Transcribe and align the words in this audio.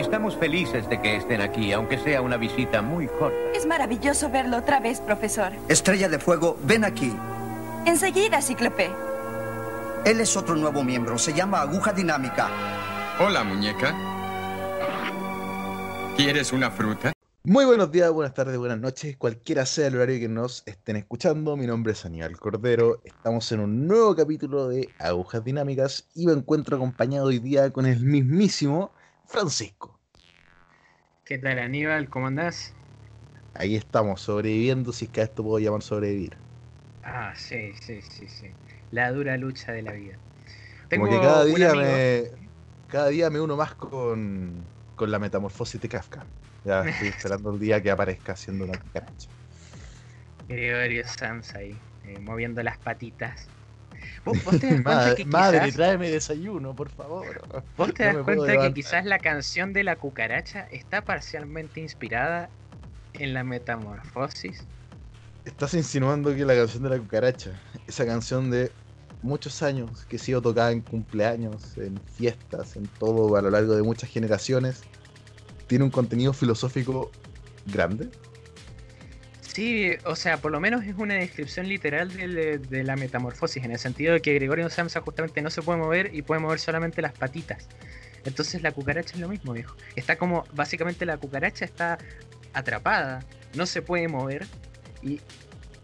Estamos 0.00 0.34
felices 0.34 0.88
de 0.88 0.98
que 1.02 1.16
estén 1.16 1.42
aquí, 1.42 1.72
aunque 1.72 1.98
sea 1.98 2.22
una 2.22 2.38
visita 2.38 2.80
muy 2.80 3.06
corta. 3.06 3.36
Es 3.54 3.66
maravilloso 3.66 4.30
verlo 4.30 4.56
otra 4.56 4.80
vez, 4.80 4.98
profesor. 4.98 5.52
Estrella 5.68 6.08
de 6.08 6.18
Fuego, 6.18 6.58
ven 6.64 6.86
aquí. 6.86 7.14
Enseguida, 7.84 8.40
Cíclope. 8.40 8.90
Él 10.06 10.22
es 10.22 10.34
otro 10.38 10.56
nuevo 10.56 10.82
miembro, 10.82 11.18
se 11.18 11.34
llama 11.34 11.60
Aguja 11.60 11.92
Dinámica. 11.92 12.48
Hola, 13.20 13.44
muñeca. 13.44 13.94
¿Quieres 16.16 16.54
una 16.54 16.70
fruta? 16.70 17.12
Muy 17.44 17.66
buenos 17.66 17.92
días, 17.92 18.10
buenas 18.10 18.32
tardes, 18.32 18.56
buenas 18.56 18.80
noches, 18.80 19.18
cualquiera 19.18 19.66
sea 19.66 19.88
el 19.88 19.96
horario 19.96 20.18
que 20.18 20.28
nos 20.28 20.62
estén 20.64 20.96
escuchando. 20.96 21.58
Mi 21.58 21.66
nombre 21.66 21.92
es 21.92 22.06
Aníbal 22.06 22.38
Cordero. 22.38 23.02
Estamos 23.04 23.52
en 23.52 23.60
un 23.60 23.86
nuevo 23.86 24.16
capítulo 24.16 24.66
de 24.66 24.88
Agujas 24.98 25.44
Dinámicas 25.44 26.08
y 26.14 26.24
me 26.24 26.32
encuentro 26.32 26.76
acompañado 26.76 27.26
hoy 27.26 27.38
día 27.38 27.70
con 27.70 27.84
el 27.84 28.00
mismísimo 28.00 28.92
Francisco. 29.32 30.00
¿Qué 31.24 31.38
tal, 31.38 31.58
Aníbal? 31.58 32.10
¿Cómo 32.10 32.26
andás? 32.26 32.74
Ahí 33.54 33.76
estamos, 33.76 34.22
sobreviviendo, 34.22 34.92
si 34.92 35.04
es 35.04 35.10
que 35.12 35.20
a 35.20 35.24
esto 35.24 35.44
puedo 35.44 35.60
llamar 35.60 35.82
sobrevivir. 35.82 36.40
Ah, 37.02 37.34
sí, 37.36 37.74
sí, 37.74 38.00
sí, 38.02 38.28
sí. 38.28 38.56
La 38.90 39.12
dura 39.12 39.36
lucha 39.36 39.72
de 39.72 39.82
la 39.82 39.92
vida. 39.92 40.18
Como 40.88 41.08
que 41.08 41.20
cada 41.20 41.44
día 41.44 41.74
me. 41.76 42.30
Cada 42.86 43.08
día 43.08 43.30
me 43.30 43.40
uno 43.40 43.56
más 43.56 43.74
con, 43.76 44.72
con 44.94 45.10
la 45.10 45.18
metamorfosis 45.20 45.80
de 45.80 45.88
Kafka. 45.88 46.32
Ya 46.64 46.84
estoy 46.84 47.08
esperando 47.08 47.50
el 47.52 47.58
día 47.58 47.80
que 47.82 47.90
aparezca 47.90 48.32
haciendo 48.32 48.64
una 48.64 48.76
cucaracha. 48.78 49.30
Gregorio 50.46 51.04
Sanz 51.06 51.54
ahí, 51.54 51.82
eh, 52.02 52.20
moviendo 52.20 52.62
las 52.62 52.78
patitas. 52.78 53.50
¿Vos, 54.24 54.42
vos 54.44 54.58
te 54.58 54.66
das 54.68 54.82
cuenta 54.82 54.82
madre, 54.82 55.14
que 55.14 55.24
madre, 55.24 55.58
quizás, 55.60 55.74
tráeme 55.74 56.10
desayuno, 56.10 56.74
por 56.74 56.90
favor. 56.90 57.40
vos 57.76 57.92
te 57.94 58.04
No 58.04 58.18
das 58.18 58.24
cuenta 58.24 58.58
que 58.58 58.72
quizás 58.74 59.04
la 59.04 59.18
canción 59.18 59.72
de 59.72 59.84
la 59.84 59.96
cucaracha 59.96 60.66
está 60.70 61.04
parcialmente 61.04 61.80
inspirada 61.80 62.50
en 63.12 63.34
la 63.34 63.44
metamorfosis? 63.44 64.68
Estás 65.44 65.74
insinuando 65.74 66.34
que 66.34 66.44
la 66.44 66.54
canción 66.54 66.82
de 66.82 66.90
la 66.90 66.98
cucaracha, 66.98 67.62
esa 67.86 68.06
canción 68.06 68.50
de 68.50 68.76
muchos 69.22 69.62
años 69.62 70.06
que 70.06 70.16
ha 70.16 70.18
sido 70.18 70.42
tocada 70.42 70.70
en 70.72 70.82
cumpleaños, 70.82 71.76
en 71.78 72.02
fiestas, 72.02 72.76
en 72.76 72.88
todo 72.88 73.34
a 73.36 73.42
lo 73.42 73.50
largo 73.50 73.74
de 73.74 73.82
muchas 73.82 74.10
generaciones, 74.10 74.88
tiene 75.66 75.84
un 75.84 75.90
contenido 75.90 76.32
filosófico 76.32 77.16
grande. 77.64 78.10
Sí, 79.52 79.90
o 80.04 80.14
sea, 80.14 80.36
por 80.36 80.52
lo 80.52 80.60
menos 80.60 80.84
es 80.84 80.94
una 80.96 81.14
descripción 81.14 81.68
literal 81.68 82.14
de, 82.14 82.58
de 82.58 82.84
la 82.84 82.94
metamorfosis, 82.94 83.64
en 83.64 83.72
el 83.72 83.80
sentido 83.80 84.14
de 84.14 84.22
que 84.22 84.32
Gregorio 84.34 84.70
Samsa 84.70 85.00
justamente 85.00 85.42
no 85.42 85.50
se 85.50 85.60
puede 85.60 85.78
mover 85.80 86.14
y 86.14 86.22
puede 86.22 86.40
mover 86.40 86.60
solamente 86.60 87.02
las 87.02 87.12
patitas. 87.12 87.66
Entonces 88.24 88.62
la 88.62 88.70
cucaracha 88.70 89.14
es 89.14 89.20
lo 89.20 89.28
mismo, 89.28 89.52
viejo. 89.52 89.74
Está 89.96 90.16
como, 90.16 90.44
básicamente 90.52 91.04
la 91.04 91.16
cucaracha 91.16 91.64
está 91.64 91.98
atrapada, 92.52 93.24
no 93.54 93.66
se 93.66 93.82
puede 93.82 94.06
mover 94.06 94.46
y, 95.02 95.20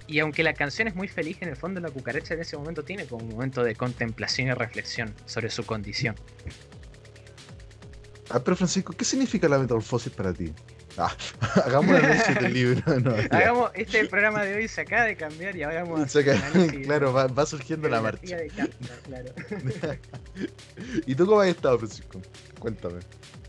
y 0.07 0.21
aunque 0.21 0.45
la 0.45 0.55
canción 0.55 0.87
es 0.87 0.95
muy 0.95 1.09
feliz, 1.09 1.39
en 1.41 1.49
el 1.49 1.57
fondo 1.57 1.81
la 1.81 1.91
cucaracha 1.91 2.35
en 2.35 2.41
ese 2.41 2.57
momento 2.57 2.85
tiene 2.85 3.07
como 3.07 3.25
un 3.25 3.31
momento 3.31 3.65
de 3.65 3.75
contemplación 3.75 4.47
y 4.47 4.53
reflexión 4.53 5.13
sobre 5.25 5.51
su 5.51 5.67
condición. 5.67 6.15
Ah, 8.31 8.39
pero 8.45 8.57
Francisco, 8.57 8.93
¿qué 8.93 9.05
significa 9.05 9.49
la 9.49 9.59
metamorfosis 9.59 10.13
para 10.13 10.33
ti? 10.33 10.53
Ah, 10.99 11.15
hagamos 11.65 11.95
análisis 11.97 12.35
del 12.41 12.53
libro. 12.55 13.01
No. 13.01 13.15
Hagamos, 13.31 13.71
este 13.75 14.07
programa 14.07 14.45
de 14.45 14.55
hoy 14.57 14.69
se 14.69 14.81
acaba 14.81 15.05
de 15.05 15.17
cambiar 15.17 15.55
y 15.57 15.63
análisis 15.63 16.23
claro, 16.87 17.13
va, 17.13 17.27
va 17.27 17.45
surgiendo 17.47 17.89
la 17.89 17.97
la 17.97 18.03
marcha. 18.03 18.37
claro. 19.05 19.33
¿Y 21.07 21.15
tú 21.15 21.27
cómo 21.27 21.41
has 21.41 21.49
estado, 21.49 21.79
Francisco? 21.79 22.21
Cuéntame. 22.59 23.01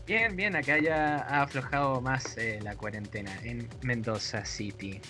Bien, 0.06 0.34
bien, 0.36 0.56
acá 0.56 0.78
ya 0.78 1.18
ha 1.18 1.42
aflojado 1.42 2.00
más 2.00 2.36
eh, 2.38 2.60
la 2.62 2.74
cuarentena 2.76 3.30
en 3.42 3.68
Mendoza 3.82 4.44
City, 4.44 5.00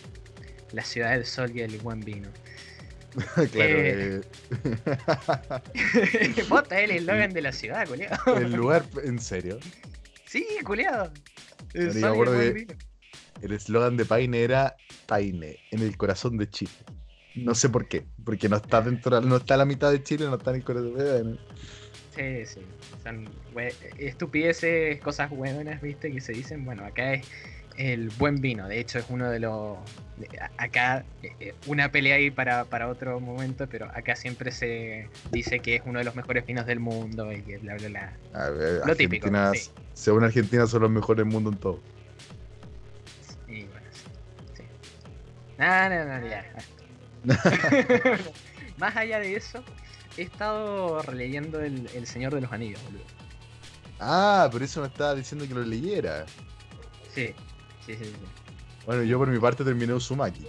la 0.72 0.82
ciudad 0.84 1.10
del 1.12 1.24
sol 1.24 1.52
y 1.54 1.60
el 1.60 1.78
buen 1.78 2.00
vino. 2.00 2.28
claro, 3.34 3.78
Eh. 3.78 4.20
eh, 5.74 6.44
Bota 6.48 6.80
el 6.80 6.90
eslogan 6.92 7.32
de 7.32 7.42
la 7.42 7.52
ciudad, 7.52 7.86
culiado. 7.86 8.36
el 8.36 8.52
lugar, 8.52 8.84
en 9.04 9.18
serio. 9.20 9.58
Sí, 10.26 10.46
culiado. 10.64 11.12
El 11.74 11.94
me 11.94 12.00
el 12.00 12.04
acuerdo 12.04 12.34
buen 12.34 12.54
que- 12.54 12.60
vino. 12.60 12.74
El 13.42 13.52
eslogan 13.52 13.96
de 13.96 14.04
Paine 14.04 14.42
era 14.42 14.76
Paine, 15.06 15.56
en 15.70 15.80
el 15.82 15.96
corazón 15.96 16.36
de 16.38 16.48
Chile. 16.50 16.72
No 17.34 17.54
sé 17.54 17.68
por 17.68 17.86
qué, 17.86 18.04
porque 18.24 18.48
no 18.48 18.56
está 18.56 18.80
dentro, 18.80 19.20
no 19.20 19.36
está 19.36 19.54
a 19.54 19.58
la 19.58 19.64
mitad 19.64 19.92
de 19.92 20.02
Chile, 20.02 20.26
no 20.26 20.34
está 20.36 20.50
en 20.50 20.56
el 20.56 20.64
corazón 20.64 20.94
de 20.96 21.38
Sí, 22.16 22.46
sí. 22.46 22.60
Son 23.04 23.28
estupideces, 23.98 25.00
cosas 25.00 25.30
buenas, 25.30 25.80
viste, 25.80 26.12
que 26.12 26.20
se 26.20 26.32
dicen. 26.32 26.64
Bueno, 26.64 26.84
acá 26.84 27.14
es 27.14 27.26
el 27.78 28.10
buen 28.18 28.40
vino. 28.40 28.68
De 28.68 28.80
hecho, 28.80 28.98
es 28.98 29.06
uno 29.08 29.30
de 29.30 29.38
los. 29.38 29.78
Acá, 30.56 31.04
eh, 31.22 31.32
eh, 31.38 31.54
una 31.66 31.92
pelea 31.92 32.16
ahí 32.16 32.30
para, 32.30 32.64
para 32.64 32.88
otro 32.88 33.20
momento, 33.20 33.68
pero 33.68 33.86
acá 33.94 34.16
siempre 34.16 34.50
se 34.50 35.08
dice 35.30 35.60
que 35.60 35.76
es 35.76 35.82
uno 35.86 36.00
de 36.00 36.04
los 36.04 36.16
mejores 36.16 36.44
vinos 36.44 36.66
del 36.66 36.80
mundo 36.80 37.32
y 37.32 37.40
que 37.42 37.58
bla, 37.58 37.76
bla, 37.76 37.88
bla. 37.88 38.12
A 38.34 38.50
ver, 38.50 38.82
Lo 38.84 38.96
típico, 38.96 39.28
sí. 39.54 39.70
Según 39.94 40.24
Argentina 40.24 40.66
son 40.66 40.82
los 40.82 40.90
mejores 40.90 41.24
del 41.24 41.32
mundo 41.32 41.50
en 41.50 41.56
todo. 41.56 41.80
Y 43.46 43.62
bueno, 43.62 43.86
sí. 43.92 44.02
sí. 44.56 44.62
No, 45.56 45.88
no, 45.88 46.04
no, 46.04 46.26
ya. 46.26 46.44
Más 48.78 48.96
allá 48.96 49.20
de 49.20 49.36
eso, 49.36 49.62
he 50.16 50.22
estado 50.22 51.00
releyendo 51.02 51.60
el, 51.60 51.88
el 51.94 52.06
Señor 52.08 52.34
de 52.34 52.40
los 52.40 52.52
Anillos, 52.52 52.82
boludo. 52.84 53.04
Ah, 54.00 54.48
por 54.50 54.64
eso 54.64 54.80
me 54.80 54.88
estaba 54.88 55.14
diciendo 55.14 55.46
que 55.46 55.54
lo 55.54 55.62
leyera. 55.62 56.26
Sí, 57.14 57.34
sí, 57.96 57.96
sí, 57.96 58.04
sí. 58.04 58.12
Bueno, 58.86 59.02
yo 59.02 59.18
por 59.18 59.28
mi 59.28 59.38
parte 59.38 59.64
terminé 59.64 59.92
Uzumaki. 59.92 60.46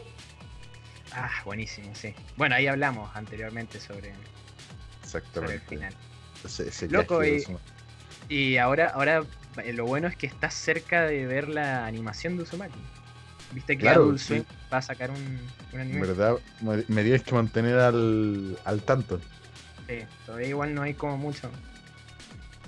Ah, 1.12 1.32
buenísimo, 1.44 1.90
sí. 1.96 2.14
Bueno, 2.38 2.56
ahí 2.56 2.68
hablamos 2.68 3.10
anteriormente 3.16 3.80
sobre, 3.80 4.12
sobre 4.12 4.14
el 4.14 5.00
Exactamente. 5.04 5.66
final. 5.68 5.94
Ese, 6.46 6.70
ese 6.70 6.88
Loco, 6.90 7.26
y-. 7.26 7.44
Y 8.30 8.58
ahora, 8.58 8.90
ahora 8.94 9.24
eh, 9.64 9.74
lo 9.74 9.86
bueno 9.86 10.08
es 10.08 10.16
que 10.16 10.28
estás 10.28 10.54
cerca 10.54 11.04
de 11.06 11.26
ver 11.26 11.50
la 11.50 11.86
animación 11.86 12.38
de 12.38 12.44
Uzumaki. 12.44 12.80
Viste 13.52 13.76
que 13.76 13.82
Claro, 13.82 14.04
Adult 14.04 14.20
sí. 14.20 14.26
Swim 14.28 14.44
va 14.72 14.78
a 14.78 14.82
sacar 14.84 15.10
un, 15.10 15.18
un 15.74 15.80
En 15.80 15.80
anime. 15.82 16.02
verdad, 16.02 16.38
me, 16.62 16.84
me 16.88 17.02
tienes 17.04 17.24
que 17.24 17.34
mantener 17.34 17.80
al, 17.80 18.58
al 18.64 18.82
tanto. 18.84 19.20
Sí, 19.88 20.04
todavía 20.28 20.50
igual 20.50 20.76
no 20.76 20.84
hay 20.84 20.94
como 20.94 21.18
mucho. 21.18 21.50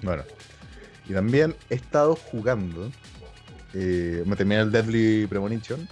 Bueno, 0.01 0.23
y 1.07 1.13
también 1.13 1.55
he 1.69 1.75
estado 1.75 2.15
jugando. 2.15 2.91
Eh, 3.73 4.23
me 4.25 4.35
terminé 4.35 4.61
el 4.61 4.71
Deadly 4.71 5.27
Premonition. 5.27 5.87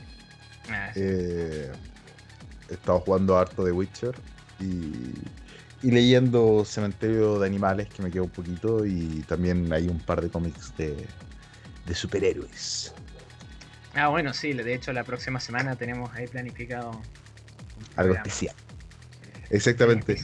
Ah, 0.69 0.91
sí. 0.93 0.99
eh, 1.01 1.71
he 2.69 2.73
estado 2.73 2.99
jugando 2.99 3.37
harto 3.37 3.63
de 3.63 3.71
Witcher. 3.71 4.15
Y, 4.59 5.13
y 5.81 5.91
leyendo 5.91 6.65
Cementerio 6.65 7.39
de 7.39 7.47
Animales, 7.47 7.87
que 7.87 8.01
me 8.01 8.11
queda 8.11 8.23
un 8.23 8.29
poquito. 8.29 8.85
Y 8.85 9.23
también 9.27 9.71
hay 9.73 9.87
un 9.87 9.99
par 9.99 10.21
de 10.21 10.29
cómics 10.29 10.73
de, 10.77 10.95
de 11.85 11.95
superhéroes. 11.95 12.93
Ah, 13.95 14.09
bueno, 14.09 14.33
sí, 14.33 14.53
de 14.53 14.73
hecho 14.73 14.93
la 14.93 15.03
próxima 15.03 15.39
semana 15.39 15.75
tenemos 15.75 16.13
ahí 16.13 16.27
planificado 16.27 16.91
Algo 17.95 18.13
especial. 18.13 18.55
Exactamente. 19.49 20.19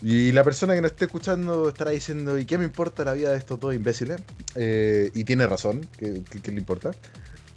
Y 0.00 0.32
la 0.32 0.44
persona 0.44 0.74
que 0.74 0.80
nos 0.80 0.92
esté 0.92 1.06
escuchando 1.06 1.68
estará 1.68 1.90
diciendo, 1.90 2.38
¿y 2.38 2.44
qué 2.44 2.56
me 2.56 2.64
importa 2.64 3.04
la 3.04 3.14
vida 3.14 3.32
de 3.32 3.38
estos 3.38 3.58
dos 3.58 3.74
imbéciles? 3.74 4.20
Eh, 4.54 5.10
y 5.14 5.24
tiene 5.24 5.46
razón, 5.46 5.88
que 5.98 6.50
le 6.52 6.58
importa. 6.58 6.92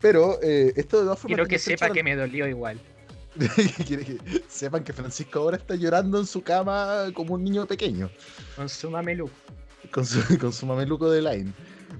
Pero 0.02 0.40
eh, 0.42 0.74
esto 0.76 0.98
de 0.98 1.04
todas 1.04 1.20
formas... 1.20 1.36
Quiero 1.38 1.48
que 1.48 1.60
sepa 1.60 1.92
que 1.92 2.04
me 2.04 2.16
dolió 2.16 2.48
igual. 2.48 2.80
Quiere 3.88 4.04
que 4.04 4.18
sepan 4.50 4.84
que 4.84 4.92
Francisco 4.92 5.40
ahora 5.40 5.58
está 5.58 5.76
llorando 5.76 6.20
en 6.20 6.26
su 6.26 6.42
cama 6.42 7.06
como 7.14 7.36
un 7.36 7.44
niño 7.44 7.66
pequeño, 7.66 8.10
Con 8.56 8.68
su 8.68 8.90
mameluco. 8.90 9.32
con 9.92 10.06
su, 10.06 10.38
con 10.40 10.52
su 10.52 10.66
mameluco 10.66 11.10
de 11.10 11.22
line. 11.22 11.54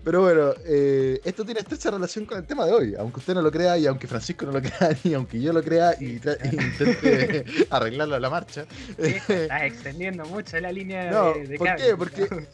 Pero 0.04 0.22
bueno, 0.22 0.54
eh, 0.66 1.20
esto 1.24 1.46
tiene 1.46 1.60
estrecha 1.60 1.92
relación 1.92 2.26
con 2.26 2.38
el 2.40 2.46
tema 2.46 2.66
de 2.66 2.74
hoy, 2.74 2.96
aunque 2.98 3.20
usted 3.20 3.34
no 3.36 3.42
lo 3.42 3.52
crea 3.52 3.78
y 3.78 3.86
aunque 3.88 4.08
Francisco 4.08 4.46
no 4.46 4.52
lo 4.54 4.62
crea 4.62 4.98
y 5.04 5.14
aunque 5.14 5.40
yo 5.42 5.54
lo 5.54 5.62
crea 5.64 5.96
y, 6.00 6.06
y 6.06 6.56
intente 6.56 7.46
arreglarlo 7.70 8.16
a 8.16 8.20
la 8.20 8.30
marcha. 8.30 8.66
Estás 8.98 9.62
extendiendo 9.64 10.26
mucho 10.26 10.60
la 10.60 10.72
línea 10.72 11.12
No, 11.12 11.34
de, 11.34 11.48
de 11.48 11.58
¿por 11.58 11.68
cable. 11.68 11.84
qué? 11.86 11.96
Porque- 11.98 12.48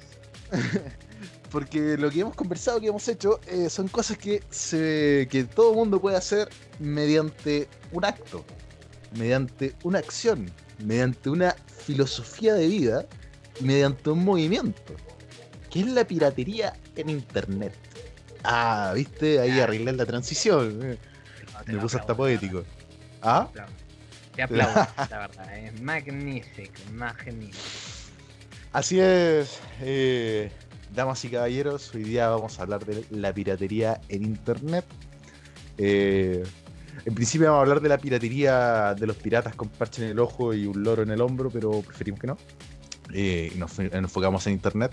Porque 1.51 1.97
lo 1.97 2.09
que 2.09 2.19
hemos 2.19 2.35
conversado, 2.35 2.81
que 2.81 2.87
hemos 2.87 3.07
hecho, 3.07 3.39
eh, 3.47 3.69
son 3.69 3.87
cosas 3.87 4.17
que, 4.17 4.43
se, 4.49 5.27
que 5.31 5.45
todo 5.45 5.73
mundo 5.73 6.01
puede 6.01 6.17
hacer 6.17 6.49
mediante 6.79 7.69
un 7.93 8.03
acto, 8.03 8.43
mediante 9.17 9.73
una 9.83 9.99
acción, 9.99 10.51
mediante 10.83 11.29
una 11.29 11.55
filosofía 11.85 12.53
de 12.53 12.67
vida, 12.67 13.05
mediante 13.61 14.09
un 14.09 14.25
movimiento, 14.25 14.93
que 15.69 15.79
es 15.79 15.87
la 15.87 16.05
piratería 16.05 16.73
en 16.97 17.09
Internet. 17.09 17.73
Ah, 18.43 18.91
viste, 18.95 19.39
ahí 19.39 19.59
Ah. 19.59 19.63
arreglé 19.65 19.91
la 19.93 20.05
transición. 20.05 20.79
No, 20.79 20.95
Me 21.73 21.77
puse 21.79 21.97
hasta 21.97 22.15
poético. 22.15 22.63
¿Ah? 23.21 23.47
Te 24.35 24.43
aplaudo, 24.43 24.73
la 25.09 25.17
verdad. 25.19 25.57
Es 25.57 25.81
magnífico, 25.81 26.73
magnífico. 26.93 27.57
Así 28.73 28.99
es. 28.99 29.59
eh, 29.81 30.51
damas 30.93 31.23
y 31.25 31.29
caballeros, 31.29 31.93
hoy 31.95 32.03
día 32.03 32.29
vamos 32.29 32.59
a 32.59 32.61
hablar 32.63 32.85
de 32.85 33.03
la 33.09 33.33
piratería 33.33 33.99
en 34.09 34.23
Internet. 34.23 34.85
Eh, 35.77 36.43
en 37.05 37.13
principio 37.15 37.47
vamos 37.47 37.59
a 37.59 37.61
hablar 37.61 37.81
de 37.81 37.89
la 37.89 37.97
piratería 37.97 38.93
de 38.95 39.07
los 39.07 39.15
piratas 39.17 39.55
con 39.55 39.69
parche 39.69 40.03
en 40.05 40.11
el 40.11 40.19
ojo 40.19 40.53
y 40.53 40.65
un 40.65 40.83
loro 40.83 41.03
en 41.03 41.11
el 41.11 41.21
hombro, 41.21 41.49
pero 41.49 41.81
preferimos 41.81 42.19
que 42.19 42.27
no. 42.27 42.37
Eh, 43.13 43.51
nos 43.57 43.77
enfocamos 43.79 44.45
en 44.47 44.53
Internet. 44.53 44.91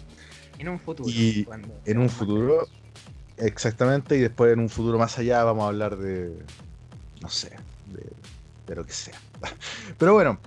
En 0.58 0.68
un 0.68 0.78
futuro. 0.78 1.10
Y 1.10 1.46
En 1.84 1.98
un 1.98 2.08
futuro, 2.08 2.66
exactamente, 3.36 4.16
y 4.16 4.20
después 4.20 4.52
en 4.52 4.60
un 4.60 4.68
futuro 4.68 4.98
más 4.98 5.18
allá 5.18 5.42
vamos 5.44 5.64
a 5.64 5.68
hablar 5.68 5.96
de, 5.96 6.32
no 7.20 7.28
sé, 7.28 7.50
de, 7.92 8.06
de 8.66 8.74
lo 8.74 8.84
que 8.84 8.92
sea. 8.92 9.18
Pero 9.98 10.14
bueno, 10.14 10.38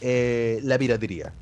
eh, 0.00 0.60
la 0.62 0.78
piratería. 0.78 1.32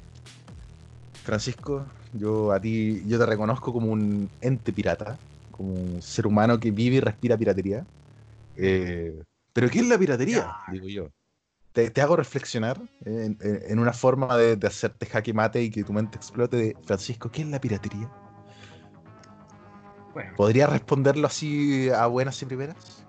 Francisco, 1.25 1.85
yo 2.13 2.53
a 2.53 2.61
ti, 2.61 3.03
yo 3.07 3.19
te 3.19 3.27
reconozco 3.27 3.73
como 3.73 3.91
un 3.91 4.29
ente 4.41 4.73
pirata, 4.73 5.19
como 5.51 5.75
un 5.75 6.01
ser 6.01 6.27
humano 6.27 6.59
que 6.59 6.71
vive 6.71 6.97
y 6.97 7.01
respira 7.01 7.37
piratería. 7.37 7.85
Eh, 8.57 9.13
Pero 9.53 9.69
¿qué 9.69 9.81
es 9.81 9.89
la 9.89 9.99
piratería? 9.99 10.47
Digo 10.73 10.89
yo. 10.89 11.09
Te, 11.76 11.90
te 11.90 12.00
hago 12.00 12.17
reflexionar 12.17 12.81
en, 13.05 13.37
en- 13.43 13.78
una 13.78 13.93
forma 13.93 14.34
de, 14.38 14.56
de 14.56 14.67
hacerte 14.67 15.05
jaque 15.05 15.34
mate 15.34 15.61
y 15.61 15.70
que 15.70 15.84
tu 15.84 15.93
mente 15.93 16.17
explote 16.17 16.56
de 16.56 16.76
Francisco, 16.87 17.31
¿qué 17.31 17.43
es 17.43 17.49
la 17.49 17.61
piratería? 17.61 18.11
Bueno, 20.14 20.32
¿Podría 20.37 20.69
responderlo 20.69 21.26
así 21.26 21.90
a 21.90 22.06
buenas 22.06 22.40
y 22.40 22.46
primeras? 22.46 23.05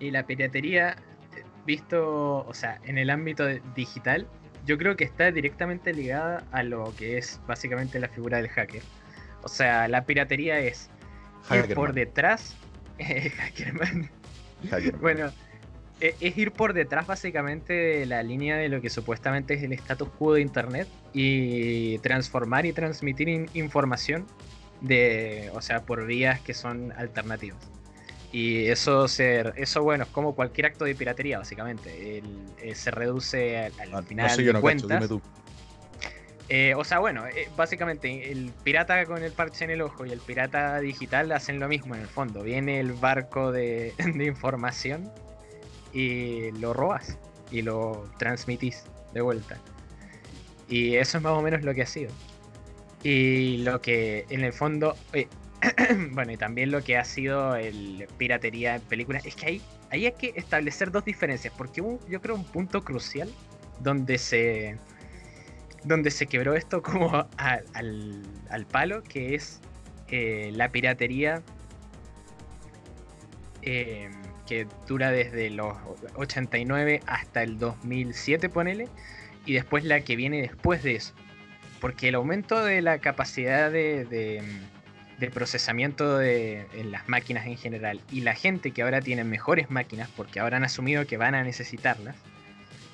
y 0.00 0.10
la 0.10 0.24
piratería, 0.24 0.92
eh, 1.36 1.44
visto, 1.66 2.46
o 2.46 2.54
sea, 2.54 2.80
en 2.84 2.96
el 2.96 3.10
ámbito 3.10 3.44
digital, 3.74 4.26
yo 4.64 4.78
creo 4.78 4.96
que 4.96 5.04
está 5.04 5.30
directamente 5.30 5.92
ligada 5.92 6.44
a 6.50 6.62
lo 6.62 6.94
que 6.96 7.18
es 7.18 7.40
básicamente 7.46 7.98
la 8.00 8.08
figura 8.08 8.38
del 8.38 8.48
hacker. 8.48 8.82
O 9.42 9.48
sea, 9.48 9.86
la 9.88 10.06
piratería 10.06 10.60
es 10.60 10.88
ir 11.50 11.74
por 11.74 11.92
detrás. 11.92 12.56
eh, 12.98 13.28
Hackerman. 13.28 14.10
Hackerman. 14.70 15.00
Bueno, 15.02 15.32
es 16.20 16.36
ir 16.36 16.52
por 16.52 16.72
detrás 16.72 17.06
básicamente 17.06 17.72
de 17.72 18.06
la 18.06 18.22
línea 18.22 18.56
de 18.56 18.68
lo 18.68 18.80
que 18.80 18.90
supuestamente 18.90 19.54
es 19.54 19.62
el 19.62 19.72
status 19.72 20.08
quo 20.18 20.34
de 20.34 20.40
Internet 20.40 20.88
y 21.12 21.98
transformar 21.98 22.66
y 22.66 22.72
transmitir 22.72 23.28
in- 23.28 23.48
información 23.54 24.26
de, 24.80 25.50
o 25.54 25.60
sea, 25.62 25.80
por 25.80 26.04
vías 26.06 26.40
que 26.40 26.52
son 26.54 26.92
alternativas. 26.92 27.58
Y 28.32 28.66
eso 28.66 29.06
se, 29.06 29.44
eso 29.56 29.82
bueno, 29.84 30.04
es 30.04 30.10
como 30.10 30.34
cualquier 30.34 30.66
acto 30.66 30.84
de 30.84 30.94
piratería 30.94 31.38
básicamente. 31.38 32.18
El- 32.18 32.24
eh, 32.60 32.74
se 32.74 32.90
reduce 32.90 33.56
al, 33.58 33.72
al 33.80 33.94
Ah, 33.94 34.02
final 34.02 34.26
no 34.26 34.34
sé, 34.36 34.42
yo 34.42 34.48
de 34.48 34.52
no 34.54 34.58
cacho, 34.62 34.86
cuentas. 34.88 34.90
dime 34.90 35.08
tú. 35.08 35.22
Eh, 36.50 36.74
o 36.76 36.84
sea, 36.84 36.98
bueno, 36.98 37.26
eh, 37.26 37.48
básicamente 37.56 38.30
el 38.30 38.52
pirata 38.62 39.06
con 39.06 39.22
el 39.22 39.32
parche 39.32 39.64
en 39.64 39.70
el 39.70 39.80
ojo 39.80 40.04
y 40.04 40.10
el 40.12 40.20
pirata 40.20 40.78
digital 40.80 41.32
hacen 41.32 41.58
lo 41.58 41.68
mismo 41.68 41.94
en 41.94 42.02
el 42.02 42.08
fondo. 42.08 42.42
Viene 42.42 42.80
el 42.80 42.92
barco 42.92 43.50
de, 43.50 43.94
de 44.14 44.24
información 44.26 45.10
y 45.94 46.50
lo 46.52 46.74
robas 46.74 47.18
y 47.50 47.62
lo 47.62 48.10
transmitís 48.18 48.84
de 49.14 49.22
vuelta. 49.22 49.58
Y 50.68 50.96
eso 50.96 51.18
es 51.18 51.24
más 51.24 51.32
o 51.32 51.40
menos 51.40 51.62
lo 51.62 51.74
que 51.74 51.82
ha 51.82 51.86
sido. 51.86 52.10
Y 53.02 53.58
lo 53.58 53.80
que 53.80 54.26
en 54.28 54.44
el 54.44 54.52
fondo, 54.52 54.96
eh, 55.12 55.28
bueno, 56.10 56.32
y 56.32 56.36
también 56.36 56.70
lo 56.70 56.82
que 56.82 56.98
ha 56.98 57.04
sido 57.04 57.54
el 57.54 58.06
piratería 58.18 58.76
en 58.76 58.82
películas, 58.82 59.24
es 59.24 59.36
que 59.36 59.46
ahí, 59.46 59.62
ahí 59.90 60.06
hay 60.06 60.12
que 60.12 60.32
establecer 60.36 60.90
dos 60.90 61.04
diferencias, 61.04 61.54
porque 61.56 61.82
yo 62.08 62.20
creo, 62.20 62.34
un 62.34 62.44
punto 62.44 62.82
crucial 62.82 63.30
donde 63.80 64.18
se 64.18 64.76
donde 65.84 66.10
se 66.10 66.26
quebró 66.26 66.54
esto 66.54 66.82
como 66.82 67.28
al, 67.36 68.22
al 68.48 68.66
palo, 68.66 69.02
que 69.02 69.34
es 69.34 69.60
eh, 70.08 70.50
la 70.54 70.70
piratería 70.70 71.42
eh, 73.62 74.10
que 74.46 74.66
dura 74.86 75.10
desde 75.10 75.50
los 75.50 75.76
89 76.14 77.00
hasta 77.06 77.42
el 77.42 77.58
2007, 77.58 78.48
ponele, 78.48 78.88
y 79.46 79.52
después 79.54 79.84
la 79.84 80.00
que 80.00 80.16
viene 80.16 80.40
después 80.40 80.82
de 80.82 80.96
eso. 80.96 81.14
Porque 81.80 82.08
el 82.08 82.14
aumento 82.14 82.64
de 82.64 82.80
la 82.82 82.98
capacidad 82.98 83.70
de, 83.70 84.04
de- 84.04 84.42
procesamiento 85.32 86.18
de, 86.18 86.66
las 86.84 87.08
máquinas 87.08 87.46
en 87.46 87.56
general 87.56 87.98
y 88.12 88.20
la 88.20 88.34
gente 88.34 88.72
que 88.72 88.82
ahora 88.82 89.00
tiene 89.00 89.24
mejores 89.24 89.70
máquinas, 89.70 90.10
porque 90.14 90.38
ahora 90.38 90.58
han 90.58 90.64
asumido 90.64 91.06
que 91.06 91.16
van 91.16 91.34
a 91.34 91.42
necesitarlas, 91.42 92.14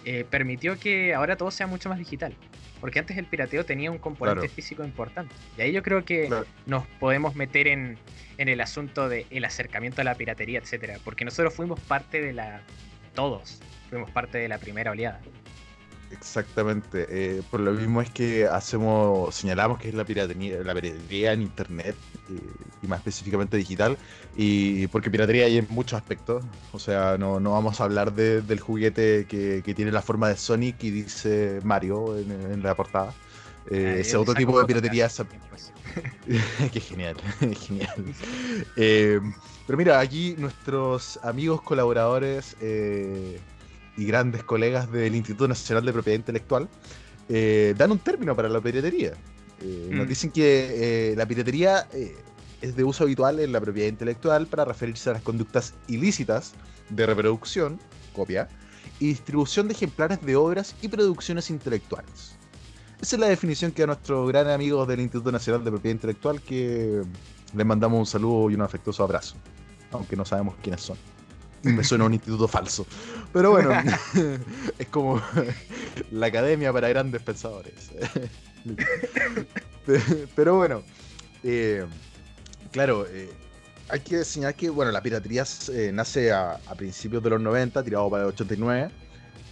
eh, 0.04 0.24
permitió 0.28 0.78
que 0.78 1.14
ahora 1.14 1.36
todo 1.36 1.50
sea 1.50 1.66
mucho 1.66 1.88
más 1.88 1.98
digital. 1.98 2.34
Porque 2.80 2.98
antes 2.98 3.18
el 3.18 3.26
pirateo 3.26 3.64
tenía 3.66 3.90
un 3.90 3.98
componente 3.98 4.40
Claro. 4.40 4.54
físico 4.54 4.84
importante. 4.84 5.34
Y 5.58 5.60
ahí 5.60 5.72
yo 5.72 5.82
creo 5.82 6.04
que 6.04 6.28
Claro. 6.28 6.46
nos 6.66 6.86
podemos 6.98 7.34
meter 7.36 7.68
en, 7.68 7.98
en 8.38 8.48
el 8.48 8.60
asunto 8.62 9.08
del 9.10 9.44
acercamiento 9.44 10.00
a 10.00 10.04
la 10.04 10.14
piratería, 10.14 10.58
etcétera. 10.60 10.96
Porque 11.04 11.24
nosotros 11.26 11.52
fuimos 11.54 11.78
parte 11.80 12.22
de 12.22 12.32
la. 12.32 12.62
Todos 13.14 13.60
fuimos 13.90 14.10
parte 14.10 14.38
de 14.38 14.48
la 14.48 14.56
primera 14.58 14.92
oleada. 14.92 15.20
Exactamente. 16.10 17.06
eh, 17.08 17.42
por 17.50 17.60
lo 17.60 17.72
mismo 17.72 18.00
es 18.02 18.10
que 18.10 18.46
hacemos, 18.46 19.34
señalamos 19.34 19.78
que 19.78 19.88
es 19.88 19.94
la 19.94 20.04
piratería, 20.04 20.58
la 20.62 20.74
piratería 20.74 21.32
en 21.32 21.42
internet 21.42 21.94
eh, 22.30 22.38
y 22.82 22.86
más 22.86 22.98
específicamente 22.98 23.56
digital. 23.56 23.96
Y 24.36 24.86
porque 24.88 25.10
piratería 25.10 25.46
hay 25.46 25.58
en 25.58 25.66
muchos 25.70 25.96
aspectos. 25.98 26.44
O 26.72 26.78
sea, 26.78 27.16
no, 27.18 27.40
no 27.40 27.52
vamos 27.52 27.80
a 27.80 27.84
hablar 27.84 28.12
de- 28.12 28.42
del 28.42 28.60
juguete 28.60 29.26
que, 29.28 29.62
que 29.64 29.74
tiene 29.74 29.92
la 29.92 30.02
forma 30.02 30.28
de 30.28 30.36
Sonic 30.36 30.82
y 30.84 30.90
dice 30.90 31.60
Mario 31.64 32.18
en, 32.18 32.30
en 32.30 32.62
la 32.62 32.74
portada. 32.74 33.14
Eh, 33.70 33.94
Ah, 33.96 34.00
ese 34.00 34.16
otro 34.16 34.34
tipo 34.34 34.58
de 34.58 34.66
piratería 34.66 35.06
es 36.26 36.70
Qué 36.72 36.80
genial, 36.80 37.16
genial. 37.66 38.04
Pero 38.74 39.76
mira, 39.78 40.00
aquí 40.00 40.34
nuestros 40.38 41.18
amigos 41.22 41.62
colaboradores 41.62 42.56
y 43.96 44.04
grandes 44.06 44.44
colegas 44.44 44.90
del 44.90 45.14
Instituto 45.14 45.48
Nacional 45.48 45.84
de 45.84 45.92
Propiedad 45.92 46.18
Intelectual 46.18 46.68
eh, 47.28 47.74
dan 47.76 47.92
un 47.92 47.98
término 47.98 48.34
para 48.34 48.48
la 48.48 48.60
piratería. 48.60 49.12
Eh, 49.62 49.88
Nos 49.90 50.06
Mm. 50.06 50.08
dicen 50.08 50.30
que 50.30 51.10
eh, 51.12 51.16
la 51.16 51.26
piratería 51.26 51.86
es 52.62 52.74
de 52.76 52.84
uso 52.84 53.04
habitual 53.04 53.40
en 53.40 53.52
la 53.52 53.60
propiedad 53.60 53.88
intelectual 53.88 54.46
para 54.46 54.64
referirse 54.64 55.10
a 55.10 55.14
las 55.14 55.22
conductas 55.22 55.74
ilícitas 55.88 56.52
de 56.88 57.06
reproducción, 57.06 57.78
copia, 58.14 58.48
y 58.98 59.06
distribución 59.08 59.68
de 59.68 59.74
ejemplares 59.74 60.20
de 60.22 60.36
obras 60.36 60.74
y 60.82 60.88
producciones 60.88 61.48
intelectuales. 61.50 62.36
Esa 63.00 63.16
es 63.16 63.20
la 63.20 63.28
definición 63.28 63.72
que 63.72 63.82
a 63.84 63.86
nuestros 63.86 64.28
gran 64.28 64.48
amigos 64.50 64.86
del 64.88 65.00
Instituto 65.00 65.32
Nacional 65.32 65.64
de 65.64 65.70
Propiedad 65.70 65.94
Intelectual 65.94 66.42
que 66.42 67.02
les 67.54 67.66
mandamos 67.66 67.98
un 67.98 68.06
saludo 68.06 68.50
y 68.50 68.54
un 68.54 68.62
afectuoso 68.62 69.02
abrazo, 69.04 69.36
aunque 69.90 70.16
no 70.16 70.24
sabemos 70.26 70.54
quiénes 70.62 70.82
son. 70.82 70.98
Me 71.62 71.84
suena 71.84 72.04
un 72.04 72.14
instituto 72.14 72.48
falso. 72.48 72.86
Pero 73.32 73.50
bueno, 73.50 73.70
es 74.78 74.86
como 74.88 75.20
la 76.10 76.26
academia 76.26 76.72
para 76.72 76.88
grandes 76.88 77.22
pensadores. 77.22 77.90
Pero 80.34 80.56
bueno, 80.56 80.82
eh, 81.42 81.84
claro, 82.70 83.06
eh, 83.08 83.30
hay 83.90 84.00
que 84.00 84.24
señalar 84.24 84.54
que 84.54 84.70
bueno, 84.70 84.90
la 84.92 85.02
piratería 85.02 85.44
eh, 85.72 85.90
nace 85.92 86.32
a, 86.32 86.58
principios 86.76 87.22
de 87.22 87.30
los 87.30 87.40
90, 87.40 87.82
tirado 87.82 88.08
para 88.10 88.24
el 88.24 88.28
89, 88.30 88.90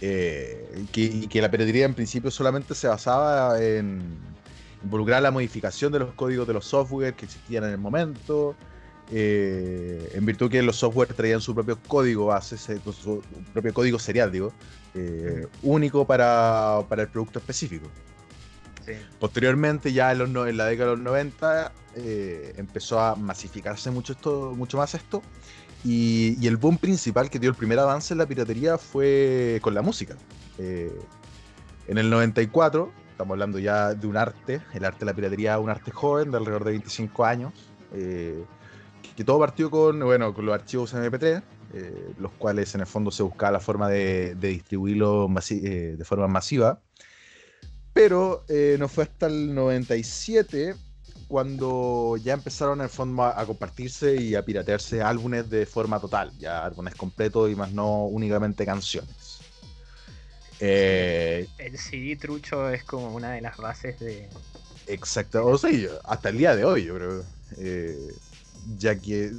eh, 0.01 0.85
que, 0.91 1.01
y 1.01 1.27
que 1.27 1.41
la 1.41 1.51
piratería 1.51 1.85
en 1.85 1.93
principio 1.93 2.31
solamente 2.31 2.73
se 2.73 2.87
basaba 2.87 3.61
en 3.61 4.01
involucrar 4.83 5.21
la 5.21 5.31
modificación 5.31 5.91
de 5.91 5.99
los 5.99 6.13
códigos 6.13 6.47
de 6.47 6.53
los 6.53 6.65
software 6.65 7.13
que 7.13 7.25
existían 7.25 7.65
en 7.65 7.71
el 7.71 7.77
momento, 7.77 8.55
eh, 9.11 10.11
en 10.13 10.25
virtud 10.25 10.49
que 10.51 10.61
los 10.61 10.75
software 10.75 11.13
traían 11.13 11.41
su 11.41 11.53
propio 11.55 11.77
código 11.87 12.27
base, 12.27 12.57
se- 12.57 12.79
su, 12.91 13.23
propio 13.53 13.73
código 13.73 13.99
serial, 13.99 14.31
digo, 14.31 14.53
eh, 14.95 15.47
único 15.63 16.05
para, 16.05 16.81
para 16.87 17.03
el 17.03 17.07
producto 17.07 17.39
específico. 17.39 17.87
Sí. 18.85 18.93
Posteriormente, 19.19 19.93
ya 19.93 20.11
en, 20.11 20.19
los 20.33 20.47
en 20.47 20.57
la 20.57 20.65
década 20.65 20.91
de 20.91 20.95
los 20.97 21.05
90, 21.05 21.71
eh, 21.95 22.53
empezó 22.57 22.99
a 22.99 23.15
masificarse 23.15 23.91
mucho, 23.91 24.13
esto, 24.13 24.53
mucho 24.55 24.77
más 24.77 24.93
esto. 24.95 25.21
Y, 25.83 26.35
y 26.41 26.47
el 26.47 26.57
boom 26.57 26.77
principal 26.77 27.29
que 27.29 27.39
dio 27.39 27.49
el 27.49 27.55
primer 27.55 27.79
avance 27.79 28.13
en 28.13 28.17
la 28.17 28.25
piratería 28.25 28.77
fue 28.77 29.59
con 29.61 29.73
la 29.73 29.81
música. 29.81 30.15
Eh, 30.57 30.91
en 31.87 31.97
el 31.97 32.09
94, 32.09 32.91
estamos 33.11 33.33
hablando 33.33 33.59
ya 33.59 33.93
de 33.93 34.05
un 34.05 34.17
arte, 34.17 34.61
el 34.73 34.85
arte 34.85 34.99
de 34.99 35.05
la 35.05 35.13
piratería, 35.13 35.57
un 35.57 35.69
arte 35.69 35.91
joven 35.91 36.31
de 36.31 36.37
alrededor 36.37 36.65
de 36.65 36.71
25 36.71 37.25
años, 37.25 37.53
eh, 37.93 38.43
que, 39.15 39.23
todo 39.23 39.39
partió 39.39 39.69
con, 39.69 39.99
bueno, 39.99 40.33
con 40.33 40.45
los 40.45 40.55
archivos 40.55 40.93
MP3, 40.93 41.41
eh, 41.73 42.13
los 42.17 42.31
cuales 42.33 42.73
en 42.75 42.81
el 42.81 42.87
fondo 42.87 43.11
se 43.11 43.23
buscaba 43.23 43.51
la 43.53 43.59
forma 43.59 43.89
de, 43.89 44.35
de 44.35 44.47
distribuirlos 44.49 45.29
masi- 45.29 45.61
eh, 45.63 45.95
de 45.97 46.05
forma 46.05 46.27
masiva. 46.27 46.81
Pero 47.93 48.43
eh, 48.47 48.77
no 48.79 48.87
fue 48.87 49.03
hasta 49.03 49.27
el 49.27 49.53
97 49.53 50.75
cuando 51.27 52.17
ya 52.17 52.33
empezaron 52.33 52.79
en 52.79 52.85
el 52.85 52.89
fondo 52.89 53.23
a, 53.23 53.39
a 53.39 53.45
compartirse 53.45 54.15
y 54.15 54.35
a 54.35 54.43
piratearse 54.43 55.01
álbumes 55.01 55.49
de 55.49 55.65
forma 55.65 55.99
total, 55.99 56.31
ya 56.39 56.65
álbumes 56.65 56.95
completos 56.95 57.51
y 57.51 57.55
más 57.55 57.71
no 57.71 58.05
únicamente 58.05 58.65
canciones. 58.65 59.39
El 60.59 61.77
CD 61.77 62.15
trucho 62.15 62.69
es 62.69 62.83
como 62.83 63.13
una 63.15 63.31
de 63.31 63.41
las 63.41 63.57
bases 63.57 63.99
de, 63.99 64.27
Exacto, 64.87 65.45
o 65.45 65.57
sea, 65.57 65.69
hasta 66.03 66.29
el 66.29 66.37
día 66.37 66.55
de 66.55 66.65
hoy, 66.65 66.85
yo 66.85 66.95
creo. 66.95 67.23
Ya 68.77 68.99
que 68.99 69.31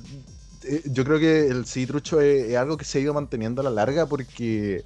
eh, 0.65 0.83
yo 0.87 1.05
creo 1.05 1.19
que 1.19 1.47
el 1.49 1.67
CD 1.67 1.87
trucho 1.87 2.21
es, 2.21 2.49
es 2.51 2.57
algo 2.57 2.77
que 2.77 2.85
se 2.85 2.99
ha 2.99 3.01
ido 3.03 3.15
manteniendo 3.15 3.61
a 3.61 3.65
la 3.65 3.71
larga 3.71 4.07
porque 4.09 4.85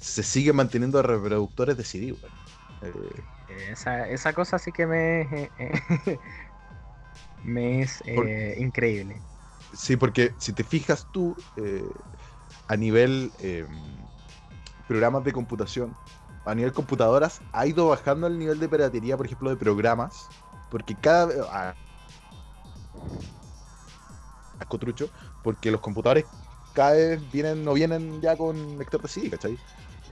se 0.00 0.22
sigue 0.22 0.52
manteniendo 0.52 1.02
reproductores 1.02 1.76
de 1.76 1.84
CD. 1.84 2.16
Eh, 2.82 3.26
Esa, 3.46 4.08
esa 4.08 4.32
cosa 4.32 4.58
sí 4.58 4.72
que 4.72 4.86
me, 4.86 5.52
me 7.42 7.82
es 7.82 8.02
eh, 8.06 8.54
Por- 8.54 8.56
increíble. 8.58 9.24
Sí, 9.72 9.96
porque 9.96 10.34
si 10.38 10.52
te 10.52 10.64
fijas 10.64 11.08
tú, 11.10 11.34
a 12.68 12.76
nivel 12.76 13.32
programas 14.86 15.24
de 15.24 15.32
computación, 15.32 15.96
a 16.44 16.54
nivel 16.54 16.72
computadoras, 16.72 17.42
ha 17.52 17.66
ido 17.66 17.88
bajando 17.88 18.26
el 18.26 18.38
nivel 18.38 18.58
de 18.60 18.68
piratería, 18.68 19.16
por 19.16 19.26
ejemplo, 19.26 19.50
de 19.50 19.56
programas, 19.56 20.28
porque 20.68 20.96
cada 20.96 21.26
vez... 21.26 21.36
ah, 21.50 21.76
asco 24.62 24.78
trucho, 24.78 25.10
porque 25.42 25.70
los 25.70 25.80
computadores 25.80 26.26
cada 26.72 26.92
vez 26.92 27.30
vienen, 27.30 27.64
no 27.64 27.74
vienen 27.74 28.20
ya 28.20 28.36
con 28.36 28.78
lector 28.78 29.02
de 29.02 29.08
CD, 29.08 29.30
¿cachai? 29.30 29.58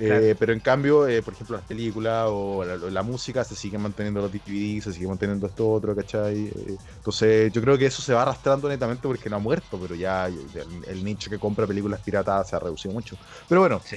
Eh, 0.02 0.35
pero 0.38 0.52
en 0.54 0.61
cambio, 0.61 1.07
eh, 1.07 1.23
por 1.23 1.35
ejemplo, 1.35 1.57
las 1.57 1.66
películas 1.66 2.26
o 2.30 2.64
la, 2.64 2.76
la 2.78 3.02
música 3.02 3.45
se 3.45 3.54
siguen 3.54 3.83
manteniendo 3.83 4.21
los 4.23 4.30
DVD, 4.33 4.80
se 4.80 4.92
sigue 4.95 5.07
manteniendo 5.07 5.47
esto 5.47 5.69
otro, 5.69 5.95
¿cachai? 5.95 6.47
Eh, 6.47 6.78
entonces, 6.97 7.52
yo 7.52 7.61
creo 7.61 7.76
que 7.76 7.87
eso 7.87 8.00
se 8.00 8.14
va 8.14 8.23
arrastrando 8.23 8.69
netamente 8.69 9.07
porque 9.07 9.28
no 9.28 9.37
ha 9.37 9.38
muerto, 9.40 9.78
pero 9.78 9.95
ya 9.95 10.26
el, 10.26 10.50
el 10.87 11.04
nicho 11.04 11.28
que 11.30 11.38
compra 11.38 11.66
películas 11.66 12.00
piratas 12.00 12.49
se 12.49 12.57
ha 12.57 12.61
reducido 12.61 12.95
mucho. 12.95 13.19
Pero 13.47 13.61
bueno, 13.61 13.83
Sí. 13.85 13.97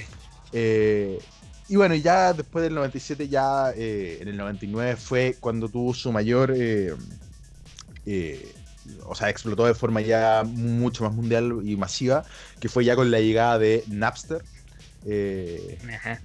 y 1.66 1.76
bueno, 1.76 1.94
ya 1.94 2.34
después 2.34 2.62
del 2.64 2.74
97, 2.74 3.28
ya 3.28 3.72
en 3.74 4.28
el 4.28 4.36
99 4.36 4.96
fue 4.96 5.38
cuando 5.40 5.68
tuvo 5.70 5.94
su 5.94 6.12
mayor. 6.12 6.52
eh, 8.04 8.53
o 9.04 9.14
sea, 9.14 9.30
explotó 9.30 9.66
de 9.66 9.74
forma 9.74 10.00
ya 10.00 10.44
mucho 10.46 11.04
más 11.04 11.12
mundial 11.12 11.60
y 11.64 11.76
masiva, 11.76 12.24
que 12.60 12.68
fue 12.68 12.84
ya 12.84 12.96
con 12.96 13.10
la 13.10 13.20
llegada 13.20 13.58
de 13.58 13.84
Napster. 13.88 14.44
eh, 15.04 15.78
Ajá. 15.94 16.20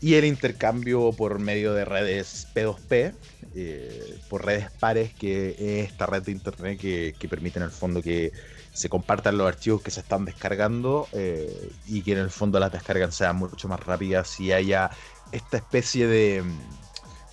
y 0.00 0.14
el 0.14 0.24
intercambio 0.24 1.14
por 1.16 1.38
medio 1.38 1.74
de 1.74 1.84
redes 1.84 2.48
P2P, 2.52 3.16
eh, 3.54 4.20
por 4.28 4.44
redes 4.44 4.70
pares, 4.72 5.14
que 5.14 5.50
es 5.58 5.90
esta 5.90 6.06
red 6.06 6.22
de 6.24 6.32
internet 6.32 6.78
que, 6.80 7.16
que 7.18 7.28
permite 7.28 7.58
en 7.58 7.64
el 7.64 7.70
fondo 7.72 8.02
que 8.02 8.32
se 8.72 8.88
compartan 8.88 9.36
los 9.38 9.46
archivos 9.46 9.82
que 9.82 9.90
se 9.90 10.00
están 10.00 10.24
descargando 10.24 11.08
eh, 11.12 11.76
y 11.84 12.02
que 12.02 12.12
en 12.12 12.18
el 12.18 12.30
fondo 12.30 12.58
las 12.58 12.72
descargas 12.72 13.14
sean 13.14 13.36
mucho 13.36 13.68
más 13.68 13.80
rápidas 13.80 14.40
y 14.40 14.52
haya 14.52 14.90
esta 15.30 15.58
especie 15.58 16.06
de, 16.06 16.42
mm, 16.42 16.78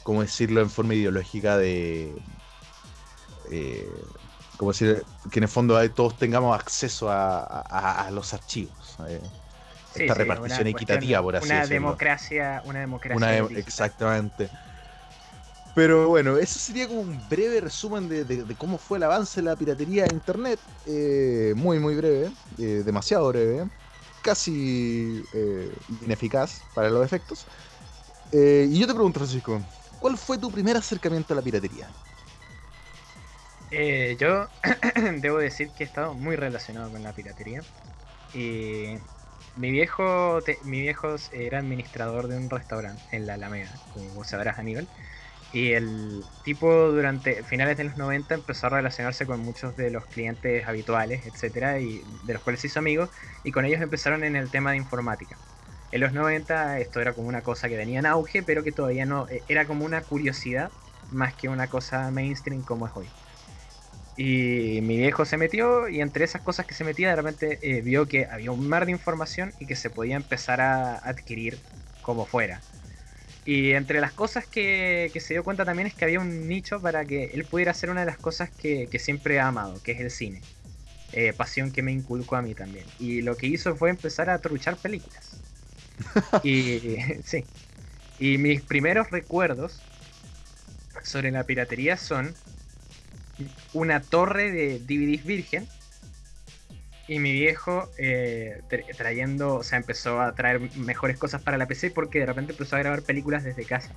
¿cómo 0.03 0.21
decirlo 0.21 0.61
en 0.61 0.69
forma 0.69 0.95
ideológica 0.95 1.57
de... 1.57 2.23
eh, 3.51 4.18
como 4.59 4.73
decir, 4.73 5.07
que 5.31 5.39
en 5.39 5.45
el 5.45 5.49
fondo 5.49 5.77
ahí 5.77 5.89
todos 5.91 6.17
tengamos 6.19 6.55
acceso 6.59 7.09
a, 7.11 7.41
a- 7.45 8.07
a 8.07 8.11
los 8.11 8.33
archivos. 8.35 8.97
eh. 9.07 9.31
Sí, 9.91 10.09
esta 10.09 10.11
sí, 10.11 10.35
repartición 10.35 10.67
equitativa, 10.67 11.21
cuestión- 11.21 11.23
por 11.23 11.35
así 11.37 11.55
una 11.55 11.57
decirlo. 11.57 11.99
democracia, 11.99 12.61
una 12.65 12.79
democracia. 12.81 13.09
Una 13.09 13.29
de- 13.31 13.59
exactamente. 13.59 14.51
Pero 15.73 16.09
bueno, 16.09 16.37
eso 16.37 16.59
sería 16.59 16.87
como 16.87 17.01
un 17.01 17.27
breve 17.27 17.61
resumen 17.61 18.07
de, 18.09 18.25
de- 18.25 18.43
de 18.45 18.57
cómo 18.57 18.77
fue 18.77 18.97
el 18.97 19.03
avance 19.03 19.39
de 19.41 19.45
la 19.45 19.55
piratería 19.57 20.05
en 20.05 20.13
internet. 20.13 20.61
Eh, 20.85 21.53
muy, 21.55 21.79
muy 21.79 21.95
breve, 21.95 22.31
eh, 22.57 22.83
demasiado 22.85 23.27
breve, 23.29 23.69
casi 24.21 25.29
ineficaz 25.87 26.67
para 26.73 26.89
los 26.89 27.05
efectos. 27.05 27.47
Y 28.31 28.79
yo 28.79 28.87
te 28.87 28.93
pregunto, 28.93 29.19
Francisco, 29.19 29.63
¿cuál 29.99 30.17
fue 30.17 30.37
tu 30.37 30.51
primer 30.51 30.77
acercamiento 30.77 31.33
a 31.33 31.37
la 31.37 31.43
piratería? 31.43 31.95
Eh, 33.69 34.17
yo 34.19 34.51
debo 35.21 35.37
decir 35.39 35.73
que 35.73 35.83
he 35.83 35.85
estado 35.85 36.15
muy 36.15 36.35
relacionado 36.35 36.91
con 36.91 37.03
la 37.03 37.13
piratería. 37.13 37.65
Y 38.31 38.97
mi 39.55 39.71
viejo, 39.71 40.43
te- 40.43 40.61
mi 40.63 40.81
viejo 40.81 41.15
era 41.31 41.59
administrador 41.59 42.27
de 42.29 42.37
un 42.37 42.49
restaurante 42.49 43.15
en 43.17 43.27
la 43.27 43.35
Alameda, 43.35 43.81
como 43.89 44.23
sabrás 44.25 44.59
Aníbal. 44.59 44.91
Y 45.51 45.73
el 45.73 46.29
tipo 46.43 46.91
durante 46.91 47.43
finales 47.43 47.77
de 47.77 47.85
los 47.85 47.97
90 47.97 48.35
empezó 48.35 48.67
a 48.67 48.71
relacionarse 48.71 49.27
con 49.27 49.41
muchos 49.41 49.75
de 49.77 49.91
los 49.91 50.07
clientes 50.07 50.67
habituales, 50.67 51.25
etcétera, 51.25 51.79
y 51.81 52.03
de 52.05 52.33
los 52.33 52.43
cuales 52.43 52.65
hizo 52.65 52.79
amigo, 52.79 53.11
y 53.43 53.51
con 53.51 53.65
ellos 53.65 53.81
empezaron 53.81 54.23
en 54.25 54.35
el 54.35 54.51
tema 54.51 54.71
de 54.71 54.77
informática. 54.77 55.41
En 55.91 56.01
los 56.01 56.13
90 56.13 56.79
esto 56.79 57.01
era 57.01 57.15
como 57.15 57.27
una 57.29 57.43
cosa 57.43 57.69
que 57.69 57.77
venía 57.77 57.99
en 57.99 58.05
auge, 58.07 58.43
pero 58.43 58.63
que 58.63 58.71
todavía 58.73 59.05
no, 59.07 59.27
eh, 59.29 59.45
era 59.49 59.67
como 59.67 59.85
una 59.85 60.05
curiosidad 60.05 60.73
más 61.09 61.35
que 61.35 61.49
una 61.49 61.69
cosa 61.69 62.11
mainstream 62.11 62.63
como 62.63 62.87
es 62.87 62.93
hoy. 62.95 63.13
Y 64.19 64.81
mi 64.81 64.97
viejo 64.97 65.23
se 65.23 65.37
metió 65.37 65.87
y 65.87 66.01
entre 66.01 66.25
esas 66.25 66.41
cosas 66.41 66.65
que 66.65 66.73
se 66.73 66.83
metía 66.83 67.07
de 67.07 67.15
repente 67.15 67.57
eh, 67.61 67.79
vio 67.79 68.05
que 68.05 68.25
había 68.25 68.51
un 68.51 68.67
mar 68.67 68.85
de 68.85 68.91
información 68.91 69.53
y 69.61 69.65
que 69.65 69.77
se 69.77 69.89
podía 69.89 70.17
empezar 70.17 70.59
a 70.59 70.97
adquirir 70.97 71.57
como 72.01 72.25
fuera. 72.25 72.59
Y 73.45 73.71
entre 73.71 74.01
las 74.01 74.11
cosas 74.11 74.45
que, 74.45 75.09
que 75.13 75.21
se 75.21 75.35
dio 75.35 75.45
cuenta 75.45 75.63
también 75.63 75.87
es 75.87 75.93
que 75.93 76.03
había 76.03 76.19
un 76.19 76.49
nicho 76.49 76.81
para 76.81 77.05
que 77.05 77.31
él 77.33 77.45
pudiera 77.45 77.71
hacer 77.71 77.89
una 77.91 78.01
de 78.01 78.07
las 78.07 78.17
cosas 78.17 78.49
que, 78.49 78.89
que 78.91 78.99
siempre 78.99 79.39
ha 79.39 79.47
amado, 79.47 79.81
que 79.83 79.93
es 79.93 80.01
el 80.01 80.11
cine. 80.11 80.41
Eh, 81.13 81.31
pasión 81.31 81.71
que 81.71 81.81
me 81.81 81.93
inculcó 81.93 82.35
a 82.35 82.41
mí 82.41 82.53
también. 82.53 82.85
Y 82.99 83.21
lo 83.21 83.37
que 83.37 83.47
hizo 83.47 83.73
fue 83.77 83.89
empezar 83.89 84.29
a 84.29 84.39
truchar 84.39 84.75
películas. 84.75 85.39
y 86.43 86.97
sí. 87.23 87.45
Y 88.19 88.37
mis 88.37 88.63
primeros 88.63 89.11
recuerdos 89.11 89.81
sobre 91.03 91.31
la 91.31 91.45
piratería 91.45 91.95
son 91.95 92.35
una 93.73 94.01
torre 94.01 94.51
de 94.51 94.79
DVDs 94.79 95.23
virgen. 95.25 95.67
Y 97.07 97.17
mi 97.17 97.31
viejo 97.31 97.89
eh, 97.97 98.61
tra- 98.69 98.85
trayendo, 98.95 99.55
o 99.55 99.63
sea, 99.63 99.79
empezó 99.79 100.21
a 100.21 100.35
traer 100.35 100.59
mejores 100.75 101.17
cosas 101.17 101.41
para 101.41 101.57
la 101.57 101.65
PC 101.67 101.89
porque 101.89 102.19
de 102.19 102.27
repente 102.27 102.51
empezó 102.51 102.75
a 102.75 102.79
grabar 102.79 103.01
películas 103.01 103.43
desde 103.43 103.65
casa. 103.65 103.95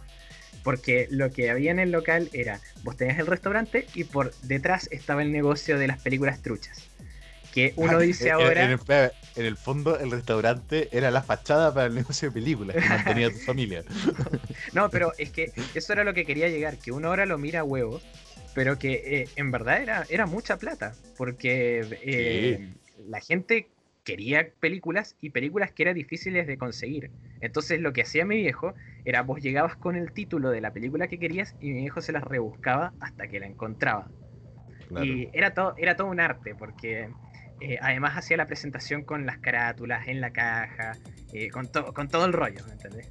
Porque 0.63 1.09
lo 1.11 1.31
que 1.31 1.51
había 1.51 1.73
en 1.73 1.79
el 1.79 1.91
local 1.91 2.31
era, 2.33 2.61
vos 2.85 2.97
tenías 2.97 3.19
el 3.19 3.27
restaurante 3.27 3.87
y 3.95 4.05
por 4.05 4.33
detrás 4.43 4.89
estaba 4.93 5.23
el 5.23 5.33
negocio 5.33 5.77
de 5.79 5.89
las 5.89 6.01
películas 6.01 6.41
truchas. 6.41 6.89
Que 7.53 7.75
uno 7.77 7.99
dice 7.99 8.31
ahora... 8.31 8.65
En, 8.65 8.71
el, 8.71 8.81
en 9.37 9.45
el 9.45 9.57
fondo, 9.59 9.99
el 9.99 10.11
restaurante 10.11 10.89
era 10.91 11.11
la 11.11 11.23
fachada 11.23 11.75
para 11.75 11.89
el 11.89 11.95
negocio 11.97 12.29
de 12.29 12.33
películas 12.33 12.77
que 12.77 12.89
mantenía 12.89 13.31
tu 13.31 13.39
familia. 13.41 13.85
No, 14.73 14.89
pero 14.89 15.13
es 15.19 15.29
que 15.31 15.53
eso 15.75 15.93
era 15.93 16.03
lo 16.05 16.15
que 16.15 16.25
quería 16.25 16.49
llegar, 16.49 16.79
que 16.79 16.93
uno 16.93 17.09
ahora 17.09 17.27
lo 17.27 17.37
mira 17.37 17.61
a 17.61 17.65
huevo, 17.65 18.01
pero 18.55 18.79
que 18.79 18.93
eh, 19.05 19.29
en 19.37 19.51
verdad 19.51 19.83
era, 19.83 20.07
era 20.09 20.27
mucha 20.27 20.57
plata, 20.59 20.95
porque 21.17 21.87
eh, 22.03 22.75
la 23.09 23.21
gente 23.21 23.69
quería 24.05 24.49
películas 24.61 25.17
y 25.21 25.31
películas 25.31 25.73
que 25.73 25.85
eran 25.85 25.95
difíciles 25.95 26.47
de 26.47 26.59
conseguir. 26.59 27.11
Entonces 27.41 27.81
lo 27.81 27.93
que 27.93 28.03
hacía 28.03 28.25
mi 28.25 28.37
viejo 28.37 28.75
era 29.05 29.23
vos 29.23 29.41
llegabas 29.41 29.77
con 29.77 29.97
el 29.97 30.13
título 30.13 30.51
de 30.51 30.61
la 30.61 30.73
película 30.73 31.09
que 31.09 31.19
querías 31.19 31.55
y 31.61 31.71
mi 31.71 31.81
viejo 31.81 32.01
se 32.01 32.13
las 32.13 32.23
rebuscaba 32.25 32.93
hasta 33.01 33.27
que 33.29 33.41
la 33.41 33.47
encontraba. 33.47 34.09
Claro. 34.89 35.07
Y 35.07 35.29
era 35.33 35.55
todo, 35.55 35.75
era 35.79 35.97
todo 35.97 36.09
un 36.09 36.21
arte, 36.21 36.55
porque 36.55 37.09
eh, 37.61 37.79
además 37.81 38.17
hacía 38.17 38.37
la 38.37 38.47
presentación 38.47 39.03
con 39.03 39.25
las 39.27 39.39
carátulas 39.39 40.07
en 40.09 40.21
la 40.21 40.33
caja, 40.33 40.97
eh, 41.33 41.49
con, 41.51 41.69
to- 41.69 41.93
con 41.95 42.09
todo 42.09 42.27
el 42.27 42.33
rollo, 42.33 42.65
¿me 42.67 42.73
entendés? 42.75 43.09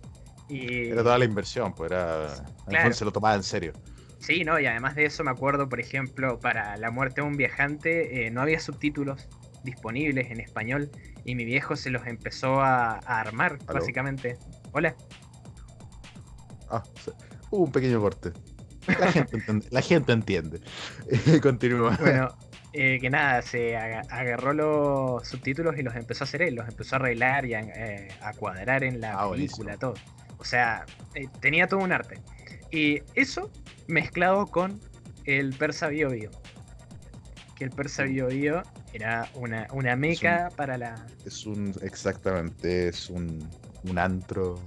Y, 0.47 0.89
Era 0.89 1.03
toda 1.03 1.17
la 1.17 1.25
inversión, 1.25 1.73
pues 1.73 1.91
era. 1.91 2.27
Claro. 2.67 2.93
se 2.93 3.05
lo 3.05 3.11
tomaba 3.11 3.35
en 3.35 3.43
serio. 3.43 3.73
Sí, 4.21 4.43
no, 4.43 4.59
y 4.59 4.67
además 4.67 4.93
de 4.95 5.05
eso 5.05 5.23
me 5.23 5.31
acuerdo, 5.31 5.67
por 5.67 5.79
ejemplo, 5.79 6.39
para 6.39 6.77
La 6.77 6.91
muerte 6.91 7.21
de 7.21 7.27
un 7.27 7.37
viajante 7.37 8.27
eh, 8.27 8.29
no 8.31 8.41
había 8.41 8.59
subtítulos 8.59 9.27
disponibles 9.63 10.29
en 10.31 10.39
español 10.39 10.91
y 11.25 11.33
mi 11.35 11.43
viejo 11.43 11.75
se 11.75 11.89
los 11.89 12.05
empezó 12.05 12.61
a, 12.61 12.93
a 13.03 13.19
armar, 13.19 13.57
básicamente. 13.65 14.37
Hola. 14.73 14.95
Ah, 16.69 16.83
hubo 17.49 17.65
un 17.65 17.71
pequeño 17.71 17.99
corte. 17.99 18.31
La 18.99 19.11
gente, 19.11 19.37
entiende- 19.37 19.67
la 19.71 19.81
gente 19.81 20.11
entiende. 20.13 20.61
Continúa. 21.41 21.97
Bueno, 21.99 22.33
eh, 22.73 22.99
que 23.01 23.09
nada, 23.09 23.41
se 23.41 23.75
aga- 23.75 24.05
agarró 24.09 24.53
los 24.53 25.27
subtítulos 25.27 25.77
y 25.77 25.83
los 25.83 25.95
empezó 25.95 26.23
a 26.23 26.25
hacer 26.25 26.41
él, 26.43 26.55
los 26.55 26.67
empezó 26.67 26.95
a 26.95 26.99
arreglar 26.99 27.45
y 27.45 27.53
a, 27.53 27.59
eh, 27.61 28.07
a 28.21 28.33
cuadrar 28.33 28.83
en 28.83 29.01
la 29.01 29.13
Ah, 29.13 29.29
película, 29.29 29.75
buenísimo. 29.75 29.77
todo. 29.77 29.93
O 30.37 30.43
sea, 30.43 30.85
eh, 31.15 31.27
tenía 31.39 31.67
todo 31.67 31.79
un 31.81 31.91
arte. 31.91 32.19
Y 32.71 33.01
eso 33.15 33.51
mezclado 33.87 34.47
con 34.47 34.79
el 35.25 35.53
persa 35.53 35.87
Bio 35.87 36.09
Bio. 36.09 36.31
Que 37.55 37.65
el 37.65 37.71
persa 37.71 38.03
Bio 38.03 38.27
Bio 38.27 38.63
era 38.93 39.29
una, 39.35 39.67
una 39.71 39.95
meca 39.95 40.49
para 40.55 40.77
la, 40.77 41.05
Es 41.25 41.45
un. 41.45 41.73
Exactamente, 41.81 42.89
es 42.89 43.09
un, 43.09 43.47
un 43.83 43.99
antro 43.99 44.59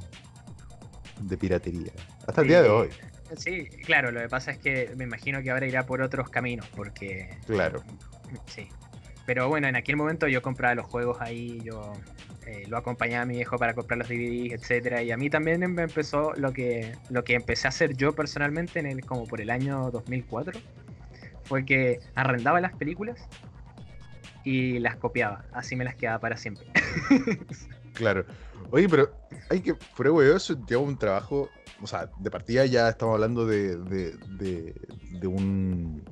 de 1.20 1.36
piratería. 1.36 1.92
Hasta 2.26 2.42
el 2.42 2.48
día 2.48 2.62
de 2.62 2.68
hoy, 2.68 2.88
Sí, 3.36 3.66
claro, 3.84 4.12
lo 4.12 4.20
que 4.20 4.28
pasa 4.28 4.52
es 4.52 4.58
que 4.58 4.92
me 4.96 5.04
imagino 5.04 5.42
que 5.42 5.50
ahora 5.50 5.66
irá 5.66 5.86
por 5.86 6.02
otros 6.02 6.28
caminos, 6.28 6.68
porque 6.74 7.36
claro. 7.46 7.82
sí. 8.46 8.68
Pero 9.26 9.48
bueno, 9.48 9.66
en 9.66 9.76
aquel 9.76 9.96
momento 9.96 10.28
yo 10.28 10.42
compraba 10.42 10.74
los 10.74 10.86
juegos 10.86 11.16
ahí, 11.20 11.60
yo 11.64 11.94
eh, 12.46 12.64
lo 12.68 12.76
acompañaba 12.76 13.22
a 13.22 13.26
mi 13.26 13.34
viejo 13.36 13.56
para 13.58 13.74
comprar 13.74 13.98
los 13.98 14.08
DVDs, 14.08 14.52
etcétera. 14.52 15.02
Y 15.02 15.10
a 15.10 15.16
mí 15.16 15.30
también 15.30 15.60
me 15.72 15.82
empezó 15.82 16.32
lo 16.34 16.52
que, 16.52 16.94
lo 17.10 17.24
que 17.24 17.34
empecé 17.34 17.66
a 17.66 17.70
hacer 17.70 17.96
yo 17.96 18.14
personalmente 18.14 18.78
en 18.78 18.86
el, 18.86 19.04
como 19.04 19.26
por 19.26 19.40
el 19.40 19.50
año 19.50 19.90
2004. 19.90 20.60
Fue 21.44 21.64
que 21.64 22.00
arrendaba 22.14 22.60
las 22.60 22.74
películas 22.74 23.20
y 24.44 24.78
las 24.78 24.96
copiaba. 24.96 25.44
Así 25.52 25.76
me 25.76 25.84
las 25.84 25.94
quedaba 25.94 26.18
para 26.18 26.36
siempre. 26.36 26.66
Claro. 27.94 28.24
Oye, 28.72 28.88
pero 28.88 29.08
hay 29.50 29.60
que, 29.60 29.74
fuera 29.74 30.10
eso 30.36 30.56
lleva 30.66 30.82
un 30.82 30.98
trabajo, 30.98 31.48
o 31.80 31.86
sea, 31.86 32.10
de 32.18 32.28
partida 32.28 32.66
ya 32.66 32.88
estamos 32.88 33.14
hablando 33.14 33.46
de, 33.46 33.76
de, 33.76 34.74
de, 35.20 35.26
un... 35.28 36.02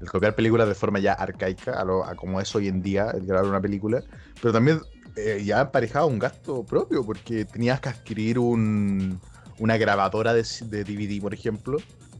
El 0.00 0.08
copiar 0.08 0.34
películas 0.34 0.66
de 0.66 0.74
forma 0.74 0.98
ya 0.98 1.12
arcaica, 1.12 1.78
a, 1.78 1.84
lo, 1.84 2.04
como 2.16 2.40
es 2.40 2.54
hoy 2.56 2.68
en 2.68 2.80
día 2.80 3.10
el 3.10 3.26
grabar 3.26 3.50
una 3.50 3.60
película, 3.60 4.02
pero 4.40 4.52
también 4.52 4.80
eh, 5.16 5.42
ya 5.44 5.60
aparejaba 5.60 6.06
un 6.06 6.18
gasto 6.18 6.62
propio, 6.64 7.04
porque 7.04 7.44
tenías 7.44 7.80
que 7.80 7.88
adquirir 7.88 8.38
un, 8.38 9.20
una 9.58 9.76
grabadora 9.76 10.34
de, 10.34 10.44
de 10.66 10.84
DVD, 10.84 11.20
por 11.20 11.34
ejemplo, 11.34 11.78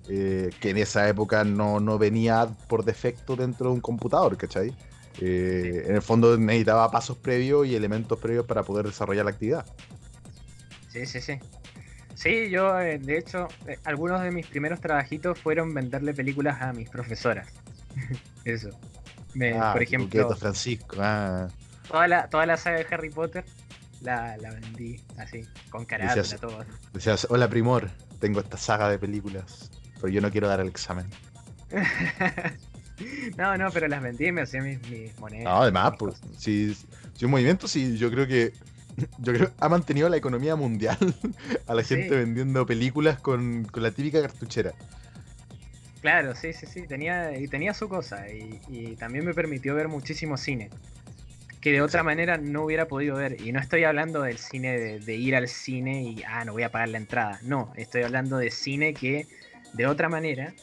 eh, 0.08 0.50
que 0.60 0.70
en 0.70 0.78
esa 0.78 1.08
época 1.08 1.44
no, 1.44 1.80
no 1.80 1.98
venía 1.98 2.48
por 2.68 2.84
defecto 2.84 3.36
dentro 3.36 3.68
de 3.68 3.74
un 3.74 3.80
computador, 3.80 4.36
¿cachai? 4.36 4.72
Eh, 5.20 5.84
en 5.88 5.94
el 5.94 6.02
fondo 6.02 6.36
necesitaba 6.36 6.90
pasos 6.90 7.16
previos 7.16 7.66
y 7.66 7.74
elementos 7.74 8.18
previos 8.18 8.44
para 8.46 8.62
poder 8.62 8.86
desarrollar 8.86 9.24
la 9.24 9.30
actividad. 9.30 9.64
Sí, 10.90 11.06
sí, 11.06 11.20
sí. 11.20 11.38
Sí, 12.14 12.48
yo 12.48 12.74
de 12.74 13.18
hecho, 13.18 13.48
algunos 13.84 14.22
de 14.22 14.30
mis 14.30 14.46
primeros 14.46 14.80
trabajitos 14.80 15.38
fueron 15.38 15.74
venderle 15.74 16.14
películas 16.14 16.62
a 16.62 16.72
mis 16.72 16.88
profesoras. 16.88 17.48
Eso. 18.44 18.70
Me- 19.34 19.52
Ah, 19.52 19.72
por 19.74 19.82
ejemplo, 19.82 20.34
Francisco. 20.36 20.96
Ah, 21.00 21.48
toda 21.88 22.08
la, 22.08 22.28
toda 22.28 22.46
la 22.46 22.56
saga 22.56 22.78
de 22.78 22.86
Harry 22.90 23.10
Potter 23.10 23.44
la, 24.00 24.36
la 24.38 24.50
vendí 24.52 25.00
así, 25.18 25.42
con 25.70 25.84
carátula, 25.84 26.38
todo. 26.38 26.64
decías, 26.92 27.26
hola 27.30 27.48
primor, 27.48 27.90
tengo 28.20 28.40
esta 28.40 28.56
saga 28.56 28.88
de 28.90 28.98
películas, 28.98 29.70
pero 29.96 30.08
yo 30.08 30.20
no 30.20 30.30
quiero 30.30 30.48
dar 30.48 30.60
el 30.60 30.68
examen. 30.68 31.06
no, 33.36 33.56
no, 33.56 33.70
pero 33.70 33.88
las 33.88 34.02
vendí 34.02 34.26
y 34.26 34.32
me 34.32 34.42
hacía 34.42 34.62
mis, 34.62 34.80
mis 34.88 35.18
monedas. 35.18 35.44
No, 35.44 35.62
además, 35.62 35.94
pues, 35.98 36.20
si, 36.38 36.74
si 37.14 37.24
un 37.24 37.30
movimiento, 37.30 37.68
sí, 37.68 37.96
yo 37.96 38.10
creo 38.10 38.26
que 38.26 38.52
yo 39.18 39.32
creo 39.32 39.50
ha 39.58 39.68
mantenido 39.68 40.08
la 40.08 40.16
economía 40.16 40.56
mundial 40.56 40.98
a 41.66 41.74
la 41.74 41.82
gente 41.82 42.08
Sí. 42.08 42.14
vendiendo 42.14 42.64
películas 42.66 43.18
con, 43.18 43.64
con 43.64 43.82
la 43.82 43.90
típica 43.90 44.20
cartuchera. 44.22 44.72
Claro, 46.00 46.34
sí, 46.36 46.52
sí, 46.52 46.66
sí, 46.66 46.86
tenía, 46.86 47.36
y 47.36 47.48
tenía 47.48 47.74
su 47.74 47.88
cosa. 47.88 48.28
Y, 48.30 48.60
y 48.68 48.96
también 48.96 49.24
me 49.24 49.34
permitió 49.34 49.74
ver 49.74 49.88
muchísimo 49.88 50.36
cine. 50.36 50.70
Que 51.66 51.72
de 51.72 51.82
otra 51.82 52.04
manera 52.04 52.36
no 52.36 52.62
hubiera 52.62 52.86
podido 52.86 53.16
ver. 53.16 53.40
Y 53.40 53.50
no 53.50 53.58
estoy 53.58 53.82
hablando 53.82 54.22
del 54.22 54.38
cine 54.38 54.78
de, 54.78 55.00
de 55.00 55.16
ir 55.16 55.34
al 55.34 55.48
cine 55.48 56.00
y, 56.00 56.22
ah, 56.22 56.44
no 56.44 56.52
voy 56.52 56.62
a 56.62 56.70
pagar 56.70 56.90
la 56.90 56.98
entrada. 56.98 57.40
No, 57.42 57.72
estoy 57.74 58.04
hablando 58.04 58.38
de 58.38 58.52
cine 58.52 58.94
que 58.94 59.26
de 59.72 59.88
otra 59.88 60.08
manera 60.08 60.54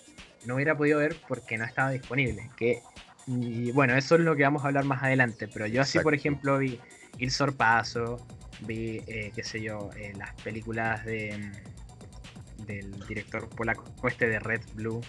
no 0.46 0.56
hubiera 0.56 0.78
podido 0.78 1.00
ver 1.00 1.18
porque 1.28 1.58
no 1.58 1.66
estaba 1.66 1.92
disponible. 1.92 2.50
Que, 2.56 2.82
y 3.28 3.72
bueno, 3.72 3.98
eso 3.98 4.16
es 4.16 4.22
lo 4.22 4.34
que 4.38 4.44
vamos 4.44 4.64
a 4.64 4.68
hablar 4.68 4.86
más 4.86 5.04
adelante. 5.04 5.50
Pero 5.50 5.68
yo 5.68 5.82
así, 5.82 6.00
por 6.00 6.14
ejemplo, 6.14 6.58
vi 6.58 6.80
Il 7.18 7.32
Sorpaso, 7.32 8.26
vi, 8.62 9.02
eh, 9.06 9.34
qué 9.36 9.44
sé 9.44 9.62
yo, 9.62 9.90
eh, 9.98 10.14
las 10.18 10.34
películas 10.36 11.04
de, 11.04 11.38
mm, 11.38 12.66
del 12.66 13.08
director 13.10 13.50
polaco 13.50 14.08
este 14.08 14.30
de 14.30 14.40
Red 14.40 14.62
Blue. 14.74 15.02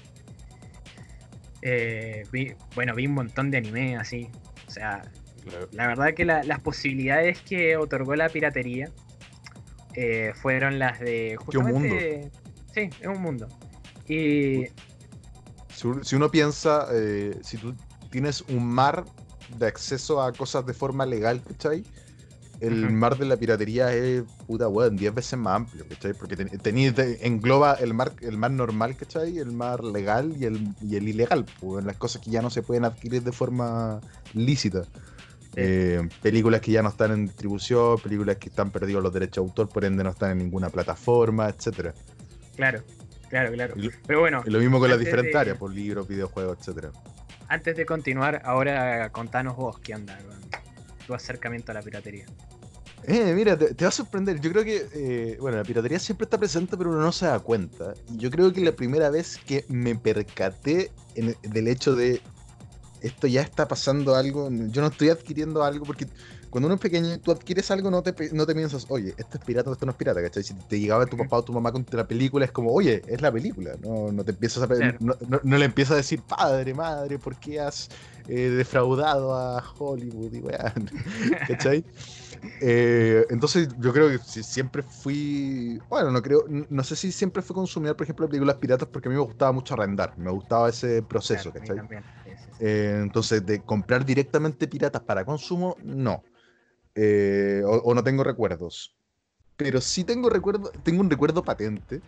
Eh, 1.63 2.25
vi, 2.33 2.53
bueno, 2.75 2.97
vi 2.97 3.07
un 3.07 3.15
montón 3.15 3.53
de 3.53 3.59
anime 3.59 3.97
así. 3.97 4.29
O 4.67 4.71
sea, 4.73 5.01
la 5.73 5.87
verdad 5.87 6.15
que 6.15 6.25
la- 6.25 6.43
las 6.45 6.61
posibilidades 6.61 7.41
que 7.41 7.77
otorgó 7.77 8.15
la 8.17 8.29
piratería 8.29 8.91
eh, 9.95 10.33
fueron 10.35 10.79
las 10.79 10.99
de 11.01 11.37
justamente. 11.39 12.31
Sí, 12.75 12.91
es 13.01 13.07
un 13.07 13.21
mundo. 13.23 13.49
Y 14.09 14.65
Si, 15.73 15.87
un- 15.87 16.05
si 16.05 16.17
uno 16.17 16.31
piensa, 16.31 16.87
eh, 16.93 17.39
si 17.43 17.57
tú 17.59 17.75
tienes 18.11 18.43
un 18.49 18.65
mar 18.67 19.05
de 19.59 19.67
acceso 19.67 20.23
a 20.23 20.33
cosas 20.33 20.65
de 20.67 20.73
forma 20.75 21.05
legal, 21.07 21.43
¿cachai? 21.47 21.85
El 22.61 22.85
Ujú. 22.85 22.93
mar 22.95 23.19
de 23.19 23.27
la 23.27 23.37
piratería 23.37 23.93
es, 23.93 24.23
puta 24.47 24.69
weón, 24.69 24.97
10 24.97 25.13
veces 25.15 25.39
más 25.39 25.57
amplio, 25.57 25.85
¿cachai? 25.89 26.15
Porque 26.15 26.37
ten- 26.37 26.49
tení- 26.49 26.95
te- 26.95 27.27
engloba 27.27 27.75
el 27.75 27.93
mar, 27.95 28.13
el 28.21 28.39
mar 28.39 28.53
normal, 28.53 28.97
¿cachai? 28.97 29.39
El 29.39 29.53
mar 29.53 29.83
legal 29.83 30.35
y 30.39 30.45
el, 30.45 30.69
y 30.81 30.97
el 30.97 31.09
ilegal, 31.09 31.45
pues, 31.61 31.85
las 31.85 31.97
cosas 31.97 32.23
que 32.23 32.31
ya 32.31 32.41
no 32.43 32.51
se 32.51 32.63
pueden 32.63 32.85
adquirir 32.85 33.23
de 33.23 33.33
forma 33.33 34.01
lícita. 34.33 34.83
Eh, 35.57 36.09
películas 36.23 36.61
que 36.61 36.73
ya 36.73 36.83
no 36.83 36.89
están 36.89 37.13
en 37.13 37.27
distribución, 37.27 37.99
películas 37.99 38.37
que 38.37 38.49
están 38.49 38.71
perdidos 38.71 39.03
los 39.03 39.13
derechos 39.13 39.45
de 39.45 39.49
autor, 39.51 39.69
por 39.69 39.85
ende 39.85 40.03
no 40.05 40.11
están 40.11 40.33
en 40.33 40.39
ninguna 40.39 40.69
plataforma, 40.71 41.49
etcétera. 41.49 41.95
claro, 42.57 42.83
claro, 43.29 43.53
claro. 43.53 43.75
Y 43.77 43.83
lo, 43.83 43.91
Pero 44.07 44.21
bueno, 44.21 44.43
y 44.47 44.51
lo 44.51 44.59
mismo 44.59 44.79
con 44.81 44.91
las 44.91 44.99
diferentes 44.99 45.33
de- 45.33 45.39
áreas, 45.39 45.59
por 45.59 45.73
libros, 45.73 46.09
videojuegos, 46.09 46.59
etcétera. 46.61 46.91
antes 47.49 47.77
de 47.77 47.87
continuar, 47.87 48.43
ahora 48.45 49.11
contanos 49.11 49.57
vos 49.57 49.79
qué 49.79 49.95
onda 49.95 50.17
con 50.19 50.39
tu 51.07 51.15
acercamiento 51.15 51.71
a 51.73 51.75
la 51.75 51.83
piratería. 51.83 52.27
Eh, 53.07 53.35
mira, 53.35 53.55
te, 53.59 53.75
te 53.75 53.85
va 53.85 53.91
a 53.91 53.93
sorprender. 53.93 54.41
Yo 54.41 54.51
creo 54.51 54.65
que, 54.65 54.87
eh, 54.95 55.37
bueno, 55.39 55.59
la 55.59 55.63
piratería 55.65 55.99
siempre 55.99 56.25
está 56.25 56.39
presente, 56.39 56.75
pero 56.79 56.89
uno 56.89 57.01
no 57.01 57.13
se 57.13 57.27
da 57.27 57.39
cuenta. 57.39 57.93
Y 58.11 58.17
yo 58.17 58.31
creo 58.31 58.51
que 58.51 58.63
la 58.63 58.73
primera 58.73 59.11
vez 59.11 59.37
que 59.47 59.67
me 59.69 59.95
percaté 59.95 60.91
en- 61.15 61.37
del 61.43 61.69
hecho 61.69 61.95
de 61.95 62.23
esto 63.07 63.27
ya 63.27 63.43
está 63.43 63.69
pasando 63.69 64.15
algo, 64.15 64.49
yo 64.71 64.81
no 64.83 64.89
estoy 64.89 65.11
adquiriendo 65.11 65.63
algo, 65.65 65.87
porque 65.87 66.09
cuando 66.51 66.67
uno 66.69 66.77
es 66.77 66.81
pequeño, 66.81 67.19
tú 67.21 67.33
adquieres 67.33 67.71
algo, 67.71 67.91
no 67.91 68.03
te, 68.03 68.15
no 68.33 68.47
te 68.47 68.55
piensas, 68.55 68.87
oye, 68.89 69.15
esto 69.19 69.39
es 69.39 69.45
pirata 69.45 69.71
o 69.71 69.73
esto 69.73 69.87
no 69.87 69.93
es 69.93 69.97
pirata, 69.97 70.23
¿cachai? 70.23 70.43
Si 70.45 70.55
te 70.63 70.79
llegaba 70.81 71.09
tu 71.09 71.17
papá 71.17 71.39
o 71.39 71.45
tu 71.45 71.53
mamá 71.53 71.73
con 71.73 71.87
la 71.91 72.07
película, 72.07 72.45
es 72.45 72.53
como, 72.53 72.73
oye, 72.73 73.03
es 73.07 73.21
la 73.21 73.33
película, 73.33 73.77
no, 73.81 74.13
no 74.13 74.25
te 74.25 74.31
empiezas 74.33 74.63
a 74.63 74.69
Claro. 74.69 74.99
no, 75.01 75.15
no- 75.27 75.41
no 75.43 75.59
le 75.59 75.65
empiezas 75.65 75.95
a 75.95 75.97
decir, 75.97 76.25
padre, 76.27 76.75
madre, 76.75 77.19
¿por 77.19 77.37
qué 77.39 77.61
has 77.61 77.89
eh, 78.27 78.51
defraudado 78.51 79.35
a 79.35 79.63
Hollywood 79.79 80.33
y 80.35 80.41
weá? 80.41 80.73
¿Cachai? 81.45 81.87
Eh, 82.61 83.27
entonces 83.31 83.69
yo 83.79 83.93
creo 83.93 84.09
que 84.11 84.19
si- 84.19 84.43
siempre 84.45 84.83
fui, 84.83 85.79
bueno, 85.89 86.11
no 86.11 86.23
creo, 86.23 86.45
no 86.49 86.85
sé 86.85 86.97
si 86.97 87.13
siempre 87.13 87.43
fui 87.43 87.55
consumidor, 87.55 87.97
por 87.97 88.05
ejemplo, 88.05 88.27
de 88.27 88.31
películas 88.31 88.57
piratas 88.57 88.89
porque 88.89 89.09
a 89.09 89.11
mí 89.11 89.17
me 89.17 89.23
gustaba 89.25 89.53
mucho 89.53 89.75
arrendar, 89.75 90.15
me 90.19 90.31
gustaba 90.31 90.69
ese 90.71 91.03
proceso, 91.03 91.53
Claro, 91.53 91.53
¿cachai? 91.53 91.83
Eh, 92.61 93.01
entonces, 93.03 93.45
de 93.45 93.61
comprar 93.63 94.05
directamente 94.05 94.69
piratas 94.69 95.03
para 95.03 95.25
consumo, 95.25 95.77
no. 95.83 96.23
Eh, 96.95 97.63
o, 97.67 97.77
o 97.79 97.95
no 97.95 98.03
tengo 98.05 98.23
recuerdos. 98.25 98.95
Pero 99.57 99.81
sí 99.81 100.05
tengo 100.05 100.29
recuerdo, 100.31 100.71
tengo 100.83 101.01
un 101.01 101.11
recuerdo 101.11 101.43
patente, 101.45 102.01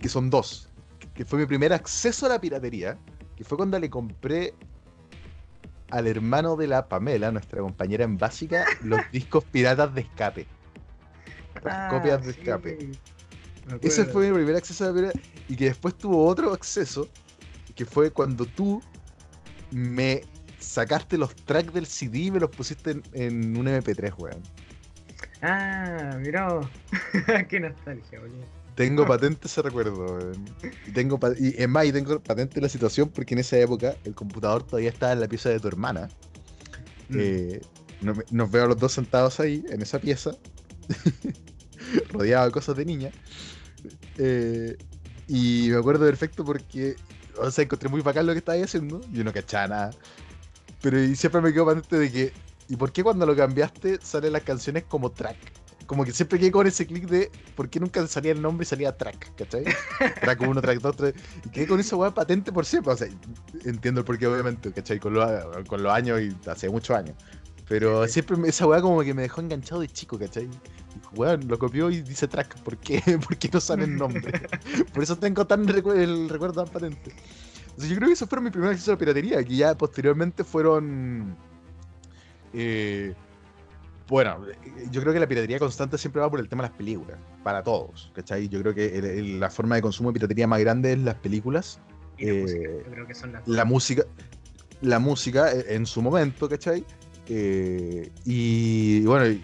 que 0.00 0.08
son 0.08 0.30
dos. 0.30 0.68
Que 1.14 1.24
fue 1.24 1.38
mi 1.38 1.46
primer 1.46 1.72
acceso 1.72 2.26
a 2.26 2.30
la 2.30 2.40
piratería, 2.40 2.98
que 3.36 3.44
fue 3.44 3.56
cuando 3.56 3.78
le 3.78 3.90
compré 3.90 4.54
al 5.90 6.06
hermano 6.06 6.56
de 6.56 6.66
la 6.66 6.88
Pamela, 6.88 7.30
nuestra 7.30 7.60
compañera 7.60 8.04
en 8.04 8.18
básica, 8.18 8.64
los 8.82 9.00
discos 9.12 9.44
piratas 9.44 9.94
de 9.94 10.00
escape. 10.02 10.46
Las 11.62 11.76
Ah, 11.76 11.88
copias 11.88 12.24
de 12.24 12.32
sí, 12.32 12.40
escape. 12.40 12.78
Ese 13.80 14.04
fue 14.04 14.28
mi 14.28 14.34
primer 14.34 14.56
acceso 14.56 14.84
a 14.84 14.88
la 14.88 14.94
pirata. 14.94 15.20
Y 15.48 15.56
que 15.56 15.66
después 15.66 15.94
tuvo 15.96 16.26
otro 16.26 16.52
acceso, 16.52 17.08
que 17.74 17.84
fue 17.84 18.10
cuando 18.10 18.44
tú 18.44 18.82
me 19.74 20.22
sacaste 20.60 21.18
los 21.18 21.34
tracks 21.34 21.74
del 21.74 21.86
CD 21.86 22.18
y 22.18 22.30
me 22.30 22.40
los 22.40 22.50
pusiste 22.50 22.92
en, 22.92 23.02
en 23.12 23.56
un 23.56 23.66
MP3, 23.66 24.14
weón. 24.16 24.40
Ah, 25.42 26.16
mirá. 26.20 26.60
Qué 27.48 27.60
nostalgia, 27.60 28.20
boludo. 28.20 28.46
Tengo 28.76 29.06
patente 29.06 29.46
ese 29.46 29.62
recuerdo, 29.62 29.96
weón. 29.96 30.44
Y, 30.86 30.90
tengo 30.92 31.18
y 31.38 31.60
es 31.60 31.68
más, 31.68 31.86
y 31.86 31.92
tengo 31.92 32.18
patente 32.20 32.60
la 32.60 32.68
situación 32.68 33.08
porque 33.10 33.34
en 33.34 33.40
esa 33.40 33.58
época 33.58 33.94
el 34.04 34.14
computador 34.14 34.62
todavía 34.64 34.90
estaba 34.90 35.12
en 35.12 35.20
la 35.20 35.28
pieza 35.28 35.50
de 35.50 35.60
tu 35.60 35.68
hermana. 35.68 36.08
Mm. 37.08 37.16
Eh, 37.18 37.60
no 38.00 38.14
me- 38.14 38.24
nos 38.30 38.50
veo 38.50 38.64
a 38.64 38.68
los 38.68 38.78
dos 38.78 38.92
sentados 38.92 39.40
ahí, 39.40 39.64
en 39.70 39.82
esa 39.82 39.98
pieza, 39.98 40.30
rodeado 42.12 42.46
de 42.46 42.52
cosas 42.52 42.76
de 42.76 42.84
niña. 42.84 43.10
Eh, 44.18 44.76
y 45.28 45.68
me 45.70 45.76
acuerdo 45.76 46.06
perfecto 46.06 46.44
porque, 46.44 46.96
o 47.38 47.50
sea, 47.50 47.64
encontré 47.64 47.88
muy 47.88 48.00
bacán 48.00 48.26
lo 48.26 48.32
que 48.32 48.38
estaba 48.38 48.62
haciendo. 48.62 49.00
Yo 49.12 49.24
no 49.24 49.32
cachaba 49.32 49.68
nada. 49.68 49.90
Pero 50.80 51.02
y 51.02 51.16
siempre 51.16 51.40
me 51.40 51.52
quedo 51.52 51.66
patente 51.66 51.98
de 51.98 52.12
que, 52.12 52.32
¿y 52.68 52.76
por 52.76 52.92
qué 52.92 53.02
cuando 53.02 53.24
lo 53.26 53.34
cambiaste 53.34 53.98
salen 54.02 54.32
las 54.32 54.42
canciones 54.42 54.84
como 54.84 55.10
track? 55.10 55.36
Como 55.86 56.04
que 56.04 56.12
siempre 56.12 56.38
quedé 56.38 56.50
con 56.50 56.66
ese 56.66 56.86
clic 56.86 57.06
de, 57.06 57.30
¿por 57.54 57.68
qué 57.68 57.78
nunca 57.78 58.06
salía 58.06 58.32
el 58.32 58.40
nombre 58.40 58.64
y 58.64 58.66
salía 58.66 58.96
track? 58.96 59.34
¿Cachai? 59.36 59.64
Track 60.20 60.40
1, 60.40 60.60
track 60.62 60.80
2, 60.80 60.96
track... 60.96 61.16
Y 61.44 61.48
quedé 61.50 61.66
con 61.66 61.78
esa 61.78 61.96
weá 61.96 62.10
patente 62.12 62.52
por 62.52 62.64
siempre. 62.64 62.92
O 62.92 62.96
sea, 62.96 63.08
entiendo 63.64 64.00
el 64.00 64.06
porqué, 64.06 64.26
obviamente, 64.26 64.72
¿cachai? 64.72 64.98
Con 64.98 65.14
los, 65.14 65.66
con 65.66 65.82
los 65.82 65.92
años 65.92 66.20
y 66.22 66.34
hace 66.48 66.70
muchos 66.70 66.96
años. 66.96 67.16
Pero 67.68 68.06
siempre 68.08 68.36
me- 68.36 68.48
esa 68.48 68.66
weá 68.66 68.80
como 68.82 69.02
que 69.02 69.14
me 69.14 69.22
dejó 69.22 69.40
enganchado 69.40 69.80
de 69.80 69.88
chico, 69.88 70.18
¿cachai? 70.18 70.48
Weón, 71.14 71.48
lo 71.48 71.58
copió 71.58 71.90
y 71.90 72.02
dice 72.02 72.28
track. 72.28 72.58
¿Por 72.60 72.76
qué? 72.78 73.00
¿Por 73.28 73.36
qué 73.38 73.48
no 73.52 73.60
sale 73.60 73.84
el 73.84 73.96
nombre? 73.96 74.32
Por 74.92 75.02
eso 75.02 75.16
tengo 75.16 75.46
tan 75.46 75.66
recu- 75.66 75.96
el 75.96 76.28
recuerdo 76.28 76.62
tan 76.64 76.72
patente. 76.72 77.12
Entonces, 77.66 77.90
yo 77.90 77.96
creo 77.96 78.08
que 78.08 78.12
eso 78.14 78.26
fue 78.26 78.40
mi 78.40 78.50
primer 78.50 78.70
acceso 78.70 78.90
a 78.92 78.94
la 78.94 78.98
piratería, 78.98 79.42
que 79.42 79.56
ya 79.56 79.74
posteriormente 79.76 80.44
fueron. 80.44 81.36
eh, 82.52 83.14
bueno, 84.06 84.38
yo 84.90 85.00
creo 85.00 85.14
que 85.14 85.18
la 85.20 85.26
piratería 85.26 85.58
constante 85.58 85.96
siempre 85.96 86.20
va 86.20 86.30
por 86.30 86.38
el 86.38 86.48
tema 86.48 86.62
de 86.62 86.68
las 86.68 86.76
películas, 86.76 87.18
para 87.42 87.62
todos, 87.62 88.12
¿cachai? 88.14 88.48
Yo 88.50 88.60
creo 88.60 88.74
que 88.74 88.98
el- 88.98 89.04
el- 89.06 89.40
la 89.40 89.48
forma 89.50 89.76
de 89.76 89.82
consumo 89.82 90.10
de 90.10 90.14
piratería 90.14 90.46
más 90.46 90.60
grande 90.60 90.92
es 90.92 90.98
las 90.98 91.14
películas, 91.16 91.80
Y 92.18 92.26
la 92.26 92.32
Eh, 92.32 92.40
música, 92.42 92.68
yo 92.84 92.90
creo 92.92 93.06
que 93.08 93.14
son 93.14 93.32
las 93.32 93.48
la 93.48 93.64
música, 93.64 94.02
la 94.82 94.98
música 95.00 95.50
eh, 95.52 95.64
en 95.70 95.84
su 95.86 96.00
momento, 96.02 96.48
¿cachai? 96.48 96.84
Eh, 97.28 98.10
y 98.24 99.04
bueno, 99.04 99.26
y, 99.28 99.42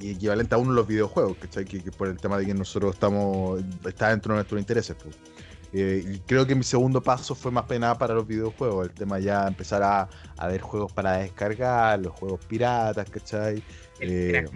y 0.00 0.10
equivalente 0.10 0.54
a 0.54 0.58
uno 0.58 0.72
los 0.72 0.86
videojuegos, 0.86 1.36
¿cachai? 1.38 1.64
Que, 1.64 1.82
que 1.82 1.90
por 1.90 2.08
el 2.08 2.18
tema 2.18 2.38
de 2.38 2.46
que 2.46 2.54
nosotros 2.54 2.94
estamos, 2.94 3.62
está 3.86 4.10
dentro 4.10 4.34
de 4.34 4.38
nuestros 4.38 4.60
intereses. 4.60 4.96
pues. 5.02 5.14
Eh, 5.72 6.04
y 6.14 6.18
creo 6.20 6.46
que 6.46 6.54
mi 6.54 6.62
segundo 6.62 7.02
paso 7.02 7.34
fue 7.34 7.50
más 7.50 7.64
penada 7.64 7.98
para 7.98 8.14
los 8.14 8.26
videojuegos, 8.26 8.86
el 8.88 8.94
tema 8.94 9.18
ya 9.18 9.46
empezar 9.46 9.82
a, 9.82 10.08
a 10.36 10.46
ver 10.46 10.60
juegos 10.60 10.92
para 10.92 11.16
descargar, 11.18 11.98
los 12.00 12.12
juegos 12.12 12.40
piratas, 12.46 13.08
¿cachai? 13.10 13.62
El 14.00 14.10
Eh, 14.10 14.30
crack. 14.30 14.52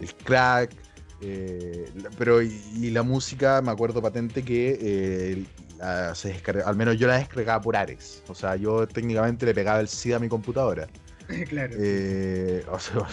el 0.00 0.14
crack. 0.24 0.76
eh, 1.20 1.90
pero 2.18 2.42
y, 2.42 2.60
y 2.74 2.90
la 2.90 3.02
música, 3.02 3.62
me 3.62 3.70
acuerdo 3.70 4.02
patente 4.02 4.42
que 4.44 5.44
la- 5.78 6.14
se 6.14 6.28
descarga, 6.28 6.66
al 6.66 6.76
menos 6.76 6.96
yo 6.98 7.06
la 7.06 7.18
descargaba 7.18 7.60
por 7.60 7.76
Ares. 7.76 8.22
O 8.28 8.34
sea, 8.34 8.56
yo 8.56 8.86
técnicamente 8.86 9.44
le 9.46 9.54
pegaba 9.54 9.80
el 9.80 9.88
SIDA 9.88 10.16
a 10.16 10.20
mi 10.20 10.28
computadora. 10.28 10.86
claro. 11.48 11.74
Eh, 11.78 12.64
o 12.70 12.78
sea, 12.78 13.06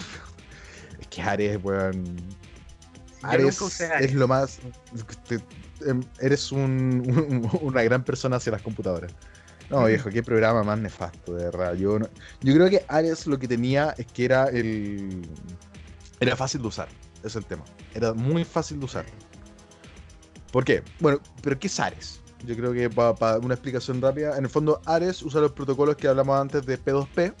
es 1.00 1.06
que 1.08 1.22
Ares, 1.22 1.58
weón. 1.62 2.04
Ares, 3.22 3.80
Ares. 3.80 4.10
es 4.10 4.14
lo 4.14 4.26
más. 4.26 4.58
te- 5.28 5.40
em, 5.88 6.02
eres 6.20 6.50
un- 6.52 7.02
un- 7.06 7.48
una 7.62 7.82
gran 7.82 8.02
persona 8.04 8.36
hacia 8.36 8.52
las 8.52 8.62
computadoras. 8.62 9.12
No, 9.70 9.86
viejo, 9.86 10.10
qué 10.10 10.22
programa 10.22 10.62
más 10.62 10.78
nefasto, 10.78 11.34
de 11.34 11.44
verdad. 11.44 11.74
Yo, 11.74 11.98
no- 11.98 12.08
yo 12.42 12.52
creo 12.54 12.68
que 12.68 12.84
Ares 12.88 13.26
lo 13.26 13.38
que 13.38 13.48
tenía 13.48 13.94
es 13.96 14.06
que 14.06 14.24
era 14.26 14.48
el. 14.48 15.22
Era 16.20 16.36
fácil 16.36 16.60
de 16.62 16.68
usar. 16.68 16.88
Es 17.24 17.36
el 17.36 17.44
tema. 17.46 17.64
Era 17.94 18.12
muy 18.12 18.44
fácil 18.44 18.78
de 18.80 18.84
usar. 18.86 19.06
¿Por 20.50 20.64
qué? 20.64 20.82
Bueno, 21.00 21.20
pero 21.42 21.58
¿qué 21.58 21.68
es 21.68 21.80
Ares? 21.80 22.20
Yo 22.44 22.56
creo 22.56 22.72
que 22.72 22.90
para 22.90 23.38
una 23.38 23.54
explicación 23.54 24.02
rápida, 24.02 24.36
en 24.36 24.44
el 24.44 24.50
fondo 24.50 24.80
Ares 24.84 25.22
usa 25.22 25.40
los 25.40 25.52
protocolos 25.52 25.96
que 25.96 26.08
hablamos 26.08 26.38
antes 26.38 26.66
de 26.66 26.78
P2P, 26.78 27.32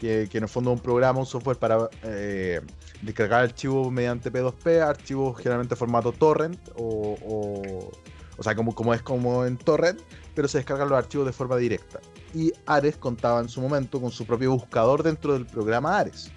que, 0.00 0.28
en 0.32 0.42
el 0.42 0.48
fondo 0.48 0.72
es 0.72 0.76
un 0.76 0.82
programa, 0.82 1.18
un 1.18 1.26
software 1.26 1.56
para 1.56 1.88
eh, 2.02 2.60
descargar 3.02 3.44
archivos 3.44 3.90
mediante 3.90 4.32
P2P, 4.32 4.80
archivos 4.80 5.38
generalmente 5.38 5.76
formato 5.76 6.12
torrent 6.12 6.58
o, 6.76 7.16
o, 7.24 7.90
o 8.36 8.42
sea, 8.42 8.54
como, 8.54 8.74
como 8.74 8.94
es 8.94 9.02
como 9.02 9.44
en 9.44 9.56
torrent, 9.56 10.00
pero 10.34 10.48
se 10.48 10.58
descargan 10.58 10.88
los 10.88 10.98
archivos 10.98 11.26
de 11.26 11.32
forma 11.32 11.56
directa. 11.56 12.00
Y 12.34 12.52
Ares 12.66 12.96
contaba 12.96 13.40
en 13.40 13.48
su 13.48 13.60
momento 13.60 14.00
con 14.00 14.10
su 14.10 14.26
propio 14.26 14.52
buscador 14.52 15.02
dentro 15.02 15.32
del 15.32 15.46
programa 15.46 15.98
Ares. 15.98 16.30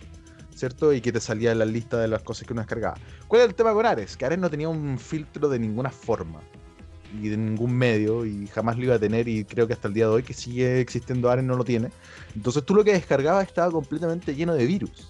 ¿Cierto? 0.56 0.91
Y 0.91 1.00
que 1.00 1.13
te 1.13 1.22
salía 1.22 1.54
en 1.54 1.60
la 1.60 1.65
lista 1.65 1.98
de 1.98 2.10
las 2.10 2.22
cosas 2.22 2.45
que 2.45 2.52
uno 2.52 2.62
descargaba. 2.62 2.98
¿Cuál 3.30 3.43
es 3.43 3.48
el 3.48 3.56
tema 3.56 3.74
con 3.74 3.86
Ares? 3.86 4.17
Que 4.17 4.26
Ares 4.26 4.39
no 4.39 4.50
tenía 4.50 4.67
un 4.67 5.00
filtro 5.00 5.48
de 5.48 5.58
ninguna 5.58 5.89
forma 5.89 6.41
y 7.22 7.30
de 7.30 7.38
ningún 7.38 7.74
medio 7.74 8.26
y 8.26 8.48
jamás 8.48 8.78
lo 8.78 8.86
iba 8.86 8.95
a 8.95 9.00
tener 9.00 9.28
y 9.28 9.45
creo 9.45 9.67
que 9.67 9.74
hasta 9.74 9.88
el 9.88 9.93
día 9.93 10.06
de 10.06 10.12
hoy 10.12 10.24
que 10.24 10.34
sigue 10.34 10.80
existiendo 10.80 11.30
Ares 11.30 11.43
no 11.43 11.56
lo 11.56 11.63
tiene. 11.63 11.89
Entonces 12.36 12.63
tú 12.63 12.76
lo 12.76 12.84
que 12.84 12.93
descargabas 12.93 13.48
estaba 13.48 13.72
completamente 13.72 14.36
lleno 14.36 14.54
de 14.54 14.65
virus. 14.65 15.10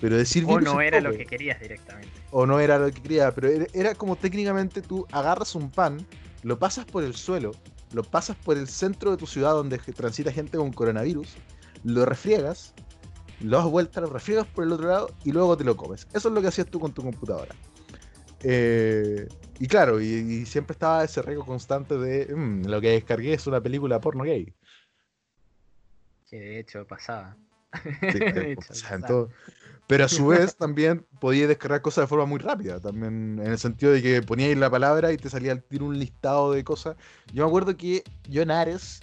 Pero 0.00 0.16
decir 0.16 0.44
o 0.46 0.60
no 0.60 0.80
era 0.80 0.98
poco. 0.98 1.10
lo 1.10 1.18
que 1.18 1.26
querías 1.26 1.60
directamente. 1.60 2.10
o 2.30 2.46
no 2.46 2.58
era 2.58 2.78
lo 2.78 2.86
que 2.86 3.02
quería, 3.02 3.34
pero 3.34 3.48
era, 3.48 3.66
era 3.74 3.94
como 3.94 4.16
técnicamente 4.16 4.80
tú 4.80 5.06
agarras 5.12 5.54
un 5.54 5.70
pan, 5.70 6.06
lo 6.42 6.58
pasas 6.58 6.86
por 6.86 7.04
el 7.04 7.14
suelo, 7.14 7.52
lo 7.92 8.02
pasas 8.02 8.36
por 8.36 8.56
el 8.56 8.66
centro 8.66 9.10
de 9.10 9.18
tu 9.18 9.26
ciudad 9.26 9.52
donde 9.52 9.76
transita 9.78 10.32
gente 10.32 10.56
con 10.56 10.72
coronavirus, 10.72 11.28
lo 11.84 12.06
refriegas, 12.06 12.72
lo 13.40 13.58
das 13.58 13.66
vuelta, 13.66 14.00
lo 14.00 14.08
refriegas 14.08 14.46
por 14.46 14.64
el 14.64 14.72
otro 14.72 14.88
lado 14.88 15.10
y 15.24 15.32
luego 15.32 15.56
te 15.56 15.64
lo 15.64 15.76
comes. 15.76 16.06
Eso 16.14 16.28
es 16.28 16.34
lo 16.34 16.40
que 16.40 16.48
hacías 16.48 16.66
tú 16.66 16.80
con 16.80 16.92
tu 16.92 17.02
computadora. 17.02 17.54
Eh, 18.42 19.28
y 19.60 19.68
claro, 19.68 20.00
y, 20.00 20.06
y 20.06 20.46
siempre 20.46 20.72
estaba 20.72 21.04
ese 21.04 21.22
riesgo 21.22 21.44
constante 21.44 21.96
de 21.98 22.34
"Mm, 22.34 22.64
lo 22.66 22.80
que 22.80 22.90
descargué 22.90 23.34
es 23.34 23.46
una 23.46 23.60
película 23.60 24.00
porno 24.00 24.24
gay. 24.24 24.52
Que 26.28 26.38
de 26.40 26.60
hecho 26.60 26.86
pasaba. 26.86 27.36
Sí, 28.10 28.18
De 28.18 28.26
eh, 28.26 28.52
hecho, 28.52 28.66
pasaba. 28.68 29.28
Pero 29.86 30.04
a 30.04 30.08
su 30.08 30.26
vez 30.28 30.56
también 30.56 31.04
podías 31.20 31.48
descargar 31.48 31.82
cosas 31.82 32.04
de 32.04 32.08
forma 32.08 32.24
muy 32.24 32.38
rápida, 32.38 32.80
también 32.80 33.38
en 33.38 33.46
el 33.52 33.58
sentido 33.58 33.92
de 33.92 34.00
que 34.00 34.22
poníais 34.22 34.56
la 34.56 34.70
palabra 34.70 35.12
y 35.12 35.16
te 35.18 35.28
salía 35.28 35.52
al 35.52 35.62
tiro 35.62 35.86
un 35.86 35.98
listado 35.98 36.52
de 36.52 36.64
cosas. 36.64 36.96
Yo 37.32 37.44
me 37.44 37.48
acuerdo 37.48 37.76
que 37.76 38.02
yo 38.28 38.42
en 38.42 38.50
Ares 38.50 39.00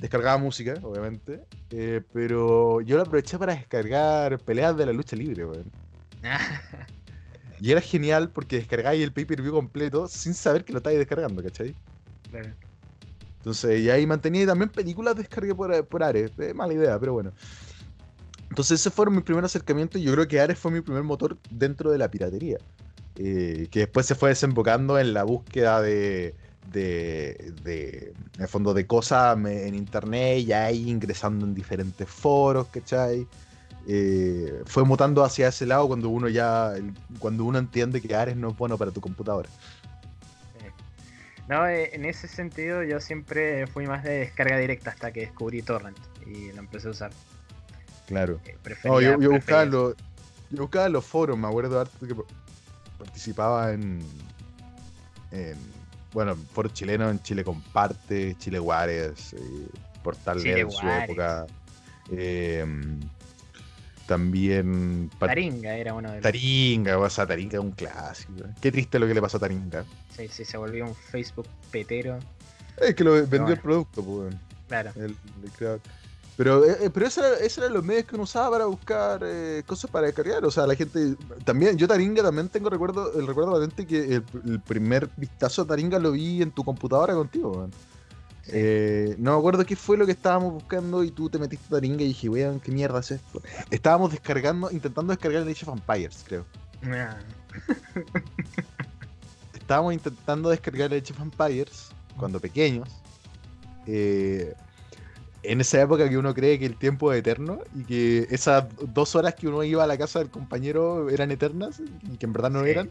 descargaba 0.00 0.38
música, 0.38 0.74
obviamente, 0.82 1.40
eh, 1.70 2.00
pero 2.12 2.80
yo 2.80 2.96
lo 2.96 3.02
aproveché 3.02 3.38
para 3.38 3.54
descargar 3.54 4.38
peleas 4.38 4.76
de 4.76 4.86
la 4.86 4.92
lucha 4.92 5.16
libre, 5.16 5.44
weón. 5.44 5.70
Y 7.60 7.72
era 7.72 7.80
genial 7.80 8.30
porque 8.30 8.56
descargáis 8.56 9.02
el 9.02 9.12
pay-per-view 9.12 9.52
completo 9.52 10.08
sin 10.08 10.34
saber 10.34 10.64
que 10.64 10.72
lo 10.72 10.78
estáis 10.78 10.98
descargando, 10.98 11.42
¿cachai? 11.42 11.74
Claro. 12.30 12.50
Entonces, 13.38 13.80
y 13.80 13.90
ahí 13.90 14.06
mantenía 14.06 14.46
también 14.46 14.70
películas 14.70 15.16
descargué 15.16 15.54
por, 15.54 15.86
por 15.86 16.02
Ares. 16.02 16.30
Eh, 16.38 16.54
mala 16.54 16.72
idea, 16.72 16.98
pero 16.98 17.12
bueno. 17.12 17.32
Entonces, 18.48 18.80
ese 18.80 18.90
fue 18.90 19.10
mi 19.10 19.20
primer 19.20 19.44
acercamiento 19.44 19.98
y 19.98 20.02
yo 20.02 20.12
creo 20.12 20.26
que 20.26 20.40
Ares 20.40 20.58
fue 20.58 20.70
mi 20.70 20.80
primer 20.80 21.02
motor 21.02 21.38
dentro 21.50 21.90
de 21.90 21.98
la 21.98 22.10
piratería. 22.10 22.58
Eh, 23.16 23.68
que 23.70 23.80
después 23.80 24.06
se 24.06 24.14
fue 24.14 24.30
desembocando 24.30 24.98
en 24.98 25.12
la 25.12 25.24
búsqueda 25.24 25.82
de, 25.82 26.34
de, 26.72 27.52
de 27.62 28.14
en 28.36 28.42
el 28.42 28.48
fondo, 28.48 28.72
de 28.72 28.86
cosas 28.86 29.36
en 29.44 29.74
internet 29.74 30.38
y 30.46 30.52
ahí 30.52 30.88
ingresando 30.88 31.44
en 31.44 31.54
diferentes 31.54 32.08
foros, 32.08 32.68
¿cachai? 32.68 33.26
Eh, 33.88 34.62
fue 34.66 34.84
mutando 34.84 35.24
hacia 35.24 35.48
ese 35.48 35.66
lado 35.66 35.88
cuando 35.88 36.08
uno 36.10 36.28
ya, 36.28 36.74
cuando 37.18 37.44
uno 37.44 37.58
entiende 37.58 38.00
que 38.00 38.14
Ares 38.14 38.36
no 38.36 38.50
es 38.50 38.56
bueno 38.56 38.76
para 38.78 38.90
tu 38.90 39.00
computadora. 39.00 39.48
No, 41.48 41.66
eh, 41.66 41.90
en 41.94 42.04
ese 42.04 42.28
sentido 42.28 42.84
yo 42.84 43.00
siempre 43.00 43.66
fui 43.66 43.86
más 43.86 44.04
de 44.04 44.18
descarga 44.18 44.56
directa 44.56 44.90
hasta 44.90 45.12
que 45.12 45.20
descubrí 45.22 45.62
Torrent 45.62 45.98
y 46.24 46.52
lo 46.52 46.60
empecé 46.60 46.86
a 46.88 46.90
usar. 46.92 47.10
Claro. 48.06 48.38
Eh, 48.44 48.56
No, 48.84 49.00
yo, 49.00 49.20
yo 49.20 49.30
buscaba 49.32 49.64
yo 49.64 49.94
buscaba 50.50 50.88
los 50.88 51.04
foros, 51.04 51.36
me 51.38 51.48
acuerdo 51.48 51.84
que 52.06 52.14
participaba 52.98 53.72
en, 53.72 54.00
en 55.32 55.56
bueno, 56.12 56.36
foros 56.36 56.72
chilenos, 56.72 57.10
en 57.10 57.20
Chile 57.22 57.42
Comparte, 57.42 58.36
Chile 58.38 58.58
Guares, 58.58 59.32
eh, 59.32 59.68
Portal 60.02 60.38
Chile 60.38 60.54
Leo 60.54 60.66
en 60.68 60.72
su 60.72 60.88
época. 60.88 61.46
eh, 62.12 62.64
también 64.10 65.08
Taringa 65.20 65.76
era 65.76 65.94
uno 65.94 66.08
de 66.08 66.16
los... 66.16 66.22
Taringa, 66.24 66.98
o 66.98 67.08
sea, 67.08 67.28
Taringa 67.28 67.58
es 67.58 67.64
un 67.64 67.70
clásico. 67.70 68.32
Qué 68.60 68.72
triste 68.72 68.98
lo 68.98 69.06
que 69.06 69.14
le 69.14 69.20
pasó 69.20 69.36
a 69.36 69.40
Taringa. 69.40 69.84
Sí, 70.16 70.26
sí, 70.26 70.44
se 70.44 70.56
volvió 70.56 70.84
un 70.84 70.96
Facebook 70.96 71.46
petero. 71.70 72.18
Es 72.76 72.96
que 72.96 73.04
lo 73.04 73.12
vendió 73.12 73.28
bueno. 73.38 73.48
el 73.54 73.60
producto, 73.60 74.02
pues. 74.02 74.34
Claro. 74.66 74.90
El- 74.96 75.14
el 75.44 75.50
creador. 75.56 75.80
Pero, 76.36 76.64
eh, 76.64 76.76
eh, 76.80 76.90
pero 76.92 77.06
esos 77.06 77.22
eran 77.24 77.38
eran 77.58 77.72
los 77.74 77.84
medios 77.84 78.04
que 78.06 78.14
uno 78.16 78.24
usaba 78.24 78.50
para 78.50 78.64
buscar 78.64 79.20
eh, 79.22 79.62
cosas 79.64 79.88
para 79.90 80.06
descargar. 80.06 80.44
O 80.44 80.50
sea, 80.50 80.66
la 80.66 80.74
gente. 80.74 81.14
También, 81.44 81.76
yo 81.76 81.86
Taringa 81.86 82.22
también 82.22 82.48
tengo 82.48 82.68
recuerdo, 82.68 83.12
el 83.16 83.28
recuerdo 83.28 83.52
patente 83.52 83.86
que 83.86 84.16
el, 84.16 84.24
el 84.46 84.60
primer 84.60 85.08
vistazo 85.16 85.62
a 85.62 85.66
Taringa 85.66 86.00
lo 86.00 86.10
vi 86.12 86.42
en 86.42 86.50
tu 86.50 86.64
computadora 86.64 87.14
contigo, 87.14 87.52
weón. 87.52 87.70
Eh, 88.52 89.14
no 89.18 89.32
me 89.32 89.38
acuerdo 89.38 89.64
qué 89.64 89.76
fue 89.76 89.96
lo 89.96 90.06
que 90.06 90.12
estábamos 90.12 90.52
buscando 90.52 91.04
y 91.04 91.10
tú 91.10 91.28
te 91.30 91.38
metiste 91.38 91.66
a 91.68 91.70
Taringa 91.78 92.02
y 92.02 92.08
dije, 92.08 92.28
weón, 92.28 92.58
¿qué 92.60 92.72
mierda 92.72 93.00
es 93.00 93.12
esto? 93.12 93.40
Estábamos 93.70 94.10
descargando, 94.12 94.70
intentando 94.70 95.12
descargar 95.12 95.42
el 95.42 95.48
Age 95.48 95.64
of 95.68 95.78
Empires, 95.78 96.24
creo. 96.26 96.44
Ah, 96.84 97.18
estábamos 99.54 99.92
intentando 99.94 100.50
descargar 100.50 100.92
Age 100.92 101.12
of 101.12 101.20
Empires 101.20 101.90
cuando 102.16 102.40
pequeños. 102.40 102.88
eh, 103.86 104.54
en 105.42 105.58
esa 105.62 105.80
época 105.80 106.06
que 106.06 106.18
uno 106.18 106.34
cree 106.34 106.58
que 106.58 106.66
el 106.66 106.76
tiempo 106.76 107.12
es 107.14 107.20
eterno 107.20 107.60
y 107.74 107.84
que 107.84 108.26
esas 108.30 108.64
dos 108.92 109.14
horas 109.16 109.34
que 109.34 109.48
uno 109.48 109.62
iba 109.64 109.82
a 109.82 109.86
la 109.86 109.96
casa 109.96 110.18
del 110.18 110.28
compañero 110.28 111.08
eran 111.08 111.30
eternas 111.30 111.80
y 112.12 112.18
que 112.18 112.26
en 112.26 112.32
verdad 112.34 112.50
no 112.50 112.62
Sí. 112.62 112.70
eran 112.70 112.90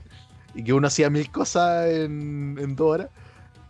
y 0.55 0.63
que 0.63 0.73
uno 0.73 0.87
hacía 0.87 1.11
mil 1.11 1.29
cosas 1.29 1.85
en, 1.91 2.57
en 2.59 2.75
dos 2.75 2.87
horas. 2.91 3.09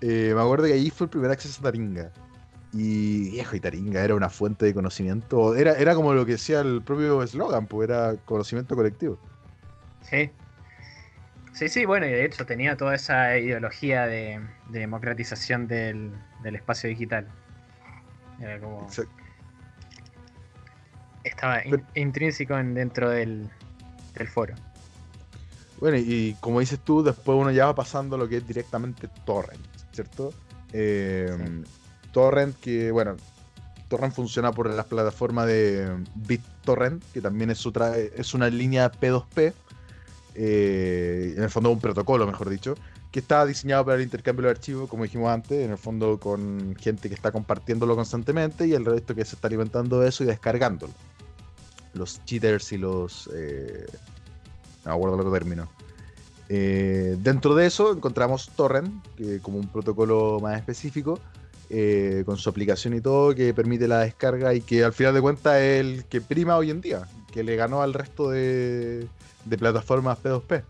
Eh, 0.02 0.32
me 0.36 0.42
acuerdo 0.42 0.66
que 0.66 0.74
ahí 0.74 0.90
fue 0.90 1.06
el 1.06 1.10
primer 1.12 1.32
acceso 1.32 1.60
a 1.62 1.64
Taringa. 1.64 2.12
Y 2.72 3.32
viejo, 3.32 3.56
y 3.56 3.60
Taringa 3.60 4.04
era 4.04 4.14
una 4.14 4.30
fuente 4.30 4.66
de 4.66 4.74
conocimiento. 4.76 5.56
Era, 5.56 5.74
era 5.74 5.96
como 5.96 6.14
lo 6.14 6.26
que 6.26 6.34
decía 6.34 6.60
el 6.62 6.82
propio 6.84 7.24
eslogan, 7.24 7.66
pues 7.66 7.90
era 7.90 8.16
conocimiento 8.26 8.76
colectivo. 8.76 9.18
sí. 10.04 10.30
Sí, 11.52 11.68
sí, 11.68 11.84
bueno, 11.84 12.06
y 12.06 12.12
de 12.12 12.24
hecho 12.24 12.46
tenía 12.46 12.78
toda 12.78 12.96
esa 12.96 13.38
ideología 13.38 14.06
de, 14.08 14.40
de 14.70 14.80
democratización 14.80 15.68
del, 15.68 16.12
del 16.42 16.56
espacio 16.56 16.88
digital. 16.90 17.28
Era 18.40 18.60
como... 18.62 18.84
Exacto. 18.84 19.12
Estaba 21.24 21.64
in- 21.66 21.72
Pero- 21.72 21.84
intrínseco 21.96 22.58
en- 22.58 22.74
dentro 22.76 23.10
del, 23.10 23.50
del 24.16 24.28
foro. 24.30 24.54
Bueno, 25.80 25.98
y 25.98 26.38
como 26.40 26.60
dices 26.62 26.80
tú, 26.80 27.04
después 27.04 27.38
uno 27.38 27.52
ya 27.52 27.66
va 27.66 27.76
pasando 27.76 28.18
lo 28.18 28.30
que 28.30 28.38
es 28.38 28.48
directamente 28.48 29.10
Torrent, 29.26 29.60
¿cierto? 30.00 30.34
Eh, 30.72 31.64
Torrent 32.14 32.56
que, 32.60 32.92
bueno, 32.92 33.18
BitTorrent 33.90 34.14
funciona 34.14 34.52
por 34.52 34.74
las 34.74 34.86
plataformas 34.86 35.48
de 35.48 35.90
BitTorrent, 36.16 37.04
que 37.12 37.22
también 37.22 37.50
es 37.50 37.66
otra, 37.66 37.98
es 37.98 38.34
una 38.34 38.50
línea 38.50 38.92
P2P, 38.92 39.54
eh, 40.36 41.34
en 41.36 41.44
el 41.44 41.50
fondo 41.50 41.72
un 41.72 41.80
protocolo, 41.80 42.26
mejor 42.26 42.50
dicho, 42.50 42.76
que 43.12 43.20
está 43.20 43.46
diseñado 43.46 43.84
para 43.84 43.98
el 43.98 44.04
intercambio 44.04 44.46
de 44.46 44.52
archivos, 44.52 44.90
como 44.90 45.04
dijimos 45.04 45.30
antes, 45.30 45.66
en 45.66 45.72
el 45.72 45.78
fondo 45.78 46.20
con 46.20 46.76
gente 46.80 47.10
que 47.10 47.16
está 47.16 47.32
compartiéndolo 47.32 47.96
constantemente 47.96 48.68
y 48.68 48.74
el 48.74 48.86
resto 48.86 49.16
que 49.16 49.26
se 49.26 49.36
está 49.36 49.48
alimentando 49.48 50.00
de 50.00 50.10
eso 50.10 50.24
y 50.24 50.28
descargándolo. 50.28 50.94
Los 51.94 52.24
cheaters 52.26 52.72
y 52.72 52.78
los... 52.78 53.30
Eh, 53.34 53.88
no 54.86 54.94
acuerdo 54.94 55.16
el 55.16 55.22
otro 55.22 55.34
término. 55.34 55.68
Eh, 56.50 57.16
dentro 57.20 57.54
de 57.54 57.68
eso 57.68 57.94
encontramos 57.94 58.50
Torrent, 58.56 59.06
que 59.16 59.40
como 59.40 59.60
un 59.60 59.68
protocolo 59.68 60.40
más 60.42 60.58
específico, 60.58 61.20
eh, 61.70 62.24
con 62.26 62.38
su 62.38 62.50
aplicación 62.50 62.96
y 62.96 63.02
todo, 63.02 63.36
que 63.36 63.54
permite 63.54 63.88
la 63.88 64.00
descarga 64.00 64.56
y 64.56 64.62
que 64.62 64.84
al 64.84 64.94
final 64.94 65.14
de 65.14 65.22
cuentas 65.22 65.58
es 65.58 65.80
el 65.80 66.06
que 66.06 66.22
prima 66.22 66.58
hoy 66.58 66.72
en 66.72 66.82
día, 66.82 67.08
que 67.32 67.44
le 67.44 67.56
ganó 67.56 67.84
al 67.84 67.94
resto 67.94 68.32
de, 68.32 69.08
de 69.46 69.58
plataformas 69.58 70.18
P2P. 70.24 70.64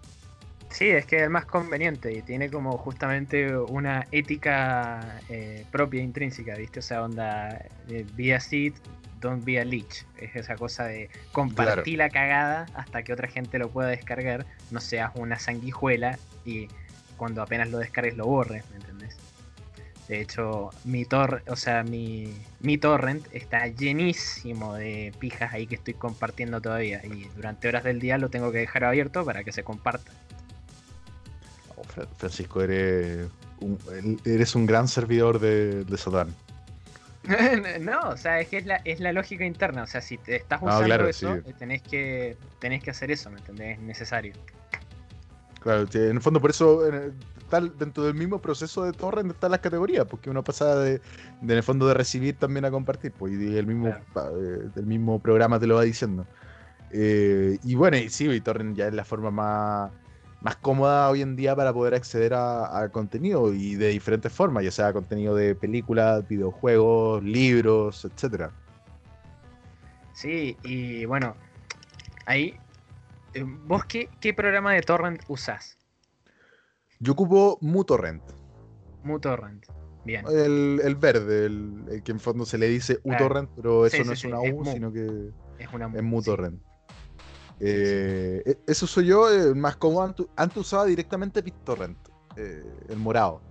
Sí, 0.69 0.87
es 0.89 1.05
que 1.05 1.17
es 1.17 1.23
el 1.23 1.29
más 1.29 1.45
conveniente 1.45 2.13
y 2.13 2.21
tiene 2.21 2.49
como 2.49 2.77
justamente 2.77 3.57
una 3.57 4.05
ética 4.11 5.19
eh, 5.27 5.65
propia, 5.71 6.01
intrínseca, 6.01 6.55
¿viste? 6.55 6.79
O 6.79 6.83
sea, 6.83 7.03
onda, 7.03 7.65
eh, 7.89 8.05
be 8.15 8.35
a 8.35 8.39
seed, 8.39 8.73
don't 9.19 9.43
be 9.43 9.59
a 9.59 9.65
leech. 9.65 10.05
Es 10.17 10.35
esa 10.35 10.55
cosa 10.55 10.85
de 10.85 11.09
compartir 11.31 11.97
la 11.97 12.09
cagada 12.09 12.67
hasta 12.75 13.03
que 13.03 13.13
otra 13.13 13.27
gente 13.27 13.57
lo 13.57 13.69
pueda 13.69 13.89
descargar, 13.89 14.45
no 14.71 14.79
seas 14.79 15.11
una 15.15 15.39
sanguijuela 15.39 16.17
y 16.45 16.67
cuando 17.17 17.41
apenas 17.41 17.69
lo 17.69 17.79
descargues 17.79 18.15
lo 18.15 18.27
borres, 18.27 18.63
¿me 18.69 18.77
entendés? 18.77 19.17
De 20.07 20.21
hecho, 20.21 20.69
mi 20.85 21.05
tor 21.05 21.43
o 21.47 21.55
sea, 21.55 21.83
mi, 21.83 22.33
mi 22.61 22.77
torrent 22.77 23.27
está 23.31 23.67
llenísimo 23.67 24.75
de 24.75 25.13
pijas 25.19 25.53
ahí 25.53 25.67
que 25.67 25.75
estoy 25.75 25.95
compartiendo 25.95 26.61
todavía 26.61 27.01
y 27.03 27.27
durante 27.35 27.67
horas 27.67 27.83
del 27.83 27.99
día 27.99 28.17
lo 28.17 28.29
tengo 28.29 28.51
que 28.51 28.59
dejar 28.59 28.85
abierto 28.85 29.25
para 29.25 29.43
que 29.43 29.51
se 29.51 29.63
comparta. 29.63 30.11
Oh, 31.79 31.83
Fra- 31.83 32.07
Francisco, 32.17 32.61
eres 32.61 33.27
un, 33.61 33.77
eres 34.25 34.55
un 34.55 34.65
gran 34.65 34.87
servidor 34.87 35.39
de, 35.39 35.83
de 35.85 35.97
no, 37.81 38.09
o 38.09 38.17
sea, 38.17 38.39
es 38.39 38.47
que 38.47 38.57
es 38.57 38.65
la, 38.65 38.77
es 38.77 38.99
la 38.99 39.11
lógica 39.13 39.45
interna. 39.45 39.83
O 39.83 39.87
sea, 39.87 40.01
si 40.01 40.17
te 40.17 40.35
estás 40.37 40.61
No, 40.61 40.67
usando 40.67 40.85
claro, 40.85 41.07
eso, 41.07 41.35
sí. 41.35 41.41
eh, 41.49 41.53
tenés 41.57 41.81
que 41.81 42.37
tenés 42.59 42.81
que 42.81 42.91
hacer 42.91 43.11
eso, 43.11 43.29
¿me 43.29 43.37
entendés? 43.39 43.77
Es 43.77 43.83
necesario. 43.83 44.33
Claro, 45.59 45.87
en 45.93 46.15
el 46.15 46.21
fondo 46.21 46.39
por 46.39 46.51
eso 46.51 46.81
está 47.37 47.59
dentro 47.59 48.03
del 48.05 48.13
mismo 48.13 48.39
proceso 48.39 48.83
de 48.85 48.93
torrent 48.93 49.31
están 49.31 49.51
las 49.51 49.59
categorías, 49.59 50.05
porque 50.05 50.29
uno 50.29 50.43
pasa 50.43 50.75
de, 50.77 50.91
de, 50.91 51.01
en 51.41 51.51
el 51.51 51.63
fondo 51.63 51.85
de 51.87 51.93
recibir 51.93 52.35
también 52.37 52.63
a 52.65 52.71
compartir, 52.71 53.11
pues, 53.11 53.33
y 53.33 53.57
el 53.57 53.67
mismo, 53.67 53.93
Claro. 54.13 54.39
eh, 54.41 54.69
el 54.75 54.85
mismo 54.85 55.19
programa 55.19 55.59
te 55.59 55.67
lo 55.67 55.75
va 55.75 55.83
diciendo. 55.83 56.25
Eh, 56.91 57.59
y 57.63 57.75
bueno, 57.75 57.97
y 57.97 58.09
sí, 58.09 58.27
BitTorrent 58.27 58.75
ya 58.77 58.87
es 58.87 58.93
la 58.93 59.03
forma 59.03 59.31
más, 59.31 59.91
más 60.41 60.55
cómoda 60.55 61.09
hoy 61.09 61.21
en 61.21 61.35
día 61.35 61.55
para 61.55 61.73
poder 61.73 61.95
acceder 61.95 62.33
a, 62.33 62.79
a 62.81 62.89
contenido 62.89 63.53
y 63.53 63.75
de 63.75 63.89
diferentes 63.89 64.31
formas, 64.31 64.63
ya 64.63 64.71
sea 64.71 64.93
contenido 64.93 65.35
de 65.35 65.53
películas, 65.55 66.27
videojuegos, 66.27 67.23
libros, 67.23 68.05
etcétera. 68.05 68.51
Sí, 70.13 70.57
y 70.63 71.05
bueno, 71.05 71.35
ahí. 72.25 72.55
eh, 73.33 73.43
¿Vos 73.45 73.85
qué, 73.85 74.09
qué 74.19 74.33
programa 74.33 74.73
de 74.73 74.81
torrent 74.81 75.21
usás? 75.27 75.77
Yo 76.99 77.13
ocupo 77.13 77.57
MuTorrent. 77.61 78.23
MuTorrent. 79.03 79.65
Bien. 80.05 80.25
El, 80.27 80.81
el 80.83 80.95
verde, 80.95 81.45
el, 81.45 81.85
el 81.89 82.03
que 82.03 82.11
en 82.11 82.19
fondo 82.19 82.45
se 82.45 82.57
le 82.57 82.67
dice 82.67 82.99
uTorrent, 83.03 83.49
pero 83.55 83.85
eso 83.85 83.97
Sí, 83.97 84.03
no 84.03 84.15
sí, 84.15 84.27
es 84.27 84.33
una 84.33 84.41
U, 84.41 84.65
sino 84.65 84.91
que 84.91 85.29
Es 85.57 85.71
una 85.73 85.85
es 85.87 85.91
mu- 86.03 86.17
MuTorrent. 86.17 86.61
Eh, 87.59 88.41
e- 88.45 88.57
eso 88.67 88.87
soy 88.87 89.07
yo, 89.07 89.29
eh, 89.31 89.53
más 89.53 89.75
como 89.75 90.01
antes, 90.01 90.25
antes 90.35 90.57
usaba 90.57 90.85
directamente 90.85 91.41
BitTorrent, 91.41 91.97
eh, 92.37 92.63
el 92.89 92.97
morado. 92.97 93.41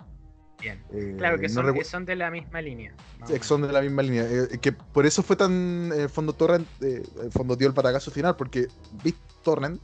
Bien. 0.61 0.83
Eh, 0.93 1.15
Claro 1.19 1.39
que 1.39 1.49
son, 1.49 1.67
recu- 1.67 1.79
que 1.79 1.85
son 1.85 2.05
de 2.05 2.17
la 2.17 2.31
misma 2.31 2.61
línea. 2.61 2.93
Sí, 3.27 3.35
son 3.43 3.63
de 3.63 3.73
la 3.73 3.81
misma 3.81 4.03
línea. 4.03 4.27
que 4.61 4.73
por 4.73 5.07
eso 5.07 5.23
fue 5.23 5.37
tan. 5.37 5.93
Fondo 6.13 6.33
Torrent, 6.33 6.67
el 6.81 7.31
fondo 7.31 7.55
dio 7.55 7.69
el 7.69 7.75
patacazo 7.75 8.11
final, 8.11 8.35
porque 8.35 8.67
BitTorrent, 9.05 9.81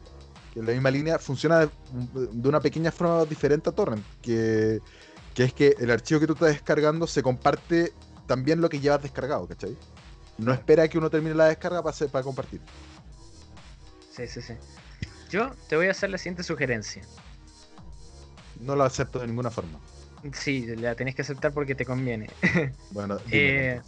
que 0.52 0.60
es 0.60 0.66
la 0.66 0.72
misma 0.72 0.90
línea, 0.90 1.18
funciona 1.18 1.60
de, 1.60 1.68
de 2.32 2.48
una 2.48 2.60
pequeña 2.60 2.90
forma 2.90 3.24
diferente 3.24 3.68
a 3.70 3.72
Torrent. 3.72 4.04
Que, 4.20 4.80
que 5.34 5.44
es 5.44 5.52
que 5.52 5.76
el 5.78 5.90
archivo 5.90 6.18
que 6.20 6.26
tú 6.26 6.32
estás 6.32 6.48
descargando 6.50 7.06
se 7.06 7.22
comparte 7.22 7.92
también 8.26 8.60
lo 8.60 8.68
que 8.68 8.80
llevas 8.80 9.02
descargado, 9.02 9.46
¿cachai? 9.46 9.76
No 10.38 10.52
espera 10.52 10.88
que 10.88 10.98
uno 10.98 11.08
termine 11.10 11.34
la 11.36 11.46
descarga 11.46 11.82
para 11.82 12.24
compartir. 12.24 12.60
Sí, 14.14 14.26
sí, 14.28 14.40
sí. 14.42 14.54
Yo 15.30 15.50
te 15.68 15.76
voy 15.76 15.88
a 15.88 15.90
hacer 15.90 16.10
la 16.10 16.18
siguiente 16.18 16.42
sugerencia. 16.42 17.02
No 18.60 18.76
lo 18.76 18.84
acepto 18.84 19.18
de 19.18 19.26
ninguna 19.26 19.50
forma. 19.50 19.78
Sí, 20.32 20.66
la 20.76 20.94
tenés 20.94 21.14
que 21.14 21.22
aceptar 21.22 21.52
porque 21.52 21.74
te 21.74 21.84
conviene. 21.84 22.30
Bueno, 22.90 23.18
Eh, 23.30 23.80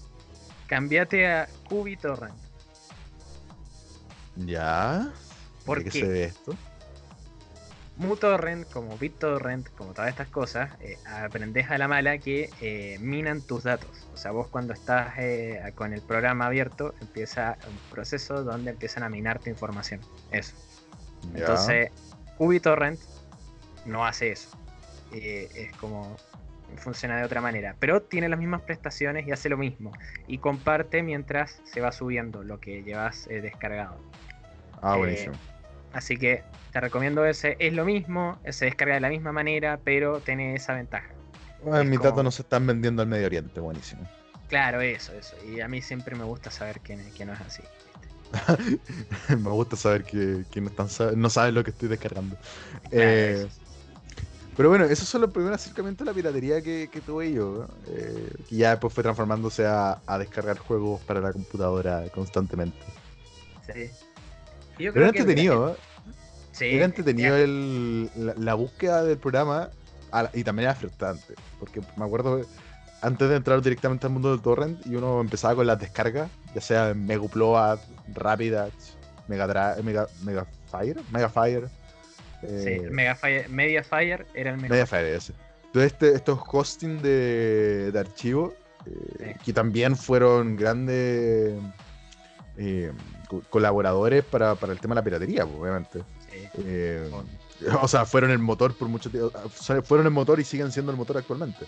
cambiate 0.67 1.27
a 1.29 1.49
QBitTorrent. 1.69 2.35
¿Ya? 4.37 5.09
¿Por 5.65 5.79
¿De 5.79 5.85
qué 5.85 5.91
qué? 5.91 6.01
se 6.01 6.07
ve 6.07 6.25
esto? 6.25 6.55
MuTorrent, 7.97 8.71
como 8.71 8.99
BitTorrent, 8.99 9.71
como 9.71 9.95
todas 9.95 10.11
estas 10.11 10.29
cosas, 10.29 10.71
eh, 10.81 10.99
aprendes 11.07 11.71
a 11.71 11.79
la 11.79 11.89
mala 11.89 12.19
que 12.19 12.51
eh, 12.61 12.99
minan 13.01 13.41
tus 13.41 13.63
datos. 13.63 13.91
O 14.13 14.17
sea, 14.19 14.33
vos 14.33 14.49
cuando 14.49 14.75
estás 14.75 15.15
eh, 15.19 15.73
con 15.75 15.95
el 15.95 16.03
programa 16.03 16.47
abierto, 16.47 16.95
empieza 17.01 17.57
un 17.67 17.79
proceso 17.91 18.45
donde 18.45 18.73
empiezan 18.73 19.03
a 19.03 19.09
minar 19.09 19.39
tu 19.39 19.49
información. 19.49 20.01
Eso. 20.31 20.55
Entonces, 21.35 21.91
QBitTorrent 22.37 23.01
no 23.87 24.05
hace 24.05 24.33
eso. 24.33 24.51
Eh, 25.13 25.49
es 25.55 25.77
como 25.77 26.17
funciona 26.77 27.17
de 27.17 27.25
otra 27.25 27.41
manera. 27.41 27.77
Pero 27.79 28.03
tiene 28.03 28.29
las 28.29 28.39
mismas 28.39 28.61
prestaciones 28.61 29.27
y 29.27 29.33
hace 29.33 29.49
lo 29.49 29.57
mismo. 29.57 29.93
Y 30.27 30.39
comparte 30.39 31.03
mientras 31.03 31.63
se 31.65 31.81
va 31.81 31.93
subiendo 31.93 32.43
lo 32.43 32.61
que 32.61 32.83
llevas 32.83 33.27
descargado. 33.27 33.99
Ah, 34.83 34.97
buenísimo. 34.97 35.35
Así 35.97 36.19
que 36.19 36.43
te 36.73 36.81
recomiendo 36.81 37.25
ese. 37.25 37.57
Es 37.59 37.73
lo 37.73 37.85
mismo, 37.87 38.39
se 38.51 38.67
descarga 38.67 38.95
de 38.95 39.01
la 39.01 39.09
misma 39.09 39.33
manera, 39.33 39.79
pero 39.83 40.21
tiene 40.21 40.55
esa 40.55 40.75
ventaja. 40.75 41.09
Bueno, 41.63 41.81
es 41.81 41.89
mis 41.89 41.99
como- 41.99 42.11
datos 42.11 42.25
no 42.25 42.31
se 42.31 42.43
están 42.43 42.67
vendiendo 42.67 43.01
al 43.01 43.09
Medio 43.09 43.27
Oriente, 43.27 43.61
buenísimo. 43.61 44.07
Claro, 44.49 44.81
eso, 44.83 45.13
eso. 45.15 45.35
Y 45.51 45.61
a 45.63 45.69
mí 45.69 45.81
siempre 45.81 46.15
me 46.15 46.25
gusta 46.25 46.51
saber 46.51 46.81
que, 46.81 46.99
que 47.17 47.25
no 47.25 47.33
es 47.33 47.41
así. 47.41 47.63
Me 49.31 49.51
gusta 49.51 49.77
saber 49.77 50.05
que, 50.05 50.45
que 50.51 50.61
no, 50.61 50.69
están, 50.69 50.89
no 51.21 51.31
saben 51.31 51.55
lo 51.55 51.65
que 51.65 51.71
estoy 51.71 51.89
descargando. 51.89 52.37
Claro, 52.91 53.11
Eh, 53.11 53.33
eso. 53.47 53.49
pero 54.57 54.69
bueno, 54.69 54.85
esos 54.85 55.09
son 55.09 55.23
los 55.23 55.31
primeros 55.31 55.61
acercamientos 55.61 56.07
a 56.07 56.11
la 56.11 56.15
piratería 56.15 56.61
que, 56.61 56.89
que 56.93 57.01
tuve 57.01 57.33
yo. 57.33 57.67
eh, 57.89 58.29
que 58.49 58.57
ya 58.57 58.71
después 58.71 58.93
fue 58.93 59.03
transformándose 59.03 59.65
a, 59.67 60.01
a 60.07 60.19
descargar 60.19 60.59
juegos 60.59 61.01
para 61.03 61.21
la 61.21 61.33
computadora 61.33 62.05
constantemente. 62.15 62.77
Sí. 63.73 63.91
Yo 64.79 64.93
Pero 64.93 64.93
creo 64.93 65.05
era 65.05 65.13
que- 65.13 65.19
entretenido, 65.21 65.71
¿eh? 65.71 65.77
Sí, 66.53 66.65
Era 66.67 66.85
entretenido 66.87 67.37
el, 67.37 68.11
la, 68.17 68.35
la 68.39 68.55
búsqueda 68.55 69.05
del 69.05 69.19
programa 69.19 69.69
la- 70.13 70.31
y 70.33 70.43
también 70.43 70.65
era 70.69 70.75
frustrante. 70.75 71.35
Porque 71.61 71.81
me 71.97 72.05
acuerdo 72.07 72.41
antes 73.03 73.29
de 73.29 73.37
entrar 73.37 73.61
directamente 73.61 74.07
al 74.07 74.13
mundo 74.15 74.31
del 74.31 74.41
torrent 74.41 74.85
y 74.87 74.95
uno 74.97 75.21
empezaba 75.21 75.55
con 75.55 75.67
las 75.67 75.79
descargas, 75.79 76.31
ya 76.55 76.61
sea 76.63 76.91
en 76.91 77.05
Megapload, 77.07 77.79
Rapidash, 78.15 78.73
Megadra- 79.29 79.77
Mega, 79.83 80.07
Megafire, 80.23 81.01
Megafire. 81.11 81.67
Sí, 82.41 82.47
eh, 82.49 82.81
el 82.85 82.91
Megafire- 82.93 83.49
Mediafire 83.49 84.27
era 84.35 84.51
el 84.51 84.57
mejor. 84.57 84.71
Mediafire, 84.71 85.15
ese. 85.15 85.35
Entonces 85.67 85.93
este, 85.93 86.15
estos 86.15 86.39
hosting 86.51 87.03
de, 87.03 87.91
de 87.93 87.99
archivos, 87.99 88.55
eh, 88.87 89.35
Sí. 89.35 89.45
que 89.45 89.53
también 89.53 89.95
fueron 89.97 90.57
grandes 90.57 91.55
eh, 92.57 92.93
co- 93.27 93.43
colaboradores 93.51 94.25
para, 94.25 94.55
para 94.55 94.73
el 94.73 94.81
tema 94.81 94.95
de 94.95 95.01
la 95.01 95.05
piratería, 95.05 95.45
pues, 95.45 95.57
obviamente. 95.61 96.01
Sí. 96.31 96.49
Eh, 96.65 97.11
o 97.81 97.89
sea, 97.89 98.05
fueron 98.05 98.31
el 98.31 98.39
motor 98.39 98.75
por 98.75 98.89
mucho 98.89 99.11
tiempo. 99.11 99.33
sea, 99.55 99.83
Fueron 99.83 100.07
el 100.07 100.13
motor 100.13 100.39
y 100.41 100.45
siguen 100.45 100.73
siendo 100.73 100.93
el 100.93 100.99
motor 100.99 101.17
actualmente. 101.19 101.65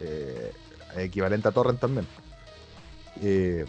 Eh, 0.00 0.52
equivalente 0.96 1.48
a 1.48 1.52
Torrent 1.52 1.80
también. 1.80 2.06
Eh, 3.22 3.64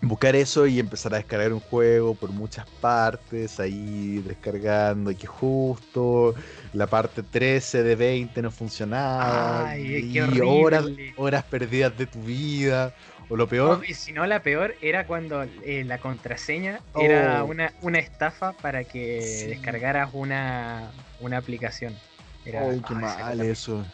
buscar 0.00 0.34
eso 0.34 0.66
y 0.66 0.78
empezar 0.80 1.14
a 1.14 1.18
descargar 1.18 1.52
un 1.52 1.60
juego 1.60 2.14
por 2.14 2.30
muchas 2.30 2.66
partes, 2.80 3.60
ahí 3.60 4.18
descargando, 4.26 5.10
y 5.10 5.14
que 5.16 5.26
justo 5.26 6.34
la 6.72 6.86
parte 6.86 7.22
13 7.22 7.82
de 7.82 7.94
20 7.96 8.42
no 8.42 8.50
funcionaba. 8.50 9.68
Ay, 9.70 10.10
y 10.12 10.20
horas, 10.40 10.86
horas 11.16 11.44
perdidas 11.44 11.96
de 11.96 12.06
tu 12.06 12.20
vida. 12.22 12.92
O 13.32 13.36
lo 13.36 13.46
peor, 13.48 13.78
No, 13.78 13.84
y 13.84 13.94
si 13.94 14.12
no, 14.12 14.26
la 14.26 14.42
peor 14.42 14.74
era 14.80 15.06
cuando 15.06 15.42
eh, 15.44 15.84
la 15.84 16.00
contraseña 16.00 16.84
era 16.94 17.44
Oh. 17.44 17.44
una, 17.44 17.72
una 17.80 17.98
estafa 18.00 18.54
para 18.60 18.84
que 18.84 18.98
Sí. 19.18 19.50
descargaras 19.50 20.10
una, 20.14 20.92
una 21.18 21.38
aplicación. 21.38 22.02
Era, 22.44 22.70
Ay, 22.70 22.82
qué 22.82 22.94
esa 23.00 23.22
mal 23.30 23.40
eso. 23.40 23.84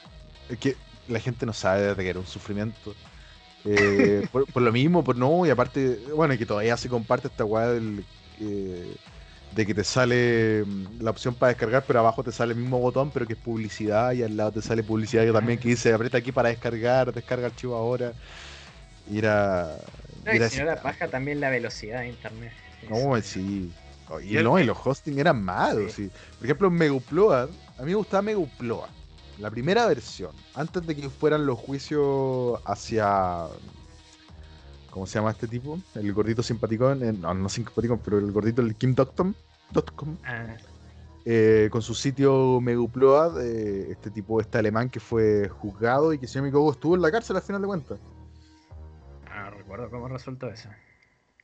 Es 0.48 0.58
que 0.58 0.76
la 1.06 1.20
gente 1.20 1.46
no 1.46 1.52
sabe 1.52 1.94
de 1.94 1.96
que 1.96 2.08
era 2.10 2.18
un 2.20 2.26
sufrimiento. 2.26 2.96
Eh, 3.64 4.24
por, 4.32 4.46
por 4.52 4.62
lo 4.62 4.72
mismo, 4.72 5.04
por 5.04 5.16
no, 5.16 5.46
y 5.46 5.50
aparte, 5.50 6.12
bueno, 6.14 6.34
y 6.34 6.38
que 6.38 6.46
todavía 6.46 6.76
se 6.76 6.88
comparte 6.90 7.28
esta 7.28 7.44
weá 7.44 7.68
del, 7.68 8.06
eh, 8.38 8.96
de 9.50 9.66
que 9.66 9.74
te 9.74 9.84
sale 9.84 10.64
mm, 10.66 11.00
la 11.02 11.10
opción 11.12 11.36
para 11.36 11.50
descargar, 11.50 11.86
pero 11.86 12.00
abajo 12.00 12.24
te 12.24 12.32
sale 12.32 12.52
el 12.54 12.58
mismo 12.60 12.80
botón, 12.80 13.12
pero 13.12 13.26
que 13.26 13.34
es 13.34 13.40
publicidad, 13.40 14.12
y 14.14 14.22
al 14.22 14.36
lado 14.36 14.52
te 14.54 14.62
sale 14.62 14.84
publicidad 14.84 15.24
que 15.24 15.32
también 15.32 15.58
que 15.60 15.68
dice 15.70 15.92
aprieta 15.94 16.18
aquí 16.18 16.32
para 16.32 16.50
descargar, 16.50 17.12
descarga 17.12 17.46
archivo 17.48 17.76
ahora. 17.76 18.16
Y 19.10 19.18
era. 19.18 19.76
No, 20.24 20.34
y 20.34 20.48
si 20.50 20.58
no 20.58 20.64
la 20.66 20.82
paja 20.82 21.08
también 21.08 21.40
la 21.40 21.50
velocidad 21.50 22.00
de 22.00 22.08
internet. 22.08 22.52
No, 22.88 23.20
sí. 23.22 23.72
Oh, 24.10 24.20
Y 24.20 24.34
no, 24.42 24.58
y 24.58 24.64
los 24.64 24.78
hosting 24.84 25.18
eran 25.18 25.42
malos. 25.42 25.92
Sí. 25.92 26.04
sí. 26.08 26.10
Por 26.38 26.46
ejemplo, 26.46 26.70
Megupload, 26.70 27.50
a 27.78 27.82
mí 27.82 27.90
me 27.90 27.94
gustaba 27.94 28.22
Megupload. 28.22 28.88
La 29.38 29.50
primera 29.50 29.86
versión, 29.86 30.32
antes 30.54 30.84
de 30.86 30.96
que 30.96 31.08
fueran 31.10 31.46
los 31.46 31.58
juicios 31.58 32.60
hacia. 32.64 33.46
¿Cómo 34.90 35.06
se 35.06 35.14
llama 35.18 35.30
este 35.30 35.46
tipo? 35.46 35.78
El 35.94 36.12
gordito 36.12 36.42
simpaticón. 36.42 37.02
eh, 37.04 37.12
no, 37.12 37.32
no 37.34 37.48
simpaticón, 37.48 38.00
pero 38.04 38.18
el 38.18 38.32
gordito, 38.32 38.62
el 38.62 38.74
Kim 38.74 38.94
Doctom. 38.94 39.34
Dotcom, 39.70 40.16
Ah, 40.24 40.56
eh, 41.26 41.68
con 41.70 41.82
su 41.82 41.94
sitio 41.94 42.58
Megupload, 42.58 43.42
eh, 43.42 43.90
este 43.90 44.10
tipo, 44.10 44.40
este 44.40 44.56
alemán 44.56 44.88
que 44.88 44.98
fue 44.98 45.46
juzgado 45.50 46.14
y 46.14 46.18
que, 46.18 46.26
si 46.26 46.38
no 46.38 46.42
me 46.44 46.48
equivoco, 46.48 46.72
estuvo 46.72 46.94
en 46.94 47.02
la 47.02 47.10
cárcel 47.10 47.36
al 47.36 47.42
final 47.42 47.60
de 47.60 47.66
cuentas. 47.68 47.98
Recuerdo 49.68 49.90
cómo 49.90 50.08
resultó 50.08 50.48
eso. 50.48 50.70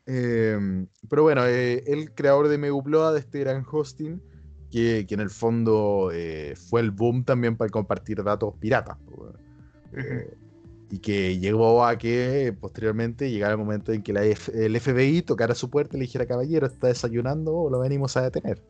Eh, 0.07 0.87
pero 1.09 1.23
bueno, 1.23 1.47
eh, 1.47 1.85
el 1.87 2.13
creador 2.15 2.49
de 2.49 2.59
Megupload, 2.59 3.17
este 3.19 3.41
gran 3.41 3.65
hosting, 3.71 4.21
que, 4.71 5.05
que 5.07 5.15
en 5.15 5.21
el 5.21 5.31
fondo 5.31 6.11
eh, 6.13 6.55
fue 6.57 6.81
el 6.81 6.91
boom 6.91 7.25
también 7.25 7.57
para 7.57 7.71
compartir 7.71 8.23
datos 8.25 8.55
piratas. 8.59 8.97
y 10.91 10.99
que 10.99 11.39
llegó 11.39 11.85
a 11.85 11.97
que 11.99 12.55
posteriormente 12.59 13.31
llegara 13.31 13.53
el 13.53 13.59
momento 13.59 13.93
en 13.93 14.03
que 14.03 14.13
la 14.13 14.25
F- 14.25 14.53
el 14.55 14.79
FBI 14.81 15.23
tocara 15.23 15.55
su 15.55 15.69
puerta 15.71 15.97
y 15.97 16.01
le 16.01 16.07
dijera, 16.07 16.27
caballero, 16.27 16.67
está 16.67 16.89
desayunando 16.89 17.55
o 17.55 17.71
lo 17.71 17.81
venimos 17.81 18.17
a 18.17 18.23
detener. 18.23 18.63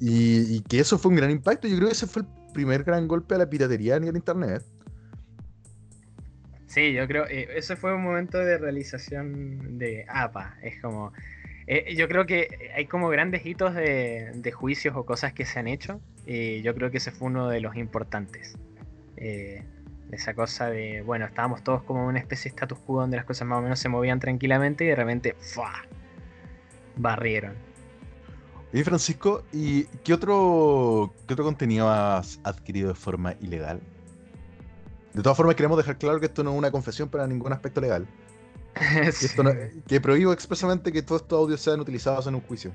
Y, 0.00 0.56
y 0.56 0.60
que 0.62 0.80
eso 0.80 0.98
fue 0.98 1.10
un 1.10 1.16
gran 1.16 1.30
impacto. 1.30 1.68
Yo 1.68 1.76
creo 1.76 1.88
que 1.88 1.94
ese 1.94 2.06
fue 2.06 2.22
el 2.22 2.28
primer 2.52 2.84
gran 2.84 3.06
golpe 3.06 3.34
a 3.34 3.38
la 3.38 3.48
piratería 3.48 3.96
a 3.96 4.00
nivel 4.00 4.16
internet. 4.16 4.62
Sí, 6.72 6.94
yo 6.94 7.06
creo, 7.06 7.26
eh, 7.26 7.50
ese 7.54 7.76
fue 7.76 7.94
un 7.94 8.02
momento 8.02 8.38
de 8.38 8.56
realización 8.56 9.76
de 9.76 10.06
APA. 10.08 10.56
Es 10.62 10.80
como, 10.80 11.12
eh, 11.66 11.94
yo 11.94 12.08
creo 12.08 12.24
que 12.24 12.70
hay 12.74 12.86
como 12.86 13.10
grandes 13.10 13.44
hitos 13.44 13.74
de, 13.74 14.52
juicios 14.54 14.96
o 14.96 15.04
cosas 15.04 15.34
que 15.34 15.44
se 15.44 15.58
han 15.58 15.68
hecho. 15.68 16.00
Y 16.24 16.62
yo 16.62 16.74
creo 16.74 16.90
que 16.90 16.96
ese 16.96 17.10
fue 17.10 17.28
uno 17.28 17.50
de 17.50 17.60
los 17.60 17.76
importantes. 17.76 18.56
Eh, 19.18 19.62
esa 20.12 20.32
cosa 20.32 20.70
de, 20.70 21.02
bueno, 21.02 21.26
estábamos 21.26 21.62
todos 21.62 21.82
como 21.82 22.04
en 22.04 22.06
una 22.06 22.20
especie 22.20 22.50
de 22.50 22.54
status 22.54 22.78
quo 22.78 23.02
donde 23.02 23.18
las 23.18 23.26
cosas 23.26 23.46
más 23.46 23.58
o 23.58 23.62
menos 23.62 23.78
se 23.78 23.90
movían 23.90 24.18
tranquilamente 24.18 24.84
y 24.84 24.86
de 24.86 24.96
repente, 24.96 25.36
¡fua! 25.40 25.74
Barrieron. 26.96 27.52
Oye, 28.72 28.82
Francisco, 28.82 29.44
¿y 29.52 29.84
qué 30.04 30.14
otro, 30.14 31.12
qué 31.28 31.34
otro 31.34 31.44
contenido 31.44 31.90
has 31.90 32.40
adquirido 32.44 32.88
de 32.88 32.94
forma 32.94 33.34
ilegal? 33.42 33.82
De 35.14 35.22
todas 35.22 35.36
formas, 35.36 35.54
queremos 35.56 35.76
dejar 35.76 35.98
claro 35.98 36.18
que 36.20 36.26
esto 36.26 36.42
no 36.42 36.52
es 36.52 36.58
una 36.58 36.70
confesión 36.70 37.08
para 37.08 37.26
ningún 37.26 37.52
aspecto 37.52 37.80
legal. 37.80 38.06
Que, 38.74 39.08
esto 39.08 39.42
no- 39.42 39.52
que 39.86 40.00
prohíbo 40.00 40.32
expresamente 40.32 40.90
que 40.92 41.02
todos 41.02 41.22
estos 41.22 41.38
audios 41.38 41.60
sean 41.60 41.80
utilizados 41.80 42.26
en 42.26 42.34
un 42.36 42.40
juicio. 42.40 42.72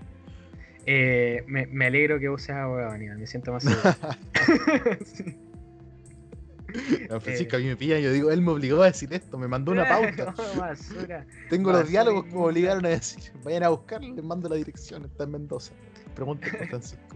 Eh, 0.85 1.43
me, 1.47 1.65
me 1.67 1.87
alegro 1.87 2.19
que 2.19 2.29
vos 2.29 2.41
seas 2.43 2.59
abogado, 2.59 2.91
Aníbal, 2.91 3.17
me 3.17 3.25
siento 3.27 3.51
más 3.51 3.63
seguro. 3.63 3.95
Sí. 5.03 5.37
A 7.09 7.19
Francisco, 7.19 7.55
a 7.55 7.59
mí 7.59 7.65
me 7.65 7.75
pillan 7.77 7.99
y 7.99 8.03
yo 8.03 8.11
digo, 8.11 8.29
él 8.29 8.41
me 8.41 8.51
obligó 8.51 8.81
a 8.81 8.87
decir 8.87 9.11
esto, 9.13 9.37
me 9.37 9.47
mandó 9.47 9.71
una 9.71 9.87
pauta. 9.87 10.35
Basura. 10.57 11.25
Tengo 11.49 11.71
los 11.71 11.87
diálogos 11.87 12.25
que 12.25 12.31
me 12.31 12.41
obligaron 12.41 12.85
a 12.85 12.89
decir. 12.89 13.31
Vayan 13.43 13.63
a 13.63 13.69
buscarlo, 13.69 14.13
les 14.13 14.23
mando 14.23 14.49
la 14.49 14.55
dirección, 14.55 15.05
está 15.05 15.23
en 15.23 15.31
Mendoza. 15.31 15.71
Pregunten 16.13 16.51
por 16.51 16.67
Francisco. 16.67 17.15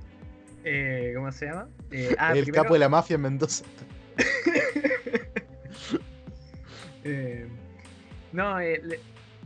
Eh, 0.63 1.11
¿Cómo 1.15 1.31
se 1.31 1.45
llama? 1.47 1.67
Eh, 1.91 2.15
ah, 2.17 2.31
el 2.33 2.43
primero, 2.43 2.63
capo 2.63 2.73
de 2.75 2.79
la 2.79 2.89
mafia 2.89 3.15
en 3.15 3.21
Mendoza. 3.21 3.65
eh, 7.03 7.47
no, 8.31 8.59
eh, 8.59 8.81
le- 8.83 8.99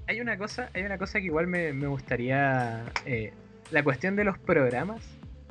hay 0.08 0.21
una 0.21 0.38
cosa, 0.38 0.69
hay 0.73 0.84
una 0.84 0.97
cosa 0.97 1.19
que 1.19 1.25
igual 1.25 1.47
me, 1.47 1.73
me 1.73 1.88
gustaría. 1.88 2.84
eh, 3.06 3.32
la 3.71 3.84
cuestión 3.84 4.15
de 4.15 4.23
los 4.23 4.38
programas 4.38 5.01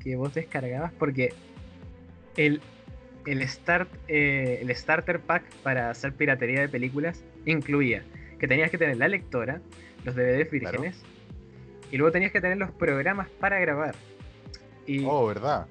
que 0.00 0.14
vos 0.14 0.32
descargabas, 0.32 0.92
porque 0.92 1.32
el, 2.36 2.60
el 3.26 3.42
start, 3.48 3.88
el 4.06 4.72
starter 4.76 5.18
pack 5.18 5.42
para 5.64 5.90
hacer 5.90 6.12
piratería 6.12 6.60
de 6.60 6.68
películas 6.68 7.24
incluía 7.44 8.04
que 8.38 8.46
tenías 8.46 8.70
que 8.70 8.78
tener 8.78 8.98
la 8.98 9.08
lectora, 9.08 9.60
los 10.04 10.14
DVDs 10.14 10.48
Claro. 10.48 10.80
vírgenes, 10.80 11.02
y 11.90 11.96
luego 11.96 12.12
tenías 12.12 12.30
que 12.30 12.40
tener 12.40 12.56
los 12.58 12.70
programas 12.70 13.28
para 13.40 13.58
grabar. 13.58 13.96
Y, 14.86 15.04
Oh, 15.06 15.26
¿verdad? 15.26 15.66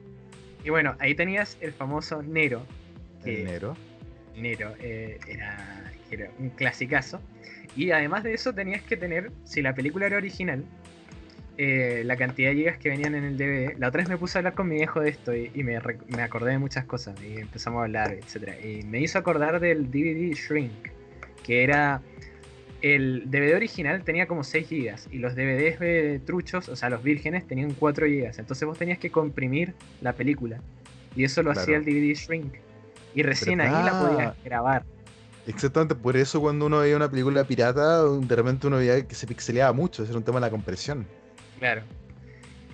y 0.65 0.69
bueno, 0.69 0.95
ahí 0.99 1.15
tenías 1.15 1.57
el 1.61 1.71
famoso 1.71 2.21
Nero, 2.23 2.65
que 3.23 3.39
El 3.41 3.45
Nero. 3.45 3.77
Nero 4.37 4.73
eh, 4.79 5.19
era, 5.27 5.91
era 6.11 6.29
un 6.39 6.49
clasicazo. 6.49 7.21
Y 7.75 7.91
además 7.91 8.23
de 8.23 8.33
eso 8.33 8.53
tenías 8.53 8.81
que 8.83 8.97
tener, 8.97 9.31
si 9.45 9.61
la 9.61 9.73
película 9.73 10.05
era 10.05 10.17
original, 10.17 10.63
eh, 11.57 12.01
la 12.05 12.15
cantidad 12.15 12.49
de 12.49 12.55
gigas 12.55 12.77
que 12.77 12.89
venían 12.89 13.13
en 13.15 13.23
el 13.23 13.37
DVD. 13.37 13.77
La 13.77 13.89
otra 13.89 13.99
vez 13.99 14.09
me 14.09 14.17
puse 14.17 14.37
a 14.37 14.39
hablar 14.39 14.53
con 14.55 14.67
mi 14.67 14.75
viejo 14.75 15.01
de 15.01 15.09
esto 15.09 15.35
y, 15.35 15.51
y 15.53 15.63
me, 15.63 15.77
acordé 15.77 16.51
de 16.51 16.57
muchas 16.57 16.85
cosas 16.85 17.15
y 17.23 17.39
empezamos 17.39 17.81
a 17.81 17.83
hablar, 17.83 18.13
etcétera 18.13 18.59
Y 18.59 18.83
me 18.83 18.99
hizo 18.99 19.19
acordar 19.19 19.59
del 19.59 19.89
DVD 19.91 20.33
Shrink, 20.33 20.89
que 21.43 21.63
era... 21.63 22.01
El 22.81 23.31
DVD 23.31 23.55
original 23.55 24.03
tenía 24.03 24.27
como 24.27 24.43
6 24.43 24.67
gigas 24.67 25.07
y 25.09 25.19
los 25.19 25.35
DVDs 25.35 26.25
truchos, 26.25 26.67
o 26.67 26.75
sea, 26.75 26.89
los 26.89 27.01
vírgenes, 27.01 27.47
tenían 27.47 27.73
4 27.75 28.07
gigas. 28.07 28.39
Entonces 28.39 28.67
vos 28.67 28.77
tenías 28.77 28.97
que 28.97 29.09
comprimir 29.09 29.73
la 30.01 30.11
película. 30.11 30.59
Y 31.15 31.23
eso 31.23 31.43
lo 31.43 31.51
Claro. 31.51 31.61
hacía 31.61 31.77
el 31.77 31.85
DVD 31.85 32.13
Shrink. 32.13 32.55
Y 33.15 33.21
recién 33.23 33.61
ahí 33.61 33.69
la 33.71 33.99
podías 33.99 34.33
grabar. 34.43 34.83
Exactamente, 35.45 35.93
por 35.95 36.15
eso 36.15 36.39
cuando 36.39 36.65
uno 36.67 36.79
veía 36.79 36.95
una 36.95 37.09
película 37.09 37.43
pirata, 37.43 38.03
de 38.03 38.35
repente 38.35 38.67
uno 38.67 38.77
veía 38.77 39.05
que 39.05 39.13
se 39.13 39.27
pixeleaba 39.27 39.73
mucho, 39.73 40.03
ese 40.03 40.11
era 40.13 40.17
un 40.19 40.23
tema 40.23 40.37
de 40.39 40.41
la 40.47 40.49
compresión. 40.49 41.05
Claro. 41.59 41.81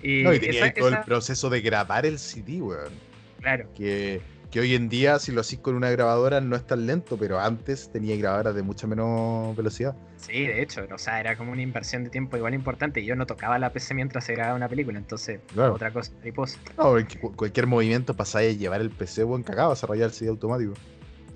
Y, 0.02 0.22
No, 0.22 0.32
y 0.32 0.38
tenía 0.38 0.66
esa- 0.66 0.74
todo 0.74 0.88
esa- 0.88 0.98
el 1.00 1.04
proceso 1.04 1.50
de 1.50 1.60
grabar 1.60 2.06
el 2.06 2.18
CD, 2.18 2.62
weón. 2.62 2.92
Claro, 3.40 3.68
Que, 3.74 4.20
que 4.50 4.60
hoy 4.60 4.74
en 4.74 4.88
día, 4.88 5.18
si 5.18 5.30
lo 5.32 5.40
hacís 5.42 5.60
con 5.60 5.74
una 5.76 5.90
grabadora, 5.90 6.40
no 6.40 6.56
es 6.56 6.66
tan 6.66 6.86
lento, 6.86 7.16
pero 7.16 7.38
antes 7.38 7.90
tenía 7.92 8.16
grabadoras 8.16 8.54
de 8.54 8.62
mucha 8.62 8.86
menos 8.86 9.56
velocidad. 9.56 9.94
sí, 10.16 10.46
de 10.46 10.60
hecho, 10.62 10.86
o 10.92 10.98
sea, 10.98 11.20
era 11.20 11.36
como 11.36 11.52
una 11.52 11.62
inversión 11.62 12.04
de 12.04 12.10
tiempo 12.10 12.36
igual 12.36 12.52
importante. 12.54 13.00
y 13.00 13.04
Yo 13.06 13.14
no 13.16 13.26
tocaba 13.26 13.58
la 13.58 13.72
PC 13.72 13.94
mientras 13.94 14.24
se 14.24 14.32
grababa 14.34 14.56
una 14.56 14.68
película, 14.68 14.98
entonces, 14.98 15.40
Claro. 15.52 15.74
otra 15.74 15.92
cosa, 15.92 16.12
mariposa. 16.18 16.58
No, 16.76 16.90
porque 16.90 17.18
cu- 17.18 17.34
cualquier 17.36 17.66
movimiento 17.66 18.14
pasáis 18.14 18.54
a 18.56 18.58
llevar 18.58 18.80
el 18.80 18.90
PC, 18.90 19.24
weón, 19.24 19.42
cagado, 19.42 19.72
a 19.72 19.86
rayar 19.86 20.06
el 20.06 20.12
CD 20.12 20.30
automático. 20.30 20.74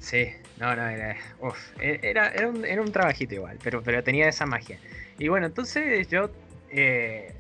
Sí, 0.01 0.27
no, 0.59 0.75
no, 0.77 0.87
era, 0.87 1.17
uf, 1.41 1.57
e- 1.81 2.01
era, 2.03 2.29
era, 2.29 2.49
un, 2.49 2.65
era 2.65 2.83
un 2.83 2.93
trabajito 2.93 3.35
igual, 3.37 3.59
pero, 3.63 3.83
pero 3.83 4.03
tenía 4.03 4.29
esa 4.29 4.45
magia. 4.45 4.79
Y 5.19 5.29
bueno, 5.29 5.47
entonces 5.47 6.09
yo 6.09 6.31
eh, 6.69 7.33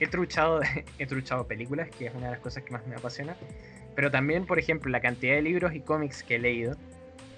he, 0.00 0.06
truchado, 0.08 0.60
he 0.98 1.06
truchado 1.06 1.46
películas, 1.46 1.88
que 1.96 2.06
es 2.06 2.14
una 2.14 2.26
de 2.26 2.32
las 2.32 2.40
cosas 2.40 2.62
que 2.64 2.72
más 2.72 2.86
me 2.86 2.96
apasiona, 2.96 3.36
pero 3.94 4.10
también, 4.10 4.46
por 4.46 4.58
ejemplo, 4.58 4.90
la 4.90 5.00
cantidad 5.00 5.34
de 5.34 5.42
libros 5.42 5.74
y 5.74 5.80
cómics 5.80 6.22
que 6.22 6.36
he 6.36 6.38
leído, 6.38 6.76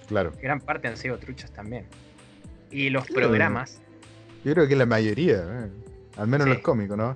Claro. 0.07 0.31
gran 0.41 0.59
parte 0.61 0.87
han 0.87 0.97
sido 0.97 1.17
truchos 1.17 1.51
también. 1.51 1.85
Y 2.71 2.89
los 2.89 3.05
programas, 3.07 3.81
Yo 4.43 4.53
creo 4.53 4.67
que 4.67 4.75
la 4.75 4.85
mayoría, 4.85 5.35
eh. 5.37 5.69
al 6.17 6.27
menos 6.27 6.45
Sí. 6.47 6.53
los 6.53 6.61
cómicos, 6.61 6.97
¿no? 6.97 7.15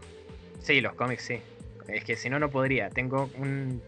sí, 0.62 0.82
los 0.82 0.94
cómics 0.94 1.24
sí. 1.24 1.40
Es 1.88 2.04
que 2.04 2.16
si 2.16 2.30
no, 2.30 2.40
no 2.40 2.50
podría. 2.50 2.90
Tengo 2.90 3.30
un 3.38 3.82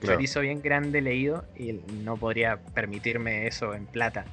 Claro. 0.00 0.14
chorizo 0.16 0.40
bien 0.40 0.60
grande 0.62 1.00
leído 1.00 1.44
y 1.56 1.72
no 2.04 2.16
podría 2.16 2.58
permitirme 2.58 3.46
eso 3.46 3.74
en 3.74 3.86
plata. 3.86 4.24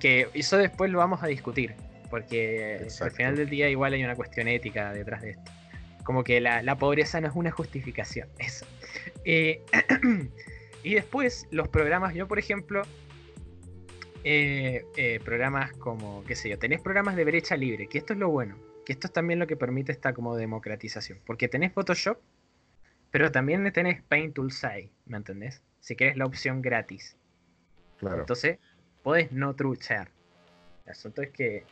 Que 0.00 0.28
eso 0.34 0.56
después 0.58 0.90
lo 0.90 0.98
vamos 0.98 1.22
a 1.22 1.26
discutir, 1.26 1.74
porque 2.10 2.86
al 3.00 3.10
final 3.10 3.36
del 3.36 3.48
día 3.50 3.68
igual 3.68 3.92
hay 3.92 4.02
una 4.04 4.14
cuestión 4.16 4.48
ética 4.48 4.92
detrás 4.92 5.22
de 5.22 5.30
esto. 5.32 5.50
Como 6.04 6.24
que 6.24 6.40
la, 6.40 6.62
la 6.62 6.76
pobreza 6.76 7.20
no 7.20 7.28
es 7.28 7.34
una 7.34 7.50
justificación, 7.50 8.28
eso. 8.38 8.66
Eh, 9.24 9.62
y 10.82 10.94
después 10.94 11.46
los 11.50 11.68
programas, 11.68 12.14
yo 12.14 12.28
por 12.28 12.38
ejemplo, 12.38 12.82
eh, 14.24 14.84
eh, 14.96 15.20
programas 15.24 15.72
como, 15.72 16.24
qué 16.24 16.36
sé 16.36 16.48
yo, 16.48 16.58
tenés 16.58 16.80
programas 16.80 17.16
de 17.16 17.24
brecha 17.24 17.56
libre, 17.56 17.88
que 17.88 17.98
esto 17.98 18.12
es 18.12 18.18
lo 18.18 18.30
bueno, 18.30 18.56
que 18.86 18.92
esto 18.92 19.06
es 19.06 19.12
también 19.12 19.38
lo 19.38 19.46
que 19.46 19.56
permite 19.56 19.92
esta 19.92 20.12
como 20.12 20.36
democratización, 20.36 21.20
porque 21.26 21.48
tenés 21.48 21.72
Photoshop, 21.72 22.18
pero 23.10 23.30
también 23.30 23.70
tenés 23.72 24.02
Paint 24.02 24.34
Toolsai, 24.34 24.90
¿me 25.06 25.16
entendés? 25.16 25.62
Si 25.80 25.96
querés 25.96 26.16
la 26.16 26.24
opción 26.24 26.62
gratis. 26.62 27.16
Claro. 27.98 28.20
Entonces, 28.20 28.58
podés 29.02 29.32
no 29.32 29.54
truchar. 29.54 30.10
El 30.84 30.92
asunto 30.92 31.22
es 31.22 31.30
que 31.30 31.64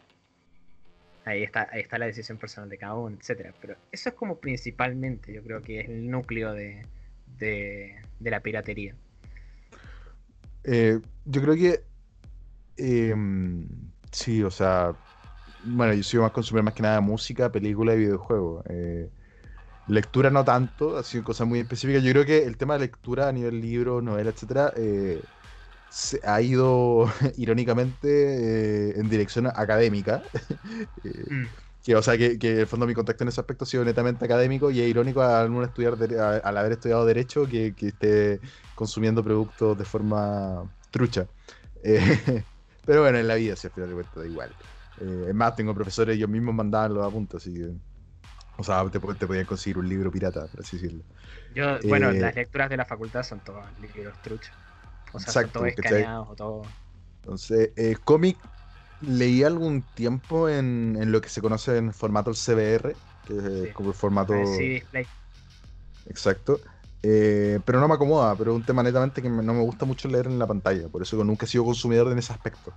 ahí 1.24 1.42
está, 1.42 1.68
ahí 1.70 1.80
está 1.80 1.98
la 1.98 2.06
decisión 2.06 2.38
personal 2.38 2.68
de 2.68 2.78
cada 2.78 2.94
uno, 2.94 3.16
etcétera. 3.18 3.54
Pero 3.60 3.76
eso 3.90 4.08
es 4.08 4.14
como 4.14 4.38
principalmente, 4.38 5.32
yo 5.32 5.42
creo 5.42 5.62
que 5.62 5.80
es 5.80 5.88
el 5.88 6.10
núcleo 6.10 6.52
de, 6.52 6.84
de, 7.38 7.96
de 8.18 8.30
la 8.30 8.40
piratería. 8.40 8.94
Eh, 10.64 11.00
yo 11.24 11.42
creo 11.42 11.54
que. 11.54 11.84
em, 12.76 13.66
sí, 14.12 14.42
o 14.42 14.50
sea. 14.50 14.94
Bueno, 15.62 15.92
yo 15.94 16.02
soy 16.02 16.20
más 16.20 16.32
consumir 16.32 16.62
más 16.64 16.74
que 16.74 16.82
nada 16.82 16.96
de 16.96 17.00
música, 17.02 17.52
película 17.52 17.94
y 17.94 17.98
videojuegos. 17.98 18.64
Eh, 18.68 19.10
lectura 19.86 20.30
no 20.30 20.44
tanto, 20.44 20.96
ha 20.96 21.02
sido 21.04 21.24
cosas 21.24 21.46
muy 21.46 21.60
específicas. 21.60 22.02
Yo 22.02 22.12
creo 22.12 22.24
que 22.26 22.44
el 22.44 22.56
tema 22.56 22.74
de 22.74 22.80
lectura 22.80 23.28
a 23.28 23.32
nivel 23.32 23.60
libro, 23.60 24.00
novela, 24.02 24.30
etcétera, 24.30 24.72
eh, 24.76 25.22
se 25.88 26.20
ha 26.24 26.40
ido 26.42 27.10
irónicamente 27.36 28.90
eh, 28.90 29.00
en 29.00 29.08
dirección 29.08 29.46
académica. 29.48 30.22
Mm. 31.30 31.46
Que, 31.90 31.96
o 31.96 32.02
sea, 32.02 32.16
que, 32.18 32.38
que 32.38 32.52
en 32.52 32.58
el 32.60 32.66
fondo 32.66 32.86
mi 32.86 32.94
contacto 32.94 33.24
en 33.24 33.28
ese 33.28 33.40
aspecto 33.40 33.64
ha 33.64 33.66
sido 33.68 33.84
netamente 33.84 34.24
académico 34.24 34.70
y 34.70 34.80
es 34.80 34.88
irónico 34.88 35.22
al, 35.22 35.52
estudiar 35.64 35.96
a- 36.20 36.36
al 36.38 36.56
haber 36.58 36.72
estudiado 36.72 37.04
Derecho 37.06 37.46
que, 37.48 37.74
que 37.74 37.88
esté 37.88 38.40
consumiendo 38.74 39.22
productos 39.24 39.76
de 39.78 39.84
forma 39.84 40.70
trucha. 40.90 41.28
Eh, 41.82 42.00
pero 42.84 43.02
bueno, 43.02 43.18
en 43.18 43.28
la 43.28 43.34
vida, 43.36 43.56
si 43.56 43.66
al 43.66 43.72
final 43.72 43.88
de 43.90 43.94
cuentas, 43.94 44.20
da 44.22 44.26
igual. 44.26 44.56
Eh, 44.96 45.26
es 45.28 45.34
más, 45.34 45.54
tengo 45.56 45.74
profesores, 45.74 46.16
ellos 46.16 46.28
mismos 46.28 46.54
mandaban 46.54 46.94
los 46.94 47.04
apuntes, 47.06 47.36
así 47.42 47.54
que. 47.54 47.70
O 48.58 48.64
sea, 48.64 48.88
te, 48.90 49.00
po- 49.00 49.16
te 49.16 49.26
podían 49.26 49.46
conseguir 49.46 49.78
un 49.78 49.88
libro 49.88 50.10
pirata, 50.12 50.48
por 50.48 50.60
así 50.60 50.76
decirlo. 50.78 51.04
Yo, 51.48 51.82
bueno, 51.84 52.12
Eh, 52.12 52.18
las 52.18 52.34
lecturas 52.34 52.70
de 52.70 52.76
la 52.76 52.86
facultad 52.86 53.22
son 53.24 53.40
todos 53.42 53.72
libros 53.78 54.20
truchos. 54.20 54.56
O 55.12 55.18
sea, 55.20 55.34
Exacto, 55.34 55.50
son 55.50 55.50
todos 55.52 55.68
escaneados 55.68 56.28
o 56.30 56.36
todo. 56.36 56.76
Entonces, 57.22 57.72
eh, 57.76 57.96
cómic 58.04 58.40
leí 59.00 59.42
algún 59.44 59.82
tiempo 59.94 60.48
en, 60.48 60.96
en 61.00 61.12
lo 61.12 61.20
que 61.20 61.28
se 61.28 61.40
conoce 61.42 61.76
en 61.76 61.92
formato 61.92 62.30
el 62.30 62.36
CBR, 62.36 62.96
que 63.26 63.36
es 63.36 63.68
Sí. 63.68 63.72
como 63.72 63.90
el 63.90 63.94
formato 63.94 64.34
Sí, 64.56 64.68
display. 64.68 65.06
exacto. 66.06 66.60
Eh, 67.02 67.60
pero 67.64 67.80
no 67.80 67.88
me 67.88 67.94
acomoda, 67.94 68.36
pero 68.36 68.52
es 68.52 68.56
un 68.56 68.64
tema 68.66 68.82
netamente 68.82 69.22
que 69.22 69.30
no 69.30 69.42
me 69.54 69.60
gusta 69.62 69.86
mucho 69.86 70.06
leer 70.08 70.26
en 70.26 70.38
la 70.38 70.46
pantalla, 70.46 70.88
por 70.88 71.02
eso 71.02 71.16
que 71.16 71.24
nunca 71.24 71.46
he 71.46 71.48
sido 71.48 71.64
consumidor 71.64 72.12
en 72.12 72.18
ese 72.18 72.32
aspecto. 72.32 72.72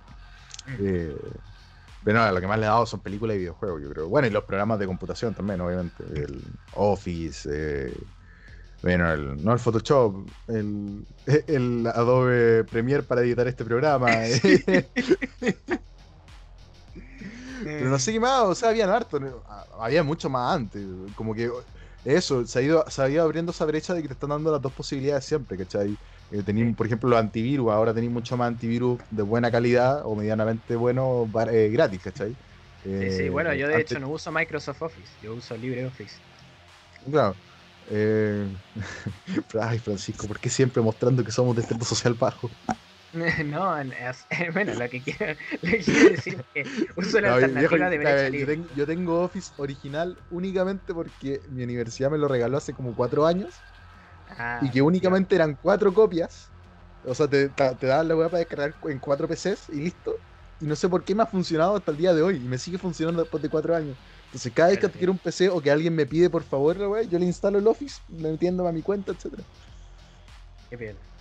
Mm. 0.66 0.74
Eh, 0.80 1.16
pero 2.02 2.18
no, 2.20 2.32
lo 2.32 2.40
que 2.40 2.46
más 2.46 2.58
le 2.58 2.64
he 2.66 2.68
dado 2.68 2.86
son 2.86 3.00
películas 3.00 3.36
y 3.36 3.40
videojuegos, 3.40 3.82
yo 3.82 3.90
creo. 3.90 4.08
Bueno, 4.08 4.28
y 4.28 4.30
los 4.30 4.44
programas 4.44 4.78
de 4.78 4.86
computación 4.86 5.34
también, 5.34 5.60
obviamente. 5.60 6.04
El 6.14 6.42
Office, 6.74 7.48
eh, 7.52 7.94
bueno, 8.82 9.10
el, 9.12 9.42
no 9.42 9.52
el 9.54 9.58
Photoshop, 9.58 10.26
el, 10.48 11.06
el 11.46 11.86
Adobe 11.86 12.64
Premiere 12.64 13.02
para 13.02 13.22
editar 13.22 13.46
este 13.48 13.64
programa. 13.64 14.08
eh. 14.26 14.88
Pero 17.62 17.90
no 17.90 17.98
sé 17.98 18.12
qué 18.12 18.20
más, 18.20 18.42
o 18.42 18.54
sea, 18.54 18.70
habían 18.70 18.90
harto. 18.90 19.18
Ah, 19.46 19.66
había 19.80 20.02
mucho 20.02 20.28
más 20.30 20.54
antes, 20.56 20.86
como 21.14 21.34
que 21.34 21.50
eso, 22.02 22.44
se 22.46 22.58
ha 22.58 22.62
ido, 22.62 22.84
se 22.88 23.02
ha 23.02 23.08
ido 23.08 23.22
abriendo 23.22 23.52
esa 23.52 23.64
brecha 23.64 23.94
de 23.94 24.02
que 24.02 24.08
te 24.08 24.14
están 24.14 24.30
dando 24.30 24.50
las 24.52 24.60
dos 24.60 24.72
posibilidades 24.72 25.24
siempre, 25.24 25.56
¿cachai? 25.56 25.98
Eh, 26.30 26.42
Sí. 26.46 26.74
por 26.74 26.86
ejemplo, 26.86 27.08
los 27.08 27.18
antivirus, 27.18 27.70
ahora 27.72 27.94
tenéis 27.94 28.12
mucho 28.12 28.36
más 28.36 28.48
antivirus 28.48 28.98
de 29.10 29.22
buena 29.22 29.50
calidad 29.50 30.02
o 30.04 30.14
medianamente 30.16 30.76
bueno 30.76 31.30
eh, 31.50 31.70
gratis, 31.70 32.00
¿cachai? 32.02 32.36
Sí, 32.82 33.10
sí, 33.10 33.22
Eh, 33.24 33.30
bueno, 33.30 33.54
yo 33.54 33.66
de 33.68 33.74
antes- 33.76 33.90
hecho 33.92 34.00
no 34.00 34.10
uso 34.10 34.30
Microsoft 34.32 34.82
Office, 34.82 35.16
yo 35.20 35.34
uso 35.34 35.56
LibreOffice. 35.56 36.22
Claro. 37.10 37.40
Eh, 37.86 38.50
Ay, 39.60 39.78
Francisco, 39.78 40.26
¿por 40.26 40.40
qué 40.40 40.48
siempre 40.50 40.82
mostrando 40.82 41.22
que 41.24 41.30
somos 41.32 41.54
de 41.54 41.62
estrato 41.62 41.84
social 41.84 42.14
bajo? 42.14 42.56
no, 43.46 43.78
es- 43.78 44.26
bueno, 44.52 44.74
lo 44.74 44.88
que 44.90 45.02
quiero, 45.02 45.34
lo 45.62 45.70
que 45.70 45.84
quiero 45.86 46.08
decir 46.10 46.34
es 46.40 46.46
que 46.52 46.68
uso 46.96 47.20
la 47.20 47.28
No, 47.28 47.30
alternativa 47.30 47.88
de 47.90 47.98
brecha 47.98 48.28
yo, 48.30 48.46
tengo, 48.46 48.68
yo 48.72 48.86
tengo 48.86 49.20
Office 49.22 49.52
original 49.56 50.22
únicamente 50.28 50.92
porque 50.94 51.42
mi 51.48 51.62
universidad 51.64 52.10
me 52.10 52.18
lo 52.18 52.28
regaló 52.28 52.56
hace 52.58 52.74
como 52.74 52.94
cuatro 52.94 53.26
años 53.26 53.64
Ah, 54.28 54.60
y 54.60 54.70
que 54.70 54.82
únicamente 54.82 55.34
eran 55.36 55.56
cuatro 55.60 55.92
copias. 55.94 56.52
O 57.02 57.14
sea, 57.14 57.28
te, 57.28 57.50
te, 57.50 57.76
te 57.76 57.86
daban 57.86 58.08
la 58.08 58.16
weá 58.16 58.30
para 58.30 58.40
descargar 58.40 58.76
en 58.84 59.00
cuatro 59.00 59.28
PCs 59.28 59.68
y 59.70 59.80
listo. 59.82 60.22
Y 60.58 60.66
no 60.66 60.76
sé 60.76 60.88
por 60.88 61.04
qué 61.04 61.14
me 61.14 61.22
ha 61.24 61.26
funcionado 61.26 61.76
hasta 61.76 61.90
el 61.92 61.98
día 61.98 62.14
de 62.14 62.22
hoy. 62.22 62.36
Y 62.44 62.48
me 62.48 62.58
sigue 62.58 62.78
funcionando 62.78 63.22
después 63.22 63.42
de 63.42 63.50
cuatro 63.50 63.74
años. 63.76 63.98
Entonces, 64.26 64.52
cada 64.52 64.70
vez 64.70 64.78
que 64.78 64.86
adquiero 64.86 65.12
un 65.12 65.18
PC 65.20 65.50
o 65.50 65.60
que 65.62 65.70
alguien 65.70 65.94
me 65.94 66.06
pide 66.06 66.30
por 66.30 66.44
favor, 66.44 66.78
la 66.78 66.88
weá, 66.88 67.02
yo 67.04 67.18
le 67.18 67.26
instalo 67.26 67.58
el 67.58 67.66
Office, 67.68 68.02
metiéndome 68.08 68.70
a 68.70 68.72
mi 68.72 68.82
cuenta, 68.82 69.12
etcétera. 69.12 69.46
Qué 70.68 70.76
piola. 70.78 71.13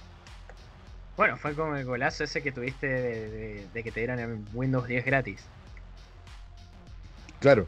Bueno, 1.15 1.37
fue 1.37 1.53
como 1.53 1.75
el 1.75 1.85
golazo 1.85 2.23
ese 2.23 2.41
que 2.41 2.51
tuviste 2.51 2.87
de, 2.87 3.29
de- 3.29 3.67
de 3.73 3.83
que 3.83 3.91
te 3.91 3.99
dieran 3.99 4.19
el 4.19 4.39
Windows 4.53 4.87
10 4.87 5.05
gratis. 5.05 5.41
Claro, 7.39 7.67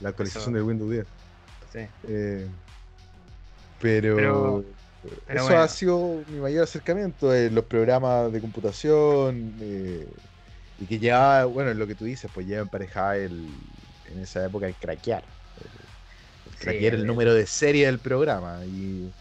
la 0.00 0.08
actualización 0.10 0.54
Eso- 0.54 0.56
de 0.56 0.62
Windows 0.62 0.90
10. 0.90 1.06
Sí. 1.72 1.78
Eh, 2.08 2.46
pero, 3.80 4.16
Pero- 4.16 4.64
pero 5.26 5.40
eso 5.40 5.44
bueno. 5.48 5.60
ha 5.62 5.68
sido 5.68 6.22
mi 6.28 6.38
mayor 6.40 6.64
acercamiento 6.64 7.34
en 7.34 7.54
los 7.54 7.64
programas 7.64 8.32
de 8.32 8.40
computación 8.40 9.52
eh, 9.60 10.06
y 10.80 10.86
que 10.86 10.98
ya, 10.98 11.44
bueno, 11.44 11.74
lo 11.74 11.86
que 11.86 11.94
tú 11.94 12.04
dices, 12.06 12.30
pues 12.32 12.46
ya 12.46 12.60
emparejaba 12.60 13.16
el, 13.16 13.48
en 14.10 14.18
esa 14.20 14.44
época 14.46 14.66
el 14.66 14.74
craquear. 14.74 15.22
El, 15.60 15.66
el 15.66 16.58
Sí, 16.58 16.64
craquear 16.64 16.94
el, 16.94 17.00
el- 17.02 17.06
número 17.06 17.34
de 17.34 17.46
serie 17.46 17.86
del 17.86 17.98
programa. 17.98 18.64
Y, 18.64 19.12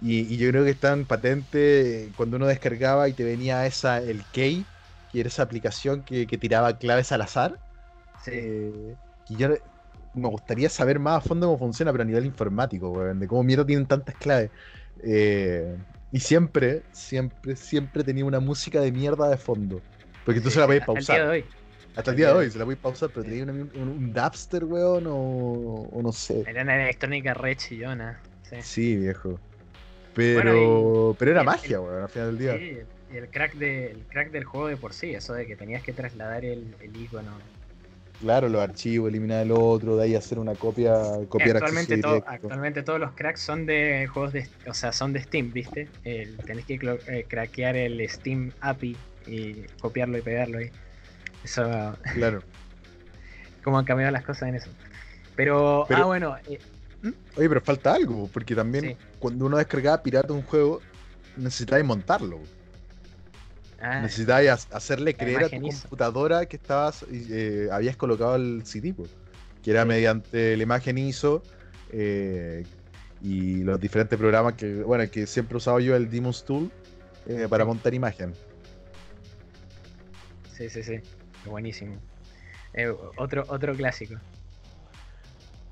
y- 0.00 0.34
y 0.34 0.38
yo 0.38 0.48
creo 0.50 0.64
que 0.64 0.70
es 0.70 0.80
tan 0.80 1.06
patente 1.06 2.12
cuando 2.16 2.36
uno 2.36 2.46
descargaba 2.46 3.08
y 3.08 3.14
te 3.14 3.24
venía 3.24 3.66
esa, 3.66 3.98
el 3.98 4.28
key, 4.30 4.70
que 5.08 5.20
era 5.20 5.28
esa 5.28 5.42
aplicación 5.42 6.04
que, 6.04 6.26
que 6.26 6.38
tiraba 6.38 6.78
claves 6.78 7.12
al 7.12 7.22
azar. 7.22 7.60
Sí. 8.14 8.32
Eh, 8.32 8.98
que 9.24 9.36
yo 9.36 9.48
me 10.12 10.28
gustaría 10.28 10.68
saber 10.70 10.98
más 10.98 11.18
a 11.18 11.28
fondo 11.28 11.46
cómo 11.46 11.58
funciona, 11.58 11.92
pero 11.92 12.02
a 12.02 12.06
nivel 12.06 12.26
informático, 12.26 12.90
weón, 12.90 13.18
de 13.20 13.26
cómo 13.28 13.42
mierda 13.44 13.66
tienen 13.66 13.86
tantas 13.86 14.16
claves. 14.16 14.50
Eh, 15.02 15.78
y 16.10 16.20
siempre, 16.20 16.86
siempre, 16.92 17.56
siempre 17.56 18.04
tenía 18.04 18.24
una 18.24 18.40
música 18.40 18.80
de 18.80 18.92
mierda 18.92 19.28
de 19.28 19.38
fondo. 19.38 19.84
Porque 20.24 20.40
tú 20.40 20.50
Sí, 20.50 20.52
se 20.52 20.60
la 20.60 20.66
podías 20.66 20.82
hasta 20.82 20.98
el 20.98 21.06
día 21.06 21.22
de 21.24 21.24
pausar. 21.24 21.30
hoy. 21.30 21.50
Hasta 21.94 22.10
el 22.12 22.16
día 22.18 22.28
de 22.28 22.34
hoy 22.34 22.50
se 22.50 22.58
la 22.58 22.64
podías 22.64 22.80
pausar, 22.80 23.12
pero 23.12 23.24
tenía 23.26 23.44
una- 23.44 23.52
un, 23.54 23.88
un 23.88 24.12
Dapster, 24.12 24.64
weón, 24.64 25.06
o, 25.08 25.14
o 25.92 26.02
no 26.02 26.12
sé. 26.12 26.50
Era 26.50 26.60
una 26.64 26.74
electrónica 26.82 27.32
re 27.32 27.56
chillona. 27.56 28.20
Sí. 28.42 28.56
Sí, 28.58 28.96
viejo. 28.96 29.42
Pero, 30.36 30.52
Bueno, 30.54 31.16
pero 31.18 31.30
era 31.32 31.40
el- 31.40 31.46
magia, 31.46 31.76
el- 31.76 31.82
weón, 31.82 32.02
al 32.02 32.08
final 32.08 32.26
del 32.28 32.38
día. 32.38 32.56
Sí, 32.58 32.78
y 33.12 33.16
el 33.16 33.28
crack, 33.28 33.54
de, 33.54 33.90
el 33.92 34.02
crack 34.08 34.30
del 34.30 34.44
juego 34.44 34.68
de 34.68 34.76
por 34.76 34.92
sí, 34.92 35.14
eso 35.14 35.32
de 35.34 35.46
que 35.46 35.56
tenías 35.56 35.82
que 35.82 35.92
trasladar 35.92 36.44
el, 36.44 36.74
el 36.80 36.96
icono. 36.96 37.38
Claro, 38.20 38.50
los 38.50 38.60
archivos, 38.60 39.08
eliminar 39.08 39.42
el 39.44 39.52
otro, 39.52 39.96
de 39.96 40.04
ahí 40.04 40.14
hacer 40.14 40.38
una 40.38 40.54
copia, 40.54 40.94
copiar 41.28 41.56
actualmente, 41.56 41.94
acceso 41.94 42.02
to- 42.08 42.14
directo. 42.16 42.30
actualmente 42.30 42.82
todos 42.82 43.00
los 43.00 43.12
cracks 43.12 43.40
son 43.40 43.64
de 43.64 44.06
juegos 44.12 44.32
de, 44.34 44.46
o 44.66 44.74
sea, 44.74 44.92
son 44.92 45.14
de 45.14 45.22
Steam, 45.22 45.52
¿viste? 45.52 45.88
El- 46.04 46.36
tenés 46.38 46.66
que 46.66 46.78
eh, 47.08 47.24
craquear 47.26 47.76
el 47.76 48.06
Steam 48.10 48.52
API 48.60 48.96
y 49.26 49.62
copiarlo 49.80 50.18
y 50.18 50.22
pegarlo 50.22 50.58
ahí. 50.58 50.70
Eso, 51.42 51.96
Claro. 52.14 52.42
cómo 53.64 53.78
han 53.78 53.84
cambiado 53.86 54.12
las 54.12 54.24
cosas 54.24 54.48
en 54.50 54.56
eso. 54.56 54.70
Pero, 55.34 55.86
Pero- 55.88 56.02
ah, 56.02 56.06
bueno, 56.06 56.36
eh, 56.48 56.60
Oye, 57.36 57.48
pero 57.48 57.62
falta 57.62 57.94
algo, 57.94 58.28
porque 58.30 58.54
también 58.54 58.84
Sí. 58.84 58.96
Cuando 59.20 59.44
uno 59.46 59.58
descargaba 59.58 60.02
pirata 60.02 60.32
un 60.32 60.42
juego, 60.42 60.80
necesitáis 61.36 61.84
montarlo. 61.84 62.40
ah, 63.80 64.00
necesitáis 64.02 64.48
ha- 64.50 64.76
hacerle 64.76 65.14
creer 65.14 65.44
a 65.44 65.48
tu 65.48 65.60
computadora 65.62 66.46
que 66.46 66.56
estabas 66.56 67.04
eh, 67.10 67.68
habías 67.70 67.96
colocado 67.96 68.34
el 68.36 68.62
CD, 68.64 68.92
po, 68.94 69.06
que 69.62 69.70
era 69.70 69.82
Sí. 69.82 69.88
mediante 69.88 70.56
la 70.56 70.62
imagen 70.62 70.98
ISO 70.98 71.42
eh, 71.92 72.64
y 73.22 73.62
los 73.62 73.78
diferentes 73.80 74.18
programas 74.18 74.54
que, 74.54 74.82
bueno, 74.82 75.08
que 75.10 75.26
siempre 75.26 75.54
he 75.54 75.58
usado 75.58 75.78
yo, 75.80 75.94
el 75.94 76.10
Demon's 76.10 76.42
Tool, 76.44 76.70
eh, 77.26 77.46
para 77.48 77.64
montar 77.64 77.92
imagen. 77.94 78.34
sí, 80.56 80.68
sí, 80.68 80.82
sí, 80.82 81.00
buenísimo. 81.46 81.98
Otro, 83.16 83.44
otro 83.48 83.74
clásico. 83.74 84.14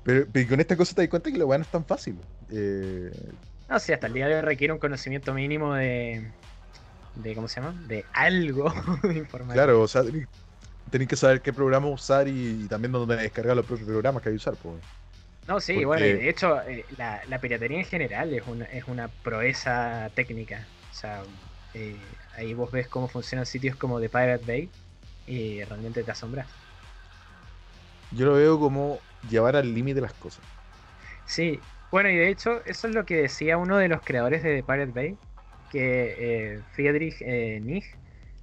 Pero, 0.03 0.25
pero 0.31 0.49
con 0.49 0.59
esta 0.59 0.75
cosa 0.75 0.95
te 0.95 1.01
das 1.01 1.09
cuenta 1.09 1.31
que 1.31 1.37
la 1.37 1.45
weá 1.45 1.57
no 1.57 1.63
es 1.63 1.71
tan 1.71 1.85
fácil. 1.85 2.17
Eh, 2.51 3.11
No, 3.69 3.79
sí, 3.79 3.93
hasta 3.93 4.07
el 4.07 4.13
día 4.13 4.27
de 4.27 4.35
hoy 4.35 4.41
requiere 4.41 4.73
un 4.73 4.79
conocimiento 4.79 5.33
mínimo 5.33 5.73
de, 5.75 6.31
de 7.15 7.35
¿cómo 7.35 7.47
se 7.47 7.61
llama? 7.61 7.75
De 7.87 8.05
algo 8.13 8.71
de 9.03 9.15
informática. 9.17 9.53
claro, 9.53 9.81
o 9.81 9.87
sea, 9.87 10.03
tenés, 10.91 11.07
que 11.07 11.15
saber 11.15 11.41
qué 11.41 11.53
programa 11.53 11.87
usar 11.87 12.27
y, 12.27 12.63
y 12.63 12.67
también 12.67 12.91
dónde 12.91 13.15
descargar 13.15 13.55
los 13.55 13.65
propios 13.65 13.87
programas 13.87 14.23
que 14.23 14.29
hay 14.29 14.33
que 14.33 14.37
usar. 14.37 14.55
po. 14.55 14.75
No, 15.47 15.59
sí, 15.59 15.73
Porque- 15.73 15.85
bueno, 15.85 16.05
de 16.05 16.29
hecho, 16.29 16.61
eh, 16.61 16.85
la, 16.97 17.21
la 17.27 17.39
piratería 17.39 17.79
en 17.79 17.85
general 17.85 18.33
es 18.33 18.43
una, 18.47 18.65
es 18.65 18.83
una 18.87 19.07
proeza 19.07 20.09
técnica. 20.13 20.65
O 20.91 20.93
sea, 20.93 21.23
eh, 21.73 21.99
ahí 22.35 22.53
vos 22.53 22.71
ves 22.71 22.87
cómo 22.87 23.07
funcionan 23.07 23.45
sitios 23.45 23.75
como 23.75 23.99
The 23.99 24.09
Pirate 24.09 24.45
Bay 24.45 24.69
y 25.27 25.63
realmente 25.63 26.03
te 26.03 26.11
asombras. 26.11 26.47
Yo 28.11 28.25
lo 28.25 28.33
veo 28.33 28.59
como 28.59 28.99
llevar 29.29 29.55
al 29.55 29.73
límite 29.73 30.01
las 30.01 30.13
cosas. 30.13 30.43
Sí, 31.25 31.59
bueno, 31.91 32.09
y 32.09 32.15
de 32.17 32.29
hecho, 32.29 32.63
eso 32.65 32.87
es 32.87 32.93
lo 32.93 33.05
que 33.05 33.15
decía 33.17 33.57
uno 33.57 33.77
de 33.77 33.87
los 33.87 34.01
creadores 34.03 34.43
de 34.43 34.55
The 34.57 34.63
Pirate 34.63 34.91
Bay, 34.91 35.17
que 35.69 36.15
eh, 36.57 36.63
Friedrich 36.73 37.21
eh, 37.21 37.61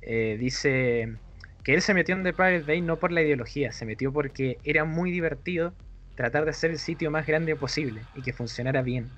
eh, 0.03 0.37
dice 0.39 1.19
que 1.63 1.75
él 1.75 1.83
se 1.83 1.95
metió 1.95 2.15
en 2.15 2.23
The 2.25 2.33
Pirate 2.33 2.63
Bay 2.63 2.81
no 2.83 2.99
por 2.99 3.13
la 3.13 3.23
ideología, 3.23 3.73
se 3.73 3.87
metió 3.87 4.13
porque 4.13 4.59
era 4.65 4.85
muy 4.85 5.11
divertido 5.11 5.75
tratar 6.15 6.45
de 6.45 6.51
hacer 6.51 6.71
el 6.71 6.79
sitio 6.79 7.11
más 7.11 7.27
grande 7.27 7.57
posible 7.57 8.09
y 8.15 8.23
que 8.23 8.33
funcionara 8.33 8.83
bien. 8.83 9.11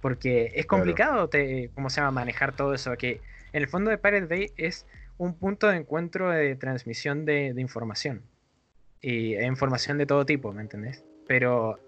Porque 0.00 0.52
es 0.54 0.66
Claro. 0.66 0.66
complicado, 0.66 1.28
te, 1.28 1.70
¿cómo 1.74 1.90
se 1.90 2.00
llama?, 2.00 2.12
manejar 2.12 2.56
todo 2.56 2.74
eso, 2.74 2.96
que 2.96 3.22
En 3.52 3.62
el 3.62 3.68
fondo 3.68 3.90
de 3.90 3.98
Pirate 3.98 4.26
Bay 4.26 4.52
es 4.56 4.86
un 5.18 5.38
punto 5.38 5.66
de 5.68 5.76
encuentro 5.76 6.30
de 6.30 6.54
transmisión 6.56 7.24
de, 7.24 7.52
de 7.52 7.60
información. 7.60 8.22
Y 9.02 9.34
e 9.34 9.44
información 9.46 9.98
de 9.98 10.06
todo 10.06 10.24
tipo, 10.26 10.52
¿me 10.52 10.62
entendés? 10.62 11.04
Pero 11.26 11.78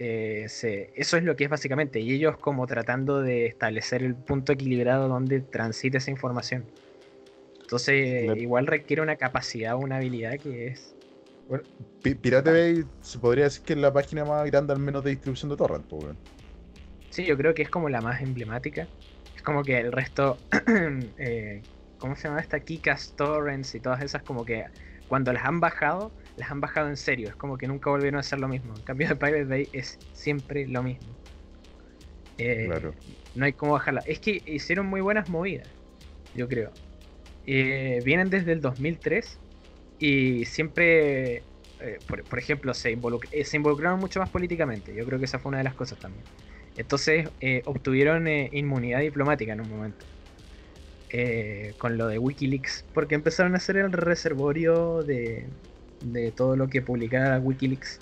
eh, 0.00 0.48
se- 0.48 0.92
eso 1.00 1.16
es 1.16 1.24
lo 1.24 1.36
que 1.36 1.44
es 1.44 1.50
básicamente. 1.50 2.00
Y 2.00 2.12
ellos 2.14 2.38
como 2.38 2.66
tratando 2.66 3.20
de 3.22 3.46
establecer 3.46 4.02
el 4.02 4.16
punto 4.16 4.52
equilibrado 4.52 5.08
donde 5.08 5.40
transita 5.42 5.98
esa 5.98 6.10
información. 6.10 6.72
Entonces, 7.62 7.96
igual 8.38 8.66
requiere 8.66 9.02
una 9.02 9.16
capacidad, 9.16 9.76
una 9.76 9.96
habilidad 9.98 10.40
que 10.40 10.68
es. 10.68 10.96
Pi- 12.02 12.14
Pirate 12.14 12.50
Bay 12.50 12.84
se 13.00 13.18
podría 13.18 13.44
decir 13.44 13.62
que 13.64 13.72
es 13.74 13.78
la 13.78 13.92
página 13.92 14.24
más 14.24 14.46
grande 14.46 14.72
al 14.72 14.78
menos 14.78 15.02
de 15.04 15.10
distribución 15.10 15.50
de 15.50 15.56
torrent, 15.56 15.86
po, 15.86 15.96
weón. 15.98 16.20
Sí, 17.08 17.26
yo 17.26 17.36
creo 17.36 17.54
que 17.54 17.62
es 17.62 17.70
como 17.70 17.88
la 17.88 18.00
más 18.02 18.20
emblemática. 18.20 18.90
Es 19.34 19.42
como 19.42 19.64
que 19.64 19.78
el 19.78 19.92
resto. 19.92 20.46
eh, 21.18 21.66
¿Cómo 21.96 22.14
se 22.16 22.28
llama 22.28 22.40
esta? 22.40 22.60
Kikas 22.60 23.14
Torrents 23.16 23.74
y 23.74 23.80
todas 23.80 24.02
esas, 24.02 24.22
como 24.22 24.44
que 24.44 24.66
cuando 25.06 25.32
las 25.32 25.44
han 25.44 25.60
bajado, 25.60 26.14
las 26.40 26.50
han 26.52 26.60
bajado 26.62 26.88
en 26.88 26.98
serio. 26.98 27.30
Es 27.30 27.36
como 27.36 27.58
que 27.58 27.68
nunca 27.68 27.90
volvieron 27.90 28.18
a 28.18 28.20
hacer 28.22 28.40
lo 28.40 28.48
mismo. 28.48 28.76
En 28.76 28.82
cambio, 28.84 29.08
de 29.08 29.16
Pirate 29.16 29.44
Bay 29.46 29.70
es 29.72 30.02
siempre 30.12 30.68
lo 30.68 30.82
mismo. 30.84 31.20
Eh, 32.36 32.66
Claro. 32.66 32.94
No 33.34 33.44
hay 33.44 33.52
cómo 33.54 33.72
bajarla. 33.72 34.02
Es 34.06 34.20
que 34.20 34.42
hicieron 34.46 34.86
muy 34.86 35.00
buenas 35.00 35.28
movidas, 35.28 35.68
yo 36.34 36.48
creo. 36.48 36.78
Eh, 37.44 38.02
vienen 38.04 38.30
desde 38.30 38.52
el 38.52 38.60
2003 38.62 39.42
y 39.98 40.46
siempre, 40.46 41.48
eh, 41.80 42.02
por, 42.06 42.26
por 42.28 42.38
ejemplo, 42.38 42.74
se, 42.74 42.96
involuc- 42.96 43.44
se 43.44 43.56
involucraron 43.58 44.00
mucho 44.00 44.20
más 44.20 44.30
políticamente. 44.30 44.94
Yo 44.94 45.06
creo 45.06 45.18
que 45.20 45.26
esa 45.26 45.38
fue 45.40 45.50
una 45.50 45.58
de 45.60 45.64
las 45.64 45.74
cosas 45.76 45.98
también. 46.00 46.28
Entonces 46.76 47.30
obtuvieron 47.66 48.28
inmunidad 48.28 49.00
diplomática 49.00 49.52
en 49.54 49.60
un 49.62 49.68
momento. 49.70 50.06
con 51.78 51.96
lo 51.98 52.06
de 52.08 52.18
Wikileaks, 52.18 52.86
porque 52.92 53.14
empezaron 53.16 53.54
a 53.54 53.58
hacer 53.58 53.76
el 53.76 53.92
reservorio 53.92 55.02
de, 55.04 55.50
de 56.00 56.32
todo 56.32 56.56
lo 56.56 56.68
que 56.68 56.82
publicara 56.82 57.38
Wikileaks. 57.38 57.98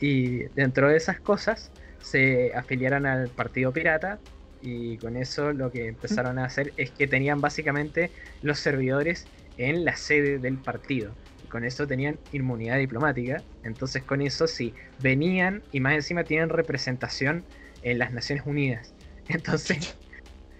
Y 0.00 0.44
dentro 0.54 0.88
de 0.88 0.96
esas 0.96 1.20
cosas 1.20 1.70
se 2.02 2.52
afiliaron 2.54 3.06
al 3.06 3.28
Partido 3.28 3.72
Pirata 3.72 4.18
y 4.62 4.98
con 4.98 5.16
eso 5.16 5.52
lo 5.52 5.70
que 5.70 5.88
empezaron 5.88 6.38
a 6.38 6.44
hacer 6.44 6.72
es 6.76 6.90
que 6.90 7.06
tenían 7.06 7.40
básicamente 7.40 8.10
los 8.42 8.58
servidores 8.58 9.26
en 9.56 9.84
la 9.84 9.96
sede 9.96 10.38
del 10.38 10.58
partido. 10.58 11.14
Y 11.44 11.48
con 11.48 11.64
eso 11.64 11.86
tenían 11.86 12.18
inmunidad 12.32 12.78
diplomática. 12.78 13.42
Entonces 13.62 14.02
con 14.02 14.20
eso 14.22 14.46
sí, 14.46 14.74
venían 15.02 15.62
y 15.72 15.80
más 15.80 15.94
encima 15.94 16.24
tienen 16.24 16.48
representación 16.48 17.44
en 17.82 17.98
las 17.98 18.12
Naciones 18.12 18.44
Unidas. 18.46 18.94
Entonces, 19.28 19.96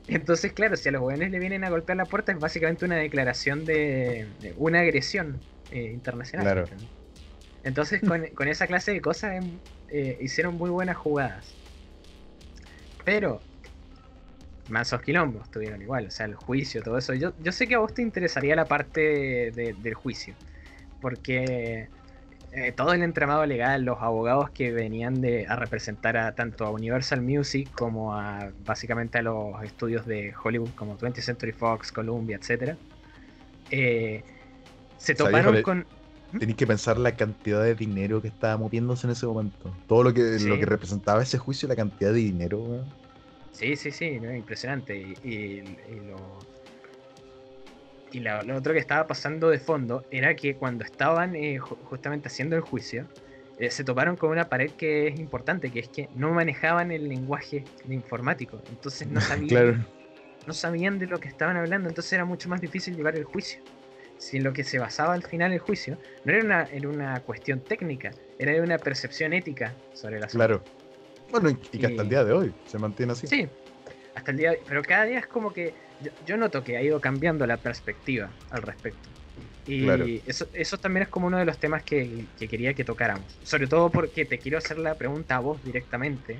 entonces 0.07 0.53
claro, 0.53 0.76
si 0.76 0.88
a 0.88 0.93
los 0.93 1.01
jóvenes 1.01 1.30
le 1.30 1.38
vienen 1.38 1.64
a 1.64 1.70
golpear 1.70 1.97
la 1.97 2.05
puerta 2.05 2.32
es 2.32 2.38
básicamente 2.38 2.84
una 2.84 2.97
declaración 2.97 3.64
de, 3.64 4.26
de 4.41 4.55
una 4.57 4.80
agresión 4.80 5.41
eh. 6.36 6.66
Entonces 7.62 8.02
con, 8.04 8.26
con 8.34 8.48
esa 8.48 8.66
clase 8.66 8.92
de 8.92 9.00
cosas 9.00 9.34
em, 9.34 9.60
eh, 9.88 10.18
hicieron 10.20 10.54
muy 10.56 10.70
buenas 10.70 10.96
jugadas. 10.96 11.58
Pero 13.04 13.46
mansos 14.66 15.02
quilombos 15.02 15.50
tuvieron 15.50 15.82
igual, 15.82 16.06
o 16.06 16.10
sea, 16.10 16.26
el 16.26 16.34
juicio, 16.36 16.82
todo 16.82 16.98
eso. 16.98 17.14
Yo, 17.14 17.34
yo 17.38 17.52
sé 17.52 17.66
que 17.68 17.74
a 17.74 17.78
vos 17.78 17.92
te 17.94 18.02
interesaría 18.02 18.54
la 18.56 18.68
parte 18.68 19.00
de- 19.52 19.74
del 19.76 19.94
juicio, 19.94 20.38
porque 21.00 21.92
eh, 22.52 22.72
todo 22.72 22.92
el 22.94 23.02
entramado 23.02 23.46
legal, 23.46 23.84
los 23.84 23.98
abogados 24.02 24.50
que 24.52 24.72
venían 24.72 25.20
de, 25.22 25.46
a 25.48 25.56
representar 25.56 26.16
a 26.18 26.34
tanto 26.34 26.66
a 26.66 26.72
Universal 26.72 27.22
Music 27.22 27.72
como 27.74 28.14
a 28.16 28.52
básicamente 28.58 29.18
a 29.18 29.22
los 29.22 29.62
estudios 29.64 30.06
de 30.06 30.34
Hollywood 30.42 30.74
como 30.74 30.98
20th 30.98 31.24
Century 31.24 31.52
Fox, 31.52 31.92
Columbia, 31.92 32.36
etc. 32.38 32.80
se 35.01 35.14
toparon 35.14 35.62
con... 35.62 35.86
Tenéis 36.38 36.57
que 36.57 36.66
pensar 36.66 36.96
la 36.98 37.16
cantidad 37.16 37.62
de 37.62 37.74
dinero 37.74 38.22
que 38.22 38.28
estaba 38.28 38.57
moviéndose 38.57 39.07
en 39.07 39.12
ese 39.12 39.26
momento. 39.26 39.74
Todo 39.88 40.05
lo 40.05 40.14
que, 40.14 40.38
Sí. 40.38 40.46
lo 40.46 40.59
que 40.59 40.66
representaba 40.66 41.22
ese 41.22 41.38
juicio, 41.38 41.68
la 41.68 41.74
cantidad 41.74 42.12
de 42.12 42.18
dinero, 42.18 42.59
weón. 42.59 42.86
Sí, 43.51 43.74
sí, 43.74 43.90
sí, 43.90 44.20
no, 44.20 44.32
impresionante. 44.34 44.96
Y, 44.96 45.16
y- 45.24 45.59
y 45.88 46.01
lo, 46.07 46.38
y 48.12 48.20
la- 48.20 48.42
lo 48.42 48.57
otro 48.57 48.72
que 48.72 48.78
estaba 48.78 49.07
pasando 49.07 49.48
de 49.51 49.59
fondo 49.59 50.05
era 50.11 50.36
que 50.36 50.57
cuando 50.57 50.84
estaban 50.84 51.34
eh, 51.34 51.59
ju- 51.59 51.78
justamente 51.84 52.28
haciendo 52.28 52.55
el 52.57 52.62
juicio, 52.62 53.09
eh, 53.57 53.70
se 53.70 53.82
toparon 53.84 54.16
con 54.16 54.30
una 54.30 54.48
pared 54.48 54.70
que 54.76 55.09
es 55.09 55.18
importante, 55.18 55.70
que 55.70 55.80
es 55.80 55.88
que 55.88 56.09
no 56.14 56.32
manejaban 56.32 56.92
el 56.92 57.09
lenguaje 57.09 57.64
de 57.84 57.94
informático. 57.94 58.61
Entonces 58.68 59.09
no 59.09 59.20
sabían, 59.20 59.48
Claro. 59.48 59.84
no 60.46 60.53
sabían 60.53 60.98
de 60.98 61.07
lo 61.09 61.18
que 61.18 61.28
estaban 61.28 61.57
hablando, 61.57 61.88
entonces 61.88 62.12
era 62.12 62.24
mucho 62.24 62.48
más 62.48 62.61
difícil 62.61 62.94
llevar 62.96 63.16
el 63.16 63.24
juicio. 63.24 63.61
Si 64.20 64.36
en 64.36 64.44
lo 64.44 64.52
que 64.52 64.64
se 64.64 64.78
basaba 64.78 65.14
al 65.14 65.22
final 65.22 65.50
el 65.52 65.58
juicio 65.60 65.96
no 66.24 66.32
era 66.34 66.44
una, 66.44 66.62
era 66.64 66.88
una 66.88 67.20
cuestión 67.20 67.60
técnica, 67.60 68.10
era 68.38 68.52
de 68.52 68.60
una 68.60 68.76
percepción 68.76 69.32
ética 69.32 69.74
sobre 69.94 70.18
el 70.18 70.24
asunto. 70.24 70.46
Claro. 70.46 70.62
Bueno, 71.30 71.48
y, 71.48 71.78
que 71.78 71.86
hasta 71.86 72.02
el 72.02 72.08
día 72.08 72.22
de 72.22 72.32
hoy 72.32 72.52
se 72.66 72.78
mantiene 72.78 73.12
así. 73.12 73.26
Sí, 73.26 73.48
hasta 74.14 74.30
el 74.30 74.36
día 74.36 74.52
pero 74.68 74.82
cada 74.82 75.04
día 75.04 75.20
es 75.20 75.26
como 75.26 75.52
que 75.52 75.72
yo, 76.02 76.10
yo 76.26 76.36
noto 76.36 76.62
que 76.62 76.76
ha 76.76 76.82
ido 76.82 77.00
cambiando 77.00 77.46
la 77.46 77.56
perspectiva 77.56 78.28
al 78.50 78.60
respecto. 78.62 79.08
Y 79.66 79.84
Claro. 79.84 80.04
eso, 80.26 80.46
eso 80.52 80.76
también 80.76 81.04
es 81.04 81.08
como 81.08 81.26
uno 81.28 81.38
de 81.38 81.46
los 81.46 81.56
temas 81.58 81.82
que, 81.82 82.26
que 82.38 82.46
quería 82.46 82.74
que 82.74 82.84
tocáramos. 82.84 83.24
Sobre 83.42 83.68
todo 83.68 83.88
porque 83.90 84.26
te 84.26 84.38
quiero 84.38 84.58
hacer 84.58 84.78
la 84.78 84.96
pregunta 84.96 85.36
a 85.36 85.40
vos 85.40 85.64
directamente. 85.64 86.38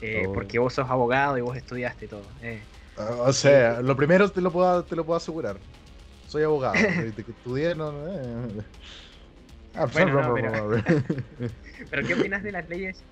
eh, 0.00 0.24
Oh. 0.26 0.32
Porque 0.32 0.58
vos 0.58 0.72
sos 0.72 0.88
abogado 0.88 1.36
y 1.36 1.40
vos 1.42 1.56
estudiaste 1.56 2.06
todo. 2.08 2.22
eh. 2.40 2.60
Ah, 2.96 3.16
O 3.26 3.32
sea, 3.32 3.82
lo 3.82 3.96
primero 3.96 4.30
te 4.30 4.40
lo 4.40 4.50
puedo, 4.50 4.84
te 4.84 4.96
lo 4.96 5.04
puedo 5.04 5.16
asegurar. 5.16 5.58
Soy 6.28 6.42
abogado. 6.42 6.74
Desde 7.04 7.24
que 7.24 7.32
estudié, 7.32 7.74
no. 7.74 7.90
eh. 8.06 8.62
Ah, 9.74 9.86
Bueno, 9.92 10.20
no, 10.20 10.34
pero- 10.34 10.82
Pero 11.90 12.06
¿qué 12.06 12.14
opinas 12.14 12.42
de 12.42 12.52
las 12.52 12.68
leyes? 12.68 13.02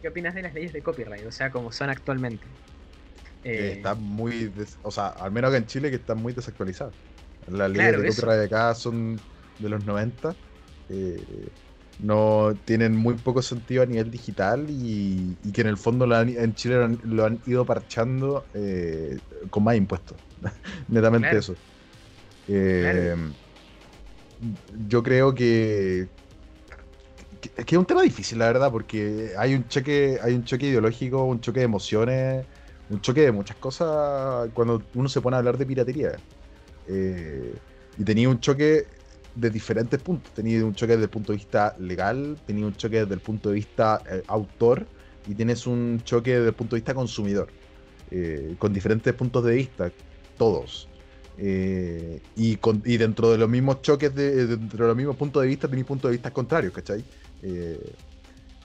¿Qué 0.00 0.08
opinas 0.08 0.34
de 0.34 0.42
las 0.42 0.54
leyes 0.54 0.72
de 0.72 0.82
copyright? 0.82 1.26
O 1.26 1.30
sea, 1.32 1.50
como 1.50 1.70
son 1.70 1.90
actualmente. 1.90 2.46
Eh, 3.44 3.74
está 3.76 3.94
muy. 3.94 4.46
des- 4.48 4.78
O 4.82 4.90
sea, 4.90 5.08
al 5.08 5.32
menos 5.32 5.48
acá 5.50 5.58
en 5.58 5.66
Chile, 5.66 5.90
que 5.90 5.96
están 5.96 6.18
muy 6.18 6.32
desactualizadas. 6.32 6.94
Las 7.48 7.70
leyes 7.70 7.88
Claro, 7.88 8.02
de 8.02 8.08
eso. 8.08 8.22
copyright 8.22 8.40
de 8.40 8.46
acá 8.56 8.74
son 8.74 9.20
de 9.58 9.68
los 9.68 9.84
90. 9.84 10.34
eh, 10.88 11.22
no 11.98 12.52
tienen 12.64 12.96
muy 12.96 13.14
poco 13.14 13.42
sentido 13.42 13.82
a 13.82 13.86
nivel 13.86 14.10
digital 14.10 14.66
y, 14.70 15.36
y 15.44 15.52
que 15.52 15.60
en 15.60 15.68
el 15.68 15.76
fondo 15.76 16.06
lo 16.06 16.16
han- 16.16 16.30
en 16.30 16.54
Chile 16.54 16.76
lo 16.76 16.84
han, 16.84 16.98
lo 17.04 17.24
han 17.24 17.40
ido 17.46 17.64
parchando 17.64 18.44
eh, 18.54 19.18
con 19.50 19.62
más 19.64 19.76
impuestos. 19.76 20.16
Netamente 20.88 21.28
Claro. 21.28 21.38
eso. 21.38 21.54
Eh, 22.48 23.14
Yo 24.88 25.02
creo 25.02 25.34
que, 25.34 26.08
es 27.56 27.72
un 27.72 27.84
tema 27.84 28.02
difícil, 28.02 28.38
la 28.38 28.46
verdad, 28.46 28.70
porque 28.70 29.32
hay 29.38 29.54
un 29.54 29.66
choque, 29.68 30.18
hay 30.22 30.34
un 30.34 30.44
choque 30.44 30.66
ideológico, 30.66 31.24
un 31.24 31.40
choque 31.40 31.60
de 31.60 31.64
emociones, 31.64 32.46
un 32.90 33.00
choque 33.00 33.22
de 33.22 33.32
muchas 33.32 33.56
cosas 33.56 34.50
cuando 34.54 34.82
uno 34.94 35.08
se 35.08 35.20
pone 35.20 35.36
a 35.36 35.38
hablar 35.38 35.58
de 35.58 35.66
piratería. 35.66 36.12
Eh, 36.88 37.54
y 37.98 38.04
tenía 38.04 38.28
un 38.28 38.40
choque 38.40 38.86
de 39.34 39.50
diferentes 39.50 40.00
puntos. 40.00 40.32
Tenía 40.34 40.64
un 40.64 40.74
choque 40.74 40.92
desde 40.92 41.04
el 41.04 41.10
punto 41.10 41.32
de 41.32 41.38
vista 41.38 41.74
legal, 41.78 42.36
tenía 42.46 42.66
un 42.66 42.74
choque 42.74 43.00
desde 43.00 43.14
el 43.14 43.20
punto 43.20 43.48
de 43.48 43.54
vista 43.56 44.02
eh, 44.10 44.22
autor 44.26 44.86
y 45.26 45.34
tienes 45.34 45.66
un 45.66 46.02
choque 46.04 46.32
desde 46.32 46.48
el 46.48 46.54
punto 46.54 46.76
de 46.76 46.80
vista 46.80 46.94
consumidor. 46.94 47.48
con 48.58 48.72
diferentes 48.74 49.14
puntos 49.14 49.42
de 49.44 49.54
vista, 49.54 49.90
todos. 50.36 50.88
Eh, 51.36 52.20
y, 52.36 52.56
con- 52.58 52.82
y 52.84 52.96
dentro 52.98 53.30
de 53.30 53.38
los 53.38 53.48
mismos 53.48 53.82
choques, 53.82 54.14
de, 54.14 54.46
dentro 54.46 54.84
de 54.84 54.88
los 54.88 54.96
mismos 54.96 55.16
puntos 55.16 55.42
de 55.42 55.48
vista, 55.48 55.68
tenéis 55.68 55.86
puntos 55.86 56.10
de 56.10 56.16
vista 56.16 56.32
contrarios, 56.32 56.72
¿cachai? 56.72 57.04
Eh, 57.42 57.96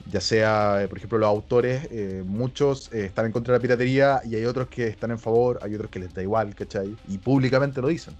ya 0.04 0.20
sea, 0.20 0.82
eh, 0.82 0.88
por 0.88 0.98
ejemplo, 0.98 1.18
los 1.18 1.28
autores, 1.28 1.88
eh, 1.90 2.22
muchos 2.26 2.92
eh, 2.92 3.06
están 3.06 3.26
en 3.26 3.32
contra 3.32 3.52
de 3.54 3.58
la 3.58 3.62
piratería 3.62 4.20
y 4.24 4.36
hay 4.36 4.44
otros 4.46 4.68
que 4.68 4.86
están 4.88 5.10
en 5.10 5.18
favor, 5.18 5.58
hay 5.62 5.74
otros 5.74 5.90
que 5.90 5.98
les 6.00 6.14
da 6.14 6.22
igual, 6.22 6.54
¿cachai? 6.54 6.98
Y 7.08 7.18
públicamente 7.18 7.80
lo 7.82 7.88
dicen. 7.88 8.18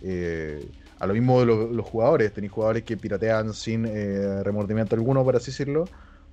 Eh, 0.00 0.72
a 0.98 1.06
lo 1.06 1.14
mismo 1.14 1.40
de 1.40 1.46
lo- 1.46 1.72
los 1.72 1.86
jugadores, 1.86 2.32
tenéis 2.32 2.52
jugadores 2.52 2.84
que 2.84 2.96
piratean 2.96 3.52
sin 3.54 3.84
eh, 3.86 4.42
remordimiento 4.44 4.94
alguno, 4.96 5.24
por 5.24 5.36
así 5.36 5.50
decirlo, 5.50 5.90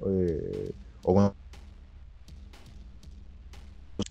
eh, 0.07 0.71
o 1.03 1.35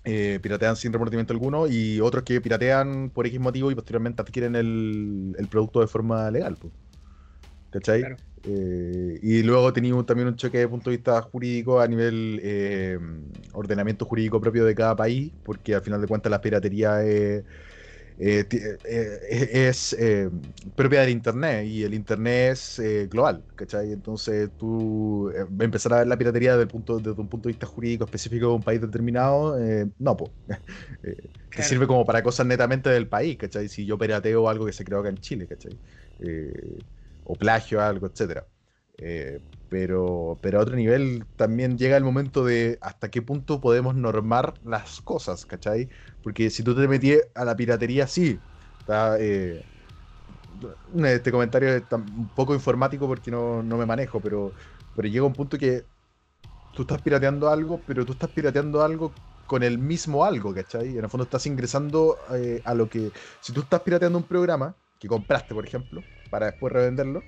eh, 0.03 0.39
piratean 0.41 0.75
sin 0.75 0.91
remordimiento 0.91 1.33
alguno, 1.33 1.67
y 1.67 1.99
otros 1.99 2.23
que 2.23 2.41
piratean 2.41 3.09
por 3.09 3.27
X 3.27 3.39
motivo 3.39 3.71
y 3.71 3.75
posteriormente 3.75 4.21
adquieren 4.21 4.55
el, 4.55 5.35
el 5.37 5.47
producto 5.47 5.81
de 5.81 5.87
forma 5.87 6.29
legal. 6.31 6.57
pues. 6.59 6.73
¿Cachai? 7.71 8.01
Claro. 8.01 8.17
Eh, 8.43 9.19
y 9.21 9.43
luego 9.43 9.71
teníamos 9.71 10.05
también 10.05 10.27
un 10.27 10.35
choque 10.35 10.57
de 10.57 10.67
punto 10.67 10.89
de 10.89 10.97
vista 10.97 11.21
jurídico 11.21 11.79
a 11.79 11.87
nivel 11.87 12.39
eh, 12.43 12.97
ordenamiento 13.53 14.05
jurídico 14.05 14.41
propio 14.41 14.65
de 14.65 14.73
cada 14.73 14.95
país, 14.95 15.31
porque 15.43 15.75
al 15.75 15.81
final 15.81 16.01
de 16.01 16.07
cuentas 16.07 16.31
la 16.31 16.41
piratería 16.41 17.03
es, 17.03 17.43
eh, 18.23 18.43
ti- 18.45 18.59
eh, 18.83 19.67
es 19.69 19.93
eh, 19.93 20.29
propia 20.75 21.01
del 21.01 21.09
Internet 21.11 21.65
y 21.65 21.83
el 21.83 21.93
Internet 21.95 22.51
es 22.53 22.79
eh, 22.79 23.07
global, 23.07 23.45
¿cachai? 23.55 23.91
Entonces 23.91 24.51
tú 24.57 25.29
eh, 25.31 25.45
empezar 25.59 25.93
a 25.93 25.97
ver 25.99 26.07
la 26.07 26.17
piratería 26.17 26.51
desde, 26.51 26.63
el 26.63 26.69
punto, 26.69 26.99
desde 26.99 27.19
un 27.21 27.29
punto 27.29 27.49
de 27.49 27.53
vista 27.53 27.65
jurídico 27.67 28.03
específico 28.05 28.47
de 28.49 28.53
un 28.55 28.63
país 28.63 28.81
determinado, 28.81 29.59
eh, 29.59 29.87
no, 29.99 30.15
pues. 30.17 30.31
te 31.53 31.63
sirve 31.63 31.87
como 31.87 32.05
para 32.05 32.23
cosas 32.23 32.45
netamente 32.47 32.89
del 32.89 33.09
país, 33.09 33.37
¿cachai? 33.37 33.67
Si 33.69 33.85
yo 33.85 33.97
pirateo 33.97 34.47
algo 34.49 34.65
que 34.65 34.73
se 34.73 34.85
creó 34.85 34.99
acá 35.01 35.09
en 35.09 35.17
Chile, 35.19 35.47
¿cachai? 35.47 35.79
Eh, 36.19 36.83
o 37.23 37.37
plagio 37.37 37.81
algo, 37.81 38.07
etcétera. 38.07 38.47
Eh, 39.01 39.41
pero, 39.69 40.39
pero 40.43 40.59
a 40.59 40.63
otro 40.63 40.75
nivel 40.77 41.27
también 41.37 41.77
llega 41.77 41.97
el 41.97 42.03
momento 42.05 42.45
de 42.45 42.77
hasta 42.81 43.11
qué 43.11 43.21
punto 43.23 43.61
podemos 43.61 43.95
normar 43.95 44.55
las 44.63 45.01
cosas, 45.01 45.45
¿cachai? 45.45 45.89
Porque 46.21 46.49
si 46.51 46.63
tú 46.63 46.75
te 46.75 46.87
metías 46.87 47.21
a 47.35 47.45
la 47.45 47.55
piratería, 47.57 48.07
sí. 48.07 48.45
Está, 48.79 49.17
eh, 49.19 49.65
este 51.05 51.31
comentario 51.31 51.69
es 51.69 51.83
un 51.91 52.33
poco 52.33 52.53
informático 52.53 53.07
porque 53.07 53.31
no, 53.31 53.63
no 53.63 53.77
me 53.77 53.85
manejo, 53.85 54.21
pero, 54.21 54.53
pero 54.93 55.07
llega 55.07 55.25
un 55.25 55.35
punto 55.35 55.57
que 55.57 55.87
tú 56.73 56.83
estás 56.83 57.01
pirateando 57.01 57.49
algo, 57.49 57.83
pero 57.85 58.05
tú 58.05 58.13
estás 58.13 58.31
pirateando 58.31 58.83
algo 58.83 59.19
con 59.45 59.63
el 59.63 59.79
mismo 59.79 60.25
algo, 60.25 60.53
¿cachai? 60.53 60.97
En 60.97 61.03
el 61.05 61.09
fondo 61.09 61.25
estás 61.25 61.45
ingresando 61.47 62.17
eh, 62.35 62.61
a 62.65 62.73
lo 62.75 62.89
que... 62.89 63.13
Si 63.41 63.53
tú 63.53 63.61
estás 63.61 63.81
pirateando 63.81 64.17
un 64.19 64.27
programa 64.27 64.77
que 64.99 65.07
compraste, 65.07 65.53
por 65.53 65.65
ejemplo, 65.65 66.07
para 66.29 66.47
después 66.47 66.73
revenderlo, 66.73 67.27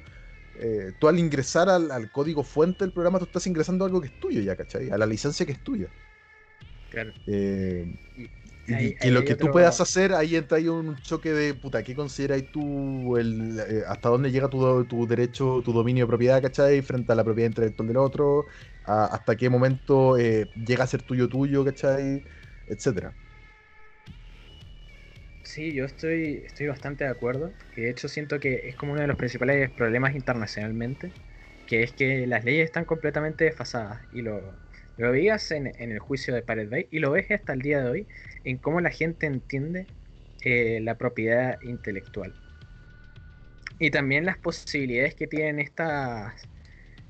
eh, 0.56 0.94
tú 1.00 1.08
al 1.08 1.20
ingresar 1.20 1.70
al, 1.70 1.92
al 1.92 2.10
código 2.12 2.44
fuente 2.44 2.86
del 2.86 2.92
programa, 2.94 3.20
tú 3.20 3.26
estás 3.26 3.48
ingresando 3.48 3.86
algo 3.86 4.02
que 4.02 4.08
es 4.08 4.14
tuyo 4.20 4.42
ya, 4.42 4.56
¿cachai? 4.56 4.90
A 4.90 4.98
la 4.98 5.06
licencia 5.06 5.46
que 5.46 5.54
es 5.54 5.62
tuya. 5.62 5.88
Claro. 6.90 7.14
Eh, 7.26 7.88
y 8.16 8.74
Ahí- 8.74 8.96
ahí 9.02 9.12
lo 9.12 9.22
que 9.24 9.36
tú 9.36 9.46
otro- 9.46 9.52
puedas 9.54 9.82
hacer, 9.82 10.14
ahí 10.14 10.36
entra 10.38 10.58
ahí 10.58 10.68
un 10.70 10.96
choque 10.98 11.34
de 11.34 11.54
puta, 11.54 11.84
¿qué 11.84 11.96
consideras 11.96 12.44
tú 12.52 13.18
el, 13.18 13.60
eh, 13.60 13.84
hasta 13.88 14.10
dónde 14.10 14.32
llega 14.32 14.50
tu, 14.50 14.86
tu 14.86 15.06
derecho, 15.08 15.62
tu 15.64 15.74
dominio 15.74 16.06
de 16.06 16.08
propiedad, 16.08 16.42
¿cachai? 16.42 16.82
Frente 16.82 17.12
a 17.12 17.16
la 17.16 17.24
propiedad 17.26 17.50
intelectual 17.50 17.88
del 17.88 17.98
otro, 17.98 18.46
a- 18.84 19.06
hasta 19.08 19.36
qué 19.36 19.50
momento 19.50 20.18
eh, 20.18 20.50
llega 20.66 20.84
a 20.86 20.88
ser 20.88 21.04
tuyo 21.04 21.28
tuyo, 21.28 21.66
¿cachai? 21.66 22.24
Etcétera. 22.68 23.18
Sí, 25.54 25.72
yo 25.72 25.86
estoy, 25.86 26.42
estoy 26.48 26.66
bastante 26.66 27.04
de 27.04 27.12
acuerdo. 27.12 27.54
De 27.76 27.88
hecho 27.88 28.08
siento 28.08 28.40
que 28.40 28.70
es 28.70 28.76
como 28.76 28.94
uno 28.94 29.02
de 29.02 29.08
los 29.08 29.18
principales 29.18 29.70
problemas 29.70 30.16
internacionalmente, 30.16 31.12
que 31.68 31.84
es 31.84 31.92
que 31.92 32.26
las 32.26 32.44
leyes 32.44 32.66
están 32.66 32.86
completamente 32.86 33.44
desfasadas. 33.46 34.02
Y 34.12 34.24
lo, 34.24 34.42
lo 34.98 35.12
veías 35.12 35.52
en, 35.52 35.68
en 35.68 35.92
el 35.92 36.00
juicio 36.00 36.34
de 36.34 36.42
Pirate 36.42 36.66
Bay 36.70 36.88
y 36.90 36.98
lo 36.98 37.12
ves 37.12 37.30
hasta 37.30 37.54
el 37.54 37.62
día 37.62 37.84
de 37.84 37.88
hoy 37.88 38.08
en 38.44 38.58
cómo 38.58 38.82
la 38.82 38.90
gente 38.90 39.28
entiende 39.28 39.86
eh, 40.44 40.80
la 40.82 40.98
propiedad 40.98 41.62
intelectual. 41.62 42.34
Y 43.78 43.92
también 43.92 44.26
las 44.26 44.40
posibilidades 44.40 45.14
que 45.14 45.28
tienen 45.28 45.60
estas, 45.60 46.34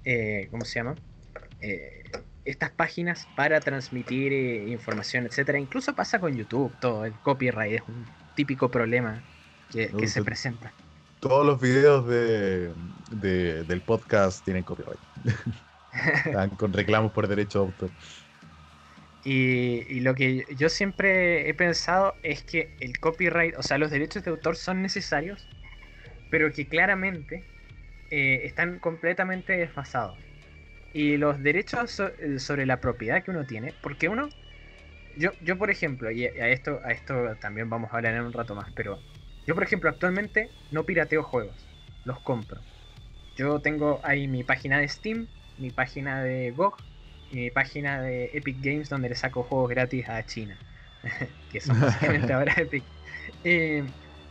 eh, 0.04 0.50
¿cómo 0.52 0.66
se 0.66 0.80
llama? 0.80 0.96
Eh, 1.62 2.04
estas 2.44 2.72
páginas 2.72 3.26
para 3.38 3.62
transmitir 3.62 4.34
eh, 4.34 4.68
información, 4.68 5.26
etcétera. 5.28 5.60
Incluso 5.60 5.96
pasa 5.96 6.20
con 6.20 6.36
YouTube, 6.36 6.78
todo 6.82 7.06
el 7.06 7.14
copyright 7.22 7.76
es 7.76 7.84
un 7.88 8.23
típico 8.34 8.72
problema 8.72 9.24
que, 9.70 9.96
que 9.96 10.08
se 10.08 10.22
presenta. 10.22 10.74
Todos 11.20 11.46
los 11.46 11.60
videos 11.62 12.06
de, 12.08 12.74
de- 13.10 13.64
del 13.64 13.82
podcast 13.84 14.44
tienen 14.44 14.64
copyright. 14.64 15.02
Están 16.26 16.50
con 16.52 16.74
reclamos 16.74 17.12
por 17.12 17.28
derecho 17.28 17.60
de 17.60 17.66
autor. 17.66 17.92
Y, 19.24 19.86
y 19.98 20.02
lo 20.02 20.16
que 20.16 20.46
yo 20.56 20.68
siempre 20.70 21.50
he 21.50 21.54
pensado 21.54 22.20
es 22.24 22.44
que 22.44 22.76
el 22.80 23.00
copyright, 23.00 23.56
o 23.58 23.64
sea, 23.64 23.78
los 23.78 23.90
derechos 23.92 24.24
de 24.24 24.32
autor 24.32 24.58
son 24.58 24.82
necesarios, 24.82 25.50
pero 26.30 26.52
que 26.54 26.68
claramente 26.70 27.48
eh, 28.12 28.42
están 28.46 28.80
completamente 28.80 29.54
desfasados. 29.58 30.20
Y 30.94 31.18
los 31.18 31.42
derechos 31.44 31.92
so- 31.92 32.10
eh, 32.20 32.40
sobre 32.40 32.66
la 32.66 32.82
propiedad 32.82 33.24
que 33.24 33.32
uno 33.32 33.46
tiene, 33.46 33.74
porque 33.82 34.10
uno, 34.10 34.30
yo, 35.18 35.32
yo 35.42 35.58
por 35.58 35.70
ejemplo, 35.70 36.12
y 36.12 36.26
a 36.26 36.50
esto, 36.50 36.80
a 36.84 36.92
esto 36.92 37.36
también 37.40 37.70
vamos 37.70 37.92
a 37.92 37.98
hablar 37.98 38.16
en 38.16 38.24
un 38.24 38.34
rato 38.34 38.56
más, 38.56 38.72
pero 38.74 39.00
yo 39.46 39.56
por 39.56 39.64
ejemplo 39.64 39.90
actualmente 39.90 40.50
no 40.72 40.86
pirateo 40.86 41.24
juegos, 41.24 41.68
los 42.06 42.20
compro. 42.20 42.62
Yo 43.36 43.60
tengo 43.60 44.00
ahí 44.04 44.28
mi 44.28 44.44
página 44.44 44.80
de 44.80 44.88
Steam, 44.88 45.28
mi 45.58 45.72
página 45.72 46.24
de 46.24 46.52
GOG 46.52 46.78
y 47.32 47.36
mi 47.36 47.50
página 47.50 48.02
de 48.02 48.30
Epic 48.34 48.58
Games 48.62 48.90
donde 48.90 49.10
le 49.10 49.16
saco 49.16 49.44
juegos 49.44 49.70
gratis 49.70 50.08
a 50.08 50.24
China. 50.26 50.58
que 51.52 51.60
son 51.60 51.80
básicamente 51.80 52.32
ahora 52.34 52.54
Epic. 52.58 52.84
Eh, 53.44 53.84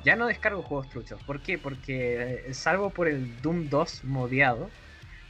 ya 0.05 0.17
no 0.17 0.27
descargo 0.27 0.63
juegos 0.63 0.89
truchos. 0.89 1.23
¿Por 1.23 1.41
qué? 1.43 1.59
Porque 1.59 2.45
eh, 2.47 2.55
salvo 2.55 2.91
por 2.91 3.09
el 3.09 3.41
Doom 3.41 3.69
2 3.69 4.05
modeado, 4.05 4.71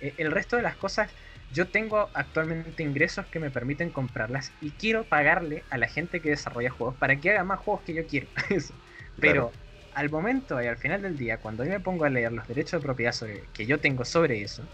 eh, 0.01 0.15
el 0.19 0.31
resto 0.31 0.57
de 0.57 0.63
las 0.63 0.77
cosas 0.77 1.11
yo 1.53 1.69
tengo 1.71 2.11
actualmente 2.15 2.83
ingresos 2.83 3.27
que 3.27 3.39
me 3.41 3.51
permiten 3.51 3.91
comprarlas 3.91 4.55
y 4.61 4.73
quiero 4.73 5.09
pagarle 5.09 5.67
a 5.71 5.79
la 5.79 5.89
gente 5.89 6.21
que 6.23 6.31
desarrolla 6.31 6.71
juegos 6.71 6.97
para 6.97 7.21
que 7.21 7.31
haga 7.31 7.45
más 7.45 7.61
juegos 7.61 7.83
que 7.85 7.95
yo 7.95 8.07
quiero. 8.07 8.29
Pero 9.19 9.51
Claro. 9.51 9.53
al 9.93 10.11
momento 10.11 10.61
y 10.63 10.67
al 10.67 10.79
final 10.79 11.03
del 11.03 11.17
día, 11.17 11.41
cuando 11.41 11.65
yo 11.65 11.71
me 11.71 11.81
pongo 11.81 12.05
a 12.05 12.11
leer 12.11 12.33
los 12.33 12.47
derechos 12.49 12.81
de 12.81 12.87
propiedad 12.87 13.13
sobre, 13.13 13.51
que 13.53 13.67
yo 13.67 13.81
tengo 13.81 14.05
sobre 14.05 14.43
eso, 14.43 14.71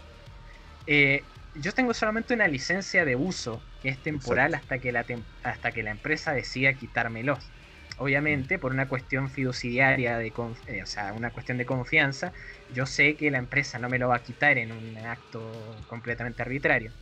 eh, 0.85 1.29
yo 1.53 1.73
tengo 1.73 1.93
solamente 1.93 2.33
una 2.33 2.47
licencia 2.47 3.05
de 3.05 3.15
uso 3.15 3.67
que 3.79 3.89
es 3.89 4.01
temporal 4.01 4.55
hasta 4.55 4.79
que, 4.79 4.91
la 4.91 5.05
hasta 5.43 5.71
que 5.73 5.83
la 5.83 5.91
empresa 5.91 6.33
decida 6.33 6.75
quitármelos. 6.75 7.53
Obviamente, 8.01 8.59
por 8.59 8.71
una 8.71 8.87
cuestión 8.87 9.29
fiduciaria, 9.29 10.17
de 10.17 10.27
eh, 10.67 10.83
o 10.83 10.85
sea, 10.85 11.13
una 11.13 11.33
cuestión 11.33 11.57
de 11.57 11.65
confianza, 11.65 12.31
yo 12.69 12.85
sé 12.85 13.17
que 13.17 13.29
la 13.29 13.39
empresa 13.39 13.77
no 13.79 13.89
me 13.89 13.99
lo 13.99 14.07
va 14.09 14.15
a 14.17 14.23
quitar 14.23 14.57
en 14.57 14.71
un 14.71 14.97
acto 14.97 15.83
completamente 15.87 16.41
arbitrario. 16.41 16.95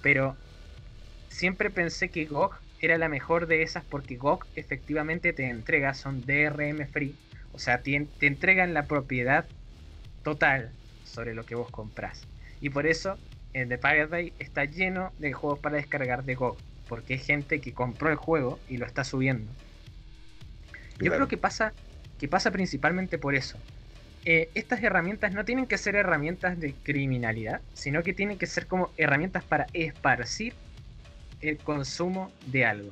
Pero 0.00 0.40
siempre 1.28 1.70
pensé 1.70 2.10
que 2.10 2.26
GOG 2.26 2.62
era 2.78 2.98
la 2.98 3.08
mejor 3.08 3.46
de 3.46 3.62
esas 3.62 3.84
porque 3.86 4.16
GOG 4.16 4.48
efectivamente 4.54 5.32
te 5.32 5.48
entrega, 5.50 5.94
son 5.94 6.24
DRM 6.26 6.86
free, 6.88 7.20
o 7.52 7.58
sea, 7.58 7.82
te, 7.82 8.10
te 8.18 8.26
entregan 8.26 8.74
la 8.74 8.86
propiedad 8.88 9.50
total 10.22 10.78
sobre 11.02 11.34
lo 11.34 11.46
que 11.46 11.54
vos 11.56 11.70
comprás. 11.70 12.30
Y 12.60 12.70
por 12.70 12.86
eso 12.86 13.22
el 13.52 13.68
de 13.68 13.78
Bay 13.78 14.36
está 14.38 14.64
lleno 14.66 15.14
de 15.18 15.32
juegos 15.32 15.60
para 15.60 15.76
descargar 15.76 16.24
de 16.24 16.34
GOG, 16.36 16.62
porque 16.86 17.14
hay 17.14 17.20
gente 17.20 17.60
que 17.60 17.74
compró 17.74 18.10
el 18.10 18.16
juego 18.16 18.64
y 18.66 18.76
lo 18.78 18.86
está 18.86 19.04
subiendo. 19.04 19.56
Yo 21.00 21.06
Claro. 21.06 21.16
creo 21.16 21.28
que 21.28 21.36
pasa, 21.36 21.72
que 22.18 22.28
pasa 22.28 22.50
principalmente 22.50 23.18
por 23.18 23.34
eso. 23.34 23.58
Eh, 24.24 24.50
estas 24.54 24.82
herramientas 24.82 25.32
no 25.32 25.44
tienen 25.44 25.66
que 25.66 25.78
ser 25.78 25.96
herramientas 25.96 26.60
de 26.60 26.74
criminalidad, 26.74 27.62
sino 27.72 28.02
que 28.02 28.12
tienen 28.12 28.36
que 28.36 28.46
ser 28.46 28.66
como 28.66 28.90
herramientas 28.98 29.42
para 29.42 29.66
esparcir 29.72 30.52
el 31.40 31.56
consumo 31.58 32.30
de 32.46 32.66
algo. 32.66 32.90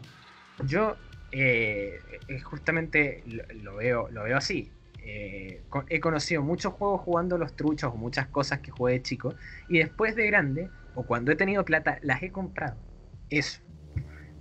Yo 0.65 0.97
eh, 1.33 2.01
eh, 2.29 2.41
justamente 2.41 3.23
lo, 3.27 3.45
lo 3.63 3.77
veo, 3.77 4.09
lo 4.11 4.25
veo 4.25 4.37
así. 4.39 4.71
Eh, 5.05 5.63
he 5.89 6.01
conocido 6.01 6.43
muchos 6.43 6.73
juegos 6.75 7.03
jugando 7.03 7.39
los 7.39 7.55
truchos 7.55 7.93
o 7.93 7.97
muchas 7.97 8.27
cosas 8.29 8.61
que 8.61 8.71
jugué 8.71 8.95
de 8.95 9.03
chico 9.03 9.35
y 9.69 9.79
después 9.79 10.17
de 10.17 10.27
grande 10.27 10.71
o 10.95 11.03
cuando 11.05 11.31
he 11.33 11.37
tenido 11.37 11.65
plata 11.65 11.99
las 12.03 12.23
he 12.23 12.31
comprado. 12.31 12.77
Eso. 13.31 13.61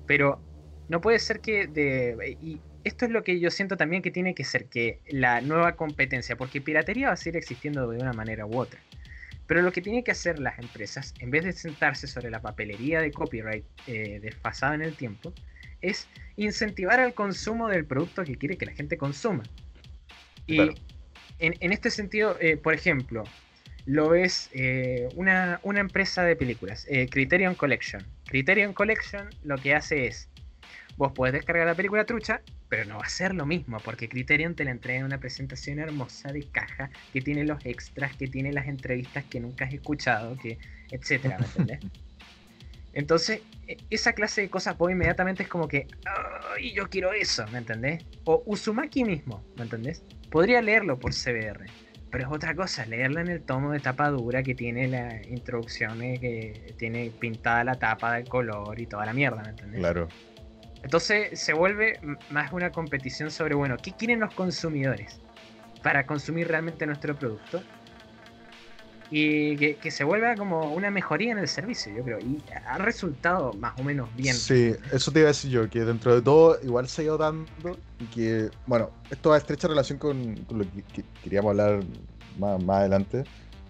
Pero 0.06 0.42
no 0.88 1.02
puede 1.02 1.20
ser 1.20 1.42
que 1.42 1.68
de 1.68 2.38
y 2.42 2.60
esto 2.88 3.06
es 3.06 3.12
lo 3.12 3.24
que 3.24 3.40
yo 3.40 3.52
siento 3.52 3.78
también 3.78 4.02
que 4.02 4.12
tiene 4.12 4.34
que 4.34 4.44
ser 4.44 4.66
que 4.66 5.00
la 5.10 5.42
nueva 5.42 5.76
competencia, 5.76 6.36
porque 6.36 6.62
piratería 6.62 7.08
va 7.08 7.14
a 7.14 7.18
seguir 7.18 7.38
existiendo 7.38 7.88
de 7.90 8.00
una 8.00 8.14
manera 8.14 8.46
u 8.46 8.58
otra. 8.58 8.80
Pero 9.46 9.62
lo 9.62 9.72
que 9.72 9.82
tienen 9.82 10.04
que 10.04 10.12
hacer 10.12 10.40
las 10.40 10.60
empresas, 10.60 11.14
en 11.20 11.32
vez 11.32 11.46
de 11.46 11.54
sentarse 11.54 12.08
sobre 12.08 12.30
la 12.30 12.42
papelería 12.42 13.00
de 13.02 13.12
copyright 13.12 13.66
eh, 13.88 14.20
desfasada 14.22 14.76
en 14.76 14.82
el 14.82 14.96
tiempo, 14.96 15.34
es 15.82 16.08
incentivar 16.36 17.00
al 17.00 17.14
consumo 17.14 17.70
del 17.70 17.86
producto 17.86 18.24
que 18.24 18.36
quiere 18.36 18.58
que 18.58 18.66
la 18.66 18.74
gente 18.74 18.98
consuma. 18.98 19.44
Y 20.48 20.56
Claro. 20.56 20.74
en, 21.40 21.56
en 21.60 21.72
este 21.72 21.92
sentido, 21.92 22.38
eh, 22.40 22.58
por 22.58 22.74
ejemplo, 22.74 23.24
lo 23.86 24.10
ves 24.10 24.50
eh, 24.54 25.08
una, 25.16 25.62
una 25.64 25.80
empresa 25.80 26.24
de 26.24 26.36
películas, 26.36 26.86
eh, 26.90 27.08
Criterion 27.10 27.56
Collection. 27.56 28.06
Criterion 28.26 28.74
Collection 28.74 29.30
lo 29.44 29.58
que 29.58 29.74
hace 29.74 30.08
es, 30.08 30.30
vos 30.98 31.12
podés 31.14 31.34
descargar 31.34 31.68
la 31.68 31.76
película 31.76 32.06
trucha, 32.06 32.42
pero 32.68 32.84
no 32.86 32.98
va 32.98 33.06
a 33.06 33.10
ser 33.10 33.34
lo 33.34 33.46
mismo, 33.46 33.78
porque 33.80 34.10
Criterion 34.10 34.56
te 34.56 34.66
la 34.66 34.72
entrega 34.72 35.00
en 35.00 35.06
una 35.06 35.20
presentación 35.20 35.80
hermosa 35.80 36.32
de 36.34 36.50
caja, 36.52 36.90
que 37.14 37.22
tiene 37.22 37.46
los 37.46 37.64
extras, 37.66 38.16
que 38.18 38.28
tiene 38.28 38.52
las 38.52 38.68
entrevistas 38.68 39.24
que 39.26 39.40
nunca 39.40 39.66
has 39.66 39.74
escuchado, 39.74 40.36
que 40.36 40.58
etcétera, 40.92 41.38
¿me 41.38 41.46
entendés? 41.46 41.80
Entonces, 42.94 43.44
e- 43.68 43.78
esa 43.92 44.14
clase 44.14 44.42
de 44.42 44.50
cosas 44.50 44.76
vos 44.76 44.92
inmediatamente 44.92 45.44
es 45.44 45.50
como 45.50 45.68
que, 45.68 45.88
¡ay, 46.56 46.74
yo 46.74 46.90
quiero 46.90 47.14
eso! 47.14 47.48
¿Me 47.52 47.60
entendés? 47.60 48.04
O 48.26 48.42
Uzumaki 48.48 49.04
mismo, 49.04 49.44
¿me 49.56 49.64
entendés? 49.64 50.04
Podría 50.32 50.62
leerlo 50.64 50.98
por 50.98 51.14
CBR, 51.14 51.66
pero 52.10 52.26
es 52.26 52.32
otra 52.32 52.56
cosa, 52.56 52.88
leerlo 52.88 53.20
en 53.20 53.30
el 53.30 53.44
tomo 53.44 53.72
de 53.72 53.80
tapa 53.82 54.10
dura 54.10 54.42
que 54.42 54.56
tiene 54.56 54.88
la 54.88 55.22
introducción, 55.28 56.02
eh, 56.02 56.18
que 56.20 56.74
tiene 56.80 57.12
pintada 57.12 57.64
la 57.64 57.78
tapa 57.78 58.16
del 58.16 58.28
color 58.28 58.80
y 58.80 58.88
toda 58.88 59.06
la 59.06 59.14
mierda, 59.14 59.44
¿me 59.44 59.50
entendés? 59.50 59.80
Claro. 59.80 60.10
Entonces 60.88 61.38
se 61.38 61.52
vuelve 61.52 62.00
más 62.30 62.54
una 62.54 62.72
competición 62.72 63.30
sobre, 63.30 63.56
bueno, 63.56 63.76
¿qué 63.76 63.92
quieren 63.92 64.22
los 64.22 64.34
consumidores 64.34 65.20
para 65.84 66.06
consumir 66.06 66.48
realmente 66.48 66.86
nuestro 66.86 67.14
producto? 67.14 67.62
Y 69.12 69.58
que, 69.58 69.76
que 69.76 69.92
se 69.92 70.06
vuelva 70.06 70.36
como 70.36 70.72
una 70.72 70.90
mejoría 70.90 71.34
en 71.34 71.40
el 71.40 71.50
servicio, 71.50 71.94
yo 71.94 72.06
creo. 72.06 72.20
Y 72.20 72.42
ha 72.66 72.78
resultado 72.78 73.52
más 73.52 73.78
o 73.78 73.84
menos 73.84 74.08
bien. 74.16 74.34
Sí, 74.34 74.76
eso 74.94 75.12
te 75.12 75.20
iba 75.20 75.28
a 75.28 75.34
decir 75.34 75.52
yo, 75.52 75.70
que 75.70 75.84
dentro 75.84 76.16
de 76.16 76.22
todo 76.22 76.58
igual 76.64 76.88
se 76.88 77.02
ha 77.02 77.04
ido 77.04 77.18
dando 77.18 77.78
y 78.00 78.06
que, 78.06 78.50
bueno, 78.66 78.90
esto 79.10 79.32
va 79.32 79.36
a 79.36 79.40
estrecha 79.40 79.68
relación 79.68 80.00
con, 80.00 80.38
con 80.46 80.60
lo 80.60 80.64
que, 80.72 80.84
que 80.84 81.04
queríamos 81.22 81.50
hablar 81.50 81.82
más, 82.40 82.64
más 82.64 82.78
adelante, 82.78 83.26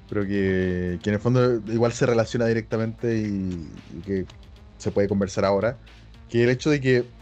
pero 0.08 0.22
que, 0.22 1.00
que 1.02 1.10
en 1.10 1.16
el 1.16 1.20
fondo 1.20 1.56
igual 1.68 1.94
se 1.94 2.06
relaciona 2.06 2.46
directamente 2.46 3.18
y, 3.18 3.72
y 3.98 4.02
que 4.06 4.26
se 4.78 4.92
puede 4.92 5.08
conversar 5.08 5.46
ahora, 5.46 5.80
que 6.30 6.44
el 6.44 6.50
hecho 6.50 6.70
de 6.70 6.82
que 6.82 7.14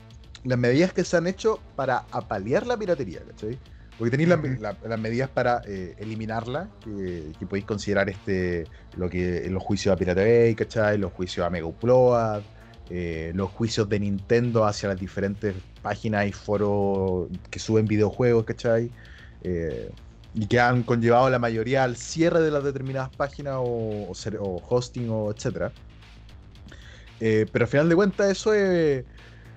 las 0.43 0.57
medidas 0.59 0.93
que 0.93 1.03
se 1.03 1.17
han 1.17 1.27
hecho 1.27 1.59
para 1.75 1.99
apalear 2.11 2.67
la 2.67 2.77
piratería, 2.77 3.21
¿cachai? 3.25 3.57
Porque 3.97 4.11
tenéis 4.11 4.29
las- 4.29 4.39
Ujú. 4.39 4.47
la- 4.59 4.77
las 4.83 4.99
medidas 4.99 5.29
para 5.29 5.61
eh, 5.67 5.95
eliminarla, 5.97 6.69
que, 6.83 7.31
que 7.39 7.45
podéis 7.47 7.65
considerar 7.65 8.09
este 8.09 8.69
lo 8.93 9.09
que 9.09 9.47
los 9.49 9.63
juicios 9.63 9.93
a 9.93 9.97
Pirate 9.97 10.23
Bay, 10.23 10.55
¿cachai? 10.55 10.97
Los 10.97 11.13
juicios 11.13 11.45
a 11.45 11.49
Mega 11.49 11.65
Upload, 11.67 12.43
eh, 12.89 13.31
los 13.35 13.49
juicios 13.51 13.87
de 13.89 13.99
Nintendo 13.99 14.65
hacia 14.65 14.89
las 14.89 14.99
diferentes 14.99 15.55
páginas 15.81 16.27
y 16.27 16.31
foros 16.33 17.29
que 17.49 17.59
suben 17.59 17.87
videojuegos, 17.87 18.45
¿cachai? 18.45 18.91
Eh, 19.41 19.89
y 20.33 20.47
que 20.47 20.59
han 20.59 20.83
conllevado 20.83 21.29
la 21.29 21.39
mayoría 21.39 21.83
al 21.83 21.95
cierre 21.95 22.41
de 22.41 22.51
las 22.51 22.63
determinadas 22.63 23.09
páginas 23.15 23.55
o, 23.59 24.07
o 24.09 24.13
ser- 24.15 24.37
o 24.39 24.61
hosting 24.69 25.07
o 25.09 25.31
etcétera. 25.31 25.71
Eh, 27.19 27.47
pero 27.51 27.65
al 27.65 27.69
final 27.69 27.89
de 27.89 27.95
cuentas 27.95 28.29
eso 28.31 28.53
es, 28.53 29.05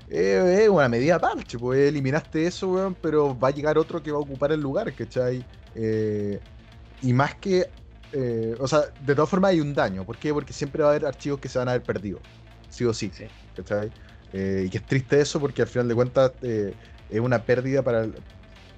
es- 0.09 0.45
es 0.63 0.69
una 0.69 0.89
medida 0.89 1.21
parche, 1.21 1.59
pues 1.59 1.81
eliminaste 1.89 2.47
eso, 2.47 2.69
weón, 2.71 2.97
pero 2.97 3.39
va 3.39 3.49
a 3.49 3.51
llegar 3.53 3.79
otro 3.79 4.03
que 4.03 4.13
va 4.13 4.19
a 4.19 4.21
ocupar 4.23 4.53
el 4.53 4.61
lugar, 4.61 4.95
¿cachai? 4.95 5.47
Eh, 5.75 6.45
y 7.01 7.13
más 7.15 7.37
que, 7.37 7.75
eh, 8.13 8.57
o 8.61 8.69
sea, 8.69 8.83
de 8.99 9.15
todas 9.15 9.31
formas 9.31 9.51
hay 9.53 9.61
un 9.61 9.75
daño, 9.75 10.05
¿por 10.07 10.19
qué? 10.19 10.33
Porque 10.33 10.53
siempre 10.53 10.83
va 10.83 10.91
a 10.91 10.93
haber 10.93 11.07
archivos 11.07 11.41
que 11.41 11.49
se 11.49 11.59
van 11.59 11.69
a 11.69 11.73
haber 11.73 11.85
perdido, 11.85 12.27
sí 12.69 12.85
o 12.85 12.95
sí. 12.95 13.11
Sí. 13.15 13.33
¿cachai? 13.55 13.93
Eh, 14.33 14.65
y 14.67 14.71
que 14.71 14.79
es 14.79 14.87
triste 14.87 15.21
eso 15.21 15.41
porque 15.41 15.63
al 15.63 15.69
final 15.69 15.89
de 15.89 15.95
cuentas 15.95 16.33
eh, 16.43 16.77
es 17.09 17.21
una 17.21 17.45
pérdida 17.47 17.83
para, 17.83 18.07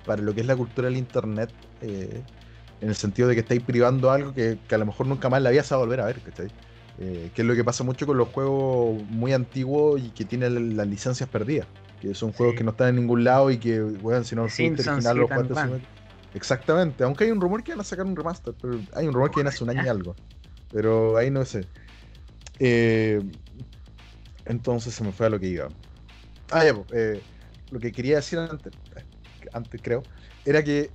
para 0.04 0.22
lo 0.22 0.34
que 0.34 0.40
es 0.40 0.46
la 0.46 0.56
cultura 0.56 0.88
del 0.88 0.96
internet, 0.96 1.54
eh, 1.80 2.26
en 2.80 2.88
el 2.88 2.96
sentido 2.96 3.28
de 3.28 3.34
que 3.34 3.40
estáis 3.42 3.62
privando 3.62 4.10
algo 4.10 4.34
que, 4.34 4.60
que 4.66 4.74
a 4.74 4.78
lo 4.78 4.86
mejor 4.86 5.06
nunca 5.06 5.28
más 5.28 5.42
la 5.42 5.50
vida 5.50 5.62
se 5.62 5.74
va 5.74 5.80
a 5.82 5.84
volver 5.84 6.00
a 6.00 6.06
ver, 6.06 6.22
¿cachai? 6.22 6.52
Eh, 7.02 7.30
que 7.34 7.40
es 7.42 7.48
lo 7.48 7.54
que 7.54 7.64
pasa 7.64 7.82
mucho 7.82 8.06
con 8.06 8.18
los 8.18 8.28
juegos 8.28 9.02
muy 9.08 9.32
antiguos 9.32 10.00
y 10.02 10.10
que 10.10 10.26
tienen 10.26 10.76
las 10.76 10.86
licencias 10.86 11.28
perdidas, 11.30 11.66
que 12.02 12.14
son 12.14 12.30
juegos 12.32 12.56
que 12.56 12.62
no 12.64 12.72
están 12.72 12.90
en 12.90 12.96
ningún 12.96 13.24
lado 13.24 13.50
y 13.50 13.56
que, 13.56 13.80
bueno, 13.80 14.22
si 14.22 14.36
no 14.36 14.48
Simpsons, 14.50 15.06
original 15.06 15.16
los 15.16 15.30
hace- 15.30 15.80
Exactamente, 16.34 17.02
aunque 17.02 17.24
hay 17.24 17.30
un 17.30 17.40
rumor 17.40 17.64
que 17.64 17.72
van 17.72 17.80
a 17.80 17.84
sacar 17.84 18.04
un 18.04 18.14
remaster, 18.14 18.54
pero 18.60 18.78
hay 18.94 19.06
un 19.08 19.14
rumor 19.14 19.30
que 19.30 19.36
viene 19.36 19.48
hace 19.48 19.64
un 19.64 19.70
año 19.70 19.82
y 19.84 19.88
algo. 19.88 20.14
Pero 20.70 21.16
ahí 21.16 21.30
no 21.30 21.44
sé. 21.44 21.64
Eh, 22.58 23.20
entonces 24.44 24.94
se 24.94 25.02
me 25.02 25.12
fue 25.12 25.26
a 25.26 25.30
lo 25.30 25.40
que 25.40 25.46
iba. 25.48 25.68
Ah, 26.50 26.64
ya, 26.64 26.76
eh, 26.92 27.20
lo 27.70 27.80
que 27.80 27.92
quería 27.92 28.16
decir 28.16 28.38
antes, 28.38 28.72
antes 29.52 29.80
creo, 29.82 30.04
era 30.44 30.62
que 30.62 30.90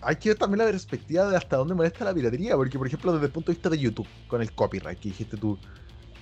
hay 0.00 0.16
que 0.16 0.30
ver 0.30 0.38
también 0.38 0.58
la 0.58 0.70
perspectiva 0.70 1.28
de 1.28 1.36
hasta 1.36 1.56
dónde 1.56 1.74
molesta 1.74 2.04
la 2.04 2.14
piratería, 2.14 2.56
porque 2.56 2.78
por 2.78 2.86
ejemplo 2.86 3.12
desde 3.12 3.26
el 3.26 3.32
punto 3.32 3.52
de 3.52 3.56
vista 3.56 3.70
de 3.70 3.78
YouTube, 3.78 4.06
con 4.26 4.42
el 4.42 4.52
copyright 4.52 4.98
que 4.98 5.08
dijiste 5.08 5.36
tú, 5.36 5.58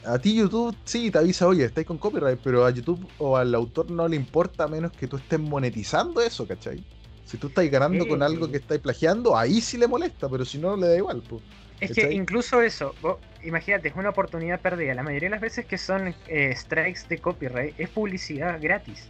a 0.05 0.19
ti 0.19 0.37
YouTube 0.37 0.77
sí 0.85 1.11
te 1.11 1.19
avisa, 1.19 1.47
oye, 1.47 1.65
estáis 1.65 1.87
con 1.87 1.99
copyright, 1.99 2.39
pero 2.43 2.65
a 2.65 2.71
YouTube 2.71 3.07
o 3.19 3.37
al 3.37 3.55
autor 3.55 3.91
no 3.91 4.07
le 4.07 4.17
importa 4.17 4.65
a 4.65 4.69
menos 4.69 4.93
que 4.93 5.09
tú 5.09 5.17
estés 5.17 5.41
monetizando 5.41 6.21
eso, 6.21 6.47
¿cachai? 6.47 6.83
Si 7.25 7.39
tú 7.39 7.49
estás 7.49 7.69
ganando 7.69 8.05
Sí. 8.05 8.11
con 8.11 8.23
algo 8.23 8.49
que 8.49 8.59
estáis 8.59 8.81
plagiando, 8.81 9.37
ahí 9.37 9.61
sí 9.61 9.77
le 9.77 9.89
molesta, 9.89 10.29
pero 10.29 10.45
si 10.45 10.59
no, 10.59 10.77
le 10.77 10.87
da 10.87 10.97
igual. 10.97 11.23
Pues. 11.29 11.43
Es 11.81 11.91
que 11.93 12.13
incluso 12.13 12.63
eso, 12.63 12.95
vos, 13.03 13.19
imagínate, 13.43 13.89
es 13.89 13.97
una 13.97 14.11
oportunidad 14.11 14.61
perdida. 14.61 14.95
La 14.95 15.03
mayoría 15.03 15.27
de 15.27 15.33
las 15.33 15.41
veces 15.41 15.67
que 15.67 15.77
son 15.77 16.15
eh, 16.29 16.55
strikes 16.57 17.01
de 17.09 17.19
copyright 17.19 17.75
es 17.79 17.89
publicidad 17.89 18.59
gratis. 18.63 19.09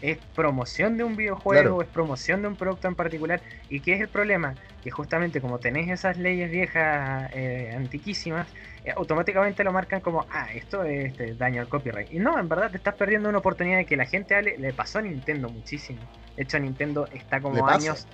Es 0.00 0.18
promoción 0.34 0.96
de 0.96 1.04
un 1.04 1.16
videojuego, 1.16 1.62
Claro. 1.62 1.82
es 1.82 1.88
promoción 1.88 2.42
de 2.42 2.48
un 2.48 2.56
producto 2.56 2.88
en 2.88 2.94
particular. 2.94 3.40
¿Y 3.68 3.80
qué 3.80 3.94
es 3.94 4.00
el 4.00 4.08
problema? 4.08 4.54
Que 4.82 4.90
justamente 4.90 5.40
como 5.40 5.58
tenés 5.58 5.90
esas 5.90 6.16
leyes 6.18 6.50
viejas, 6.50 7.30
eh, 7.34 7.72
antiquísimas, 7.76 8.46
eh, 8.84 8.92
automáticamente 8.96 9.64
lo 9.64 9.72
marcan 9.72 10.00
como, 10.00 10.26
ah, 10.30 10.48
esto 10.54 10.84
es 10.84 11.06
este, 11.06 11.34
daño 11.34 11.60
al 11.60 11.68
copyright. 11.68 12.12
Y 12.12 12.18
no, 12.18 12.38
en 12.38 12.48
verdad 12.48 12.70
te 12.70 12.76
estás 12.76 12.94
perdiendo 12.94 13.28
una 13.28 13.38
oportunidad 13.38 13.78
de 13.78 13.86
que 13.86 13.96
la 13.96 14.06
gente 14.06 14.34
hable. 14.34 14.56
Le 14.58 14.72
pasó 14.72 14.98
a 14.98 15.02
Nintendo 15.02 15.48
muchísimo. 15.48 16.00
De 16.36 16.44
hecho, 16.44 16.58
Nintendo 16.58 17.06
está 17.12 17.40
como 17.40 17.66
años 17.66 18.06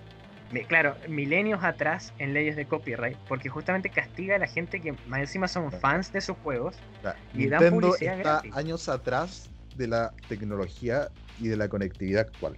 claro, 0.62 0.96
milenios 1.08 1.64
atrás 1.64 2.12
en 2.18 2.32
leyes 2.32 2.56
de 2.56 2.66
copyright, 2.66 3.16
porque 3.28 3.48
justamente 3.48 3.90
castiga 3.90 4.36
a 4.36 4.38
la 4.38 4.46
gente 4.46 4.80
que 4.80 4.94
más 5.06 5.20
encima 5.20 5.48
son 5.48 5.72
fans 5.72 6.12
de 6.12 6.20
sus 6.20 6.36
juegos. 6.38 6.76
Dan 7.02 7.16
Nintendo 7.32 7.70
publicidad 7.70 8.18
está 8.18 8.30
gratis. 8.32 8.56
años 8.56 8.88
atrás 8.88 9.50
de 9.76 9.88
la 9.88 10.12
tecnología 10.28 11.08
y 11.40 11.48
de 11.48 11.56
la 11.56 11.68
conectividad 11.68 12.22
actual. 12.22 12.56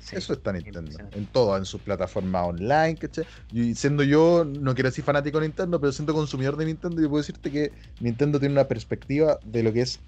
Sí, 0.00 0.16
Eso 0.16 0.32
está 0.32 0.52
Nintendo. 0.52 0.98
En 1.12 1.26
todo, 1.26 1.56
en 1.56 1.64
sus 1.64 1.80
plataformas 1.80 2.48
online, 2.48 2.96
¿cachai? 2.96 3.24
Y 3.52 3.74
siendo 3.76 4.02
yo, 4.02 4.44
no 4.44 4.74
quiero 4.74 4.90
decir 4.90 5.04
fanático 5.04 5.38
de 5.38 5.46
Nintendo, 5.46 5.80
pero 5.80 5.92
siendo 5.92 6.12
consumidor 6.12 6.56
de 6.56 6.64
Nintendo, 6.66 7.00
yo 7.00 7.08
puedo 7.08 7.22
decirte 7.22 7.52
que 7.52 7.72
Nintendo 8.00 8.40
tiene 8.40 8.54
una 8.54 8.66
perspectiva 8.66 9.38
de 9.44 9.62
lo 9.62 9.72
que 9.72 9.82
es 9.82 10.00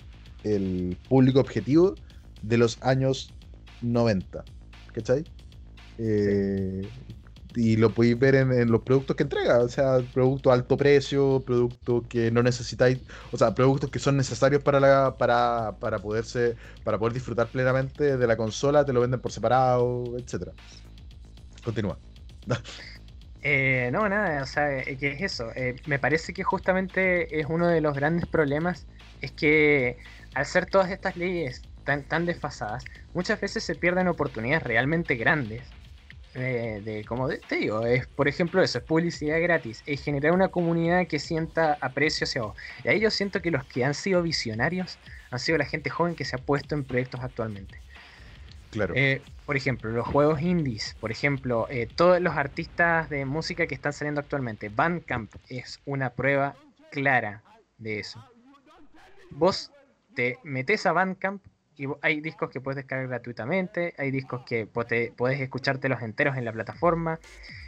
el 0.42 0.96
público 1.08 1.38
objetivo 1.38 1.94
de 2.42 2.58
los 2.58 2.82
años 2.82 3.32
90. 3.82 4.44
¿Cachai? 4.92 5.24
Eh, 5.98 6.82
Y 7.56 7.76
lo 7.76 7.90
podéis 7.90 8.18
ver 8.18 8.34
en, 8.34 8.70
los 8.70 8.82
productos 8.82 9.16
que 9.16 9.22
entrega, 9.22 9.60
o 9.60 9.68
sea, 9.68 9.98
productos 10.12 10.50
a 10.50 10.54
alto 10.54 10.76
precio, 10.76 11.42
productos 11.46 12.04
que 12.08 12.30
no 12.30 12.42
necesitáis, 12.42 12.98
o 13.30 13.36
sea, 13.36 13.54
productos 13.54 13.90
que 13.90 13.98
son 13.98 14.16
necesarios 14.16 14.62
para 14.62 14.80
la, 14.80 15.16
para, 15.16 15.76
para 15.78 15.98
poderse, 15.98 16.56
para 16.82 16.98
poder 16.98 17.14
disfrutar 17.14 17.46
plenamente 17.48 18.16
de 18.16 18.26
la 18.26 18.36
consola, 18.36 18.84
te 18.84 18.92
lo 18.92 19.00
venden 19.00 19.20
por 19.20 19.30
separado, 19.30 20.04
etcétera. 20.18 20.52
Continúa. 21.64 21.98
Eh, 23.46 23.90
no, 23.92 24.08
nada, 24.08 24.42
o 24.42 24.46
sea, 24.46 24.78
eh, 24.78 24.96
que 24.96 25.12
es 25.12 25.20
eso. 25.20 25.50
Eh, 25.54 25.76
me 25.84 25.98
parece 25.98 26.32
que 26.32 26.42
justamente 26.42 27.38
es 27.40 27.46
uno 27.46 27.68
de 27.68 27.82
los 27.82 27.94
grandes 27.94 28.26
problemas, 28.26 28.86
es 29.20 29.32
que 29.32 29.98
al 30.34 30.46
ser 30.46 30.64
todas 30.64 30.90
estas 30.90 31.14
leyes 31.16 31.60
tan, 31.84 32.04
tan 32.04 32.24
desfasadas, 32.24 32.84
muchas 33.12 33.38
veces 33.38 33.62
se 33.62 33.74
pierden 33.74 34.08
oportunidades 34.08 34.62
realmente 34.62 35.16
grandes. 35.16 35.62
Eh, 36.34 36.80
de, 36.84 37.04
como 37.04 37.28
de- 37.28 37.38
te 37.38 37.56
digo, 37.56 37.84
es 37.86 38.06
por 38.06 38.28
ejemplo 38.28 38.62
eso, 38.62 38.78
es 38.78 38.84
publicidad 38.84 39.40
gratis, 39.40 39.82
es 39.86 40.02
generar 40.02 40.32
una 40.32 40.48
comunidad 40.48 41.06
que 41.06 41.18
sienta 41.18 41.78
aprecio 41.80 42.24
hacia 42.24 42.42
vos. 42.42 42.56
Y 42.82 42.88
ahí 42.88 43.00
yo 43.00 43.10
siento 43.10 43.40
que 43.40 43.50
los 43.50 43.64
que 43.64 43.84
han 43.84 43.94
sido 43.94 44.22
visionarios 44.22 44.98
han 45.30 45.38
sido 45.38 45.58
la 45.58 45.64
gente 45.64 45.90
joven 45.90 46.14
que 46.14 46.24
se 46.24 46.36
ha 46.36 46.38
puesto 46.38 46.74
en 46.74 46.84
proyectos 46.84 47.20
actualmente. 47.22 47.80
Claro. 48.70 48.94
Eh, 48.96 49.22
por 49.46 49.56
ejemplo, 49.56 49.90
los 49.90 50.06
juegos 50.06 50.40
indies, 50.40 50.96
por 50.98 51.12
ejemplo, 51.12 51.66
eh, 51.70 51.86
todos 51.86 52.20
los 52.20 52.34
artistas 52.34 53.08
de 53.08 53.24
música 53.24 53.66
que 53.66 53.74
están 53.74 53.92
saliendo 53.92 54.20
actualmente, 54.20 54.68
Bandcamp 54.68 55.32
es 55.48 55.80
una 55.84 56.10
prueba 56.10 56.56
clara 56.90 57.42
de 57.78 58.00
eso. 58.00 58.24
Vos 59.30 59.70
te 60.14 60.38
metes 60.42 60.86
a 60.86 60.92
Bandcamp 60.92 61.42
y 61.76 61.86
hay 62.02 62.20
discos 62.20 62.50
que 62.50 62.60
puedes 62.60 62.76
descargar 62.76 63.08
gratuitamente, 63.08 63.94
hay 63.98 64.10
discos 64.10 64.42
que 64.46 64.68
te- 64.88 65.12
puedes 65.16 65.40
escuchártelos 65.40 66.02
enteros 66.02 66.36
en 66.36 66.44
la 66.44 66.52
plataforma, 66.52 67.18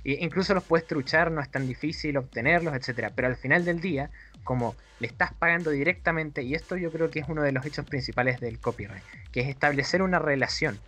e 0.04 0.18
incluso 0.24 0.54
los 0.54 0.64
puedes 0.64 0.86
truchar, 0.86 1.30
no 1.32 1.40
es 1.40 1.50
tan 1.50 1.66
difícil 1.66 2.16
obtenerlos, 2.16 2.74
etcétera. 2.74 3.12
Pero 3.14 3.28
al 3.28 3.36
final 3.36 3.64
del 3.64 3.80
día, 3.80 4.10
como 4.44 4.76
le 5.00 5.08
estás 5.08 5.32
pagando 5.34 5.70
directamente, 5.70 6.42
y 6.42 6.54
esto 6.54 6.76
yo 6.76 6.92
creo 6.92 7.10
que 7.10 7.18
es 7.20 7.28
uno 7.28 7.42
de 7.42 7.52
los 7.52 7.64
hechos 7.66 7.84
principales 7.86 8.40
del 8.40 8.60
copyright, 8.60 9.02
que 9.32 9.40
es 9.40 9.48
establecer 9.48 10.02
una 10.02 10.18
relación 10.18 10.78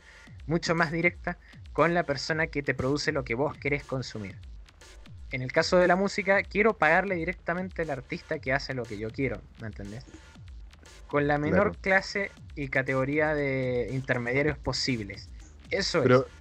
mucho 0.47 0.75
más 0.75 0.93
directa 0.93 1.39
con 1.73 1.95
la 1.95 2.05
persona 2.05 2.47
que 2.47 2.63
te 2.63 2.75
produce 2.75 3.13
lo 3.13 3.25
que 3.25 3.35
vos 3.35 3.57
querés 3.57 3.85
consumir. 3.85 4.37
En 5.31 5.43
el 5.43 5.53
caso 5.53 5.77
de 5.77 5.89
la 5.89 5.97
música, 5.97 6.43
quiero 6.43 6.79
pagarle 6.79 7.17
directamente 7.17 7.83
al 7.83 7.91
artista 7.91 8.39
que 8.39 8.53
hace 8.53 8.73
lo 8.75 8.85
que 8.85 8.97
yo 8.99 9.11
quiero, 9.11 9.43
¿me 9.61 9.67
entendés? 9.67 10.07
Con 11.09 11.29
la 11.29 11.39
menor 11.39 11.77
Claro. 11.77 11.81
clase 11.81 12.39
y 12.55 12.71
categoría 12.71 13.35
de 13.35 13.91
intermediarios 13.93 14.59
posibles. 14.61 15.33
Eso 15.71 16.01
Pero, 16.01 16.33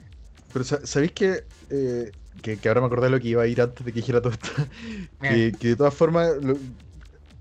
pero 0.51 0.65
sa- 0.65 0.85
¿sabéis 0.85 1.13
que, 1.13 1.49
eh, 1.69 2.15
que, 2.41 2.59
que 2.59 2.67
ahora 2.69 2.81
me 2.81 2.87
acordé 2.87 3.05
de 3.07 3.11
lo 3.11 3.19
que 3.19 3.29
iba 3.29 3.43
a 3.43 3.47
ir 3.47 3.61
antes 3.61 3.85
de 3.85 3.93
que 3.93 3.99
dijera 3.99 4.21
todo 4.21 4.33
esto? 4.33 4.49
que, 5.21 5.57
que 5.59 5.69
de 5.69 5.75
todas 5.75 5.95
formas 5.95 6.37
lo- 6.41 6.59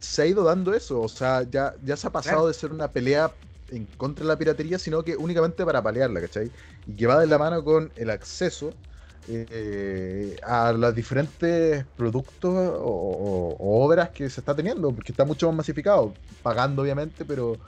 se 0.01 0.22
ha 0.22 0.27
ido 0.27 0.45
dando 0.45 0.74
eso. 0.74 1.03
O 1.03 1.09
sea, 1.09 1.45
ya, 1.51 1.74
ya 1.83 1.97
se 1.97 2.07
ha 2.09 2.12
pasado 2.12 2.47
Claro. 2.47 2.49
de 2.49 2.55
ser 2.55 2.72
una 2.72 2.93
pelea 2.93 3.37
en 3.68 3.87
contra 3.89 4.24
de 4.24 4.29
la 4.31 4.39
piratería, 4.39 4.79
sino 4.79 5.05
que 5.05 5.16
únicamente 5.16 5.64
para 5.66 5.83
paliarla, 5.83 6.20
¿cachai? 6.22 6.53
Y 6.87 6.97
que 6.97 7.07
va 7.07 7.20
de 7.20 7.27
la 7.27 7.39
mano 7.39 7.64
con 7.64 7.93
el 7.97 8.11
acceso 8.11 8.79
eh, 9.29 10.37
a 10.43 10.72
los 10.72 10.95
diferentes 10.95 11.85
productos 11.97 12.53
o, 12.55 13.57
obras 13.59 14.11
que 14.11 14.31
se 14.31 14.41
está 14.41 14.55
teniendo, 14.55 14.93
porque 14.93 15.12
está 15.12 15.24
mucho 15.24 15.47
más 15.49 15.57
masificado, 15.57 16.14
pagando 16.43 16.83
obviamente, 16.83 17.24
pero 17.24 17.59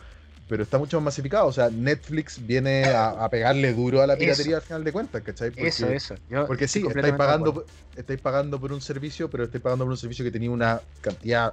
pero 0.48 0.62
está 0.62 0.78
mucho 0.78 0.96
más 0.98 1.06
masificado. 1.06 1.46
O 1.46 1.52
sea, 1.52 1.68
Netflix 1.68 2.44
viene 2.44 2.84
a, 2.84 3.10
a 3.10 3.28
pegarle 3.28 3.74
duro 3.74 4.00
a 4.00 4.06
la 4.06 4.16
piratería 4.16 4.52
Eso. 4.52 4.56
al 4.56 4.62
final 4.62 4.84
de 4.84 4.92
cuentas, 4.92 5.22
¿cachai? 5.22 5.50
Porque, 5.50 5.68
Eso, 5.68 5.86
eso. 5.88 6.14
Yo 6.30 6.46
Porque 6.46 6.66
sí, 6.66 6.82
estáis 6.88 7.12
pagando, 7.14 7.66
estáis 7.94 8.18
pagando 8.18 8.58
por 8.58 8.72
un 8.72 8.80
servicio, 8.80 9.28
pero 9.28 9.44
estáis 9.44 9.62
pagando 9.62 9.84
por 9.84 9.92
un 9.92 9.98
servicio 9.98 10.24
que 10.24 10.30
tenía 10.30 10.50
una 10.50 10.80
cantidad 11.02 11.52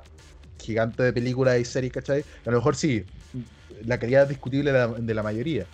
gigante 0.60 1.04
de 1.04 1.12
películas 1.12 1.60
y 1.60 1.66
series, 1.66 1.92
¿cachai? 1.92 2.24
A 2.46 2.52
lo 2.52 2.58
mejor 2.58 2.78
sí, 2.78 3.06
la 3.84 4.00
calidad 4.00 4.24
es 4.24 4.30
discutible 4.30 4.72
de 4.72 4.80
la, 4.80 4.88
de 4.88 5.14
la 5.14 5.24
mayoría. 5.24 5.66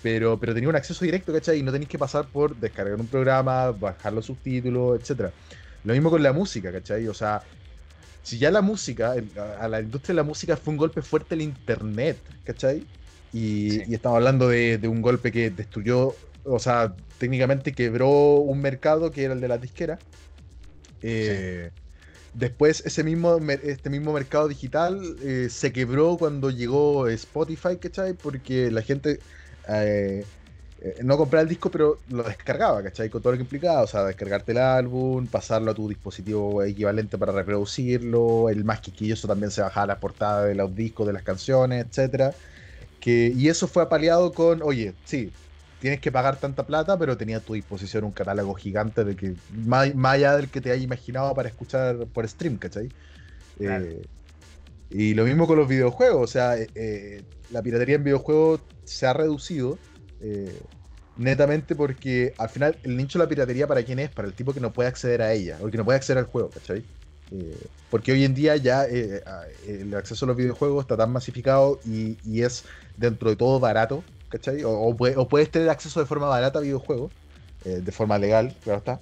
Pero, 0.00 0.38
pero 0.38 0.54
tenía 0.54 0.68
un 0.68 0.76
acceso 0.76 1.04
directo, 1.04 1.32
¿cachai? 1.32 1.58
Y 1.58 1.62
no 1.62 1.72
tenéis 1.72 1.88
que 1.88 1.98
pasar 1.98 2.30
por 2.30 2.56
descargar 2.56 3.00
un 3.00 3.08
programa, 3.08 3.72
bajar 3.72 4.12
los 4.12 4.26
subtítulos, 4.26 5.00
etcétera. 5.00 5.34
Lo 5.82 5.92
mismo 5.94 6.10
con 6.10 6.22
la 6.22 6.32
música, 6.32 6.72
¿cachai? 6.72 7.08
O 7.08 7.14
sea, 7.14 7.48
si 8.22 8.38
ya 8.38 8.50
la 8.50 8.62
música, 8.62 9.14
a 9.60 9.68
la 9.68 9.80
industria 9.80 10.14
de 10.14 10.16
la 10.18 10.24
música 10.24 10.56
fue 10.56 10.72
un 10.72 10.78
golpe 10.78 11.02
fuerte 11.02 11.34
el 11.34 11.42
internet, 11.42 12.22
¿cachai? 12.44 12.90
Y, 13.32 13.70
Sí. 13.70 13.82
y 13.86 13.94
estamos 13.94 14.16
hablando 14.16 14.48
de, 14.48 14.78
de 14.78 14.88
un 14.88 15.02
golpe 15.02 15.32
que 15.32 15.50
destruyó, 15.50 16.20
o 16.44 16.58
sea, 16.60 16.96
técnicamente 17.18 17.74
quebró 17.74 18.36
un 18.40 18.60
mercado 18.60 19.10
que 19.12 19.24
era 19.24 19.34
el 19.34 19.40
de 19.40 19.48
las 19.48 19.60
disqueras. 19.60 20.00
Eh, 21.00 21.72
Después 22.32 22.82
ese 22.86 23.04
mismo, 23.04 23.38
este 23.62 23.90
mismo 23.90 24.12
mercado 24.12 24.48
digital 24.48 25.16
eh, 25.22 25.48
se 25.50 25.72
quebró 25.72 26.18
cuando 26.18 26.50
llegó 26.50 27.08
Spotify, 27.08 27.78
¿cachai? 27.80 28.14
Porque 28.14 28.70
la 28.70 28.82
gente 28.82 29.20
eh, 29.68 30.24
eh, 30.80 30.96
no 31.02 31.16
compraba 31.16 31.42
el 31.42 31.48
disco, 31.48 31.70
pero 31.70 31.98
lo 32.08 32.22
descargaba, 32.22 32.82
¿cachai? 32.82 33.10
Con 33.10 33.20
todo 33.20 33.32
lo 33.32 33.38
que 33.38 33.42
implicaba, 33.42 33.82
o 33.82 33.86
sea, 33.86 34.04
descargarte 34.04 34.52
el 34.52 34.58
álbum, 34.58 35.26
pasarlo 35.26 35.72
a 35.72 35.74
tu 35.74 35.88
dispositivo 35.88 36.62
equivalente 36.62 37.18
para 37.18 37.32
reproducirlo, 37.32 38.48
el 38.48 38.64
más 38.64 38.80
quisquilloso 38.80 39.26
también 39.26 39.50
se 39.50 39.60
bajaba 39.60 39.86
la 39.88 39.98
portada 39.98 40.44
de 40.44 40.54
los 40.54 40.74
discos, 40.74 41.06
de 41.06 41.12
las 41.12 41.24
canciones, 41.24 41.84
etcétera. 41.86 42.32
Que, 43.00 43.32
y 43.36 43.48
eso 43.48 43.66
fue 43.66 43.82
apaleado 43.82 44.32
con, 44.32 44.62
oye, 44.62 44.94
sí, 45.04 45.32
tienes 45.80 46.00
que 46.00 46.12
pagar 46.12 46.36
tanta 46.38 46.64
plata, 46.64 46.96
pero 46.96 47.16
tenía 47.16 47.38
a 47.38 47.40
tu 47.40 47.54
disposición 47.54 48.04
un 48.04 48.12
catálogo 48.12 48.54
gigante 48.54 49.04
de 49.04 49.16
que, 49.16 49.34
más, 49.52 49.92
más 49.96 50.14
allá 50.14 50.36
del 50.36 50.48
que 50.48 50.60
te 50.60 50.70
hayas 50.70 50.84
imaginado 50.84 51.34
para 51.34 51.48
escuchar 51.48 52.06
por 52.06 52.28
stream, 52.28 52.56
¿cachai? 52.56 52.88
Claro. 53.58 53.84
Eh, 53.84 54.02
y 54.90 55.14
lo 55.14 55.24
mismo 55.24 55.46
con 55.46 55.58
los 55.58 55.68
videojuegos, 55.68 56.22
o 56.22 56.32
sea, 56.32 56.56
eh, 56.56 57.22
la 57.50 57.62
piratería 57.62 57.96
en 57.96 58.04
videojuegos 58.04 58.60
se 58.88 59.06
ha 59.06 59.12
reducido 59.12 59.82
eh, 60.20 60.68
netamente 61.14 61.74
porque 61.76 62.34
al 62.38 62.48
final 62.48 62.80
el 62.82 62.96
nicho 62.96 63.18
de 63.18 63.24
la 63.24 63.28
piratería 63.28 63.66
para 63.66 63.84
quién 63.84 63.98
es, 63.98 64.10
para 64.12 64.28
el 64.28 64.34
tipo 64.34 64.54
que 64.54 64.60
no 64.60 64.72
puede 64.72 64.88
acceder 64.88 65.22
a 65.22 65.32
ella, 65.32 65.58
o 65.62 65.70
que 65.70 65.78
no 65.78 65.84
puede 65.84 65.96
acceder 65.98 66.18
al 66.18 66.26
juego, 66.26 66.52
¿cachai? 66.52 66.86
Eh, 67.30 67.70
porque 67.88 68.12
hoy 68.12 68.24
en 68.24 68.34
día 68.34 68.56
ya 68.56 68.86
eh, 68.86 69.22
el 69.66 69.94
acceso 69.94 70.24
a 70.26 70.28
los 70.28 70.36
videojuegos 70.36 70.82
está 70.84 70.96
tan 70.96 71.10
masificado 71.12 71.80
y, 71.84 72.20
y 72.22 72.42
es 72.42 72.64
dentro 72.96 73.30
de 73.30 73.36
todo 73.36 73.60
barato, 73.60 74.08
¿cachai? 74.28 74.62
O, 74.64 74.70
o 74.72 74.96
pue- 74.96 75.14
o 75.16 75.28
puedes 75.28 75.50
tener 75.50 75.68
acceso 75.70 76.00
de 76.00 76.06
forma 76.06 76.26
barata 76.28 76.58
a 76.58 76.62
videojuegos, 76.62 77.12
de 77.64 77.92
forma 77.92 78.18
legal, 78.18 78.56
claro 78.62 78.78
está. 78.78 79.00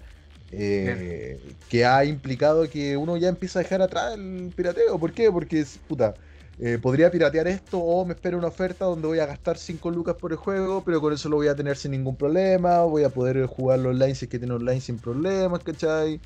que 1.68 1.84
ha 1.84 2.04
implicado 2.04 2.68
que 2.68 2.96
uno 2.96 3.16
ya 3.16 3.28
empieza 3.28 3.58
a 3.58 3.62
dejar 3.62 3.82
atrás 3.82 4.14
el 4.14 4.52
pirateo. 4.56 4.98
¿Por 4.98 5.14
qué? 5.14 5.30
Porque, 5.32 5.60
es- 5.60 5.78
puta, 5.78 6.16
eh, 6.58 6.78
podría 6.80 7.10
piratear 7.10 7.46
esto 7.48 7.78
o 7.78 8.06
me 8.06 8.14
espera 8.14 8.36
una 8.36 8.48
oferta 8.48 8.86
donde 8.86 9.06
voy 9.06 9.18
a 9.18 9.26
gastar 9.26 9.58
5 9.58 9.90
lucas 9.90 10.16
por 10.16 10.32
el 10.32 10.38
juego, 10.38 10.82
pero 10.84 11.00
con 11.02 11.12
eso 11.12 11.28
lo 11.28 11.36
voy 11.36 11.48
a 11.48 11.54
tener 11.54 11.76
sin 11.76 11.90
ningún 11.90 12.16
problema, 12.16 12.82
voy 12.84 13.04
a 13.04 13.10
poder 13.10 13.44
jugarlo 13.46 13.90
online 13.90 14.14
si 14.14 14.24
es 14.24 14.30
que 14.30 14.38
tiene 14.38 14.54
online 14.54 14.80
sin 14.80 14.98
problemas, 14.98 15.62
¿cachai? 15.62 16.18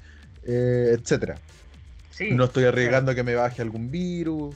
Eh, 0.44 0.96
etcétera. 0.96 1.36
Sí, 2.12 2.30
No 2.30 2.44
estoy 2.44 2.64
arriesgando 2.64 3.10
a 3.10 3.14
que 3.14 3.24
me 3.24 3.34
baje 3.34 3.60
algún 3.62 3.90
virus. 3.90 4.54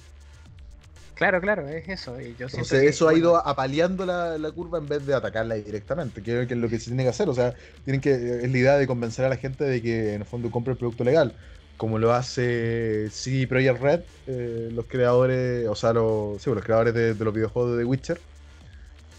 claro, 1.14 1.40
claro, 1.40 1.68
es 1.68 1.88
eso. 1.88 2.20
y 2.20 2.36
yo 2.36 2.46
Entonces 2.46 2.80
que, 2.80 2.88
eso 2.88 3.08
ha 3.08 3.14
ido 3.14 3.36
apaleando 3.36 4.06
la, 4.06 4.38
la 4.38 4.52
curva 4.52 4.78
en 4.78 4.88
vez 4.88 5.04
de 5.06 5.14
atacarla 5.14 5.56
directamente, 5.56 6.22
que 6.22 6.46
que 6.46 6.54
es 6.54 6.60
lo 6.60 6.68
que 6.68 6.78
se 6.78 6.86
tiene 6.86 7.02
que 7.02 7.08
hacer. 7.08 7.28
O 7.28 7.34
sea, 7.34 7.54
tienen 7.84 8.00
que, 8.00 8.12
es 8.12 8.50
la 8.50 8.58
idea 8.58 8.76
de 8.76 8.86
convencer 8.86 9.24
a 9.24 9.28
la 9.28 9.36
gente 9.36 9.64
de 9.64 9.82
que 9.82 10.14
en 10.14 10.20
el 10.22 10.26
fondo 10.26 10.50
compre 10.52 10.72
el 10.72 10.78
producto 10.78 11.02
legal, 11.04 11.34
como 11.76 11.98
lo 11.98 12.12
hace 12.12 13.10
CD 13.10 13.46
Projekt 13.48 13.80
Red, 13.80 14.00
eh, 14.26 14.68
los 14.72 14.86
creadores, 14.86 15.68
o 15.68 15.74
sea, 15.74 15.92
los, 15.92 16.44
los 16.46 16.64
creadores 16.64 16.94
de, 16.94 17.14
de 17.14 17.24
los 17.24 17.34
videojuegos 17.34 17.72
de 17.72 17.78
The 17.78 17.84
Witcher, 17.84 18.24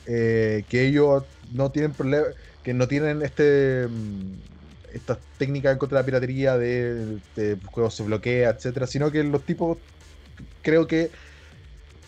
eh, 0.05 0.65
que 0.69 0.87
ellos 0.87 1.23
no 1.41 1.71
tienen 1.71 1.95
problema, 1.95 2.27
que 2.61 2.73
no 2.73 2.87
tienen 2.87 3.21
este 3.21 3.87
mm, 3.89 4.39
estas 4.93 5.19
técnicas 5.37 5.73
en 5.73 5.77
contra 5.79 5.97
de 5.97 6.01
la 6.03 6.05
piratería 6.05 6.57
de, 6.57 7.19
de 7.35 7.59
juegos 7.65 7.95
se 7.95 8.03
bloquea, 8.03 8.49
etcétera, 8.51 8.87
sino 8.87 9.11
que 9.11 9.23
los 9.23 9.45
tipos 9.45 9.79
creo 10.61 10.87
que 10.87 11.11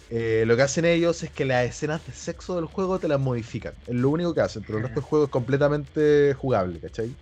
eh, 0.10 0.46
lo 0.48 0.56
que 0.56 0.62
hacen 0.64 0.86
ellos 0.86 1.22
es 1.24 1.32
que 1.32 1.46
las 1.46 1.66
escenas 1.66 2.06
de 2.06 2.14
sexo 2.14 2.56
del 2.56 2.66
juego 2.66 3.00
te 3.00 3.08
las 3.10 3.20
modifican. 3.20 3.76
Es 3.86 3.96
lo 3.96 4.10
único 4.10 4.34
que 4.34 4.42
hacen, 4.42 4.64
pero 4.64 4.78
el 4.78 4.84
resto 4.84 5.02
del 5.02 5.08
juego 5.08 5.26
es 5.26 5.32
completamente 5.32 6.34
jugable, 6.34 6.80
¿cachai? 6.80 7.18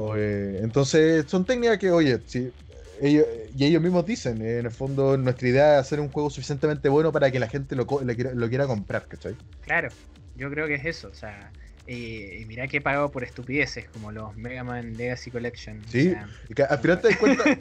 O, 0.00 0.16
entonces, 0.16 1.26
son 1.28 1.44
técnicas 1.44 1.78
que, 1.78 1.90
oye, 1.90 2.22
si 2.26 2.52
ellos, 3.00 3.26
y 3.54 3.64
ellos 3.64 3.82
mismos 3.82 4.06
dicen, 4.06 4.40
eh, 4.42 4.58
en 4.60 4.66
el 4.66 4.72
fondo, 4.72 5.16
nuestra 5.18 5.48
idea 5.48 5.74
es 5.74 5.80
hacer 5.86 5.98
un 6.00 6.10
juego 6.12 6.30
suficientemente 6.30 6.88
bueno 6.88 7.10
para 7.12 7.30
que 7.32 7.40
la 7.40 7.48
gente 7.48 7.74
lo, 7.76 7.86
quiera, 7.86 8.32
lo 8.34 8.48
quiera 8.48 8.66
comprar, 8.68 9.08
¿cachai? 9.08 9.38
Claro, 9.60 9.96
yo 10.34 10.50
creo 10.50 10.66
que 10.66 10.74
es 10.74 10.84
eso. 10.84 11.08
O 11.08 11.14
sea, 11.14 11.54
eh, 11.86 12.38
y 12.40 12.46
mirá 12.46 12.68
que 12.68 12.78
he 12.78 12.80
pagado 12.80 13.10
por 13.10 13.24
estupideces 13.24 13.88
como 13.90 14.12
los 14.12 14.34
Mega 14.36 14.64
Man 14.64 14.96
Legacy 14.96 15.30
Collection. 15.30 15.92
o 15.94 15.96
Sí, 15.96 15.98
sea, 15.98 16.28
Y 16.48 16.54
que 16.54 16.62
al 16.64 16.78
final 16.80 17.00
te 17.00 17.08
das 17.08 17.16
cuenta, 17.16 17.56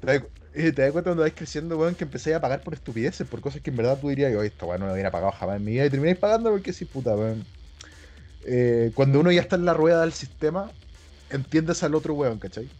te 0.00 0.06
das, 0.06 0.22
eh, 0.54 0.72
te 0.72 0.82
das 0.82 0.92
cuenta 0.92 1.10
cuando 1.10 1.22
vas 1.22 1.32
creciendo, 1.34 1.78
weón, 1.78 1.94
que 1.96 2.04
empecé 2.04 2.34
a 2.34 2.40
pagar 2.40 2.62
por 2.62 2.74
estupideces, 2.74 3.28
por 3.28 3.40
cosas 3.40 3.60
que 3.62 3.70
en 3.70 3.76
verdad 3.76 3.98
tú 4.00 4.08
dirías, 4.08 4.34
oye, 4.34 4.48
esta 4.48 4.66
weón 4.66 4.80
no 4.80 4.86
lo 4.86 4.92
hubiera 4.94 5.10
pagado 5.10 5.32
jamás 5.32 5.56
en 5.58 5.64
mi 5.64 5.72
vida, 5.72 5.86
y 5.86 5.90
termináis 5.90 6.18
pagando 6.18 6.50
porque 6.50 6.72
sí, 6.72 6.86
puta, 6.86 7.16
weón. 7.16 7.50
Eh, 8.40 8.92
cuando 8.94 9.20
uno 9.20 9.32
ya 9.32 9.42
está 9.42 9.56
en 9.56 9.64
la 9.64 9.74
rueda 9.74 10.02
del 10.02 10.12
sistema, 10.12 10.76
entiendes 11.30 11.82
al 11.82 11.94
otro 11.94 12.14
weón, 12.14 12.38
¿cachai? 12.38 12.72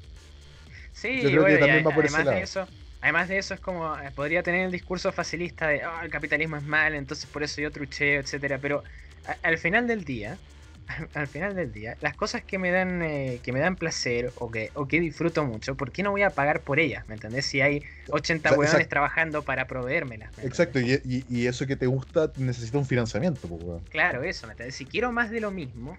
Sí, 0.92 1.22
Yo 1.22 1.30
creo 1.32 1.44
que 1.44 1.58
bueno, 1.58 1.58
también 1.58 1.84
va 1.86 1.92
por 1.92 2.06
ese 2.06 2.22
además 2.22 2.28
de 2.28 2.40
lado. 2.40 2.42
eso, 2.42 2.70
además 3.00 3.28
de 3.28 3.38
eso 3.38 3.54
es 3.54 3.60
como 3.60 3.96
eh, 3.98 4.10
podría 4.12 4.42
tener 4.42 4.64
el 4.66 4.72
discurso 4.72 5.12
facilista 5.12 5.68
de 5.68 5.82
"Ah, 5.82 6.00
el 6.02 6.10
capitalismo 6.10 6.56
es 6.56 6.62
mal, 6.62 6.94
entonces 6.94 7.28
por 7.30 7.42
eso 7.42 7.60
yo 7.60 7.70
trucheo, 7.70 8.20
etcétera, 8.20 8.60
pero 8.60 8.82
a- 9.24 9.32
al 9.42 9.58
final 9.58 9.86
del 9.86 10.04
día, 10.04 10.42
al 11.14 11.28
final 11.28 11.54
del 11.54 11.72
día, 11.72 11.98
las 12.00 12.14
cosas 12.16 12.44
que 12.44 12.58
me 12.58 12.70
dan 12.70 13.02
eh, 13.02 13.40
que 13.42 13.52
me 13.52 13.60
dan 13.60 13.76
placer 13.76 14.32
o 14.36 14.50
que 14.50 14.72
o 14.74 14.86
que 14.88 15.00
disfruto 15.00 15.44
mucho, 15.44 15.76
¿por 15.76 15.92
qué 15.92 16.02
no 16.02 16.10
voy 16.12 16.22
a 16.22 16.34
pagar 16.34 16.64
por 16.64 16.80
ellas? 16.80 17.06
¿Me 17.08 17.14
entendés? 17.14 17.46
Si 17.46 17.60
hay 17.60 17.82
80 18.08 18.52
Exa- 18.52 18.54
hueones 18.54 18.88
exacto. 18.88 18.88
trabajando 18.88 19.44
para 19.44 19.66
proveérmelas. 19.66 20.32
¿me 20.36 20.42
Exacto, 20.42 20.78
y, 20.80 20.92
y- 21.04 21.24
y 21.28 21.46
eso 21.46 21.66
que 21.66 21.76
te 21.76 21.86
gusta 21.86 22.32
necesita 22.36 22.78
un 22.78 22.86
financiamiento, 22.86 23.48
pues. 23.48 23.82
Claro, 23.88 24.22
eso, 24.24 24.46
¿me 24.46 24.52
entendés? 24.54 24.74
Si 24.76 24.88
quiero 24.88 25.12
más 25.12 25.30
de 25.30 25.40
lo 25.40 25.50
mismo, 25.50 25.98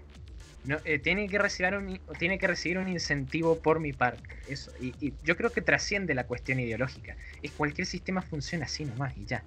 no, 0.64 0.78
eh, 0.84 0.98
tiene, 0.98 1.28
que 1.28 1.38
recibir 1.38 1.74
un, 1.76 2.00
tiene 2.18 2.38
que 2.38 2.46
recibir 2.46 2.78
un 2.78 2.88
incentivo 2.88 3.62
por 3.62 3.80
mi 3.80 3.92
parte. 3.92 4.36
Eso. 4.46 4.72
Y, 4.80 4.96
y 5.06 5.14
yo 5.22 5.36
creo 5.36 5.52
que 5.52 5.62
trasciende 5.62 6.14
la 6.14 6.26
cuestión 6.26 6.60
ideológica. 6.60 7.16
Es 7.42 7.52
cualquier 7.52 7.86
sistema 7.86 8.22
funciona 8.22 8.64
así 8.66 8.84
nomás 8.84 9.16
y 9.16 9.24
ya. 9.26 9.44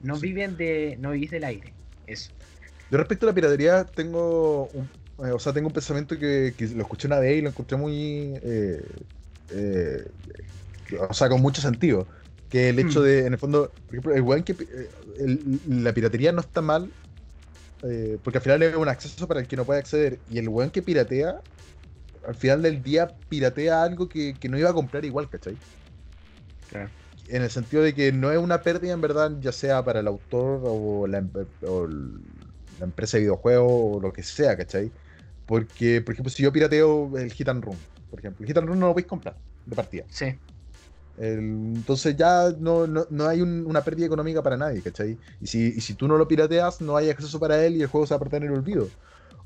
No 0.00 0.18
Sí. 0.18 0.26
viven 0.26 0.56
de. 0.56 0.96
no 0.98 1.12
vivís 1.12 1.30
del 1.30 1.44
aire. 1.44 1.74
Eso. 2.06 2.32
Yo 2.90 2.98
respecto 2.98 3.26
a 3.26 3.28
la 3.28 3.34
piratería 3.34 3.84
tengo 3.84 4.68
un, 4.68 4.90
eh, 5.18 5.30
o 5.32 5.38
sea, 5.38 5.52
tengo 5.52 5.68
un 5.68 5.72
pensamiento 5.72 6.18
que, 6.18 6.54
que 6.56 6.66
lo 6.68 6.82
escuché 6.82 7.06
una 7.06 7.18
vez 7.20 7.38
y 7.38 7.42
lo 7.42 7.50
encontré 7.50 7.76
muy 7.76 8.34
eh, 8.42 8.82
eh, 9.50 10.04
o 11.08 11.14
sea, 11.14 11.28
con 11.28 11.40
mucho 11.40 11.60
sentido. 11.62 12.08
Que 12.48 12.70
el 12.70 12.78
hecho 12.80 13.00
Hmm. 13.00 13.04
de, 13.04 13.26
en 13.26 13.32
el 13.34 13.38
fondo, 13.38 13.70
por 13.86 13.94
ejemplo, 13.94 14.14
el 14.14 14.22
weón 14.22 14.42
que 14.44 14.56
el- 15.18 15.60
la 15.84 15.92
piratería 15.94 16.32
no 16.32 16.40
está 16.40 16.62
mal, 16.62 16.94
eh, 17.82 18.18
porque 18.22 18.38
al 18.38 18.42
final 18.42 18.62
es 18.62 18.74
un 18.76 18.88
acceso 18.88 19.26
para 19.28 19.40
el 19.40 19.46
que 19.48 19.56
no 19.56 19.64
puede 19.64 19.80
acceder. 19.80 20.18
Y 20.30 20.38
el 20.38 20.48
weón 20.48 20.70
que 20.70 20.82
piratea, 20.82 21.40
al 22.26 22.34
final 22.34 22.62
del 22.62 22.82
día 22.82 23.10
piratea 23.28 23.82
algo 23.82 24.08
que, 24.08 24.34
que 24.38 24.48
no 24.48 24.58
iba 24.58 24.70
a 24.70 24.74
comprar 24.74 25.04
igual, 25.04 25.28
¿cachai? 25.28 25.56
Claro. 26.70 26.88
En 27.28 27.42
el 27.42 27.50
sentido 27.50 27.82
de 27.82 27.94
que 27.94 28.12
no 28.12 28.32
es 28.32 28.38
una 28.38 28.62
pérdida 28.62 28.92
en 28.92 29.00
verdad, 29.00 29.32
ya 29.40 29.52
sea 29.52 29.84
para 29.84 30.00
el 30.00 30.06
autor 30.08 30.60
o 30.64 31.06
la, 31.06 31.18
em- 31.18 31.30
o 31.66 31.84
el- 31.84 32.20
la 32.78 32.84
empresa 32.86 33.16
de 33.16 33.22
videojuegos 33.22 33.68
o 33.70 34.00
lo 34.00 34.12
que 34.12 34.22
sea, 34.22 34.56
¿cachai? 34.56 34.90
Porque, 35.46 36.00
por 36.00 36.14
ejemplo, 36.14 36.30
si 36.30 36.42
yo 36.42 36.52
pirateo 36.52 37.16
el 37.18 37.32
Hit 37.32 37.48
and 37.48 37.62
Run, 37.64 37.76
por 38.08 38.18
ejemplo, 38.18 38.42
el 38.44 38.48
Hit 38.48 38.56
and 38.56 38.68
Run 38.68 38.78
no 38.78 38.86
lo 38.86 38.92
podéis 38.92 39.08
comprar 39.08 39.36
de 39.66 39.76
partida. 39.76 40.04
Sí. 40.08 40.38
Entonces 41.22 42.16
ya 42.16 42.50
no, 42.58 42.86
no, 42.86 43.06
no 43.10 43.28
hay 43.28 43.42
un- 43.42 43.66
una 43.66 43.82
pérdida 43.82 44.06
económica 44.06 44.42
para 44.42 44.56
nadie, 44.56 44.80
¿cachai? 44.80 45.18
Y 45.40 45.46
si, 45.46 45.66
y 45.76 45.80
si 45.82 45.92
tú 45.94 46.08
no 46.08 46.16
lo 46.16 46.26
pirateas, 46.26 46.80
no 46.80 46.96
hay 46.96 47.10
acceso 47.10 47.38
para 47.38 47.62
él 47.64 47.76
y 47.76 47.82
el 47.82 47.88
juego 47.88 48.06
se 48.06 48.14
va 48.14 48.16
a 48.16 48.20
perder 48.20 48.42
en 48.44 48.48
el 48.52 48.58
olvido. 48.58 48.88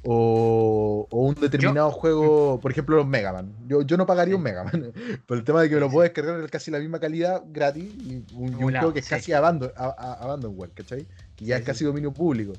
O, 0.06 1.06
o 1.10 1.22
un 1.26 1.34
determinado 1.34 1.90
juego, 1.90 2.60
por 2.60 2.70
ejemplo, 2.70 2.96
los 2.96 3.06
Mega 3.06 3.32
Man. 3.32 3.52
Yo, 3.66 3.82
yo 3.82 3.96
no 3.96 4.04
pagaría 4.06 4.36
un 4.36 4.42
Mega 4.42 4.62
Man, 4.62 4.92
por 5.26 5.36
el 5.38 5.44
tema 5.44 5.62
de 5.62 5.68
que 5.68 5.74
me 5.76 5.80
lo 5.80 5.90
puedo 5.90 6.02
descargar 6.02 6.38
en 6.38 6.46
casi 6.48 6.70
la 6.70 6.78
misma 6.78 7.00
calidad 7.00 7.42
gratis 7.50 7.84
y 7.84 8.22
un, 8.34 8.54
un 8.54 8.70
juego 8.80 8.92
que 8.92 9.00
es 9.00 9.08
casi 9.08 9.32
abandon, 9.32 9.72
a, 9.76 9.86
a- 9.86 10.22
abandonware, 10.24 10.70
¿cachai? 10.74 11.06
Que 11.34 11.46
ya 11.46 11.56
es 11.56 11.64
casi 11.64 11.84
dominio 11.84 12.12
público. 12.12 12.52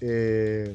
Eh, 0.00 0.74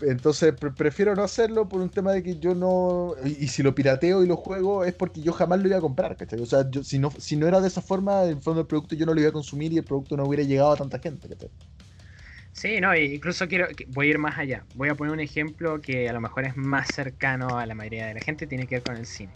entonces 0.00 0.54
pre- 0.54 0.72
prefiero 0.72 1.14
no 1.14 1.22
hacerlo 1.22 1.68
por 1.68 1.80
un 1.80 1.88
tema 1.90 2.12
de 2.12 2.22
que 2.22 2.38
yo 2.38 2.54
no. 2.54 3.14
Y, 3.24 3.48
si 3.48 3.62
lo 3.62 3.74
pirateo 3.74 4.22
y 4.22 4.26
lo 4.26 4.36
juego 4.36 4.84
es 4.84 4.94
porque 4.94 5.20
yo 5.20 5.32
jamás 5.32 5.60
lo 5.60 5.68
iba 5.68 5.78
a 5.78 5.80
comprar, 5.80 6.16
¿cachai? 6.16 6.40
O 6.40 6.46
sea, 6.46 6.68
yo, 6.70 6.84
si, 6.84 6.98
no, 6.98 7.10
si 7.10 7.36
no 7.36 7.46
era 7.46 7.60
de 7.60 7.68
esa 7.68 7.82
forma, 7.82 8.24
en 8.24 8.30
el 8.30 8.42
fondo 8.42 8.60
el 8.60 8.66
producto 8.66 8.94
yo 8.94 9.06
no 9.06 9.14
lo 9.14 9.20
iba 9.20 9.30
a 9.30 9.32
consumir 9.32 9.72
y 9.72 9.78
el 9.78 9.84
producto 9.84 10.16
no 10.16 10.24
hubiera 10.24 10.44
llegado 10.44 10.72
a 10.72 10.76
tanta 10.76 10.98
gente, 10.98 11.28
¿cachai? 11.28 11.50
Sí, 12.52 12.80
no, 12.80 12.96
incluso 12.96 13.46
quiero, 13.46 13.68
voy 13.88 14.08
a 14.08 14.10
ir 14.10 14.18
más 14.18 14.36
allá. 14.36 14.64
Voy 14.74 14.88
a 14.88 14.94
poner 14.94 15.12
un 15.12 15.20
ejemplo 15.20 15.80
que 15.80 16.08
a 16.08 16.12
lo 16.12 16.20
mejor 16.20 16.44
es 16.44 16.56
más 16.56 16.92
cercano 16.92 17.58
a 17.58 17.66
la 17.66 17.74
mayoría 17.74 18.06
de 18.06 18.14
la 18.14 18.20
gente, 18.20 18.46
tiene 18.46 18.66
que 18.66 18.76
ver 18.76 18.82
con 18.82 18.96
el 18.96 19.06
cine. 19.06 19.32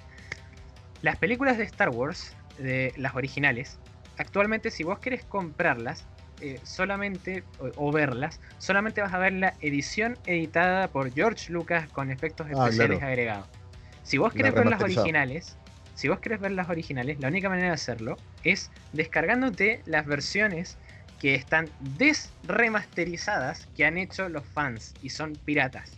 Las 1.02 1.18
películas 1.18 1.58
de 1.58 1.64
Star 1.64 1.90
Wars, 1.90 2.34
de 2.58 2.92
las 2.96 3.14
originales, 3.14 3.78
actualmente 4.16 4.70
si 4.70 4.82
vos 4.82 4.98
querés 4.98 5.24
comprarlas, 5.24 6.04
eh, 6.43 6.61
solamente, 6.64 7.45
o, 7.59 7.70
o 7.76 7.93
verlas, 7.93 8.40
solamente 8.59 9.01
vas 9.01 9.14
a 9.14 9.18
ver 9.18 9.32
la 9.32 9.55
edición 9.61 10.18
editada 10.26 10.88
por 10.88 11.12
George 11.12 11.53
Lucas 11.53 11.88
con 11.88 12.11
efectos 12.11 12.47
Ah, 12.49 12.64
especiales 12.64 12.99
claro. 12.99 13.11
agregados. 13.12 13.47
Si 14.03 14.18
vos 14.18 14.32
La 14.32 14.36
querés 14.36 14.55
ver 14.55 14.66
las 14.66 14.82
originales, 14.82 15.57
si 15.95 16.09
vos 16.09 16.18
querés 16.20 16.40
ver 16.40 16.51
las 16.53 16.68
originales, 16.68 17.20
la 17.20 17.28
única 17.28 17.49
manera 17.49 17.68
de 17.68 17.74
hacerlo 17.74 18.16
es 18.45 18.70
descargándote 18.93 19.82
las 19.86 20.07
versiones 20.07 20.76
que 21.20 21.34
están 21.36 21.68
desremasterizadas 21.80 23.66
que 23.76 23.84
han 23.84 23.97
hecho 23.97 24.28
los 24.28 24.45
fans 24.45 24.95
y 25.03 25.11
son 25.11 25.34
piratas. 25.45 25.93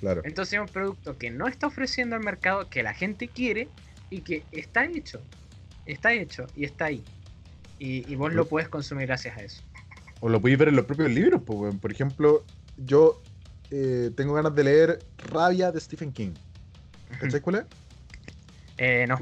Claro. 0.00 0.22
Entonces 0.24 0.54
es 0.54 0.60
un 0.60 0.66
producto 0.68 1.18
que 1.18 1.30
no 1.30 1.46
está 1.48 1.66
ofreciendo 1.66 2.16
al 2.16 2.22
mercado, 2.22 2.68
que 2.68 2.82
la 2.82 2.94
gente 2.94 3.28
quiere 3.28 3.68
y 4.10 4.20
que 4.20 4.44
está 4.52 4.84
hecho. 4.84 5.20
Está 5.86 6.12
hecho 6.12 6.46
y 6.54 6.64
está 6.64 6.86
ahí. 6.86 7.02
Y, 7.78 8.10
y 8.10 8.14
vos 8.14 8.32
lo 8.32 8.46
puedes 8.46 8.68
consumir 8.68 9.06
gracias 9.08 9.36
a 9.36 9.40
eso. 9.42 9.62
O 10.24 10.28
lo 10.28 10.40
podéis 10.40 10.56
ver 10.56 10.68
en 10.68 10.76
los 10.76 10.84
propios 10.84 11.10
libros, 11.10 11.42
pues. 11.44 11.74
Por 11.74 11.90
ejemplo, 11.90 12.44
yo 12.76 13.20
eh, 13.72 14.10
tengo 14.16 14.34
ganas 14.34 14.54
de 14.54 14.62
leer 14.62 14.98
Rabia 15.18 15.72
de 15.72 15.80
Stephen 15.80 16.12
King. 16.12 16.30
¿Cachai 17.20 17.40
cuál 17.40 17.56
es? 17.56 17.64
Eh, 18.78 19.04
no. 19.08 19.18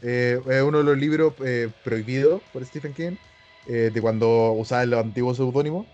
Eh, 0.00 0.40
es 0.48 0.62
uno 0.62 0.78
de 0.78 0.84
los 0.84 0.96
libros 0.96 1.34
eh, 1.44 1.68
prohibidos 1.84 2.40
por 2.50 2.64
Stephen 2.64 2.94
King, 2.94 3.12
de 3.66 4.00
cuando 4.00 4.52
usaba 4.52 4.82
el 4.82 4.94
antiguo 4.94 5.34
seudónimo, 5.34 5.86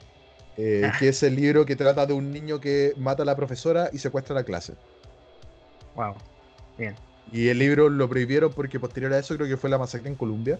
Ah. 0.56 0.92
que 0.98 1.08
es 1.08 1.22
el 1.22 1.36
libro 1.36 1.66
que 1.66 1.76
trata 1.76 2.06
de 2.06 2.12
un 2.14 2.32
niño 2.32 2.60
que 2.60 2.94
mata 2.96 3.24
a 3.24 3.26
la 3.26 3.36
profesora 3.36 3.90
y 3.92 3.98
secuestra 3.98 4.34
la 4.34 4.44
clase. 4.44 4.74
Wow. 5.94 6.14
Bien. 6.78 6.94
Y 7.32 7.48
el 7.48 7.58
libro 7.58 7.88
lo 7.90 8.08
prohibieron 8.08 8.52
porque 8.52 8.80
posterior 8.80 9.12
a 9.12 9.18
eso 9.18 9.36
creo 9.36 9.48
que 9.48 9.56
fue 9.56 9.68
la 9.68 9.78
masacre 9.78 10.08
en 10.08 10.14
Colombia. 10.14 10.58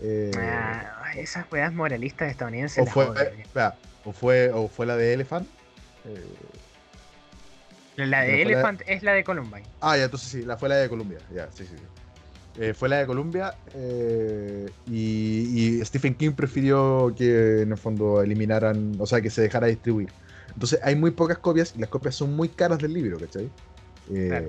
Eh, 0.00 0.30
Ah, 0.36 1.12
esas 1.16 1.50
weas 1.52 1.72
moralistas 1.72 2.30
estadounidenses. 2.30 2.82
o, 2.82 2.86
fue, 2.86 3.06
espera, 3.38 3.76
o, 4.04 4.12
fue, 4.12 4.50
o 4.50 4.68
fue 4.68 4.86
la 4.86 4.96
de 4.96 5.12
Elephant. 5.12 5.46
eh, 6.06 6.24
La 7.96 8.22
de 8.22 8.32
la- 8.32 8.38
Elephant 8.42 8.82
es 8.86 9.02
la 9.02 9.12
de 9.12 9.22
Columbine. 9.24 9.66
Ah, 9.80 9.96
ya, 9.96 10.04
entonces 10.04 10.30
sí, 10.30 10.42
la 10.44 10.56
fue 10.56 10.68
la 10.68 10.76
de 10.76 10.88
Colombia. 10.88 11.18
Ya, 11.34 11.50
sí, 11.52 11.64
sí. 11.66 11.74
sí. 11.76 11.84
Eh, 12.60 12.74
fue 12.74 12.88
la 12.90 12.98
de 12.98 13.06
Colombia 13.06 13.54
eh, 13.74 14.68
y, 14.86 15.78
y 15.78 15.84
Stephen 15.86 16.14
King 16.14 16.32
prefirió 16.32 17.14
que 17.16 17.62
en 17.62 17.72
el 17.72 17.78
fondo 17.78 18.20
eliminaran, 18.22 18.96
o 18.98 19.06
sea, 19.06 19.20
que 19.22 19.30
se 19.30 19.40
dejara 19.42 19.68
distribuir. 19.68 20.10
Entonces 20.48 20.78
hay 20.82 20.94
muy 20.94 21.12
pocas 21.12 21.38
copias 21.38 21.74
y 21.74 21.78
las 21.78 21.88
copias 21.88 22.14
son 22.14 22.36
muy 22.36 22.48
caras 22.50 22.78
del 22.78 22.92
libro, 22.92 23.18
¿cachai? 23.18 23.48
Eh, 24.12 24.26
Claro. 24.28 24.48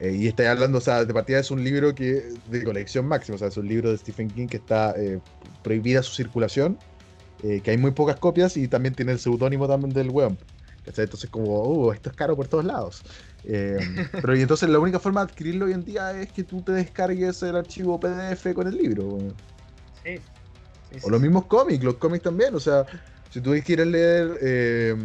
Eh, 0.00 0.12
y 0.12 0.26
estoy 0.26 0.46
hablando, 0.46 0.78
o 0.78 0.80
sea, 0.80 1.04
de 1.04 1.14
partida 1.14 1.38
es 1.38 1.50
un 1.50 1.62
libro 1.62 1.94
que 1.94 2.32
de 2.48 2.64
colección 2.64 3.06
máxima, 3.06 3.36
o 3.36 3.38
sea, 3.38 3.48
es 3.48 3.56
un 3.56 3.68
libro 3.68 3.90
de 3.90 3.98
Stephen 3.98 4.28
King 4.28 4.48
que 4.48 4.56
está 4.56 4.92
eh, 4.96 5.20
prohibida 5.62 6.02
su 6.02 6.14
circulación, 6.14 6.78
eh, 7.42 7.60
que 7.60 7.70
hay 7.70 7.78
muy 7.78 7.92
pocas 7.92 8.16
copias 8.16 8.56
y 8.56 8.66
también 8.66 8.94
tiene 8.94 9.12
el 9.12 9.18
seudónimo 9.18 9.68
también 9.68 9.92
del 9.92 10.10
weón. 10.10 10.36
¿cachai? 10.84 11.04
Entonces 11.04 11.30
como, 11.30 11.62
uh, 11.62 11.92
esto 11.92 12.10
es 12.10 12.16
caro 12.16 12.36
por 12.36 12.48
todos 12.48 12.64
lados. 12.64 13.02
Pero 13.44 14.36
y 14.36 14.40
entonces 14.40 14.68
la 14.68 14.78
única 14.78 14.98
forma 14.98 15.24
de 15.24 15.30
adquirirlo 15.30 15.66
hoy 15.66 15.72
en 15.72 15.84
día 15.84 16.18
es 16.18 16.32
que 16.32 16.44
tú 16.44 16.62
te 16.62 16.72
descargues 16.72 17.42
el 17.42 17.56
archivo 17.56 18.00
PDF 18.00 18.52
con 18.54 18.66
el 18.66 18.76
libro. 18.76 19.04
weón. 19.04 19.34
Sí. 20.02 20.16
Sí, 20.90 20.98
O 21.02 21.10
los 21.10 21.20
mismos 21.20 21.46
cómics, 21.46 21.84
los 21.84 21.96
cómics 21.96 22.24
también. 22.24 22.54
O 22.54 22.60
sea, 22.60 22.86
si 23.30 23.40
tú 23.40 23.52
quieres 23.64 23.86
leer 23.86 24.96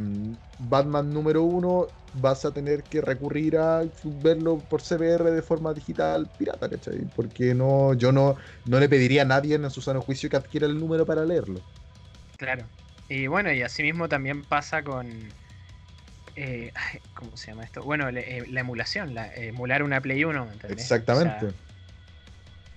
Batman 0.59 1.13
número 1.13 1.43
uno, 1.43 1.87
vas 2.13 2.45
a 2.45 2.53
tener 2.53 2.87
que 2.87 3.01
recurrir 3.01 3.57
a 3.57 3.83
verlo 4.03 4.65
por 4.67 4.81
CBR 4.81 5.31
de 5.31 5.41
forma 5.41 5.73
digital 5.73 6.29
pirata, 6.31 6.69
¿cachai? 6.69 7.05
Porque 7.05 7.53
no, 7.55 7.93
yo 7.93 8.11
no, 8.11 8.35
no 8.65 8.79
le 8.79 8.89
pediría 8.89 9.23
a 9.23 9.25
nadie 9.25 9.55
en 9.55 9.69
su 9.71 9.81
sano 9.81 10.01
juicio 10.01 10.29
que 10.29 10.37
adquiera 10.37 10.67
el 10.67 10.79
número 10.79 11.05
para 11.05 11.25
leerlo. 11.25 11.65
Claro. 12.35 12.71
Y 13.07 13.27
bueno, 13.27 13.51
y 13.51 13.61
asimismo 13.61 14.07
también 14.07 14.45
pasa 14.47 14.83
con. 14.83 15.37
eh, 16.35 16.73
¿Cómo 17.13 17.37
se 17.37 17.51
llama 17.51 17.63
esto? 17.65 17.83
Bueno, 17.83 18.11
le- 18.11 18.39
eh, 18.39 18.45
la 18.47 18.61
emulación, 18.61 19.13
la, 19.13 19.33
emular 19.35 19.83
una 19.83 20.01
Play 20.01 20.23
1, 20.23 20.45
¿me 20.45 20.53
entendés? 20.53 21.03
Exactamente. 21.03 21.07
O 21.07 21.15
sea, 21.15 21.55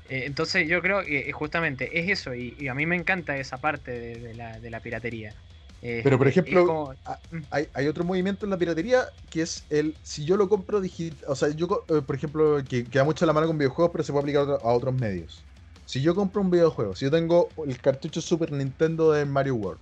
eh, 0.04 0.24
entonces 0.26 0.68
yo 0.68 0.82
creo 0.82 1.04
que 1.04 1.28
eh, 1.30 1.32
justamente 1.32 2.00
es 2.00 2.10
eso, 2.10 2.34
y, 2.34 2.54
y 2.58 2.68
a 2.68 2.74
mí 2.74 2.86
me 2.86 2.96
encanta 2.96 3.36
esa 3.38 3.60
parte 3.60 3.92
de, 3.92 4.20
de 4.20 4.34
la, 4.34 4.60
de 4.60 4.70
la 4.70 4.80
piratería. 4.82 5.44
Eh, 5.82 6.02
Pero, 6.04 6.16
por 6.18 6.28
es- 6.28 6.32
ejemplo, 6.32 6.60
es 6.60 6.66
como- 6.66 6.90
a- 7.04 7.22
hay, 7.50 7.68
hay 7.74 7.88
otro 7.88 8.04
movimiento 8.04 8.46
en 8.46 8.50
la 8.50 8.58
piratería 8.58 9.06
que 9.28 9.42
es 9.42 9.66
el 9.68 9.98
si 10.02 10.24
yo 10.24 10.36
lo 10.36 10.48
compro 10.48 10.80
digital, 10.80 11.18
o 11.28 11.34
sea, 11.34 11.48
yo 11.50 11.86
eh, 11.88 12.02
por 12.02 12.14
ejemplo, 12.16 12.58
que 12.68 12.88
queda 12.88 13.04
mucho 13.04 13.26
la 13.26 13.32
mano 13.32 13.46
con 13.48 13.58
videojuegos, 13.58 13.90
pero 13.92 14.04
se 14.04 14.12
puede 14.12 14.22
aplicar 14.22 14.42
a, 14.42 14.44
otro- 14.44 14.68
a 14.68 14.72
otros 14.74 14.94
medios. 14.94 15.48
Si 15.84 16.00
yo 16.02 16.14
compro 16.14 16.40
un 16.42 16.50
videojuego, 16.50 16.94
si 16.94 17.04
yo 17.06 17.10
tengo 17.10 17.54
el 17.66 17.80
cartucho 17.80 18.20
Super 18.20 18.52
Nintendo 18.52 19.10
de 19.12 19.26
Mario 19.26 19.56
World, 19.56 19.80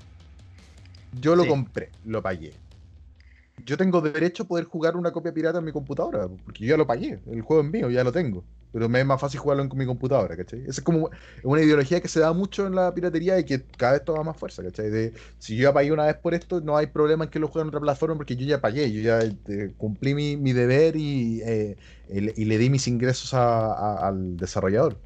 yo 1.12 1.36
lo 1.36 1.44
Sí. 1.44 1.48
compré, 1.48 1.94
lo 2.02 2.22
pagué. 2.22 2.60
Yo 3.58 3.76
tengo 3.76 4.00
derecho 4.00 4.44
a 4.44 4.46
poder 4.48 4.64
jugar 4.66 4.96
una 4.96 5.12
copia 5.12 5.32
pirata 5.34 5.58
en 5.58 5.64
mi 5.64 5.72
computadora, 5.72 6.28
porque 6.44 6.64
yo 6.64 6.70
ya 6.70 6.76
lo 6.78 6.86
pagué, 6.86 7.22
el 7.26 7.42
juego 7.42 7.62
es 7.62 7.70
mío, 7.70 7.90
ya 7.90 8.04
lo 8.04 8.12
tengo. 8.12 8.46
Pero 8.72 8.88
me 8.88 9.00
es 9.00 9.06
más 9.06 9.20
fácil 9.20 9.40
jugarlo 9.40 9.62
en 9.64 9.70
mi 9.76 9.86
computadora, 9.86 10.36
¿cachai? 10.36 10.60
Esa 10.62 10.80
es 10.80 10.82
como 10.82 11.10
una 11.42 11.62
ideología 11.62 12.00
que 12.00 12.08
se 12.08 12.20
da 12.20 12.32
mucho 12.32 12.66
en 12.66 12.74
la 12.74 12.94
piratería 12.94 13.38
y 13.38 13.44
que 13.44 13.64
cada 13.76 13.92
vez 13.92 14.04
toma 14.04 14.22
más 14.22 14.36
fuerza, 14.38 14.62
¿cachai? 14.62 14.90
De, 14.90 15.12
si 15.38 15.56
yo 15.56 15.64
ya 15.64 15.72
pagué 15.72 15.92
una 15.92 16.06
vez 16.06 16.16
por 16.16 16.34
esto, 16.34 16.60
no 16.60 16.76
hay 16.76 16.86
problema 16.86 17.24
en 17.24 17.30
que 17.30 17.38
lo 17.38 17.48
juegue 17.48 17.62
en 17.64 17.68
otra 17.68 17.80
plataforma 17.80 18.16
porque 18.16 18.36
yo 18.36 18.46
ya 18.46 18.60
pagué, 18.60 18.92
yo 18.92 19.00
ya 19.02 19.20
eh, 19.22 19.74
cumplí 19.76 20.14
mi, 20.14 20.36
mi 20.36 20.52
deber 20.52 20.96
y, 20.96 21.42
eh, 21.42 21.76
el- 22.08 22.32
y 22.36 22.44
le 22.44 22.58
di 22.58 22.70
mis 22.70 22.86
ingresos 22.88 23.34
a- 23.34 23.72
a- 23.74 24.08
al 24.08 24.36
desarrollador. 24.38 25.00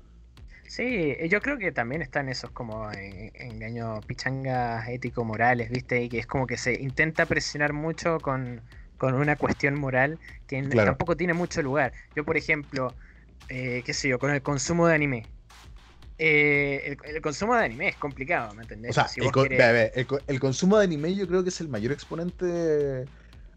Sí, 0.67 0.83
eh, 1.19 1.29
yo 1.29 1.41
creo 1.43 1.59
que 1.59 1.73
también 1.73 2.03
están 2.03 2.29
esos 2.29 2.51
como 2.51 2.91
eh, 2.93 3.31
engaños, 3.35 4.05
pichangas 4.07 4.89
ético-morales, 4.89 5.71
¿viste? 5.71 6.03
Y 6.03 6.09
que 6.09 6.19
es 6.19 6.27
como 6.27 6.47
que 6.47 6.57
se 6.57 6.75
intenta 6.81 7.27
presionar 7.27 7.73
mucho 7.73 8.21
con, 8.23 8.65
con 8.97 9.15
una 9.15 9.37
cuestión 9.37 9.75
moral 9.79 10.21
que 10.47 10.63
Claro. 10.69 11.01
tampoco 11.03 11.17
tiene 11.17 11.35
mucho 11.35 11.63
lugar. 11.63 11.93
Yo, 12.15 12.25
por 12.25 12.37
ejemplo, 12.37 12.97
eh, 13.49 13.83
qué 13.85 13.95
sé 13.95 14.09
yo, 14.09 14.19
con 14.19 14.31
el 14.31 14.43
consumo 14.43 14.87
de 14.87 14.95
anime. 14.95 15.27
Eh, 16.19 16.97
el, 17.05 17.17
el 17.17 17.23
consumo 17.23 17.57
de 17.57 17.65
anime 17.65 17.89
es 17.89 17.97
complicado, 17.97 18.55
¿me 18.55 18.63
entendés? 18.63 18.91
O 18.91 18.93
sea, 18.95 19.07
Si 19.07 19.21
el, 19.21 19.33
querés- 19.33 19.93
el 19.95 20.07
co- 20.07 20.21
el 20.27 20.41
consumo 20.41 20.79
de 20.79 20.85
anime 20.85 21.15
yo 21.15 21.27
creo 21.27 21.43
que 21.43 21.49
es 21.49 21.61
el 21.61 21.69
mayor 21.69 21.93
exponente 21.93 23.09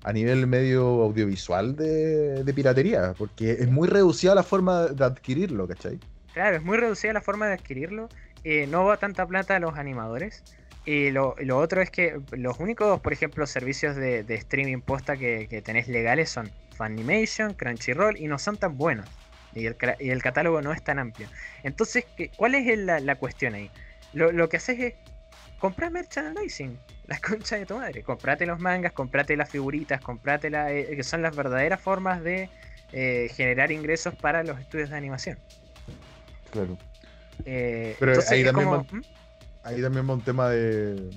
a 0.04 0.14
nivel 0.14 0.48
medio 0.48 0.86
audiovisual 1.04 1.76
de, 1.76 2.44
de 2.44 2.54
piratería, 2.54 3.14
porque 3.18 3.52
es 3.52 3.68
muy 3.68 3.88
reducida 3.88 4.36
la 4.36 4.44
forma 4.44 4.88
de 4.88 5.04
adquirirlo, 5.06 5.68
¿cachai? 5.68 6.00
Claro, 6.34 6.56
es 6.58 6.64
muy 6.64 6.78
reducida 6.78 7.14
la 7.14 7.22
forma 7.22 7.48
de 7.48 7.54
adquirirlo. 7.54 8.10
eh, 8.44 8.68
no 8.68 8.86
va 8.86 8.98
tanta 8.98 9.26
plata 9.28 9.56
a 9.56 9.60
los 9.60 9.78
animadores. 9.78 10.44
Y 10.86 11.12
lo, 11.12 11.36
lo 11.40 11.58
otro 11.58 11.82
es 11.82 11.90
que 11.92 12.22
los 12.32 12.60
únicos, 12.60 13.02
por 13.02 13.12
ejemplo, 13.12 13.46
servicios 13.46 13.96
de, 13.98 14.24
de 14.24 14.36
streaming 14.36 14.80
posta 14.82 15.18
que, 15.18 15.48
que 15.50 15.62
tenés 15.62 15.88
legales 15.90 16.30
son 16.30 16.50
Funimation, 16.78 17.54
Crunchyroll 17.56 18.18
y 18.18 18.28
no 18.28 18.40
son 18.40 18.58
tan 18.58 18.78
buenos. 18.78 19.17
Y 19.58 19.66
el, 19.66 19.76
y 20.00 20.10
el 20.10 20.22
catálogo 20.22 20.62
no 20.62 20.72
es 20.72 20.84
tan 20.84 21.00
amplio. 21.00 21.28
Entonces, 21.64 22.06
¿qué- 22.16 22.30
¿cuál 22.36 22.56
es 22.56 22.68
el- 22.68 22.86
la, 22.86 23.00
la 23.00 23.16
cuestión 23.16 23.56
ahí? 23.56 23.70
Lo, 24.14 24.32
lo 24.32 24.48
que 24.50 24.58
haces 24.58 24.80
es 24.80 24.94
comprar 25.60 25.92
merchandising. 25.92 26.78
La 27.08 27.20
concha 27.20 27.56
de 27.56 27.66
tu 27.66 27.78
madre. 27.78 28.04
Comprate 28.04 28.46
los 28.46 28.60
mangas, 28.60 28.92
comprate 28.92 29.38
las 29.38 29.50
figuritas, 29.50 30.02
comprate 30.02 30.50
la, 30.50 30.74
eh, 30.74 30.94
que 30.94 31.04
son 31.04 31.22
las 31.22 31.34
verdaderas 31.34 31.80
formas 31.80 32.22
de 32.22 32.50
eh, 32.92 33.30
generar 33.34 33.72
ingresos 33.72 34.14
para 34.14 34.44
los 34.44 34.60
estudios 34.60 34.90
de 34.90 34.98
animación. 34.98 35.38
Claro. 36.52 36.78
Eh, 37.46 37.96
Pero 37.98 38.12
entonces 38.12 38.32
ahí 38.32 38.44
también 38.44 38.68
como- 38.70 38.86
van- 38.92 39.00
¿Mm? 39.00 39.04
Ahí 39.64 39.82
también 39.82 40.10
va 40.10 40.14
un 40.16 40.22
tema 40.22 40.50
de, 40.50 41.10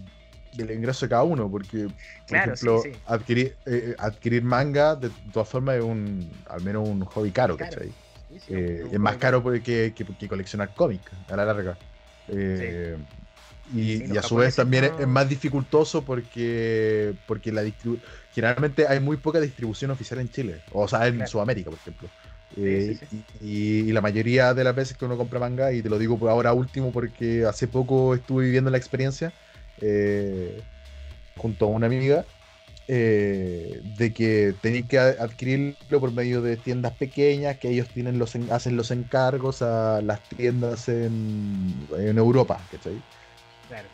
del 0.52 0.70
ingreso 0.70 1.06
de 1.06 1.10
cada 1.10 1.22
uno, 1.24 1.50
porque, 1.50 1.84
por 1.86 1.94
Claro, 2.28 2.52
ejemplo, 2.52 2.82
sí. 2.82 2.92
Adquirir, 3.06 3.56
adquirir 3.98 4.42
manga 4.44 4.94
de 4.96 5.10
todas 5.32 5.48
formas 5.48 5.76
es 5.76 5.82
un, 5.82 6.30
al 6.48 6.60
menos 6.62 6.88
un 6.88 7.04
hobby 7.04 7.30
caro, 7.32 7.56
Claro. 7.56 7.72
¿cachai? 7.76 7.92
Eh, 8.48 8.82
es 8.92 8.98
más 8.98 9.16
caro 9.16 9.42
que, 9.44 9.62
que- 9.62 9.92
que 9.94 10.28
coleccionar 10.28 10.70
cómics 10.74 11.12
a 11.28 11.36
la 11.36 11.44
larga. 11.44 11.78
Eh, 12.28 12.96
Y, 13.72 13.98
Sí, 13.98 14.04
y 14.04 14.08
los 14.08 14.18
a 14.18 14.22
su 14.22 14.34
vez 14.34 14.56
también 14.56 14.84
es- 14.84 14.92
no- 14.92 14.98
es 15.00 15.06
más 15.06 15.28
dificultoso 15.28 16.04
porque, 16.04 17.14
porque 17.26 17.52
la 17.52 17.62
generalmente 18.32 18.86
hay 18.88 18.98
muy 18.98 19.16
poca 19.16 19.38
distribución 19.38 19.92
oficial 19.92 20.18
en 20.18 20.28
Chile, 20.28 20.56
o 20.72 20.88
sea, 20.88 21.06
en 21.06 21.16
Claro. 21.16 21.30
Sudamérica, 21.30 21.70
por 21.70 21.78
ejemplo. 21.78 22.08
Sí, 22.52 22.60
Eh, 22.62 22.96
sí, 23.08 23.24
Y, 23.40 23.88
y 23.88 23.92
la 23.92 24.00
mayoría 24.00 24.54
de 24.54 24.64
las 24.64 24.74
veces 24.74 24.96
que 24.96 25.04
uno 25.04 25.16
compra 25.16 25.38
manga, 25.38 25.72
y 25.72 25.82
te 25.82 25.88
lo 25.88 25.98
digo 25.98 26.18
por 26.18 26.30
ahora 26.30 26.52
último 26.52 26.90
porque 26.90 27.44
hace 27.44 27.68
poco 27.68 28.12
estuve 28.14 28.44
viviendo 28.46 28.70
la 28.70 28.78
experiencia 28.78 29.32
eh, 29.80 30.60
junto 31.36 31.66
a 31.66 31.68
una 31.68 31.86
amiga, 31.86 32.24
eh, 32.92 33.80
de 33.84 34.12
que 34.12 34.54
tenéis 34.60 34.86
que 34.88 34.98
adquirirlo 34.98 36.00
por 36.00 36.12
medio 36.12 36.42
de 36.42 36.56
tiendas 36.56 36.94
pequeñas, 36.96 37.58
que 37.58 37.70
ellos 37.70 37.88
tienen 37.92 38.18
los 38.18 38.34
en- 38.34 38.50
hacen 38.52 38.76
los 38.76 38.90
encargos 38.90 39.62
a 39.62 40.02
las 40.02 40.26
tiendas 40.28 40.88
en, 40.88 41.88
en 41.98 42.18
Europa, 42.18 42.66
¿cachai? 42.70 43.04
Claro. 43.66 43.90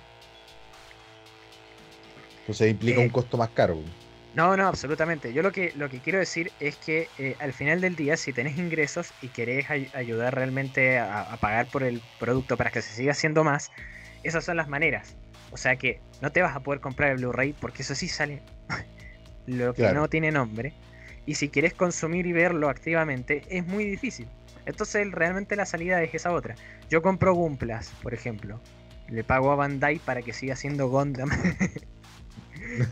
Entonces 2.38 2.70
implica 2.70 3.00
Eh, 3.00 3.02
un 3.02 3.10
costo 3.10 3.36
más 3.36 3.50
caro. 3.50 3.84
No, 4.32 4.54
no, 4.56 4.66
absolutamente. 4.68 5.32
Yo 5.32 5.40
lo 5.42 5.50
que, 5.50 5.72
lo 5.74 5.88
que 5.88 6.02
quiero 6.02 6.18
decir 6.18 6.54
es 6.58 6.76
que 6.78 7.12
eh, 7.16 7.36
al 7.38 7.54
final 7.54 7.80
del 7.80 7.96
día, 7.96 8.16
si 8.18 8.32
tenés 8.34 8.58
ingresos 8.58 9.14
y 9.18 9.30
querés 9.30 9.70
ay- 9.70 9.88
ayudar 9.94 10.34
realmente 10.34 10.98
a, 10.98 11.22
a 11.22 11.40
pagar 11.40 11.70
por 11.70 11.84
el 11.84 12.02
producto 12.18 12.56
para 12.58 12.70
que 12.70 12.82
se 12.82 12.92
siga 12.94 13.12
haciendo 13.12 13.44
más, 13.44 13.70
esas 14.22 14.44
son 14.44 14.56
las 14.58 14.68
maneras. 14.68 15.16
O 15.56 15.58
sea 15.58 15.76
que 15.76 16.00
no 16.20 16.30
te 16.30 16.42
vas 16.42 16.54
a 16.54 16.60
poder 16.60 16.82
comprar 16.82 17.12
el 17.12 17.16
Blu-ray 17.16 17.54
porque 17.54 17.80
eso 17.80 17.94
sí 17.94 18.08
sale 18.08 18.42
lo 19.46 19.72
que 19.72 19.80
Claro. 19.80 20.00
no 20.02 20.08
tiene 20.08 20.30
nombre. 20.30 20.74
Y 21.24 21.36
si 21.36 21.48
quieres 21.48 21.72
consumir 21.72 22.26
y 22.26 22.32
verlo 22.34 22.68
activamente, 22.68 23.42
es 23.48 23.66
muy 23.66 23.84
difícil. 23.86 24.28
Entonces 24.66 25.10
realmente 25.10 25.56
la 25.56 25.64
salida 25.64 26.02
es 26.02 26.12
esa 26.14 26.30
otra. 26.32 26.56
Yo 26.90 27.00
compro 27.00 27.32
Gunplas, 27.32 27.90
por 28.02 28.12
ejemplo. 28.12 28.60
Le 29.08 29.24
pago 29.24 29.50
a 29.50 29.56
Bandai 29.56 29.98
para 29.98 30.20
que 30.20 30.34
siga 30.34 30.52
haciendo 30.52 30.88
Gundam. 30.90 31.30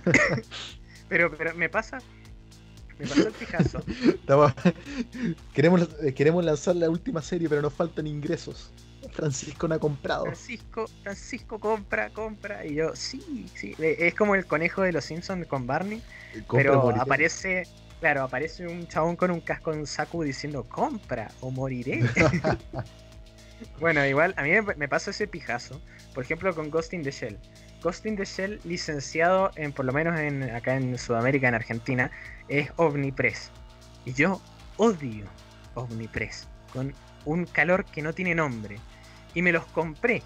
pero, 1.10 1.30
pero 1.36 1.54
me 1.54 1.68
pasa. 1.68 1.98
Me 2.98 3.06
pasó 3.06 3.26
el 3.28 3.34
pijazo. 3.34 3.82
Estamos- 4.08 4.54
queremos, 5.52 5.86
eh, 6.02 6.14
queremos 6.14 6.42
lanzar 6.42 6.76
la 6.76 6.88
última 6.88 7.20
serie, 7.20 7.46
pero 7.46 7.60
nos 7.60 7.74
faltan 7.74 8.06
ingresos. 8.06 8.72
Francisco 9.14 9.68
no 9.68 9.76
ha 9.76 9.78
comprado. 9.78 10.24
Francisco, 10.24 10.86
Francisco 11.02 11.58
compra, 11.60 12.10
compra. 12.10 12.66
Y 12.66 12.74
yo, 12.74 12.94
sí, 12.96 13.46
sí. 13.54 13.74
Eh, 13.78 13.96
Es 14.00 14.14
como 14.14 14.34
el 14.34 14.44
conejo 14.46 14.82
de 14.82 14.92
los 14.92 15.04
Simpsons 15.04 15.46
con 15.46 15.66
Barney. 15.66 16.02
Pero 16.50 16.76
moriré. 16.82 17.00
aparece, 17.00 17.62
claro, 18.00 18.24
aparece 18.24 18.66
un 18.66 18.86
chabón 18.88 19.16
con 19.16 19.30
un 19.30 19.40
casco 19.40 19.72
en 19.72 19.86
saco 19.86 20.22
diciendo 20.24 20.64
compra 20.68 21.30
o 21.40 21.50
moriré. 21.52 22.04
bueno, 23.80 24.04
igual, 24.04 24.34
a 24.36 24.42
mí 24.42 24.50
me, 24.50 24.62
me 24.74 24.88
pasó 24.88 25.10
ese 25.10 25.28
pijazo. 25.28 25.80
Por 26.12 26.24
ejemplo, 26.24 26.54
con 26.54 26.70
Ghost 26.70 26.92
in 26.92 27.02
the 27.02 27.10
Shell. 27.12 27.38
Ghost 27.82 28.06
in 28.06 28.16
the 28.16 28.24
Shell, 28.24 28.60
licenciado 28.64 29.50
en, 29.56 29.72
por 29.72 29.84
lo 29.84 29.92
menos 29.92 30.18
en, 30.18 30.42
acá 30.50 30.74
en 30.74 30.96
Sudamérica, 30.98 31.48
en 31.48 31.54
Argentina, 31.54 32.10
es 32.48 32.70
Omnipress. 32.76 33.50
Y 34.06 34.12
yo 34.14 34.40
odio 34.76 35.26
Omnipress. 35.74 36.48
Con 36.72 36.92
un 37.26 37.44
calor 37.46 37.84
que 37.84 38.02
no 38.02 38.12
tiene 38.12 38.34
nombre. 38.34 38.78
Y 39.34 39.42
me 39.42 39.52
los 39.52 39.64
compré 39.66 40.22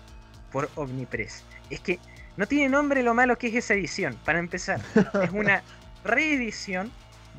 por 0.53 0.71
Omnipress. 0.77 1.45
Es 1.71 1.81
que 1.81 1.99
no 2.37 2.47
tiene 2.47 2.69
nombre 2.69 3.03
lo 3.03 3.15
malo 3.15 3.37
que 3.39 3.49
es 3.49 3.55
esa 3.55 3.75
edición. 3.75 4.17
Para 4.25 4.39
empezar, 4.39 4.81
es 5.23 5.31
una 5.31 5.63
reedición 6.05 6.93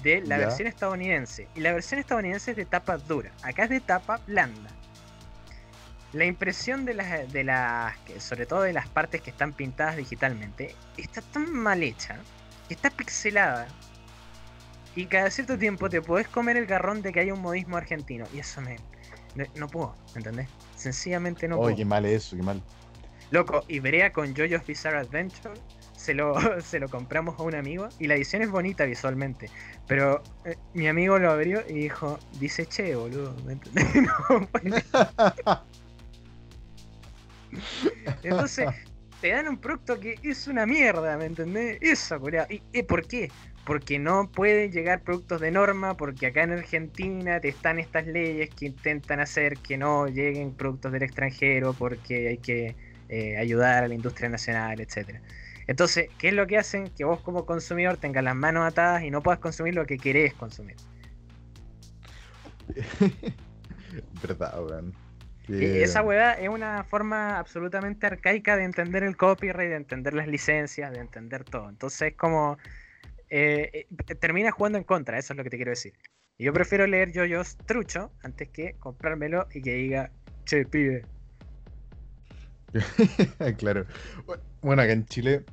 de 0.04 0.22
la 0.22 0.38
Ya. 0.38 0.46
versión 0.48 0.68
estadounidense. 0.68 1.48
Y 1.56 1.60
la 1.62 1.74
versión 1.74 2.00
estadounidense 2.00 2.52
es 2.52 2.58
de 2.58 2.66
tapa 2.66 2.98
dura. 2.98 3.32
Acá 3.44 3.64
es 3.64 3.70
de 3.70 3.80
tapa 3.82 4.20
blanda. 4.28 4.70
La 6.14 6.26
impresión 6.26 6.86
de 6.86 6.96
las, 6.96 7.32
de 7.32 7.44
las, 7.44 7.96
que- 8.00 8.20
sobre 8.20 8.46
todo 8.48 8.64
de 8.64 8.74
las 8.74 8.88
partes 8.88 9.22
que 9.22 9.30
están 9.30 9.54
pintadas 9.54 9.96
digitalmente, 9.96 10.74
está 10.98 11.22
tan 11.22 11.52
mal 11.54 11.84
hecha, 11.84 12.18
que 12.68 12.74
está 12.74 12.90
pixelada. 12.90 13.68
Y 14.96 15.06
cada 15.06 15.30
cierto 15.30 15.58
tiempo 15.58 15.88
te 15.90 16.02
podés 16.02 16.28
comer 16.28 16.58
el 16.58 16.66
garrón 16.66 17.04
de 17.04 17.12
que 17.14 17.20
hay 17.20 17.32
un 17.32 17.42
modismo 17.42 17.78
argentino. 17.78 18.26
Y 18.34 18.40
eso 18.40 18.60
me. 18.62 18.78
No, 19.56 19.68
puedo, 19.68 19.96
¿entendés? 20.16 20.48
Sencillamente 20.76 21.48
no 21.48 21.56
Oye, 21.56 21.64
puedo. 21.64 21.76
qué 21.78 21.86
mal 21.86 22.06
eso, 22.06 22.36
qué 22.36 22.44
mal. 22.44 22.62
Loco, 23.32 23.64
y 23.68 23.80
con 24.12 24.34
JoJo's 24.34 24.66
Bizarre 24.66 24.98
Adventure 25.00 25.54
se 25.96 26.14
lo, 26.14 26.34
se 26.62 26.80
lo 26.80 26.90
compramos 26.90 27.40
a 27.40 27.44
un 27.44 27.56
amigo 27.56 27.90
y 28.00 28.08
la 28.08 28.16
edición 28.16 28.42
es 28.42 28.50
bonita 28.50 28.86
visualmente. 28.86 29.50
Pero 29.88 30.24
eh, 30.46 30.58
mi 30.74 30.88
amigo 30.88 31.20
lo 31.20 31.32
abrió 31.32 31.64
y 31.68 31.74
dijo, 31.74 32.18
dice 32.40 32.66
che, 32.66 32.96
boludo. 32.96 33.36
¿me 33.46 33.54
entendés? 33.54 33.86
No 34.30 34.48
puede. 34.48 34.84
Entonces, 38.24 38.68
te 39.22 39.30
dan 39.30 39.48
un 39.48 39.58
producto 39.58 40.00
que 40.00 40.16
es 40.24 40.48
una 40.48 40.66
mierda, 40.66 41.18
¿me 41.18 41.26
entendés? 41.26 41.78
Eso, 41.82 42.20
culiao. 42.20 42.46
¿Y, 42.50 42.62
y 42.72 42.84
por 42.84 43.06
qué? 43.08 43.32
Porque 43.70 44.00
no 44.00 44.32
pueden 44.32 44.72
llegar 44.72 45.04
productos 45.04 45.40
de 45.40 45.52
norma, 45.52 45.96
porque 45.96 46.26
acá 46.26 46.42
en 46.42 46.54
Argentina 46.54 47.40
te 47.40 47.50
están 47.50 47.78
estas 47.78 48.08
leyes 48.08 48.50
que 48.50 48.66
intentan 48.66 49.20
hacer 49.20 49.58
que 49.60 49.78
no 49.78 50.08
lleguen 50.08 50.56
productos 50.56 50.92
del 50.92 51.04
extranjero, 51.04 51.76
porque 51.76 52.30
hay 52.30 52.38
que 52.40 52.76
eh, 53.10 53.38
ayudar 53.38 53.84
a 53.84 53.88
la 53.88 53.94
industria 53.94 54.28
nacional, 54.28 54.80
etcétera. 54.82 55.22
Entonces, 55.68 56.10
¿qué 56.18 56.30
es 56.30 56.34
lo 56.34 56.48
que 56.48 56.58
hacen? 56.58 56.90
Que 56.90 57.04
vos 57.04 57.22
como 57.22 57.46
consumidor 57.46 57.98
tengas 57.98 58.24
las 58.24 58.36
manos 58.36 58.66
atadas 58.66 59.04
y 59.04 59.12
no 59.12 59.22
puedas 59.22 59.40
consumir 59.40 59.76
lo 59.76 59.86
que 59.86 60.00
querés 60.00 60.34
consumir. 60.34 60.76
Verdad, 64.24 64.64
weón. 64.64 64.96
Y 65.48 65.60
Que- 65.60 65.84
Esa 65.84 66.02
hueá 66.02 66.34
es 66.34 66.50
una 66.50 66.84
forma 66.86 67.38
absolutamente 67.38 68.08
arcaica 68.08 68.58
de 68.58 68.64
entender 68.64 69.04
el 69.04 69.16
copyright, 69.16 69.70
de 69.70 69.76
entender 69.76 70.16
las 70.16 70.28
licencias, 70.28 70.92
de 70.92 71.02
entender 71.02 71.44
todo. 71.44 71.70
Entonces, 71.70 72.16
como 72.16 72.58
eh, 73.30 73.88
eh, 73.90 74.16
termina 74.16 74.52
jugando 74.52 74.78
en 74.78 74.84
contra, 74.84 75.18
eso 75.18 75.34
es 75.34 75.38
lo 75.38 75.44
que 75.44 75.50
te 75.50 75.58
quiero 75.58 75.72
decir. 75.72 75.94
Y 76.38 76.46
yo 76.46 76.54
prefiero 76.54 76.88
leer 76.88 77.12
yoyos 77.12 77.58
trucho 77.66 78.12
antes 78.24 78.50
que 78.50 78.76
comprármelo 78.80 79.48
y 79.54 79.62
que 79.62 79.74
diga, 79.74 80.12
che, 80.46 80.66
pibe. 80.66 81.04
claro. 83.58 83.86
Bueno, 84.62 84.82
acá 84.82 84.94
en 84.94 85.06
Chile 85.06 85.44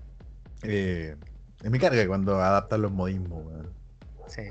eh, 0.62 1.16
es 1.62 1.70
mi 1.70 1.78
carga 1.78 2.06
cuando 2.06 2.40
adaptan 2.40 2.82
los 2.82 2.92
modismos. 2.92 3.44
Sí. 4.28 4.42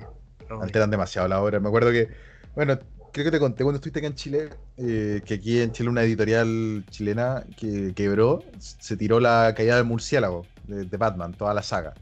Alteran 0.62 0.92
demasiado 0.92 1.28
la 1.28 1.42
obra. 1.42 1.60
Me 1.60 1.70
acuerdo 1.70 1.92
que, 1.92 2.10
bueno, 2.54 2.78
creo 3.12 3.26
que 3.26 3.32
te 3.32 3.40
conté 3.40 3.64
cuando 3.64 3.78
estuviste 3.78 4.00
acá 4.00 4.08
en 4.08 4.16
Chile, 4.16 4.50
eh, 4.78 5.22
que 5.26 5.36
aquí 5.36 5.62
en 5.62 5.72
Chile 5.72 5.90
una 5.90 6.04
editorial 6.04 6.86
chilena 6.90 7.46
que 7.58 7.94
quebró, 7.96 8.44
se 8.60 8.98
tiró 8.98 9.20
la 9.20 9.54
caída 9.56 9.78
del 9.78 9.86
murciélago 9.86 10.46
de, 10.68 10.86
de 10.86 10.98
Batman, 10.98 11.34
toda 11.34 11.54
la 11.54 11.64
saga. 11.64 11.94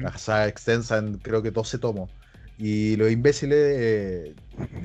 La 0.00 0.16
saga 0.18 0.46
extensa 0.48 0.98
en 0.98 1.18
creo 1.18 1.42
que 1.42 1.50
12 1.50 1.78
tomos. 1.78 2.10
Y 2.56 2.96
los 2.96 3.10
imbéciles, 3.10 3.58
eh, 3.78 4.36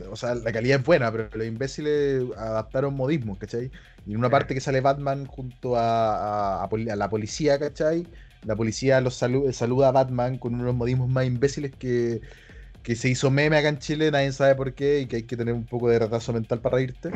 o 0.09 0.15
sea, 0.15 0.35
la 0.35 0.51
calidad 0.51 0.79
es 0.79 0.85
buena, 0.85 1.11
pero 1.11 1.29
los 1.33 1.45
imbéciles 1.47 2.23
adaptaron 2.37 2.95
modismos, 2.95 3.37
¿cachai? 3.37 3.71
Y 4.05 4.11
en 4.13 4.17
una 4.19 4.29
parte 4.29 4.53
que 4.53 4.61
sale 4.61 4.81
Batman 4.81 5.25
junto 5.25 5.75
a, 5.75 6.63
a- 6.63 6.65
a 6.65 6.95
la 6.95 7.09
policía, 7.09 7.59
¿cachai? 7.59 8.09
La 8.43 8.55
policía 8.55 9.01
los 9.01 9.21
salu- 9.21 9.51
saluda 9.53 9.89
a 9.89 9.91
Batman 9.91 10.37
con 10.39 10.55
unos 10.55 10.75
modismos 10.75 11.09
más 11.09 11.25
imbéciles 11.25 11.73
que, 11.77 12.21
que 12.83 12.95
se 12.95 13.09
hizo 13.09 13.31
meme 13.31 13.57
acá 13.57 13.69
en 13.69 13.79
Chile, 13.79 14.11
nadie 14.11 14.31
sabe 14.33 14.55
por 14.55 14.75
qué, 14.75 15.01
y 15.01 15.07
que 15.07 15.17
hay 15.17 15.27
que 15.27 15.37
tener 15.37 15.53
un 15.55 15.67
poco 15.67 15.89
de 15.89 15.99
retraso 15.99 16.33
mental 16.33 16.61
para 16.61 16.77
reírte. 16.77 17.15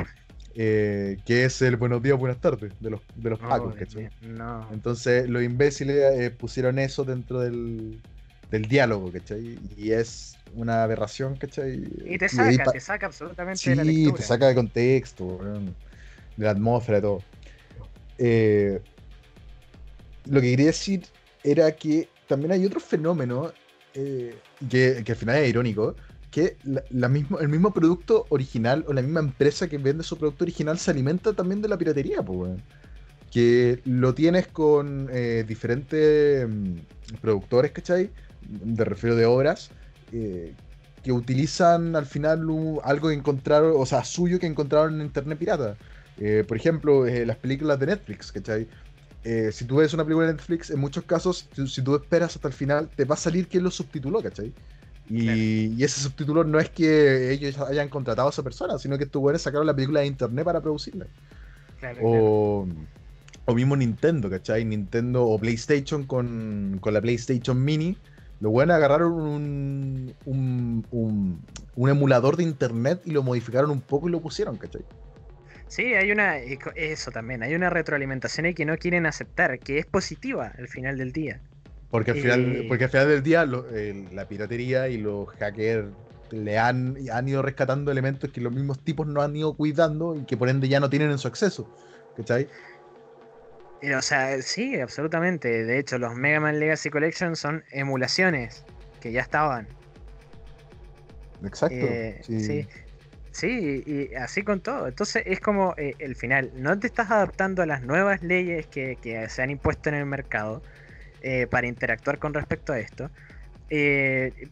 Eh, 0.60 1.18
que 1.26 1.46
es 1.46 1.62
el 1.62 1.76
buenos 1.78 2.02
días, 2.02 2.18
buenas 2.18 2.42
tardes 2.42 2.74
de 2.80 2.90
los, 2.90 3.02
de 3.16 3.30
los 3.30 3.40
pacos, 3.40 3.76
¿cachai? 3.76 4.10
No. 4.22 4.68
Entonces 4.72 5.30
los 5.30 5.44
imbéciles 5.44 5.96
eh, 6.20 6.32
pusieron 6.32 6.80
eso 6.80 7.04
dentro 7.06 7.40
del, 7.42 8.02
del 8.50 8.64
diálogo, 8.64 9.12
¿cachai? 9.12 9.60
Y 9.78 9.92
es 9.92 10.36
una 10.56 10.82
aberración, 10.84 11.36
¿cachai? 11.36 11.84
Y 12.06 12.18
te 12.18 12.28
saca, 12.28 12.72
te 12.72 12.80
saca 12.80 13.06
absolutamente 13.06 13.70
de 13.70 13.76
la 13.76 13.84
Sí, 13.84 13.94
lectura. 13.94 14.16
te 14.18 14.24
saca 14.24 14.48
de 14.48 14.56
contexto, 14.56 15.40
de 16.38 16.44
la 16.46 16.52
atmósfera, 16.52 16.98
de 16.98 17.02
todo. 17.04 17.24
Eh, 18.18 18.82
lo 20.26 20.42
que 20.42 20.50
quería 20.52 20.66
decir 20.68 21.04
era 21.44 21.72
que 21.72 22.10
también 22.28 22.52
hay 22.52 22.66
otro 22.66 22.80
fenómeno 22.80 23.52
eh, 23.94 24.36
que, 24.70 25.04
que 25.06 25.12
al 25.12 25.18
final 25.18 25.36
es 25.38 25.50
irónico, 25.50 25.96
que 26.38 26.56
la, 26.64 26.84
la 26.92 27.10
mismo, 27.10 27.40
el 27.40 27.50
mismo 27.50 27.74
producto 27.74 28.28
original 28.30 28.86
o 28.88 28.94
la 28.94 29.02
misma 29.02 29.22
empresa 29.22 29.68
que 29.68 29.80
vende 29.80 30.04
su 30.04 30.20
producto 30.20 30.44
original 30.44 30.78
se 30.78 30.92
alimenta 30.92 31.34
también 31.34 31.64
de 31.64 31.68
la 31.68 31.80
piratería, 31.80 32.22
pues, 32.22 32.38
weón. 32.38 32.64
Que 33.32 33.82
lo 33.86 34.14
tienes 34.14 34.48
con 34.48 35.10
eh, 35.12 35.44
diferentes 35.48 36.48
mm, 36.48 36.74
productores, 37.22 37.72
¿cachai? 37.72 38.12
De 38.42 38.86
refiero 38.86 39.16
de 39.16 39.26
obras, 39.26 39.72
eh, 40.12 40.54
que 41.04 41.12
utilizan 41.12 41.96
al 41.96 42.06
final 42.06 42.48
u- 42.48 42.82
algo 42.84 43.10
que 43.10 43.16
encontraron, 43.16 43.74
o 43.76 43.86
sea, 43.88 44.04
suyo 44.04 44.38
que 44.40 44.46
encontraron 44.46 44.96
en 45.02 45.08
internet 45.08 45.40
pirata. 45.40 45.76
Eh, 46.20 46.44
por 46.48 46.56
ejemplo, 46.58 47.08
eh, 47.08 47.26
las 47.26 47.38
películas 47.38 47.80
de 47.80 47.88
Netflix, 47.88 48.32
¿cachai? 48.32 48.68
Eh, 49.24 49.52
si 49.52 49.66
tú 49.66 49.78
ves 49.78 49.94
una 49.96 50.04
película 50.06 50.28
de 50.28 50.34
Netflix, 50.34 50.70
en 50.70 50.80
muchos 50.80 51.04
casos, 51.06 51.50
si, 51.56 51.68
si 51.68 51.82
tú 51.84 51.96
esperas 51.96 52.36
hasta 52.36 52.48
el 52.48 52.54
final, 52.54 52.90
te 52.96 53.06
va 53.06 53.16
a 53.16 53.18
salir 53.18 53.48
quién 53.48 53.64
lo 53.64 53.72
subtituló, 53.72 54.22
¿cachai? 54.22 54.54
Y, 55.10 55.24
Claro. 55.24 55.42
y 55.78 55.84
ese 55.84 56.02
subtítulo 56.02 56.44
no 56.44 56.60
es 56.60 56.70
que 56.70 57.32
ellos 57.32 57.58
hayan 57.60 57.90
contratado 57.90 58.28
a 58.28 58.32
esa 58.32 58.44
persona, 58.44 58.78
sino 58.78 58.98
que 58.98 59.06
estos 59.06 59.22
güeyes 59.22 59.42
sacaron 59.42 59.66
la 59.66 59.76
película 59.76 60.02
de 60.02 60.08
internet 60.08 60.44
para 60.46 60.62
producirla. 60.62 61.08
Claro, 61.80 62.06
claro. 62.08 62.26
O, 62.26 62.68
o 63.46 63.56
mismo 63.56 63.76
Nintendo, 63.76 64.30
¿cachai? 64.30 64.66
Nintendo 64.66 65.26
o 65.26 65.40
PlayStation 65.40 66.06
con, 66.06 66.78
con 66.82 66.94
la 66.94 67.02
PlayStation 67.02 67.64
Mini. 67.64 67.98
Lo 68.40 68.52
bueno 68.52 68.74
agarraron 68.74 69.14
un, 69.14 70.16
un, 70.26 70.86
un, 70.92 71.46
un 71.76 71.90
emulador 71.90 72.38
de 72.38 72.44
internet 72.44 73.02
y 73.06 73.12
lo 73.12 73.24
modificaron 73.24 73.72
un 73.72 73.82
poco 73.82 74.10
y 74.10 74.12
lo 74.12 74.22
pusieron, 74.22 74.58
¿cachai? 74.58 74.86
Sí, 75.68 75.94
hay 75.96 76.12
una. 76.12 76.38
Eso 76.38 77.12
también. 77.12 77.44
Hay 77.44 77.54
una 77.56 77.70
retroalimentación 77.70 78.46
ahí 78.46 78.54
que 78.54 78.66
no 78.66 78.78
quieren 78.78 79.06
aceptar, 79.06 79.60
que 79.60 79.80
es 79.80 79.86
positiva 79.86 80.54
al 80.58 80.68
final 80.68 80.98
del 80.98 81.12
día. 81.12 81.42
Porque 81.90 82.12
al 82.12 82.18
final, 82.18 82.56
Eh, 82.58 82.66
porque 82.68 82.84
al 82.86 82.90
final 82.90 83.08
del 83.08 83.24
día 83.24 83.46
lo- 83.46 83.70
el- 83.70 84.14
la 84.16 84.28
piratería 84.28 84.90
y 84.90 84.98
los 84.98 85.30
hackers 85.30 85.88
le 86.32 86.60
han, 86.60 86.98
han 87.12 87.28
ido 87.28 87.42
rescatando 87.42 87.92
elementos 87.92 88.30
que 88.32 88.42
los 88.42 88.52
mismos 88.52 88.80
tipos 88.84 89.08
no 89.08 89.22
han 89.22 89.36
ido 89.36 89.56
cuidando 89.56 90.16
y 90.16 90.26
que 90.26 90.36
por 90.36 90.50
ende 90.50 90.68
ya 90.68 90.80
no 90.80 90.90
tienen 90.90 91.12
en 91.12 91.18
su 91.18 91.28
acceso. 91.28 91.68
¿Cachai? 92.16 92.48
Eh, 93.82 93.96
O 93.96 94.02
sea, 94.02 94.42
sí, 94.42 94.80
absolutamente. 94.80 95.64
De 95.64 95.80
hecho, 95.80 95.98
los 95.98 96.16
Mega 96.16 96.40
Man 96.40 96.60
Legacy 96.60 96.90
Collection 96.90 97.36
son 97.36 97.64
emulaciones 97.72 98.66
que 99.00 99.12
ya 99.12 99.22
estaban. 99.22 99.68
Exacto. 101.46 101.76
Eh, 101.76 102.20
sí. 102.24 102.40
sí. 102.44 102.68
Sí, 103.32 103.84
y 103.86 104.16
así 104.16 104.42
con 104.42 104.62
todo. 104.62 104.88
Entonces 104.88 105.22
es 105.28 105.40
como 105.40 105.76
eh, 105.78 105.94
el 106.00 106.16
final. 106.16 106.52
No 106.56 106.78
te 106.80 106.88
estás 106.88 107.12
adaptando 107.12 107.62
a 107.62 107.68
las 107.68 107.84
nuevas 107.84 108.24
leyes 108.24 108.66
que, 108.66 108.98
que 109.00 109.30
se 109.30 109.44
han 109.44 109.52
impuesto 109.52 109.90
en 109.90 109.96
el 109.96 110.08
mercado 110.08 110.64
eh, 111.22 111.48
para 111.48 111.68
interactuar 111.68 112.20
con 112.20 112.34
respecto 112.34 112.74
a 112.74 112.80
esto. 112.80 113.10
Eh, 113.70 114.50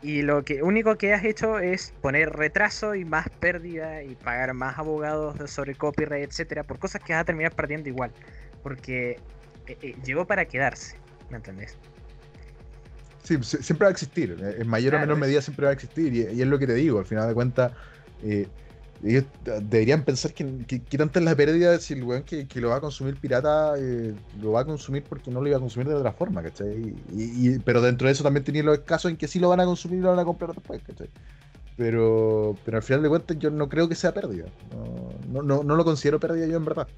y 0.00 0.22
lo 0.22 0.44
que 0.44 0.62
único 0.62 0.96
que 0.96 1.12
has 1.12 1.24
hecho 1.24 1.58
es 1.58 1.92
poner 2.00 2.30
retraso 2.30 2.94
y 2.94 3.04
más 3.04 3.28
pérdida 3.40 4.02
y 4.02 4.14
pagar 4.14 4.54
más 4.54 4.78
abogados 4.78 5.50
sobre 5.50 5.74
copyright, 5.74 6.28
etcétera, 6.28 6.62
por 6.62 6.78
cosas 6.78 7.02
que 7.02 7.12
vas 7.12 7.22
a 7.22 7.24
terminar 7.24 7.52
perdiendo 7.52 7.88
igual. 7.88 8.12
Porque 8.62 9.18
eh, 9.66 9.76
eh, 9.82 9.96
llegó 10.04 10.24
para 10.24 10.44
quedarse, 10.44 10.96
¿me 11.30 11.38
entendés? 11.38 11.76
Sí, 13.24 13.34
sie- 13.42 13.60
siempre 13.62 13.86
va 13.86 13.88
a 13.88 13.92
existir. 13.92 14.36
En 14.58 14.68
mayor 14.68 14.94
o 14.94 15.00
menor 15.00 15.18
medida 15.18 15.42
siempre 15.42 15.64
va 15.64 15.70
a 15.70 15.74
existir. 15.74 16.14
Y, 16.14 16.20
y 16.36 16.42
es 16.42 16.46
lo 16.46 16.58
que 16.58 16.66
te 16.66 16.74
digo, 16.74 17.00
al 17.00 17.04
final 17.04 17.26
de 17.28 17.34
cuentas, 17.34 17.72
ellos 19.04 19.24
deberían 19.62 20.02
pensar 20.04 20.32
que, 20.34 20.44
que, 20.66 20.82
que 20.82 20.98
tanta 20.98 21.18
es 21.20 21.24
la 21.24 21.36
pérdida 21.36 21.78
si 21.78 21.94
el 21.94 22.02
weón 22.02 22.24
que, 22.24 22.46
que 22.48 22.60
lo 22.60 22.70
va 22.70 22.76
a 22.76 22.80
consumir 22.80 23.16
pirata 23.16 23.74
eh, 23.78 24.14
lo 24.40 24.52
va 24.52 24.62
a 24.62 24.64
consumir 24.64 25.04
porque 25.04 25.30
no 25.30 25.40
lo 25.40 25.46
iba 25.48 25.56
a 25.56 25.60
consumir 25.60 25.88
de 25.88 25.94
otra 25.94 26.12
forma, 26.12 26.42
¿cachai? 26.42 26.94
Y, 27.12 27.48
y- 27.54 27.58
pero 27.60 27.80
dentro 27.80 28.06
de 28.08 28.12
eso 28.12 28.24
también 28.24 28.44
tenía 28.44 28.62
los 28.62 28.80
casos 28.80 29.10
en 29.10 29.16
que 29.16 29.28
sí 29.28 29.38
lo 29.38 29.48
van 29.48 29.60
a 29.60 29.64
consumir 29.64 29.98
y 29.98 30.02
lo 30.02 30.10
van 30.10 30.18
a 30.18 30.24
comprar 30.24 30.52
después, 30.54 30.80
¿cachai? 30.82 31.08
Pero, 31.76 32.56
pero 32.64 32.78
al 32.78 32.82
final 32.82 33.02
de 33.02 33.08
cuentas 33.08 33.38
yo 33.38 33.50
no 33.50 33.68
creo 33.68 33.88
que 33.88 33.94
sea 33.94 34.12
pérdida. 34.12 34.46
No, 34.72 35.12
no, 35.32 35.42
no, 35.42 35.62
no 35.62 35.76
lo 35.76 35.84
considero 35.84 36.18
pérdida 36.18 36.46
yo 36.46 36.56
en 36.56 36.64
verdad. 36.64 36.88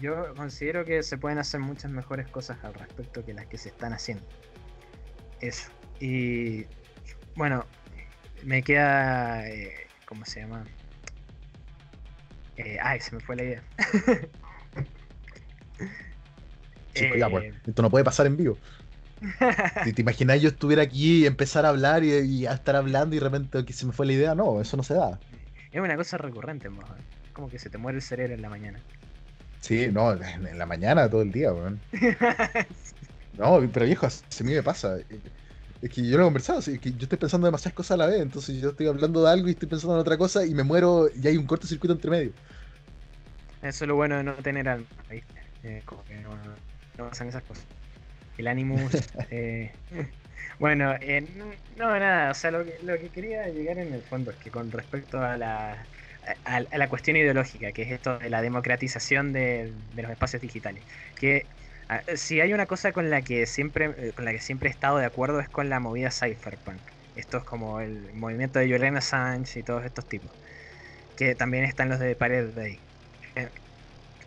Yo 0.00 0.34
considero 0.34 0.84
que 0.84 1.02
se 1.04 1.16
pueden 1.16 1.38
hacer 1.38 1.60
muchas 1.60 1.90
mejores 1.90 2.26
cosas 2.28 2.58
al 2.64 2.74
respecto 2.74 3.24
que 3.24 3.32
las 3.32 3.46
que 3.46 3.56
se 3.58 3.68
están 3.68 3.92
haciendo. 3.92 4.24
Eso. 5.40 5.70
Y 6.00 6.64
bueno, 7.36 7.64
me 8.44 8.62
queda. 8.62 9.48
eh, 9.48 9.72
¿Cómo 10.06 10.24
se 10.24 10.40
llama? 10.40 10.64
Eh, 12.56 12.78
ay, 12.82 13.00
se 13.00 13.14
me 13.14 13.20
fue 13.20 13.36
la 13.36 13.42
idea. 13.44 13.62
Chico, 16.94 17.14
ya, 17.16 17.28
Eh, 17.28 17.30
pues, 17.30 17.44
esto 17.66 17.82
no 17.82 17.90
puede 17.90 18.04
pasar 18.04 18.26
en 18.26 18.36
vivo. 18.36 18.58
Si 19.80 19.92
te 19.94 20.02
imaginas 20.02 20.40
yo 20.40 20.48
estuviera 20.48 20.82
aquí 20.82 21.22
y 21.22 21.26
empezar 21.26 21.64
a 21.66 21.70
hablar 21.70 22.04
y, 22.04 22.10
y 22.20 22.46
a 22.46 22.52
estar 22.52 22.76
hablando 22.76 23.14
y 23.16 23.18
de 23.18 23.24
repente 23.24 23.64
que 23.64 23.72
se 23.72 23.86
me 23.86 23.92
fue 23.92 24.06
la 24.06 24.12
idea, 24.12 24.34
no, 24.34 24.60
eso 24.60 24.76
no 24.76 24.82
se 24.82 24.94
da. 24.94 25.22
es 25.70 25.80
una 25.80 25.96
cosa 25.96 26.18
recurrente, 26.18 26.68
mo, 26.70 26.82
¿eh? 26.96 27.04
como 27.32 27.48
que 27.48 27.58
se 27.58 27.70
te 27.70 27.78
muere 27.78 27.96
el 27.98 28.02
cerebro 28.02 28.34
en 28.34 28.42
la 28.42 28.48
mañana. 28.50 28.84
Sí, 29.60 29.88
no, 29.92 30.12
en 30.12 30.46
en 30.46 30.58
la 30.58 30.66
mañana 30.66 31.08
todo 31.10 31.22
el 31.22 31.32
día, 31.32 31.52
weón. 31.52 31.84
No, 33.32 33.60
pero 33.72 33.86
viejo, 33.86 34.06
a 34.06 34.42
mí 34.44 34.52
me 34.54 34.62
pasa. 34.62 34.96
Es 35.80 35.90
que 35.90 36.02
yo 36.08 36.16
lo 36.16 36.24
he 36.24 36.26
conversado, 36.26 36.58
es 36.60 36.80
que 36.80 36.92
yo 36.92 37.04
estoy 37.04 37.18
pensando 37.18 37.46
demasiadas 37.46 37.74
cosas 37.74 37.92
a 37.92 37.96
la 37.98 38.06
vez, 38.06 38.20
entonces 38.20 38.60
yo 38.60 38.70
estoy 38.70 38.86
hablando 38.86 39.22
de 39.22 39.30
algo 39.30 39.48
y 39.48 39.52
estoy 39.52 39.68
pensando 39.68 39.94
en 39.94 40.00
otra 40.00 40.16
cosa 40.18 40.44
y 40.46 40.54
me 40.54 40.64
muero 40.64 41.08
y 41.14 41.26
hay 41.28 41.36
un 41.36 41.46
cortocircuito 41.46 41.92
entre 41.94 42.10
medio. 42.10 42.34
Eso 43.62 43.84
es 43.84 43.88
lo 43.88 43.96
bueno 43.96 44.16
de 44.16 44.24
no 44.24 44.34
tener 44.36 44.68
alma, 44.68 44.86
¿viste? 45.08 45.40
Eh, 45.62 45.82
como 45.84 46.04
que 46.04 46.16
no, 46.20 46.36
no 46.36 47.08
pasan 47.08 47.28
esas 47.28 47.42
cosas. 47.44 47.66
El 48.36 48.48
Animus. 48.48 49.14
eh, 49.30 49.78
bueno, 50.58 50.94
eh, 51.00 51.22
no, 51.76 51.98
nada, 51.98 52.30
o 52.30 52.34
sea, 52.34 52.50
lo 52.50 52.64
que, 52.64 52.78
lo 52.82 52.98
que 52.98 53.10
quería 53.10 53.48
llegar 53.48 53.78
en 53.78 53.92
el 53.92 54.02
fondo 54.02 54.30
es 54.30 54.38
que 54.38 54.50
con 54.50 54.70
respecto 54.70 55.20
a 55.20 55.36
la, 55.36 55.88
a, 56.44 56.56
a 56.56 56.78
la 56.78 56.88
cuestión 56.88 57.16
ideológica, 57.16 57.72
que 57.72 57.82
es 57.82 57.92
esto 57.92 58.18
de 58.18 58.30
la 58.30 58.42
democratización 58.42 59.32
de, 59.32 59.74
de 59.92 60.02
los 60.02 60.10
espacios 60.12 60.42
digitales, 60.42 60.84
que 61.14 61.50
si 62.16 62.40
hay 62.40 62.52
una 62.52 62.66
cosa 62.66 62.92
con 62.92 63.10
la 63.10 63.22
que 63.22 63.46
siempre 63.46 64.08
eh, 64.08 64.12
con 64.12 64.24
la 64.24 64.32
que 64.32 64.40
siempre 64.40 64.68
he 64.68 64.72
estado 64.72 64.98
de 64.98 65.06
acuerdo 65.06 65.40
es 65.40 65.48
con 65.48 65.68
la 65.68 65.80
movida 65.80 66.10
cypherpunk. 66.10 66.92
Esto 67.14 67.38
es 67.38 67.44
como 67.44 67.80
el 67.80 68.12
movimiento 68.14 68.58
de 68.58 68.70
Julian 68.70 68.96
Assange 68.96 69.60
y 69.60 69.62
todos 69.62 69.84
estos 69.84 70.06
tipos, 70.08 70.38
que 71.16 71.34
también 71.34 71.64
están 71.64 71.88
los 71.88 71.98
de 72.00 72.16
Pirate 72.16 72.52
Bay. 72.52 72.86
Eh, 73.36 73.50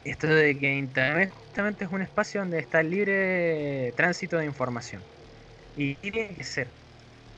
esto 0.04 0.28
de 0.28 0.58
que 0.58 0.76
Internet 0.78 1.32
justamente 1.32 1.86
es 1.86 1.92
un 1.92 2.02
espacio 2.02 2.42
donde 2.42 2.60
está 2.60 2.82
el 2.82 2.90
libre 2.92 3.94
tránsito 3.96 4.38
de 4.38 4.46
información. 4.46 5.08
Y 5.76 5.96
tiene 5.98 6.36
que 6.36 6.44
ser. 6.44 6.76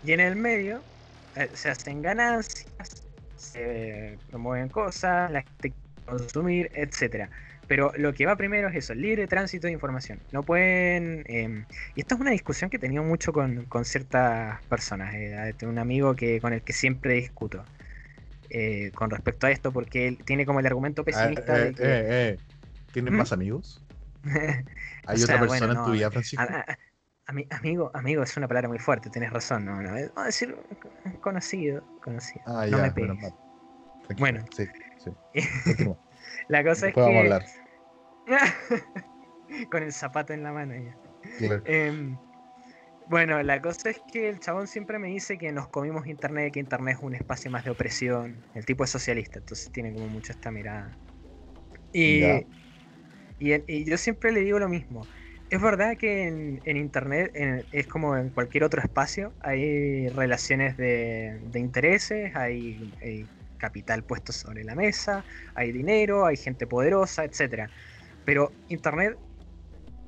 Y 0.02 0.14
en 0.14 0.20
el 0.22 0.36
medio 0.36 0.88
eh, 1.36 1.50
se 1.54 1.70
hacen 1.70 2.02
ganancias, 2.02 3.08
se 3.36 4.20
promueven 4.30 4.70
cosas, 4.70 5.32
la 5.32 5.44
gente 5.44 5.72
quiere 5.74 6.06
consumir, 6.06 6.72
etcétera. 6.74 7.30
Pero 7.72 7.94
lo 7.96 8.14
que 8.14 8.26
va 8.26 8.36
primero 8.36 8.68
es 8.68 8.76
eso, 8.76 8.92
el 8.94 9.02
libre 9.02 9.28
tránsito 9.30 9.68
de 9.68 9.74
información. 9.74 10.22
No 10.32 10.44
pueden... 10.44 11.24
eh, 11.28 11.66
y 11.96 12.02
esto 12.02 12.16
es 12.16 12.22
una 12.22 12.32
discusión 12.32 12.70
que 12.70 12.76
he 12.78 12.80
tenido 12.82 13.04
mucho 13.04 13.32
con, 13.32 13.66
con 13.68 13.86
ciertas 13.86 14.62
personas. 14.68 15.14
eh, 15.16 15.56
tengo 15.58 15.72
un 15.72 15.80
amigo 15.80 16.14
que, 16.16 16.42
con 16.42 16.52
el 16.54 16.64
que 16.64 16.74
siempre 16.74 17.14
discuto. 17.16 17.70
eh, 18.50 18.92
con 18.96 19.10
respecto 19.12 19.48
a 19.48 19.52
esto, 19.52 19.74
porque 19.74 20.08
él 20.10 20.20
tiene 20.26 20.46
como 20.46 20.60
el 20.60 20.66
argumento 20.68 21.06
Ah, 21.12 21.28
pesimista 21.28 21.54
eh, 21.54 21.66
de 21.66 21.76
que... 21.76 21.88
eh, 21.88 22.06
eh. 22.34 22.40
¿Tienes 22.92 23.14
¿Mm? 23.14 23.14
más 23.14 23.32
amigos? 23.32 23.86
¿Hay 25.06 25.24
O 25.24 25.24
otra 25.24 25.40
persona 25.40 25.74
bueno, 25.74 25.74
en 25.74 25.82
tu 25.82 25.92
vida, 25.92 26.12
Francisco? 26.12 26.58
A- 26.58 26.72
a- 26.74 26.78
ami- 27.28 27.48
amigo, 27.52 27.92
amigo 27.94 28.24
es 28.24 28.38
una 28.38 28.48
palabra 28.48 28.70
muy 28.70 28.80
fuerte, 28.80 29.10
tienes 29.10 29.32
razón. 29.32 29.66
No, 29.66 29.82
no, 29.82 29.94
decir 30.26 30.56
conocido, 31.22 31.84
conocido. 32.02 32.46
Ah, 32.46 32.66
no 32.68 32.78
ya, 32.78 32.80
me 32.80 32.92
pegues. 32.92 33.36
Bueno. 34.18 34.44
Sí, 34.52 34.66
sí. 34.98 35.12
La 36.48 36.64
cosa 36.64 36.90
es 36.90 36.96
Después 36.96 37.06
que. 37.06 37.42
con 39.72 39.84
el 39.84 39.94
zapato 39.94 40.34
en 40.34 40.44
la 40.44 40.52
mano 40.52 40.76
ya. 40.76 40.98
Claro. 41.38 41.64
Em, 41.66 42.20
bueno, 43.06 43.44
la 43.44 43.62
cosa 43.62 43.92
es 43.92 44.02
que 44.08 44.30
el 44.30 44.40
chabón 44.40 44.68
siempre 44.68 45.00
me 45.00 45.10
dice 45.10 45.38
que 45.38 45.52
nos 45.52 45.70
comimos 45.70 46.08
internet, 46.08 46.54
que 46.54 46.60
internet 46.60 46.98
es 46.98 47.04
un 47.04 47.16
espacio 47.16 47.52
más 47.52 47.66
de 47.66 47.72
opresión. 47.72 48.46
El 48.54 48.66
tipo 48.66 48.84
es 48.86 48.92
socialista, 48.92 49.40
entonces 49.40 49.72
tiene 49.72 49.94
como 49.94 50.10
mucho 50.10 50.34
esta 50.34 50.52
mirada. 50.52 51.00
Y, 51.92 52.32
y, 53.40 53.86
yo 53.90 53.98
siempre 53.98 54.32
le 54.32 54.42
digo 54.42 54.60
lo 54.60 54.70
mismo. 54.70 55.10
Es 55.50 55.62
verdad 55.62 55.98
que 55.98 56.28
en, 56.28 56.62
en 56.66 56.78
internet 56.78 57.32
en- 57.36 57.68
es 57.72 57.88
como 57.88 58.16
en 58.18 58.30
cualquier 58.32 58.64
otro 58.64 58.82
espacio, 58.82 59.36
hay 59.40 60.10
relaciones 60.10 60.78
de, 60.78 61.40
de 61.44 61.60
intereses, 61.60 62.36
hay, 62.36 62.94
hay 63.02 63.30
capital 63.58 64.06
puesto 64.06 64.32
sobre 64.34 64.64
la 64.64 64.76
mesa, 64.76 65.26
hay 65.54 65.72
dinero, 65.72 66.26
hay 66.26 66.38
gente 66.38 66.68
poderosa, 66.68 67.26
etcétera. 67.26 67.72
Pero 68.26 68.54
internet 68.68 69.18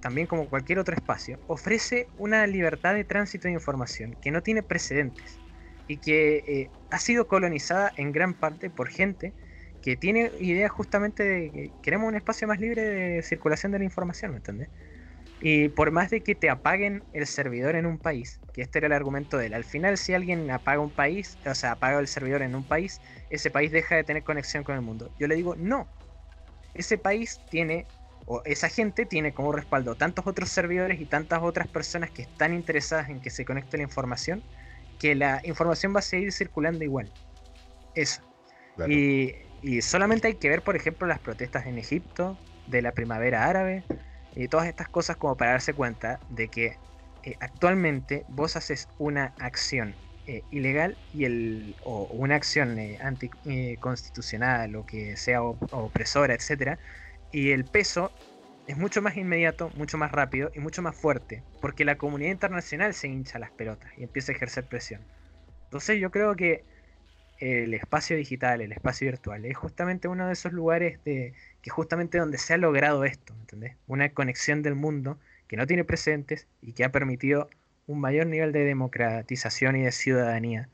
también 0.04 0.28
como 0.28 0.50
cualquier 0.50 0.80
otro 0.80 0.94
espacio, 0.94 1.40
ofrece 1.48 2.08
una 2.18 2.46
libertad 2.46 2.94
de 2.94 3.06
tránsito 3.06 3.48
de 3.48 3.54
información 3.54 4.18
que 4.22 4.32
no 4.32 4.44
tiene 4.44 4.62
precedentes 4.62 5.40
y 5.88 6.00
que 6.00 6.44
eh, 6.46 6.72
ha 6.90 7.00
sido 7.00 7.30
colonizada 7.30 7.94
en 7.96 8.12
gran 8.12 8.34
parte 8.34 8.70
por 8.70 8.90
gente 8.90 9.34
que 9.82 9.96
tiene 9.96 10.34
ideas 10.40 10.72
justamente 10.72 11.24
de 11.24 11.52
que 11.52 11.74
queremos 11.82 12.10
un 12.10 12.16
espacio 12.16 12.50
más 12.50 12.60
libre 12.60 12.82
de 12.82 13.24
circulación 13.24 13.72
de 13.72 13.80
la 13.80 13.86
información, 13.86 14.32
¿me 14.32 14.38
entiendes? 14.38 14.70
Y 15.40 15.70
por 15.70 15.92
más 15.92 16.10
de 16.10 16.22
que 16.22 16.36
te 16.36 16.50
apaguen 16.50 17.06
el 17.14 17.26
servidor 17.26 17.78
en 17.78 17.86
un 17.86 17.98
país, 17.98 18.42
que 18.52 18.62
este 18.62 18.80
era 18.80 18.88
el 18.88 18.94
argumento 18.94 19.38
de 19.38 19.48
él, 19.48 19.54
al 19.54 19.64
final 19.64 19.98
si 19.98 20.14
alguien 20.14 20.52
apaga 20.52 20.82
un 20.82 20.92
país, 20.92 21.40
o 21.46 21.56
sea, 21.56 21.72
apaga 21.72 22.00
el 22.00 22.08
servidor 22.08 22.42
en 22.42 22.56
un 22.56 22.68
país, 22.68 23.02
ese 23.30 23.52
país 23.52 23.72
deja 23.72 23.96
de 23.96 24.04
tener 24.04 24.24
conexión 24.24 24.66
con 24.66 24.76
el 24.76 24.82
mundo. 24.82 25.12
Yo 25.18 25.28
le 25.28 25.36
digo, 25.36 25.56
no, 25.56 25.90
ese 26.74 26.98
país 26.98 27.42
tiene 27.50 27.88
o 28.26 28.42
esa 28.46 28.70
gente 28.70 29.06
tiene 29.06 29.34
como 29.34 29.52
respaldo 29.52 29.96
tantos 29.96 30.26
otros 30.28 30.50
servidores 30.50 31.00
y 31.00 31.06
tantas 31.06 31.42
otras 31.42 31.68
personas 31.68 32.12
que 32.12 32.24
están 32.24 32.54
interesadas 32.54 33.10
en 33.10 33.22
que 33.22 33.30
se 33.30 33.46
conecte 33.46 33.78
la 33.78 33.84
información, 33.84 34.44
que 35.00 35.16
la 35.16 35.42
información 35.44 35.94
va 35.96 36.00
a 36.00 36.04
seguir 36.04 36.32
circulando 36.32 36.84
igual. 36.84 37.12
Eso. 37.94 38.24
Claro. 38.76 38.92
Y, 38.92 39.34
y 39.62 39.82
solamente 39.82 40.28
hay 40.28 40.36
que 40.36 40.50
ver, 40.50 40.64
por 40.64 40.76
ejemplo, 40.76 41.08
las 41.08 41.20
protestas 41.20 41.66
en 41.68 41.78
Egipto, 41.78 42.40
de 42.66 42.82
la 42.82 42.94
primavera 42.94 43.46
árabe, 43.48 43.86
y 44.36 44.48
todas 44.48 44.68
estas 44.68 44.90
cosas 44.90 45.18
como 45.18 45.38
para 45.38 45.52
darse 45.52 45.74
cuenta 45.74 46.20
de 46.30 46.50
que 46.50 46.78
eh, 47.24 47.36
actualmente 47.40 48.26
vos 48.28 48.56
haces 48.56 48.88
una 48.98 49.36
acción 49.38 49.96
eh, 50.26 50.44
ilegal 50.50 50.98
y 51.12 51.26
el, 51.26 51.76
o 51.84 52.06
una 52.06 52.36
acción 52.36 52.80
eh, 52.80 52.98
anticonstitucional 53.02 54.76
o 54.76 54.86
que 54.86 55.18
sea 55.18 55.44
op- 55.44 55.72
opresora, 55.72 56.34
etcétera, 56.34 56.80
y 57.34 57.52
el 57.52 57.66
peso 57.66 58.12
es 58.68 58.78
mucho 58.78 59.02
más 59.02 59.18
inmediato, 59.18 59.72
mucho 59.76 59.98
más 59.98 60.12
rápido 60.12 60.52
y 60.54 60.60
mucho 60.60 60.82
más 60.82 60.96
fuerte, 60.96 61.44
porque 61.60 61.84
la 61.84 61.98
comunidad 61.98 62.32
internacional 62.32 62.94
se 62.94 63.10
hincha 63.10 63.40
las 63.40 63.52
pelotas 63.52 63.92
y 63.98 64.04
empieza 64.04 64.32
a 64.32 64.36
ejercer 64.36 64.66
presión. 64.66 65.02
Entonces 65.66 66.00
yo 66.00 66.12
creo 66.12 66.36
que 66.36 66.64
el 67.40 67.74
espacio 67.74 68.16
digital, 68.16 68.62
el 68.62 68.72
espacio 68.72 69.08
virtual, 69.08 69.44
es 69.46 69.58
justamente 69.58 70.08
uno 70.08 70.28
de 70.28 70.34
esos 70.34 70.54
lugares 70.54 71.04
de 71.04 71.34
que 71.62 71.70
justamente 71.72 72.20
donde 72.20 72.38
se 72.38 72.54
ha 72.54 72.58
logrado 72.58 73.04
esto, 73.04 73.34
¿entendés? 73.34 73.76
Una 73.88 74.10
conexión 74.10 74.62
del 74.62 74.76
mundo 74.76 75.20
que 75.48 75.58
no 75.58 75.66
tiene 75.66 75.84
precedentes 75.84 76.48
y 76.62 76.74
que 76.74 76.86
ha 76.86 76.92
permitido 76.92 77.50
un 77.88 78.00
mayor 78.00 78.28
nivel 78.28 78.52
de 78.54 78.64
democratización 78.64 79.76
y 79.76 79.82
de 79.82 79.92
ciudadanía 79.92 80.70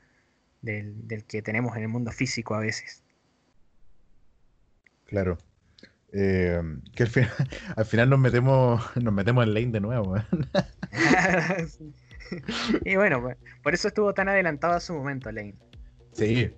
del 0.60 1.24
que 1.26 1.40
tenemos 1.40 1.74
en 1.76 1.82
el 1.82 1.88
mundo 1.88 2.12
físico 2.12 2.54
a 2.54 2.60
veces. 2.60 3.02
Claro. 5.06 5.38
Eh, 6.12 6.60
que 6.94 7.04
al 7.04 7.08
final, 7.08 7.30
al 7.76 7.84
final 7.84 8.10
nos 8.10 8.18
metemos 8.18 8.82
nos 9.02 9.14
metemos 9.14 9.44
en 9.46 9.54
lane 9.54 9.70
de 9.72 9.80
nuevo. 9.80 10.14
Sí. 11.68 11.92
y 12.84 12.96
bueno, 12.96 13.20
pues, 13.22 13.36
por 13.62 13.74
eso 13.74 13.88
estuvo 13.88 14.14
tan 14.14 14.28
adelantado 14.28 14.74
a 14.74 14.80
su 14.80 14.92
momento 14.94 15.32
Lane. 15.32 15.54
Sí. 16.12 16.50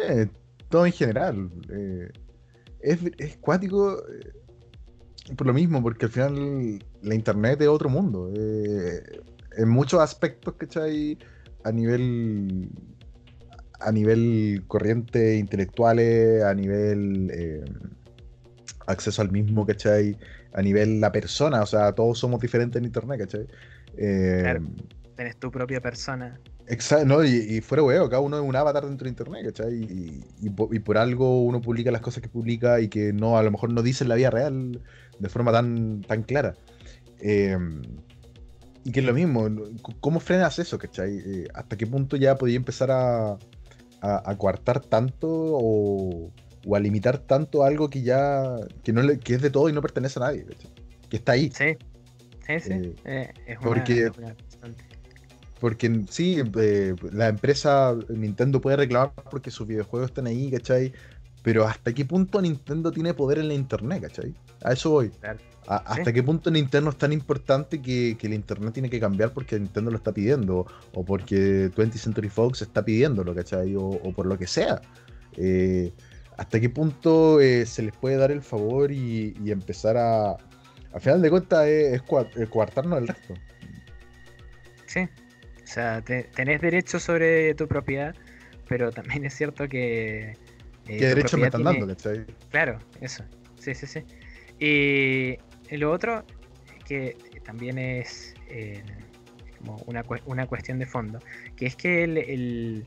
Eh, 0.00 0.26
todo 0.68 0.86
en 0.86 0.92
general. 0.92 1.50
eh, 1.70 2.10
es, 2.80 2.98
es 3.18 3.36
cuático 3.38 4.02
por 5.36 5.46
lo 5.46 5.52
mismo, 5.52 5.82
porque 5.82 6.06
al 6.06 6.12
final 6.12 6.78
la 7.02 7.14
internet 7.14 7.60
es 7.60 7.68
otro 7.68 7.88
mundo. 7.88 8.32
eh, 8.34 9.02
en 9.56 9.68
muchos 9.68 10.00
aspectos, 10.00 10.54
¿cachai? 10.54 11.18
A 11.64 11.72
nivel. 11.72 12.68
A 13.80 13.92
nivel 13.92 14.64
corriente 14.66 15.36
intelectuales, 15.36 16.42
a 16.42 16.52
nivel 16.54 17.30
acceso 18.88 19.22
al 19.22 19.30
mismo, 19.30 19.66
¿cachai? 19.66 20.16
A 20.52 20.62
nivel 20.62 21.00
la 21.00 21.12
persona, 21.12 21.62
o 21.62 21.66
sea, 21.66 21.92
todos 21.94 22.18
somos 22.18 22.40
diferentes 22.40 22.78
en 22.78 22.86
internet, 22.86 23.20
¿cachai? 23.20 23.46
Eh, 23.96 24.40
Claro. 24.42 24.62
Tu 25.40 25.50
propia 25.50 25.80
persona. 25.80 26.40
Exacto, 26.68 27.06
no, 27.06 27.24
y, 27.24 27.30
y 27.30 27.60
fuera 27.60 27.82
huevo, 27.82 28.08
cada 28.08 28.20
uno 28.20 28.36
es 28.38 28.42
un 28.44 28.54
avatar 28.54 28.84
dentro 28.86 29.04
de 29.04 29.10
internet, 29.10 29.46
¿cachai? 29.46 29.74
Y, 29.74 30.24
y 30.40 30.48
y 30.76 30.78
por 30.80 30.98
algo 30.98 31.42
uno 31.42 31.60
publica 31.60 31.90
las 31.90 32.02
cosas 32.02 32.22
que 32.22 32.28
publica 32.28 32.80
y 32.80 32.88
que 32.88 33.12
no, 33.12 33.36
a 33.38 33.42
lo 33.42 33.50
mejor 33.50 33.72
no 33.72 33.82
dice 33.82 34.04
en 34.04 34.08
la 34.10 34.14
vida 34.16 34.30
real 34.30 34.80
de 35.18 35.28
forma 35.28 35.50
tan, 35.52 36.02
tan 36.02 36.22
clara. 36.22 36.54
Eh, 37.20 37.56
y 38.84 38.92
que 38.92 39.00
es 39.00 39.06
lo 39.06 39.12
mismo, 39.12 39.48
¿cómo 40.00 40.20
frenas 40.20 40.58
eso, 40.58 40.78
cachai? 40.78 41.18
Eh, 41.18 41.48
¿Hasta 41.54 41.76
qué 41.76 41.86
punto 41.86 42.16
ya 42.16 42.36
podía 42.38 42.56
empezar 42.56 42.90
a, 42.90 43.32
a, 43.32 43.38
a 44.30 44.38
coartar 44.38 44.80
tanto 44.80 45.26
o, 45.30 46.32
o 46.66 46.76
a 46.76 46.80
limitar 46.80 47.18
tanto 47.18 47.64
algo 47.64 47.88
que 47.90 48.02
ya, 48.02 48.56
que, 48.82 48.92
no 48.92 49.02
le- 49.02 49.18
que 49.18 49.34
es 49.34 49.42
de 49.42 49.50
todo 49.50 49.68
y 49.68 49.72
no 49.72 49.80
pertenece 49.82 50.18
a 50.18 50.22
nadie, 50.22 50.44
¿cachai? 50.44 50.70
Que 51.08 51.16
está 51.16 51.32
ahí. 51.32 51.50
Sí, 51.54 51.76
sí, 52.46 52.60
sí. 52.60 52.72
Eh, 52.72 52.94
eh, 53.04 53.32
es 53.46 53.58
una 53.58 53.66
porque-. 53.68 54.10
Porque 55.60 56.04
sí, 56.08 56.40
eh, 56.60 56.94
la 57.12 57.28
empresa 57.28 57.96
Nintendo 58.08 58.60
puede 58.60 58.76
reclamar 58.76 59.12
porque 59.30 59.50
sus 59.50 59.66
videojuegos 59.66 60.10
están 60.10 60.28
ahí, 60.28 60.50
¿cachai? 60.52 60.92
Pero 61.42 61.66
¿hasta 61.66 61.92
qué 61.92 62.04
punto 62.04 62.40
Nintendo 62.40 62.92
tiene 62.92 63.12
poder 63.14 63.38
en 63.38 63.48
la 63.48 63.54
internet, 63.54 64.02
¿cachai? 64.02 64.34
A 64.62 64.72
eso 64.72 64.90
voy. 64.90 65.08
Claro. 65.10 65.38
A- 65.66 65.78
Sí. 65.78 65.84
¿Hasta 66.00 66.12
qué 66.12 66.22
punto 66.22 66.50
Nintendo 66.50 66.90
es 66.90 66.96
tan 66.96 67.12
importante 67.12 67.82
que, 67.82 68.16
que 68.18 68.26
el 68.28 68.34
internet 68.34 68.72
tiene 68.72 68.88
que 68.88 68.98
cambiar 69.00 69.32
porque 69.32 69.58
Nintendo 69.58 69.90
lo 69.90 69.96
está 69.96 70.12
pidiendo? 70.12 70.66
O 70.94 71.04
porque 71.04 71.70
20th 71.72 71.98
Century 71.98 72.28
Fox 72.28 72.62
está 72.62 72.84
pidiéndolo, 72.84 73.34
¿cachai? 73.34 73.74
O, 73.76 73.82
o 73.88 74.12
por 74.12 74.26
lo 74.26 74.38
que 74.38 74.46
sea. 74.46 74.80
Eh, 75.36 75.92
¿Hasta 76.38 76.58
qué 76.60 76.70
punto 76.70 77.40
eh, 77.40 77.66
se 77.66 77.82
les 77.82 77.92
puede 77.94 78.16
dar 78.16 78.30
el 78.30 78.42
favor 78.42 78.90
y, 78.92 79.36
y 79.44 79.50
empezar 79.50 79.96
a... 79.98 80.30
Al 80.92 81.00
final 81.00 81.20
de 81.20 81.28
cuentas 81.30 81.66
es, 81.66 81.94
es 81.94 82.02
cua- 82.02 82.30
eh, 82.36 82.46
coartarnos 82.46 82.98
el 83.00 83.08
resto. 83.08 83.34
Sí. 84.86 85.00
O 85.00 85.66
sea, 85.66 86.00
te- 86.00 86.24
tenés 86.24 86.60
derecho 86.62 86.98
sobre 86.98 87.54
tu 87.54 87.68
propiedad, 87.68 88.14
pero 88.68 88.90
también 88.90 89.24
es 89.26 89.34
cierto 89.34 89.68
que. 89.68 90.30
eh, 90.30 90.36
¿Qué 90.86 90.96
tu 90.96 91.04
derechos 91.04 91.38
me 91.38 91.46
están 91.46 91.62
tiene- 91.62 91.78
dando, 91.80 91.94
cachai? 91.94 92.24
Claro, 92.50 92.78
eso. 93.02 93.22
Sí, 93.58 93.74
sí, 93.74 93.86
sí. 93.86 94.02
Y 94.58 95.76
lo 95.76 95.90
otro, 95.92 96.24
que 96.86 97.16
también 97.44 97.76
es 97.78 98.34
eh, 98.48 98.82
como 99.58 99.76
una, 99.86 100.02
una 100.24 100.46
cuestión 100.46 100.78
de 100.78 100.86
fondo, 100.86 101.18
que 101.56 101.66
es 101.66 101.76
que 101.76 102.04
el, 102.04 102.16
el- 102.16 102.86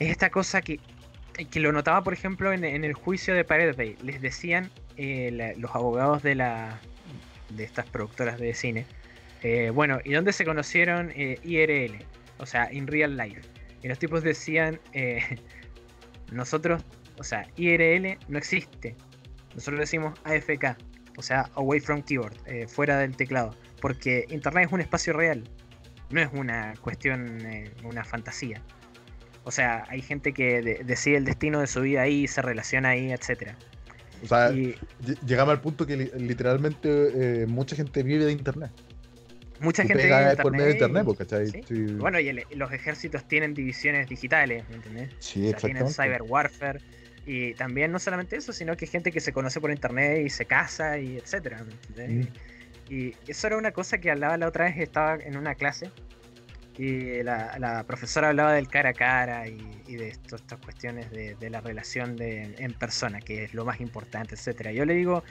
es 0.00 0.10
esta 0.10 0.30
cosa 0.30 0.62
que, 0.62 0.80
que 1.44 1.60
lo 1.60 1.72
notaba, 1.72 2.02
por 2.02 2.12
ejemplo, 2.12 2.52
en, 2.52 2.64
el 2.64 2.94
juicio 2.94 3.34
de 3.34 3.44
Pirate 3.44 3.72
Bay. 3.72 3.96
Les 4.02 4.20
decían 4.20 4.70
eh, 4.96 5.54
los 5.58 5.74
abogados 5.74 6.22
de, 6.22 6.34
la, 6.34 6.80
de 7.50 7.64
estas 7.64 7.86
productoras 7.86 8.38
de 8.38 8.54
cine, 8.54 8.86
eh, 9.42 9.70
bueno, 9.70 10.00
¿y 10.04 10.12
dónde 10.12 10.32
se 10.32 10.44
conocieron 10.44 11.12
eh, 11.14 11.38
IRL? 11.44 12.04
O 12.38 12.46
sea, 12.46 12.72
in 12.72 12.86
real 12.86 13.16
life. 13.16 13.42
Y 13.82 13.88
los 13.88 13.98
tipos 13.98 14.22
decían, 14.22 14.80
eh, 14.92 15.20
nosotros, 16.32 16.84
o 17.18 17.24
sea, 17.24 17.46
IRL 17.56 18.18
no 18.28 18.38
existe. 18.38 18.96
Nosotros 19.54 19.80
decimos 19.80 20.18
AFK, 20.24 20.76
o 21.16 21.22
sea, 21.22 21.48
away 21.54 21.80
from 21.80 22.02
keyboard, 22.02 22.36
fuera 22.68 22.98
del 22.98 23.16
teclado. 23.16 23.54
Porque 23.80 24.26
Internet 24.30 24.66
es 24.66 24.72
un 24.72 24.80
espacio 24.80 25.12
real, 25.12 25.44
no 26.10 26.20
es 26.20 26.28
una 26.32 26.74
cuestión, 26.80 27.42
una 27.84 28.04
fantasía. 28.04 28.60
O 29.46 29.52
sea, 29.52 29.84
hay 29.88 30.02
gente 30.02 30.32
que 30.32 30.60
de- 30.60 30.82
decide 30.84 31.16
el 31.18 31.24
destino 31.24 31.60
de 31.60 31.68
su 31.68 31.80
vida 31.80 32.02
ahí, 32.02 32.26
se 32.26 32.42
relaciona 32.42 32.88
ahí, 32.90 33.12
etcétera. 33.12 33.54
O 34.24 34.26
sea, 34.26 34.50
Y 34.50 34.74
ll- 35.04 35.18
llegamos 35.24 35.52
al 35.54 35.60
punto 35.60 35.86
que 35.86 35.96
li- 35.96 36.10
literalmente 36.18 36.88
eh, 37.42 37.46
mucha 37.46 37.76
gente 37.76 38.02
vive 38.02 38.24
de 38.24 38.32
internet. 38.32 38.72
mucha 39.60 39.84
gente 39.84 40.02
vive 40.04 40.32
es 40.32 40.36
por 40.36 40.50
medio 40.50 40.66
de 40.66 40.72
internet, 40.72 41.06
¿cachai? 41.16 41.46
¿sí? 41.46 41.62
Sí, 41.68 41.74
Bueno, 41.94 42.18
y 42.18 42.28
el- 42.28 42.44
los 42.56 42.72
ejércitos 42.72 43.26
tienen 43.28 43.54
divisiones 43.54 44.08
digitales, 44.08 44.64
¿me 44.68 44.74
entendés? 44.76 45.10
sí, 45.20 45.46
O 45.46 45.50
sea, 45.50 45.70
tienen 45.70 45.88
cyber 45.92 46.22
warfare 46.22 46.80
y 47.24 47.54
también 47.54 47.92
no 47.92 48.00
solamente 48.00 48.34
eso, 48.36 48.52
sino 48.52 48.76
que 48.76 48.84
hay 48.86 48.90
gente 48.90 49.12
que 49.12 49.20
se 49.20 49.32
conoce 49.32 49.60
por 49.60 49.70
internet 49.70 50.26
y 50.26 50.30
se 50.30 50.44
casa 50.46 50.98
y 50.98 51.18
etcétera. 51.18 51.62
¿me 51.64 51.72
entendés? 51.72 52.26
Mm. 52.90 52.92
Y 52.92 53.14
eso 53.28 53.46
era 53.46 53.56
una 53.56 53.70
cosa 53.70 53.98
que 53.98 54.10
hablaba 54.10 54.36
la 54.36 54.48
otra 54.48 54.64
vez, 54.64 54.76
estaba 54.78 55.14
en 55.16 55.36
una 55.36 55.54
clase 55.54 55.90
y 56.78 57.22
la, 57.22 57.56
la 57.58 57.84
profesora 57.84 58.28
hablaba 58.28 58.52
del 58.52 58.68
cara 58.68 58.90
a 58.90 58.94
cara 58.94 59.48
y, 59.48 59.82
y 59.86 59.96
de 59.96 60.08
esto- 60.08 60.36
estas 60.36 60.58
cuestiones 60.60 61.10
de, 61.10 61.34
de 61.34 61.50
la 61.50 61.60
relación 61.60 62.16
de, 62.16 62.54
en 62.58 62.72
persona, 62.74 63.20
que 63.20 63.44
es 63.44 63.54
lo 63.54 63.64
más 63.64 63.80
importante, 63.80 64.34
etcétera. 64.34 64.72
Yo 64.72 64.84
le 64.84 64.94
digo, 64.94 65.24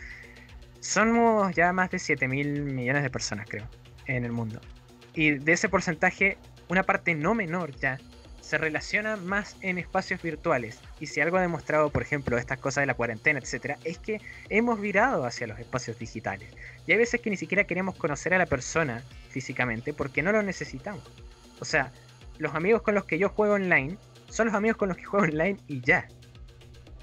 somos 0.80 1.54
ya 1.56 1.72
más 1.74 1.92
de 1.92 2.00
7 2.00 2.28
mil 2.28 2.64
millones 2.64 3.04
de 3.04 3.10
personas, 3.10 3.48
creo, 3.50 3.68
en 4.08 4.26
el 4.26 4.32
mundo. 4.32 4.60
Y 5.14 5.32
de 5.32 5.54
ese 5.54 5.70
porcentaje, 5.70 6.38
una 6.68 6.84
parte 6.84 7.16
no 7.16 7.34
menor 7.36 7.76
ya 7.76 7.98
se 8.42 8.60
relaciona 8.60 9.16
más 9.16 9.58
en 9.62 9.80
espacios 9.80 10.22
virtuales. 10.22 10.80
Y 11.00 11.08
si 11.08 11.20
algo 11.20 11.38
ha 11.38 11.42
demostrado, 11.42 11.90
por 11.90 12.04
ejemplo, 12.04 12.38
estas 12.38 12.60
cosas 12.60 12.84
de 12.84 12.86
la 12.86 12.94
cuarentena, 12.94 13.40
etcétera, 13.40 13.78
es 13.84 13.98
que 13.98 14.22
hemos 14.50 14.80
virado 14.80 15.26
hacia 15.26 15.48
los 15.48 15.58
espacios 15.58 15.98
digitales. 15.98 16.50
Y 16.86 16.92
hay 16.92 16.98
veces 17.00 17.22
que 17.22 17.32
ni 17.32 17.38
siquiera 17.38 17.64
queremos 17.64 17.96
conocer 17.96 18.36
a 18.36 18.38
la 18.38 18.46
persona 18.46 19.02
físicamente 19.30 19.94
porque 19.94 20.22
no 20.22 20.32
lo 20.32 20.44
necesitamos. 20.44 21.04
O 21.66 21.68
sea, 21.68 21.92
los 22.38 22.54
amigos 22.54 22.84
con 22.84 22.94
los 22.94 23.06
que 23.06 23.18
yo 23.18 23.30
juego 23.30 23.56
online 23.56 23.98
son 24.30 24.46
los 24.46 24.56
amigos 24.56 24.78
con 24.78 24.90
los 24.90 24.98
que 24.98 25.04
juego 25.04 25.26
online 25.26 25.58
y 25.68 25.82
ya. 25.82 26.08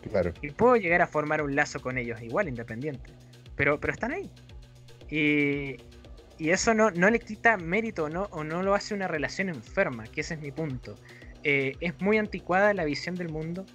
Claro. 0.09 0.33
Y 0.41 0.51
puedo 0.51 0.77
llegar 0.77 1.03
a 1.03 1.09
formar 1.09 1.43
un 1.43 1.57
lazo 1.57 1.81
con 1.81 1.99
ellos 1.99 2.23
igual, 2.23 2.47
independiente. 2.49 3.11
Pero, 3.57 3.81
pero 3.81 3.93
están 3.93 4.13
ahí. 4.13 4.31
Y, 5.11 5.79
y 6.39 6.51
eso 6.51 6.75
no, 6.75 6.93
no 6.93 7.11
le 7.11 7.19
quita 7.19 7.57
mérito 7.57 8.09
no, 8.09 8.29
o 8.31 8.45
no 8.45 8.63
lo 8.63 8.75
hace 8.77 8.95
una 8.95 9.09
relación 9.09 9.49
enferma, 9.49 10.05
que 10.05 10.21
ese 10.21 10.35
es 10.35 10.41
mi 10.41 10.53
punto. 10.53 10.95
Eh, 11.43 11.73
es 11.81 12.01
muy 12.01 12.19
anticuada 12.19 12.73
la 12.73 12.85
visión 12.85 13.17
del 13.17 13.31
mundo 13.31 13.67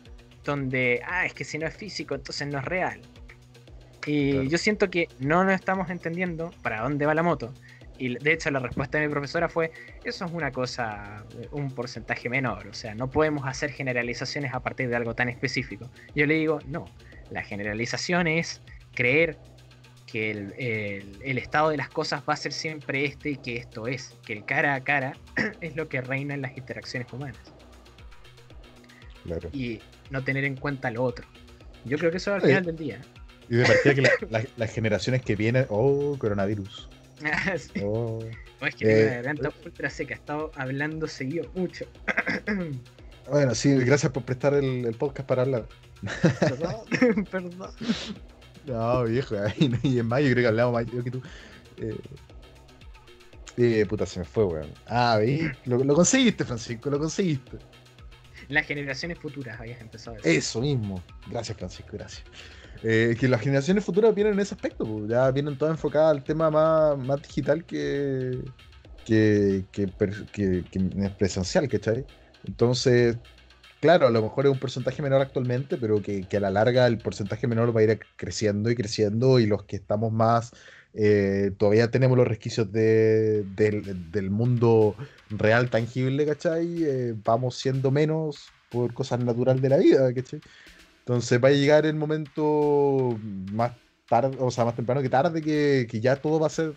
donde, 0.46 1.02
ah, 1.06 1.26
es 1.26 1.34
que 1.34 1.44
si 1.44 1.58
no 1.58 1.68
es 1.68 1.76
físico, 1.76 2.16
entonces 2.16 2.48
no 2.48 2.60
es 2.60 2.64
real. 2.66 3.02
Y 4.06 4.32
Claro. 4.32 4.44
yo 4.50 4.58
siento 4.58 4.90
que 4.90 5.10
no 5.20 5.44
nos 5.44 5.54
estamos 5.54 5.90
entendiendo 5.90 6.52
para 6.62 6.80
dónde 6.82 7.06
va 7.06 7.14
la 7.14 7.24
moto. 7.24 7.54
Y 7.99 8.18
de 8.18 8.34
hecho 8.34 8.52
la 8.52 8.60
respuesta 8.60 8.99
de 8.99 9.07
mi 9.07 9.11
profesora 9.11 9.49
fue, 9.49 9.72
eso 10.03 10.26
es 10.26 10.32
una 10.32 10.52
cosa, 10.52 11.24
eh, 11.40 11.48
un 11.52 11.72
porcentaje 11.74 12.30
menor, 12.30 12.68
o 12.68 12.74
sea, 12.74 12.94
no 12.95 13.10
podemos 13.10 13.48
hacer 13.48 13.72
generalizaciones 13.72 14.53
a 14.53 14.60
partir 14.61 14.90
de 14.90 14.95
algo 14.95 15.15
tan 15.15 15.30
específico. 15.30 15.90
Yo 16.15 16.26
le 16.26 16.36
digo, 16.36 16.60
no, 16.68 16.86
la 17.32 17.44
generalización 17.44 18.28
es 18.28 18.61
creer 18.94 19.38
que 20.06 20.32
el, 20.32 20.53
el- 20.57 21.19
el 21.24 21.38
estado 21.38 21.69
de 21.69 21.78
las 21.78 21.90
cosas 21.90 22.24
va 22.28 22.34
a 22.34 22.38
ser 22.38 22.53
siempre 22.53 23.03
este 23.03 23.32
y 23.32 23.36
que 23.38 23.57
esto 23.57 23.88
es, 23.88 24.15
que 24.26 24.34
el 24.34 24.45
cara 24.45 24.74
a 24.76 24.84
cara 24.84 25.18
es 25.61 25.76
lo 25.76 25.90
que 25.90 25.99
reina 26.02 26.34
en 26.34 26.41
las 26.41 26.56
interacciones 26.57 27.11
humanas 27.11 27.53
claro. 29.24 29.49
y 29.52 29.82
no 30.10 30.24
tener 30.24 30.45
en 30.45 30.56
cuenta 30.56 30.91
lo 30.91 31.03
otro. 31.03 31.28
Yo 31.86 31.98
creo 31.98 32.11
que 32.11 32.18
eso 32.18 32.34
al 32.34 32.41
final 32.41 32.64
del 32.65 32.76
día. 32.78 33.02
Y 33.49 33.56
de 33.57 33.65
partida 33.65 33.94
que 33.95 34.02
la- 34.02 34.11
la- 34.30 34.45
las 34.57 34.74
generaciones 34.74 35.22
que 35.24 35.36
vienen. 35.36 35.65
Oh, 35.69 36.15
coronavirus. 36.18 36.90
Sí. 37.57 37.81
Oh. 37.84 38.19
No, 38.61 38.68
es 38.68 38.76
que 38.76 38.85
Eh, 38.89 39.06
una 39.06 39.15
garganta 39.15 39.53
ultra 39.65 39.89
seca, 39.89 40.14
he 40.14 40.18
estado 40.18 40.52
hablando 40.56 41.07
seguido 41.07 41.49
mucho. 41.56 41.85
Bueno, 43.30 43.53
sí, 43.56 43.76
gracias 43.76 44.10
por 44.14 44.23
prestar 44.23 44.53
el, 44.53 44.85
el 44.85 44.95
podcast 44.95 45.27
para 45.27 45.41
hablar. 45.41 45.68
Perdón, 46.39 47.26
perdón. 47.31 47.72
No, 48.65 49.03
viejo, 49.03 49.35
no- 49.35 49.77
y 49.84 49.99
en 49.99 50.07
mayo 50.07 50.31
creo 50.31 50.44
que 50.44 50.48
hablamos 50.48 50.73
más 50.73 50.85
yo 50.89 51.03
que 51.03 51.11
tú. 51.11 51.22
Eh, 51.76 51.98
eh, 53.57 53.85
puta, 53.85 54.06
se 54.06 54.19
me 54.19 54.26
fue, 54.26 54.45
weón. 54.45 54.72
Ah, 54.85 55.18
¿vi? 55.22 55.41
Lo, 55.65 55.77
lo 55.84 55.94
conseguiste, 55.94 56.45
Francisco, 56.45 56.89
lo 56.89 56.99
conseguiste. 56.99 57.57
Las 58.48 58.65
generaciones 58.65 59.19
futuras 59.19 59.60
habías 59.60 59.81
empezado 59.81 60.15
a 60.15 60.19
decir. 60.22 60.38
Eso 60.38 60.61
mismo. 60.61 61.03
Gracias, 61.30 61.57
Francisco, 61.57 61.89
gracias. 61.98 62.23
Eh, 62.84 63.16
que 63.20 63.28
las 63.28 63.41
generaciones 63.41 63.84
futuras 63.86 64.14
vienen 64.14 64.34
en 64.34 64.40
ese 64.40 64.56
aspecto, 64.56 64.86
pues, 64.88 65.10
ya 65.10 65.32
vienen 65.32 65.58
todas 65.58 65.74
enfocadas 65.74 66.12
al 66.12 66.24
tema 66.26 66.52
más, 66.52 66.98
más 66.98 67.22
digital 67.22 67.66
que, 67.66 68.41
que, 69.04 69.68
que, 69.72 69.91
que- 70.32 70.68
que 70.70 70.80
es 71.06 71.12
presencial, 71.16 71.68
¿cachai? 71.70 72.08
Entonces, 72.44 73.20
claro, 73.80 74.08
a 74.08 74.12
lo 74.12 74.22
mejor 74.22 74.45
es 74.45 74.52
un 74.52 74.60
porcentaje 74.60 75.02
menor 75.02 75.22
actualmente, 75.22 75.78
pero 75.78 76.02
que, 76.02 76.28
que 76.28 76.38
a 76.38 76.40
la 76.40 76.52
larga 76.52 76.88
el 76.88 77.02
porcentaje 77.02 77.48
menor 77.48 77.76
va 77.76 77.82
a 77.82 77.84
ir 77.84 77.99
creciendo 78.16 78.70
y 78.72 78.76
creciendo 78.76 79.40
y 79.40 79.45
los 79.48 79.66
que 79.66 79.76
estamos 79.78 80.12
más, 80.12 80.52
eh, 80.94 81.52
todavía 81.58 81.91
tenemos 81.91 82.18
los 82.18 82.28
resquicios 82.28 82.72
de- 82.72 83.44
del, 83.45 84.12
del 84.12 84.30
mundo 84.32 84.98
real, 85.30 85.70
tangible, 85.70 86.26
¿cachai? 86.26 86.84
Eh, 86.84 87.14
vamos 87.18 87.58
siendo 87.58 87.91
menos 87.91 88.56
por 88.70 88.94
cosas 88.94 89.20
naturales 89.20 89.62
de 89.62 89.70
la 89.70 89.78
vida, 89.78 90.14
¿cachai? 90.14 90.41
Entonces 91.08 91.42
va 91.42 91.48
a 91.48 91.52
llegar 91.52 91.86
el 91.86 91.96
momento 91.96 93.18
más 93.24 93.74
tarde, 94.10 94.36
o 94.40 94.52
sea, 94.52 94.66
más 94.66 94.76
temprano 94.76 95.02
que 95.02 95.10
tarde, 95.10 95.42
que, 95.42 95.88
que 95.90 96.02
ya 96.02 96.18
todo 96.22 96.38
va 96.40 96.48
a 96.48 96.50
ser 96.50 96.74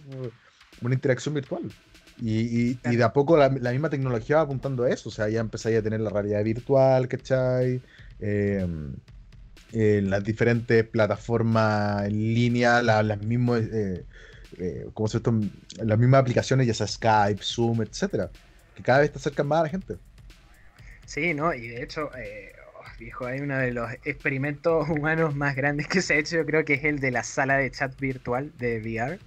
una 0.80 0.94
interacción 0.94 1.34
virtual. 1.34 1.62
Y, 2.16 2.70
y- 2.70 2.80
y 2.84 2.96
de 2.96 3.02
a 3.04 3.12
poco 3.12 3.36
la, 3.36 3.48
la 3.48 3.72
misma 3.72 3.90
tecnología 3.90 4.36
va 4.36 4.42
apuntando 4.42 4.84
a 4.84 4.90
eso. 4.90 5.08
O 5.08 5.12
sea, 5.12 5.28
ya 5.28 5.40
empezáis 5.40 5.78
a 5.78 5.82
tener 5.82 6.00
la 6.00 6.10
realidad 6.10 6.44
virtual, 6.44 7.08
¿cachai? 7.08 7.82
Eh, 8.20 8.64
eh, 9.72 10.00
las 10.04 10.22
diferentes 10.24 10.84
plataformas 10.88 12.04
en 12.06 12.12
línea, 12.12 12.82
la- 12.82 13.02
las 13.02 13.20
mismas, 13.22 13.62
eh, 13.62 14.06
eh, 14.58 14.86
¿cómo 14.94 15.08
se 15.08 15.18
esto? 15.18 15.32
Las 15.82 15.98
mismas 15.98 16.20
aplicaciones, 16.20 16.66
ya 16.66 16.74
sea 16.74 16.86
Skype, 16.86 17.42
Zoom, 17.42 17.82
etcétera, 17.82 18.30
que 18.74 18.82
cada 18.82 19.00
vez 19.00 19.12
te 19.12 19.18
acercan 19.18 19.46
más 19.48 19.60
a 19.60 19.62
la 19.64 19.68
gente. 19.68 19.96
Sí, 21.04 21.34
¿no? 21.34 21.52
Y 21.54 21.68
de 21.68 21.82
hecho, 21.82 22.10
eh, 22.16 22.52
viejo, 23.00 23.26
hay 23.26 23.40
uno 23.40 23.58
de 23.58 23.72
los 23.72 23.90
experimentos 24.04 24.88
humanos 24.90 25.34
más 25.34 25.56
grandes 25.56 25.88
que 25.88 26.00
se 26.02 26.14
ha 26.14 26.18
hecho, 26.18 26.36
yo 26.36 26.46
creo 26.46 26.64
que 26.64 26.74
es 26.74 26.84
el 26.84 27.00
de 27.00 27.10
la 27.10 27.24
sala 27.24 27.56
de 27.56 27.70
chat 27.72 27.98
virtual 27.98 28.52
de 28.58 28.78
VR. 28.78 29.18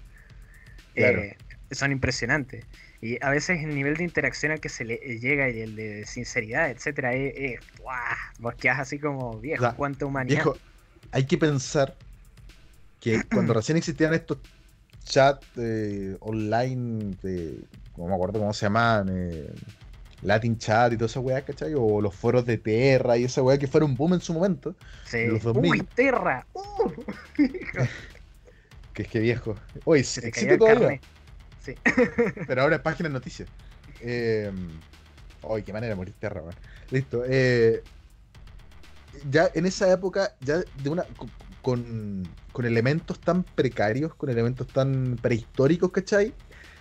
Claro. 0.95 1.21
Eh, 1.21 1.37
son 1.71 1.91
impresionantes. 1.91 2.65
Y 3.01 3.17
a 3.21 3.31
veces 3.31 3.61
el 3.61 3.75
nivel 3.75 3.97
de 3.97 4.03
interacción 4.03 4.53
al 4.53 4.61
que 4.61 4.69
se 4.69 4.85
le 4.85 4.95
llega 5.19 5.49
y 5.49 5.59
el 5.59 5.75
de 5.75 6.05
sinceridad, 6.05 6.69
etcétera, 6.69 7.13
es, 7.13 7.33
es 7.35 7.59
vos 8.39 8.53
así 8.69 8.97
como 8.97 9.37
viejo, 9.39 9.73
cuánta 9.75 10.05
humanidad. 10.05 10.35
Viejo, 10.35 10.57
hay 11.11 11.25
que 11.25 11.37
pensar 11.37 11.95
que 13.01 13.21
cuando 13.33 13.53
recién 13.53 13.77
existían 13.77 14.13
estos 14.13 14.37
chats 15.03 15.45
eh, 15.57 16.15
online, 16.21 17.17
de, 17.21 17.59
no 17.97 18.05
me 18.05 18.13
acuerdo 18.13 18.39
cómo 18.39 18.53
se 18.53 18.67
llamaban, 18.67 19.09
eh, 19.11 19.51
Latin 20.23 20.57
Chat 20.57 20.93
y 20.93 20.97
toda 20.97 21.07
esa 21.07 21.19
weá, 21.19 21.41
¿cachai? 21.43 21.73
O 21.75 22.01
los 22.01 22.15
foros 22.15 22.45
de 22.45 22.57
Terra 22.57 23.17
y 23.17 23.25
esa 23.25 23.41
weá 23.43 23.57
que 23.57 23.67
fueron 23.67 23.91
un 23.91 23.97
boom 23.97 24.13
en 24.15 24.21
su 24.21 24.33
momento. 24.33 24.75
Sí. 25.05 25.25
los 25.27 25.43
2000. 25.43 25.71
¡Uy, 25.71 25.87
Terra! 25.95 26.45
¡Uh! 26.53 26.91
Que 28.93 29.01
es 29.03 29.07
que 29.07 29.19
viejo. 29.19 29.55
Oye, 29.85 30.03
Se 30.03 30.21
te 30.21 30.27
existe 30.27 30.57
todavía. 30.57 30.99
Sí. 31.61 31.73
pero 32.47 32.61
ahora 32.61 32.75
es 32.75 32.81
página 32.83 33.09
de 33.09 33.13
noticias. 33.13 33.49
Eh, 34.01 34.51
Ay, 35.49 35.63
qué 35.63 35.73
manera 35.73 35.89
de 35.93 35.95
morir 35.95 36.13
Terra, 36.19 36.41
weón. 36.41 36.55
Listo. 36.91 37.23
eh, 37.27 37.81
ya 39.31 39.49
en 39.53 39.65
esa 39.65 39.91
época, 39.91 40.33
ya 40.41 40.59
de 40.59 40.89
una. 40.89 41.03
co- 41.17 41.27
Con, 41.63 42.27
con 42.51 42.65
elementos 42.65 43.19
tan 43.19 43.43
precarios, 43.43 44.13
con 44.15 44.29
elementos 44.29 44.67
tan 44.67 45.17
prehistóricos, 45.21 45.91
¿cachai? 45.91 46.33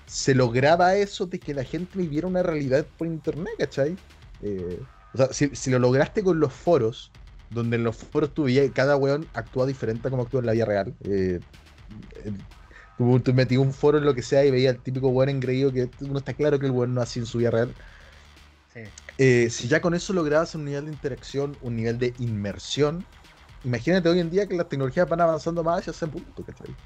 Se 0.07 0.35
lograba 0.35 0.97
eso 0.97 1.27
de 1.27 1.39
que 1.41 1.55
la 1.55 1.65
gente 1.65 1.99
viviera 1.99 2.27
una 2.27 2.43
realidad 2.43 2.87
por 2.99 3.07
internet, 3.07 3.55
¿cachai? 3.59 3.97
Eh, 4.43 4.81
o 5.15 5.17
sea, 5.19 5.33
si, 5.33 5.55
si 5.55 5.71
lo 5.71 5.79
lograste 5.79 6.23
con 6.23 6.41
los 6.41 6.53
foros, 6.53 7.13
donde 7.51 7.77
en 7.77 7.85
los 7.85 7.97
foros 7.97 8.35
tú 8.35 8.45
veías, 8.45 8.71
cada 8.73 8.97
weón 8.97 9.29
actúa 9.35 9.67
diferente 9.67 10.09
a 10.09 10.11
como 10.11 10.25
actúa 10.25 10.41
en 10.41 10.47
la 10.47 10.53
vida 10.53 10.65
real. 10.67 10.97
eh, 11.05 11.41
tú, 12.97 13.21
tú 13.21 13.35
metías 13.35 13.61
un 13.61 13.73
foro 13.73 13.99
en 13.99 14.05
lo 14.05 14.15
que 14.15 14.23
sea 14.23 14.45
y 14.45 14.51
veías 14.51 14.77
al 14.77 14.83
típico 14.83 15.09
weón 15.09 15.29
engreído 15.31 15.73
que 15.73 15.91
uno 16.01 16.19
está 16.19 16.35
claro 16.35 16.59
que 16.59 16.67
el 16.67 16.73
weón 16.73 16.95
no 16.95 17.01
así 17.03 17.21
en 17.21 17.27
su 17.27 17.39
vida 17.39 17.51
real. 17.51 17.77
Sí. 18.75 18.81
Eh, 19.19 19.51
si 19.51 19.69
ya 19.69 19.81
con 19.81 19.95
eso 19.95 20.13
lograbas 20.13 20.55
un 20.55 20.65
nivel 20.65 20.87
de 20.87 20.93
interacción, 20.93 21.57
un 21.61 21.77
nivel 21.77 21.99
de 21.99 22.15
inmersión, 22.19 23.09
imagínate 23.63 24.09
hoy 24.09 24.21
en 24.21 24.31
día 24.31 24.49
que 24.49 24.57
las 24.57 24.69
tecnologías 24.69 25.09
van 25.09 25.21
avanzando 25.21 25.63
más 25.65 25.81
hacia 25.81 25.93
ese 25.93 26.09
punto, 26.09 26.45
¿cachai? 26.45 26.77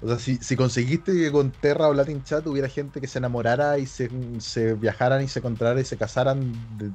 O 0.00 0.08
sea, 0.08 0.18
si, 0.18 0.36
si 0.36 0.56
conseguiste 0.56 1.12
que 1.12 1.32
con 1.32 1.50
Terra 1.50 1.88
o 1.88 1.94
Latin 1.94 2.22
Chat 2.22 2.46
hubiera 2.46 2.68
gente 2.68 3.00
que 3.00 3.08
se 3.08 3.18
enamorara 3.18 3.78
y 3.78 3.86
se, 3.86 4.08
se 4.40 4.74
viajaran 4.74 5.22
y 5.22 5.28
se 5.28 5.40
encontraran 5.40 5.80
y 5.80 5.84
se 5.84 5.96
casaran 5.98 6.52
de 6.78 6.92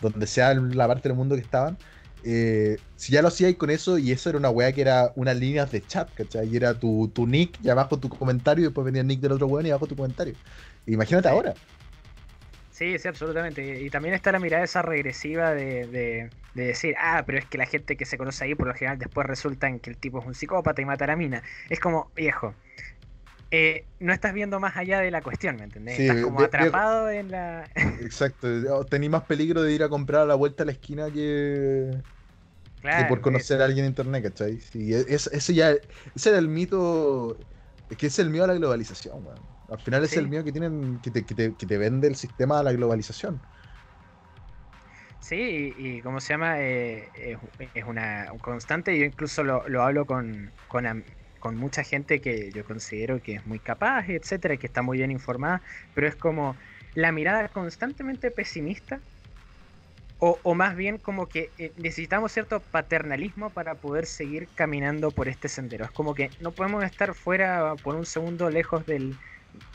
donde 0.00 0.26
sea 0.26 0.54
la 0.54 0.88
parte 0.88 1.08
del 1.08 1.16
mundo 1.16 1.36
que 1.36 1.42
estaban, 1.42 1.78
eh, 2.24 2.78
si 2.96 3.12
ya 3.12 3.22
lo 3.22 3.28
hacíais 3.28 3.56
con 3.56 3.70
eso 3.70 3.98
y 3.98 4.12
eso 4.12 4.28
era 4.28 4.38
una 4.38 4.50
weá 4.50 4.72
que 4.72 4.80
era 4.80 5.12
unas 5.16 5.36
líneas 5.36 5.70
de 5.72 5.84
chat, 5.84 6.12
¿cachai? 6.14 6.48
Y 6.48 6.56
era 6.56 6.78
tu, 6.78 7.10
tu 7.14 7.26
nick 7.26 7.58
y 7.62 7.68
abajo 7.68 7.98
tu 7.98 8.08
comentario 8.08 8.62
y 8.62 8.66
después 8.66 8.84
venía 8.84 9.00
el 9.00 9.06
nick 9.06 9.20
del 9.20 9.32
otro 9.32 9.46
weón 9.46 9.66
y 9.66 9.70
abajo 9.70 9.86
tu 9.86 9.96
comentario. 9.96 10.34
Imagínate 10.86 11.28
ahora. 11.28 11.54
Sí, 12.82 12.98
sí, 12.98 13.06
absolutamente. 13.06 13.80
Y 13.80 13.90
también 13.90 14.14
está 14.14 14.32
la 14.32 14.40
mirada 14.40 14.64
esa 14.64 14.82
regresiva 14.82 15.54
de, 15.54 15.86
de- 15.86 16.32
de 16.52 16.64
decir, 16.66 16.94
ah, 16.98 17.22
pero 17.24 17.38
es 17.38 17.46
que 17.46 17.56
la 17.56 17.66
gente 17.66 17.96
que 17.96 18.04
se 18.04 18.18
conoce 18.18 18.44
ahí 18.44 18.54
por 18.56 18.66
lo 18.66 18.74
general 18.74 18.98
después 18.98 19.24
resulta 19.26 19.68
en 19.68 19.78
que 19.78 19.88
el 19.90 19.98
tipo 19.98 20.18
es 20.20 20.26
un 20.26 20.34
psicópata 20.34 20.82
y 20.82 20.84
mata 20.84 21.04
a 21.04 21.08
la 21.08 21.16
mina. 21.16 21.42
Es 21.68 21.78
como, 21.80 22.12
viejo, 22.16 22.56
eh, 23.50 23.88
no 24.00 24.12
estás 24.12 24.34
viendo 24.34 24.60
más 24.60 24.76
allá 24.76 25.00
de 25.00 25.10
la 25.12 25.22
cuestión, 25.22 25.58
¿me 25.58 25.64
entendés? 25.64 25.96
Sí, 25.96 26.02
estás 26.02 26.18
como 26.18 26.42
atrapado 26.42 27.10
en 27.10 27.30
la... 27.30 27.70
Exacto. 27.98 28.48
Tení 28.88 29.08
más 29.08 29.24
peligro 29.24 29.62
de 29.62 29.72
ir 29.74 29.82
a 29.82 29.88
comprar 29.88 30.22
a 30.22 30.26
la 30.26 30.34
vuelta 30.34 30.62
a 30.62 30.66
la 30.66 30.72
esquina 30.72 31.10
que, 31.10 32.02
que 32.90 33.06
por 33.06 33.20
es- 33.22 33.22
conocer 33.22 33.62
a 33.62 33.66
alguien 33.66 33.86
en 33.86 33.90
internet, 33.92 34.24
¿cachai? 34.24 34.60
Sí, 34.60 34.94
e- 34.94 35.06
es, 35.08 35.28
ese 35.28 35.54
ya, 35.54 35.72
ese 36.14 36.30
era 36.30 36.38
el 36.38 36.48
mito, 36.48 37.38
es 37.90 37.96
que 37.98 38.08
es 38.08 38.18
el 38.20 38.30
miedo 38.30 38.44
a 38.44 38.48
la 38.48 38.54
globalización, 38.54 39.24
weón. 39.26 39.51
Al 39.72 39.80
final 39.80 40.04
es 40.04 40.16
el 40.16 40.28
miedo 40.28 40.44
que 40.44 40.52
tienen, 40.52 41.00
que 41.00 41.10
te, 41.10 41.24
que 41.26 41.34
te- 41.34 41.56
que 41.56 41.66
te 41.66 41.78
vende 41.78 42.08
el 42.08 42.16
sistema 42.16 42.60
a 42.60 42.62
la 42.62 42.72
globalización. 42.72 43.42
Sí, 45.18 45.36
y, 45.76 45.98
y 45.98 46.02
como 46.02 46.20
se 46.20 46.34
llama, 46.34 46.60
Eh, 46.60 47.10
es, 47.14 47.38
es 47.74 47.84
una 47.84 48.30
constante. 48.40 48.98
Yo 48.98 49.04
incluso 49.04 49.44
lo, 49.44 49.68
lo 49.68 49.82
hablo 49.82 50.06
con, 50.06 50.54
con, 50.66 51.04
con 51.38 51.56
mucha 51.56 51.84
gente 51.84 52.20
que 52.20 52.52
yo 52.52 52.64
considero 52.64 53.22
que 53.22 53.34
es 53.34 53.46
muy 53.46 53.60
capaz, 53.60 54.08
etcétera, 54.08 54.56
que 54.56 54.66
está 54.66 54.82
muy 54.82 54.98
bien 54.98 55.10
informada, 55.10 55.62
pero 55.92 56.08
es 56.08 56.16
como 56.16 56.56
la 56.94 57.12
mirada 57.12 57.48
constantemente 57.50 58.30
pesimista, 58.30 59.02
o, 60.18 60.40
o 60.44 60.54
más 60.54 60.76
bien 60.76 60.98
como 60.98 61.28
que 61.28 61.52
eh, 61.58 61.74
necesitamos 61.76 62.32
cierto 62.32 62.64
paternalismo 62.70 63.52
para 63.52 63.80
poder 63.80 64.06
seguir 64.06 64.52
caminando 64.54 65.14
por 65.14 65.28
este 65.28 65.48
sendero. 65.48 65.84
Es 65.84 65.90
como 65.92 66.14
que 66.14 66.34
no 66.38 66.54
podemos 66.54 66.84
estar 66.84 67.14
fuera 67.14 67.76
por 67.76 67.96
un 67.96 68.06
segundo 68.06 68.48
lejos 68.50 68.86
del, 68.86 69.18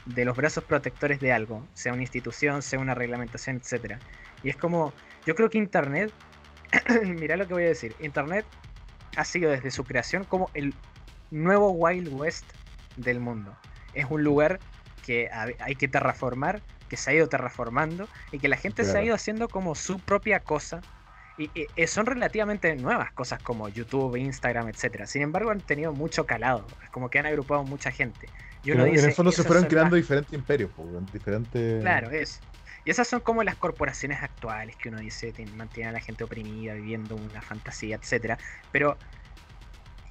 de 0.06 0.26
los 0.26 0.36
brazos 0.36 0.64
protectores 0.64 1.20
de 1.20 1.32
algo, 1.34 1.66
sea 1.74 1.94
una 1.94 2.02
institución, 2.02 2.62
sea 2.62 2.80
una 2.80 2.96
reglamentación, 2.96 3.58
etcétera. 3.58 4.00
Y 4.44 4.50
es 4.50 4.56
como, 4.58 4.94
yo 5.26 5.36
creo 5.36 5.50
que 5.50 5.58
Internet, 5.58 6.12
mira 7.04 7.38
lo 7.38 7.48
que 7.48 7.54
voy 7.54 7.64
a 7.64 7.68
decir, 7.68 7.96
Internet 8.00 8.46
ha 9.16 9.26
sido 9.26 9.52
desde 9.52 9.72
su 9.72 9.84
creación 9.84 10.24
como 10.26 10.50
el 10.54 10.74
nuevo 11.32 11.72
Wild 11.72 12.10
West 12.14 12.46
del 12.96 13.20
mundo. 13.20 13.56
Es 13.94 14.06
un 14.10 14.24
lugar 14.24 14.60
que 15.06 15.30
ha- 15.32 15.48
hay 15.60 15.76
que 15.76 15.88
terraformar, 15.88 16.62
que 16.90 16.98
se 16.98 17.12
ha 17.12 17.14
ido 17.14 17.28
terraformando 17.28 18.08
y 18.32 18.40
que 18.40 18.48
la 18.48 18.58
gente 18.58 18.84
se 18.86 18.98
ha 18.98 19.04
ido 19.04 19.16
haciendo 19.16 19.48
como 19.50 19.76
su 19.76 20.00
propia 20.00 20.40
cosa. 20.40 20.82
Y, 21.38 21.52
y- 21.54 21.68
y 21.76 21.86
son 21.88 22.06
relativamente 22.08 22.76
nuevas 22.76 23.12
cosas 23.12 23.40
como 23.44 23.70
YouTube, 23.70 24.16
Instagram, 24.16 24.70
etcétera. 24.70 25.06
Sin 25.06 25.22
embargo, 25.22 25.52
han 25.52 25.62
tenido 25.62 25.94
mucho 25.94 26.26
calado. 26.26 26.66
Es 26.84 26.90
como 26.90 27.10
que 27.10 27.20
han 27.20 27.26
agrupado 27.28 27.64
mucha 27.64 27.92
gente. 27.92 28.28
Y 28.68 28.72
uno 28.72 28.80
Pero 28.84 28.88
en 28.88 28.96
dice, 28.96 29.08
el 29.08 29.14
fondo 29.14 29.32
se 29.32 29.36
"Esas 29.36 29.48
fueron 29.48 29.64
creando 29.70 29.92
más 29.96 30.02
diferentes 30.02 30.34
imperios, 30.34 30.72
diferentes... 31.14 31.82
Claro, 31.82 32.12
eso. 32.12 32.42
Y 32.84 32.90
esas 32.92 33.08
son 33.08 33.22
como 33.22 33.42
las 33.44 33.56
corporaciones 33.56 34.22
actuales 34.22 34.76
que 34.76 34.90
uno 34.90 34.98
dice 35.00 35.34
mantienen 35.56 35.92
a 35.92 35.94
la 35.94 36.02
gente 36.02 36.26
oprimida, 36.26 36.74
viviendo 36.74 37.16
una 37.16 37.42
fantasía, 37.42 37.96
etcétera. 37.96 38.38
Pero, 38.74 38.98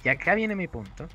y 0.03 0.09
acá 0.09 0.33
viene 0.33 0.55
mi 0.55 0.67
punto. 0.67 1.07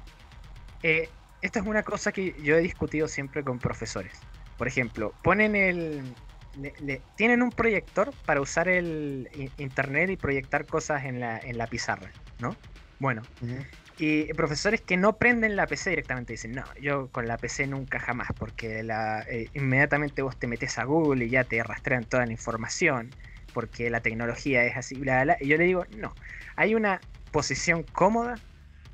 eh, 0.85 1.11
esta 1.41 1.59
es 1.59 1.67
una 1.67 1.83
cosa 1.83 2.13
que 2.13 2.41
yo 2.45 2.55
he 2.57 2.61
discutido 2.61 3.09
siempre 3.09 3.43
con 3.43 3.59
profesores. 3.59 4.21
Por 4.57 4.69
ejemplo, 4.69 5.13
ponen 5.23 5.57
el. 5.57 6.15
le- 6.55 6.75
le- 6.81 7.03
tienen 7.17 7.43
un 7.43 7.51
proyector 7.51 8.13
para 8.25 8.41
usar 8.41 8.69
el 8.69 9.29
internet 9.59 10.11
y 10.11 10.17
proyectar 10.17 10.65
cosas 10.67 11.05
en 11.07 11.19
la, 11.19 11.39
en 11.41 11.59
la 11.59 11.67
pizarra, 11.67 12.13
¿no? 12.39 12.57
Bueno, 13.01 13.23
Ujú. 13.41 13.57
Y 13.99 14.33
profesores 14.35 14.81
que 14.81 14.97
no 14.97 15.17
prenden 15.17 15.57
la 15.57 15.67
PC 15.67 15.91
directamente 15.91 16.33
dicen, 16.33 16.53
no, 16.53 16.65
yo 16.81 17.09
con 17.09 17.27
la 17.27 17.37
PC 17.37 17.67
nunca 17.67 17.99
jamás, 17.99 18.29
porque 18.39 18.81
eh, 19.29 19.49
inmediatamente 19.55 20.23
vos 20.23 20.37
te 20.37 20.47
metes 20.47 20.79
a 20.79 20.85
Google 20.85 21.25
y 21.25 21.31
ya 21.31 21.45
te 21.45 21.63
rastrean 21.63 22.05
toda 22.05 22.27
la 22.27 22.33
información, 22.33 23.11
porque 23.53 23.91
la 23.91 24.01
tecnología 24.01 24.65
es 24.65 24.77
así, 24.77 24.95
bla, 24.95 25.23
bla. 25.25 25.37
Y 25.41 25.49
yo 25.49 25.57
le 25.57 25.65
digo, 25.65 25.85
no, 25.97 26.15
hay 26.57 26.75
una 26.75 27.01
posición 27.31 27.83
cómoda 27.83 28.37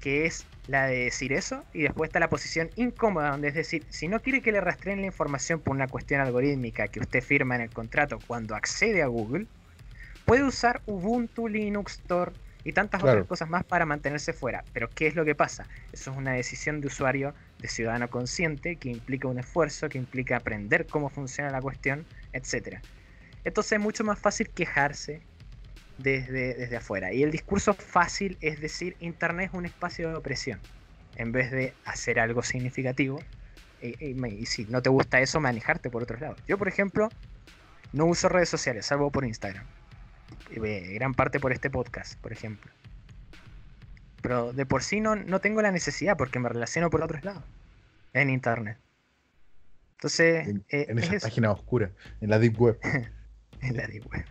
que 0.01 0.27
es 0.27 0.47
la 0.69 0.87
de 0.87 1.05
decir 1.05 1.33
eso, 1.33 1.65
y 1.73 1.83
después 1.83 2.09
está 2.09 2.21
la 2.21 2.29
posición 2.29 2.71
incómoda, 2.77 3.31
donde 3.31 3.49
es 3.49 3.55
decir, 3.55 3.85
si 3.89 4.07
no 4.07 4.21
quiere 4.21 4.43
que 4.43 4.53
le 4.53 4.61
rastreen 4.61 5.01
la 5.01 5.07
información 5.07 5.61
por 5.61 5.75
una 5.75 5.89
cuestión 5.89 6.21
algorítmica 6.21 6.89
que 6.89 7.01
usted 7.01 7.23
firma 7.23 7.57
en 7.57 7.63
el 7.63 7.71
contrato 7.71 8.19
cuando 8.27 8.55
accede 8.55 9.03
a 9.03 9.07
Google, 9.07 9.47
puede 10.25 10.45
usar 10.45 10.83
Ubuntu, 10.87 11.49
Linux, 11.49 12.01
Tor 12.07 12.33
y 12.69 12.73
tantas 12.73 13.01
Claro. 13.01 13.17
otras 13.21 13.29
cosas 13.29 13.49
más 13.49 13.65
para 13.65 13.87
mantenerse 13.87 14.35
fuera. 14.35 14.63
Pero 14.75 14.91
¿qué 14.91 15.07
es 15.07 15.15
lo 15.15 15.25
que 15.25 15.35
pasa? 15.35 15.67
Eso 15.91 16.11
es 16.11 16.17
una 16.19 16.33
decisión 16.33 16.83
de 16.83 16.89
usuario, 16.89 17.35
de 17.59 17.67
ciudadano 17.69 18.09
consciente, 18.11 18.77
que 18.77 18.91
implica 18.91 19.27
un 19.27 19.39
esfuerzo, 19.39 19.89
que 19.89 19.97
implica 19.97 20.37
aprender 20.37 20.87
cómo 20.87 21.09
funciona 21.09 21.51
la 21.51 21.63
cuestión, 21.63 22.05
etcétera. 22.35 22.83
Entonces 23.45 23.73
es 23.73 23.81
mucho 23.81 24.05
más 24.05 24.19
fácil 24.19 24.51
quejarse 24.51 25.23
desde, 25.97 26.55
desde 26.55 26.77
afuera. 26.77 27.11
Y 27.11 27.23
el 27.23 27.31
discurso 27.31 27.73
fácil 27.73 28.37
es 28.43 28.61
decir, 28.61 28.97
Internet 29.01 29.49
es 29.53 29.59
un 29.59 29.65
espacio 29.65 30.11
de 30.11 30.17
opresión, 30.17 30.61
en 31.17 31.33
vez 31.33 31.51
de 31.51 31.73
hacer 31.87 32.21
algo 32.21 32.43
significativo. 32.43 33.19
Y, 33.81 34.11
y 34.11 34.15
me- 34.15 34.29
y 34.29 34.45
si 34.45 34.67
no 34.67 34.83
te 34.83 34.91
gusta 34.91 35.21
eso, 35.21 35.41
manejarte 35.41 35.89
por 35.89 36.03
otros 36.03 36.21
lados. 36.21 36.39
Yo, 36.47 36.59
por 36.59 36.69
ejemplo, 36.69 37.09
no 37.95 38.05
uso 38.05 38.29
redes 38.29 38.51
sociales, 38.51 38.85
salvo 38.85 39.11
por 39.11 39.25
Instagram. 39.25 39.65
Eh, 40.51 40.95
gran 40.95 41.15
parte 41.15 41.41
por 41.41 41.53
este 41.53 41.71
podcast, 41.71 42.19
por 42.21 42.33
ejemplo. 42.33 42.71
Pero 44.23 44.53
de 44.53 44.67
por 44.67 44.83
sí 44.83 45.01
no, 45.01 45.17
no 45.17 45.41
tengo 45.41 45.63
la 45.63 45.71
necesidad 45.71 46.17
porque 46.17 46.39
me 46.39 46.49
relaciono 46.49 46.91
por 46.91 47.03
otros 47.03 47.25
lados. 47.25 47.45
En 48.13 48.31
Internet. 48.31 48.79
Entonces, 49.99 50.49
En, 50.49 50.65
eh, 50.71 50.87
en 50.89 50.99
es 50.99 51.05
esa 51.05 51.17
eso, 51.17 51.27
página 51.27 51.51
oscura, 51.51 51.91
en 52.21 52.31
la 52.31 52.39
Deep 52.39 52.61
Web. 52.61 52.79
en 53.61 53.77
la 53.77 53.87
deep 53.87 54.07
web. 54.11 54.25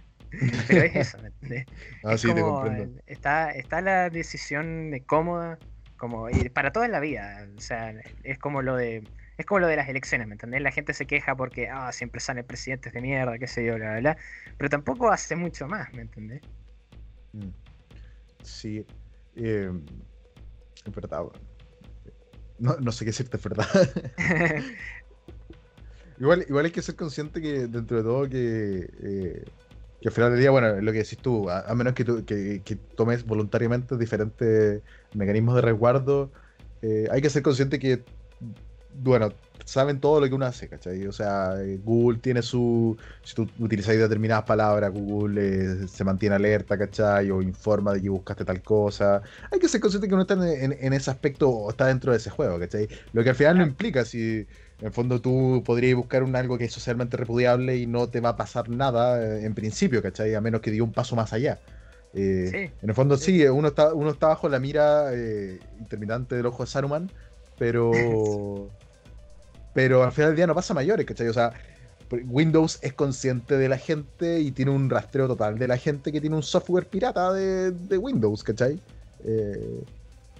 Pero 0.68 0.84
es 0.84 0.96
eso, 0.96 1.18
¿me? 1.42 1.66
Ah, 2.04 2.14
Es 2.14 2.22
sí, 2.22 2.34
te 2.34 2.42
comprendo. 2.42 3.02
Está, 3.06 3.52
está 3.52 3.82
la 3.82 4.10
decisión 4.10 4.92
de 4.92 5.02
cómoda, 5.02 5.58
como 5.98 6.30
y 6.30 6.50
para 6.50 6.72
toda 6.72 6.88
la 6.88 7.00
vida. 7.00 7.48
O 7.56 7.62
sea, 7.62 7.94
es 8.24 8.38
como 8.38 8.62
lo 8.62 8.76
de. 8.76 9.04
Es 9.38 9.46
como 9.46 9.60
lo 9.60 9.68
de 9.68 9.76
las 9.76 9.88
elecciones, 9.90 10.28
¿me 10.28 10.34
entendés? 10.34 10.62
La 10.62 10.72
gente 10.72 10.94
se 10.94 11.06
queja 11.08 11.36
porque 11.36 11.70
ah, 11.70 11.92
siempre 11.92 12.20
salen 12.22 12.46
presidentes 12.46 12.92
de 12.94 13.02
mierda, 13.02 13.38
qué 13.38 13.48
sé 13.48 13.66
yo, 13.66 13.76
bla, 13.76 13.92
bla, 13.92 14.00
bla. 14.00 14.18
Pero 14.58 14.70
tampoco 14.70 15.12
hace 15.12 15.36
mucho 15.36 15.68
más, 15.68 15.94
¿me 15.94 16.02
entendés? 16.02 16.42
Mm. 17.34 17.50
Sí. 18.44 18.86
eh, 19.36 19.72
es 20.86 20.94
verdad. 20.94 21.26
No, 22.58 22.76
no 22.80 22.92
sé 22.92 23.06
qué 23.06 23.12
decirte, 23.12 23.38
es 23.38 23.44
verdad. 23.44 23.68
igual, 26.18 26.46
igual 26.48 26.66
hay 26.66 26.72
que 26.72 26.82
ser 26.82 26.96
consciente 26.96 27.42
que 27.42 27.68
dentro 27.68 27.98
de 27.98 28.04
todo 28.04 28.30
que, 28.30 28.90
eh, 29.04 29.52
que 30.02 30.08
al 30.10 30.14
final 30.14 30.32
del 30.32 30.40
día, 30.40 30.52
bueno, 30.52 30.82
lo 30.82 30.92
que 30.92 31.00
decís 31.00 31.22
tú, 31.22 31.50
a, 31.50 31.62
a 31.62 31.76
menos 31.76 31.94
que, 31.94 32.04
tú- 32.06 32.26
que, 32.26 32.64
que 32.64 32.76
tomes 32.96 33.26
voluntariamente 33.26 33.98
diferentes 33.98 34.84
mecanismos 35.14 35.56
de 35.56 35.62
resguardo, 35.62 36.32
eh, 36.82 37.08
hay 37.12 37.22
que 37.22 37.30
ser 37.30 37.44
consciente 37.44 37.80
que, 37.80 38.06
bueno, 39.00 39.32
saben 39.66 40.00
todo 40.00 40.20
lo 40.22 40.28
que 40.28 40.34
uno 40.36 40.46
hace, 40.46 40.68
¿cachai? 40.68 41.06
O 41.08 41.12
sea, 41.12 41.56
eh, 41.62 41.80
Google 41.84 42.20
tiene 42.20 42.42
su... 42.42 42.98
Si 43.24 43.36
tú 43.36 43.48
utilizas 43.60 43.96
determinadas 43.98 44.46
palabras, 44.46 44.92
Google 44.94 45.84
eh, 45.84 45.88
se 45.88 46.04
mantiene 46.04 46.36
alerta, 46.36 46.78
¿cachai? 46.78 47.30
O 47.32 47.42
informa 47.42 47.94
de 47.94 48.02
que 48.02 48.10
buscaste 48.10 48.46
tal 48.46 48.62
cosa. 48.62 49.22
Hay 49.52 49.60
que 49.60 49.68
ser 49.68 49.82
consciente 49.82 50.08
que 50.08 50.14
uno 50.14 50.22
está 50.24 50.36
en, 50.36 50.44
en- 50.72 50.78
en 50.80 50.94
ese 50.94 51.12
aspecto 51.12 51.50
o 51.50 51.70
está 51.70 51.88
dentro 51.88 52.12
de 52.12 52.18
ese 52.18 52.30
juego, 52.30 52.60
¿cachai? 52.60 52.88
Lo 53.14 53.24
que 53.24 53.30
al 53.32 53.36
final 53.36 53.58
no 53.58 53.64
implica 53.64 54.06
si... 54.06 54.46
En 54.80 54.86
el 54.88 54.94
fondo 54.94 55.20
tú 55.20 55.64
podrías 55.66 55.96
buscar 55.96 56.22
un 56.22 56.36
algo 56.36 56.58
que 56.58 56.66
es 56.66 56.72
socialmente 56.74 57.18
repudiable 57.18 57.78
y 57.78 57.88
no 57.88 58.10
te 58.10 58.20
va 58.22 58.30
a 58.30 58.38
pasar 58.38 58.70
nada 58.70 59.20
eh, 59.24 59.44
en 59.46 59.56
principio, 59.56 60.02
¿cachai? 60.04 60.36
A 60.36 60.42
menos 60.42 60.62
que 60.62 60.70
diga 60.72 60.84
un 60.84 60.94
paso 60.94 61.16
más 61.16 61.34
allá. 61.34 61.60
Eh, 62.14 62.48
Sí. 62.52 62.58
En 62.82 62.90
el 62.90 62.94
fondo 62.96 63.18
sí, 63.18 63.44
uno 63.48 63.70
está, 63.70 63.94
uno 63.94 64.12
está 64.12 64.28
bajo 64.28 64.48
la 64.50 64.60
mira 64.60 65.14
eh, 65.14 65.60
intermitente 65.80 66.36
del 66.36 66.46
ojo 66.46 66.64
de 66.64 66.68
Saruman, 66.70 67.12
pero... 67.58 67.92
pero 69.78 70.04
al 70.04 70.12
final 70.12 70.32
del 70.32 70.38
día 70.38 70.48
no 70.48 70.56
pasa 70.56 70.74
mayores, 70.74 71.06
¿cachai? 71.06 71.28
O 71.28 71.34
sea, 71.34 71.54
Windows 72.10 72.80
es 72.82 72.94
consciente 72.94 73.60
de 73.60 73.70
la 73.70 73.78
gente 73.78 74.40
y 74.40 74.50
tiene 74.50 74.72
un 74.72 74.90
rastreo 74.90 75.28
total 75.28 75.60
de 75.60 75.68
la 75.68 75.78
gente 75.78 76.12
que 76.12 76.20
tiene 76.20 76.36
un 76.36 76.42
software 76.42 76.88
pirata 76.88 77.32
de, 77.32 77.98
Windows, 78.00 78.44
¿cachai? 78.44 78.82
Eh, 79.24 79.84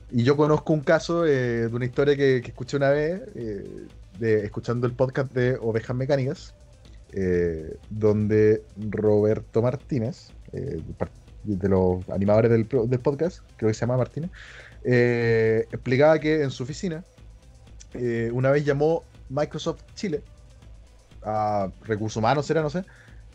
y 0.10 0.24
yo 0.24 0.36
conozco 0.36 0.74
un 0.74 0.80
caso 0.80 1.28
eh, 1.28 1.68
de 1.68 1.76
una 1.76 1.86
historia 1.86 2.16
que, 2.16 2.38
escuché 2.38 2.78
una 2.78 2.90
vez, 2.90 3.22
eh, 3.36 3.86
de, 4.18 4.44
escuchando 4.44 4.88
el 4.88 4.94
podcast 4.94 5.32
de 5.34 5.56
Ovejas 5.62 5.96
Mecánicas, 5.96 6.56
eh, 7.12 7.78
donde 7.92 8.64
Roberto 8.90 9.62
Martínez, 9.62 10.32
de 10.52 11.70
los 11.70 12.10
animadores 12.10 12.50
del, 12.50 12.66
podcast, 12.66 13.42
creo 13.56 13.70
que 13.70 13.76
se 13.76 13.82
llama 13.82 13.98
Martínez, 13.98 14.32
explicaba 14.84 16.18
que 16.18 16.42
en 16.42 16.50
su 16.50 16.64
oficina 16.64 17.04
una 18.34 18.50
vez 18.50 18.66
llamó 18.66 19.04
Microsoft 19.30 19.84
Chile 19.96 20.24
a 21.24 21.70
recursos 21.84 22.18
humanos, 22.18 22.46
será, 22.46 22.62
no 22.62 22.70
sé, 22.70 22.84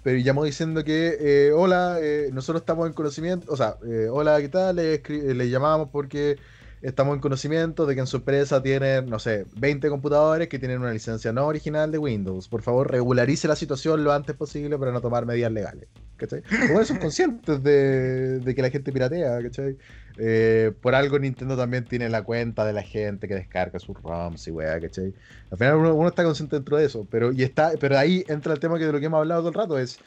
pero 0.02 0.19
llamó 0.19 0.44
diciendo 0.44 0.82
que, 0.85 1.16
eh, 1.20 1.52
hola, 1.52 1.98
eh, 2.01 2.31
nosotros 2.32 2.62
estamos 2.62 2.86
en 2.86 2.93
conocimiento, 2.93 3.52
o 3.52 3.56
sea, 3.56 3.77
eh, 3.86 4.09
hola, 4.10 4.40
¿qué 4.40 4.48
tal? 4.48 4.77
Le, 4.77 5.51
llamamos 5.51 5.90
porque 5.93 6.39
estamos 6.81 7.14
en 7.14 7.20
conocimiento 7.20 7.86
de 7.86 7.94
que 7.94 8.01
en 8.01 8.06
su 8.09 8.16
empresa 8.16 8.60
tienen, 8.62 9.06
no 9.06 9.20
sé, 9.20 9.47
20 9.56 9.89
computadores 9.89 10.48
que 10.48 10.59
tienen 10.59 10.81
una 10.81 10.93
licencia 10.93 11.32
no 11.32 11.47
original 11.47 11.93
de 11.93 11.98
Windows. 11.98 12.48
Por 12.48 12.62
favor, 12.62 12.90
regularice 12.90 13.47
la 13.47 13.55
situación 13.55 14.02
lo 14.02 14.12
antes 14.12 14.35
posible 14.35 14.77
para 14.78 14.90
no 14.90 15.01
tomar 15.01 15.24
medidas 15.24 15.52
legales. 15.52 15.89
¿Cachai? 16.16 16.43
Como 16.66 16.85
son 16.85 16.98
conscientes 16.98 17.62
de, 17.62 18.40
de 18.40 18.55
que 18.55 18.62
la 18.62 18.70
gente 18.70 18.93
piratea, 18.93 19.40
¿cachai? 19.43 19.77
Eh, 20.16 20.72
por 20.80 20.94
algo 20.94 21.18
Nintendo 21.18 21.56
también 21.56 21.86
tiene 21.89 22.09
la 22.09 22.22
cuenta 22.24 22.64
de 22.64 22.72
la 22.72 22.82
gente 22.82 23.28
que 23.28 23.34
descarga 23.34 23.78
sus 23.78 23.97
ROMs 24.02 24.47
y 24.48 24.51
weá, 24.51 24.80
¿cachai? 24.80 25.14
Al 25.51 25.59
final 25.59 25.76
uno, 25.76 25.94
uno 25.94 26.09
está 26.09 26.24
consciente 26.24 26.56
dentro 26.56 26.76
de 26.76 26.86
eso, 26.86 27.06
pero, 27.09 27.32
y 27.32 27.43
está, 27.43 27.72
pero 27.80 27.98
ahí 27.98 28.24
entra 28.28 28.52
el 28.55 28.60
tema 28.60 28.78
que 28.78 28.86
de 28.86 28.93
lo 28.93 29.01
que 29.01 29.06
hemos 29.06 29.18
hablado 29.18 29.40
todo 29.43 29.48
el 29.51 29.55
rato, 29.55 29.78
es 29.78 30.01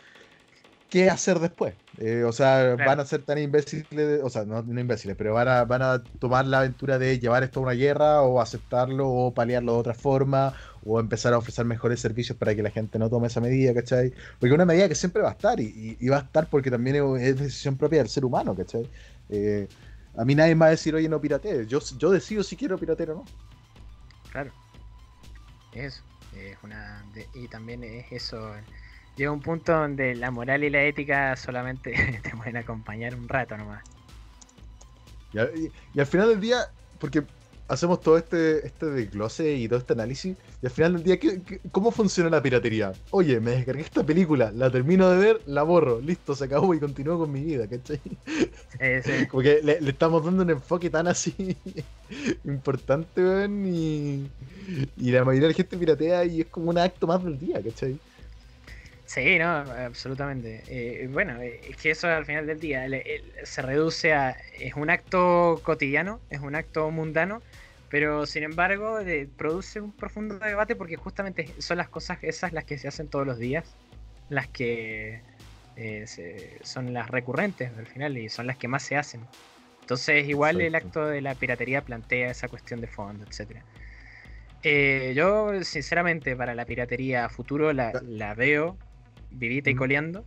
qué 0.90 1.10
hacer 1.10 1.40
después. 1.40 1.76
Eh, 1.98 2.23
o 2.26 2.32
sea, 2.34 2.76
Claro. 2.76 2.77
van 2.77 2.99
a 2.99 3.06
ser 3.06 3.23
tan 3.23 3.38
imbéciles, 3.38 4.22
o 4.23 4.30
sea, 4.30 4.45
no, 4.45 4.61
no 4.64 4.80
imbéciles, 4.80 5.15
pero 5.18 5.34
van 5.34 5.48
a, 5.48 5.64
van 5.65 5.82
a 5.82 6.07
tomar 6.19 6.45
la 6.45 6.60
aventura 6.60 6.99
de 6.99 7.19
llevar 7.19 7.44
esto 7.44 7.60
a 7.60 7.64
una 7.64 7.72
guerra 7.73 8.22
o 8.22 8.41
aceptarlo 8.41 9.10
o 9.10 9.34
paliarlo 9.34 9.73
de 9.73 9.80
otra 9.80 9.94
forma 9.94 10.53
o 10.82 10.99
empezar 10.99 11.34
a 11.34 11.38
ofrecer 11.38 11.65
mejores 11.65 11.99
servicios 12.02 12.38
para 12.38 12.53
que 12.56 12.64
la 12.64 12.69
gente 12.72 12.99
no 12.99 13.10
tome 13.10 13.27
esa 13.27 13.41
medida, 13.41 13.73
¿cachai? 13.73 14.11
Porque 14.40 14.48
es 14.48 14.52
una 14.53 14.65
medida 14.65 14.90
que 14.90 14.95
siempre 14.95 15.22
va 15.22 15.30
a 15.30 15.32
estar 15.34 15.60
y, 15.60 15.65
y- 15.68 15.98
y 16.06 16.10
va 16.10 16.18
a 16.18 16.19
estar 16.22 16.49
porque 16.49 16.69
también 16.72 16.98
es, 16.98 17.22
es 17.23 17.38
decisión 17.40 17.77
propia 17.77 17.99
del 17.99 18.10
ser 18.10 18.26
humano, 18.26 18.56
¿cachai? 18.56 18.90
Eh, 19.30 19.69
a 20.17 20.25
mí 20.25 20.35
nadie 20.35 20.55
me 20.55 20.61
va 20.61 20.65
a 20.67 20.71
decir, 20.71 20.93
oye, 20.95 21.09
no 21.09 21.19
piratees. 21.21 21.67
Yo, 21.67 21.79
yo 21.97 22.09
decido 22.11 22.43
si 22.43 22.55
quiero 22.55 22.77
piratear 22.77 23.11
o 23.11 23.15
no. 23.15 23.25
Claro. 24.31 24.51
Eso. 25.73 26.01
Es 26.35 26.57
una. 26.63 27.03
de- 27.13 27.27
y 27.33 27.47
también 27.47 27.83
es 27.83 28.11
eso. 28.11 28.53
Llega 29.15 29.31
un 29.31 29.41
punto 29.41 29.71
donde 29.71 30.13
la 30.15 30.29
moral 30.31 30.63
y 30.65 30.69
la 30.69 30.83
ética 30.83 31.35
solamente 31.35 32.19
te 32.23 32.29
pueden 32.35 32.57
acompañar 32.57 33.15
un 33.15 33.27
rato 33.27 33.55
nomás. 33.57 33.83
Y, 35.33 35.37
al- 35.39 35.51
y- 35.57 35.71
y 35.93 35.99
al 35.99 36.05
final 36.05 36.29
del 36.29 36.41
día, 36.41 36.59
porque 36.99 37.23
hacemos 37.67 38.01
todo 38.01 38.17
este, 38.17 38.65
este 38.65 38.85
desglose 38.87 39.55
y 39.55 39.67
todo 39.67 39.79
este 39.79 39.93
análisis, 39.93 40.37
y 40.61 40.65
al 40.65 40.71
final 40.71 40.93
del 40.93 41.03
día, 41.03 41.19
¿qué- 41.19 41.41
qué- 41.41 41.59
cómo 41.71 41.91
funciona 41.91 42.29
la 42.29 42.41
piratería? 42.41 42.93
Oye, 43.11 43.39
me 43.39 43.51
descargué 43.51 43.81
esta 43.81 44.03
película, 44.05 44.51
la 44.51 44.69
termino 44.69 45.09
de 45.09 45.17
ver, 45.17 45.41
la 45.47 45.63
borro, 45.63 45.99
listo, 46.01 46.35
se 46.35 46.45
acabó 46.45 46.73
y 46.73 46.79
continúo 46.79 47.17
con 47.17 47.31
mi 47.31 47.43
vida, 47.43 47.67
¿cachai? 47.67 47.99
Eh, 48.79 49.01
Como 49.31 49.41
que 49.43 49.61
le, 49.63 49.81
le 49.81 49.89
estamos 49.89 50.23
dando 50.23 50.43
un 50.43 50.49
enfoque 50.51 50.89
tan 50.89 51.07
así 51.07 51.33
importante, 52.45 53.21
weón, 53.21 53.65
y, 53.65 54.27
y 54.97 55.11
la 55.11 55.23
mayoría 55.23 55.47
de 55.47 55.53
la 55.53 55.57
gente 55.57 55.77
piratea 55.77 56.25
y 56.25 56.41
es 56.41 56.47
como 56.47 56.69
un 56.69 56.77
acto 56.77 57.07
más 57.07 57.23
del 57.23 57.39
día, 57.39 57.61
¿cachai? 57.63 57.99
Sí, 59.15 59.39
no, 59.39 59.45
absolutamente. 59.47 60.65
Eh, 61.03 61.07
bueno, 61.07 61.41
eh, 61.41 61.69
es 61.69 61.77
que 61.77 61.91
eso 61.91 62.07
al 62.09 62.25
final 62.25 62.45
del 62.47 62.59
día 62.59 62.83
el- 62.85 62.95
el- 62.95 63.33
se 63.43 63.61
reduce 63.61 64.11
a. 64.13 64.31
Es 64.51 64.73
un 64.75 64.89
acto 64.89 65.61
cotidiano, 65.63 66.21
es 66.29 66.41
un 66.41 66.53
acto 66.53 66.91
mundano, 66.91 67.41
pero 67.87 68.25
sin 68.25 68.43
embargo 68.43 68.99
eh, 68.99 69.29
produce 69.37 69.79
un 69.79 69.93
profundo 69.93 70.37
debate 70.39 70.75
porque 70.75 70.97
justamente 70.97 71.55
son 71.61 71.77
las 71.77 71.87
cosas 71.89 72.19
esas 72.23 72.51
las 72.51 72.65
que 72.65 72.77
se 72.77 72.89
hacen 72.89 73.09
todos 73.09 73.25
los 73.25 73.37
días, 73.37 73.77
las 74.27 74.49
que 74.49 75.23
eh, 75.75 76.07
se- 76.07 76.59
son 76.65 76.91
las 76.93 77.09
recurrentes 77.09 77.71
al 77.77 77.87
final 77.87 78.17
y 78.17 78.27
son 78.29 78.47
las 78.47 78.57
que 78.57 78.67
más 78.67 78.83
se 78.83 78.97
hacen. 78.97 79.31
Entonces, 79.81 80.27
igual 80.27 80.59
el 80.61 80.75
acto 80.75 81.05
de 81.07 81.21
la 81.21 81.35
piratería 81.35 81.83
plantea 81.85 82.31
esa 82.31 82.49
cuestión 82.49 82.81
de 82.81 82.87
fondo, 82.87 83.23
etcétera. 83.25 83.65
Eh, 84.61 85.13
yo, 85.15 85.63
sinceramente, 85.63 86.35
para 86.35 86.55
la 86.55 86.65
piratería 86.65 87.25
a 87.25 87.29
futuro 87.29 87.71
la, 87.73 87.95
la 88.01 88.33
veo 88.33 88.81
vivita 89.36 89.70
y 89.70 89.76
coleando, 89.76 90.26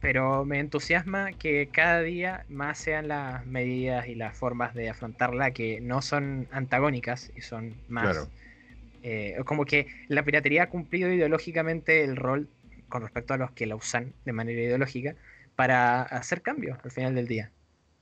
pero 0.00 0.44
me 0.44 0.60
entusiasma 0.60 1.32
que 1.32 1.68
cada 1.72 2.02
día 2.02 2.44
más 2.48 2.78
sean 2.78 3.08
las 3.08 3.46
medidas 3.46 4.06
y 4.08 4.14
las 4.14 4.36
formas 4.36 4.74
de 4.74 4.88
afrontarla 4.88 5.50
que 5.50 5.80
no 5.80 6.02
son 6.02 6.48
antagónicas 6.52 7.32
y 7.36 7.40
son 7.40 7.74
más... 7.88 8.04
Claro. 8.04 8.28
eh, 9.02 9.36
como 9.44 9.64
que 9.64 9.86
la 10.08 10.22
piratería 10.22 10.64
ha 10.64 10.68
cumplido 10.68 11.12
ideológicamente 11.12 12.04
el 12.04 12.16
rol 12.16 12.48
con 12.88 13.02
respecto 13.02 13.34
a 13.34 13.36
los 13.36 13.50
que 13.52 13.66
la 13.66 13.76
usan 13.76 14.12
de 14.24 14.32
manera 14.32 14.60
ideológica 14.60 15.16
para 15.56 16.02
hacer 16.02 16.42
cambios 16.42 16.78
al 16.84 16.90
final 16.90 17.14
del 17.14 17.26
día. 17.26 17.50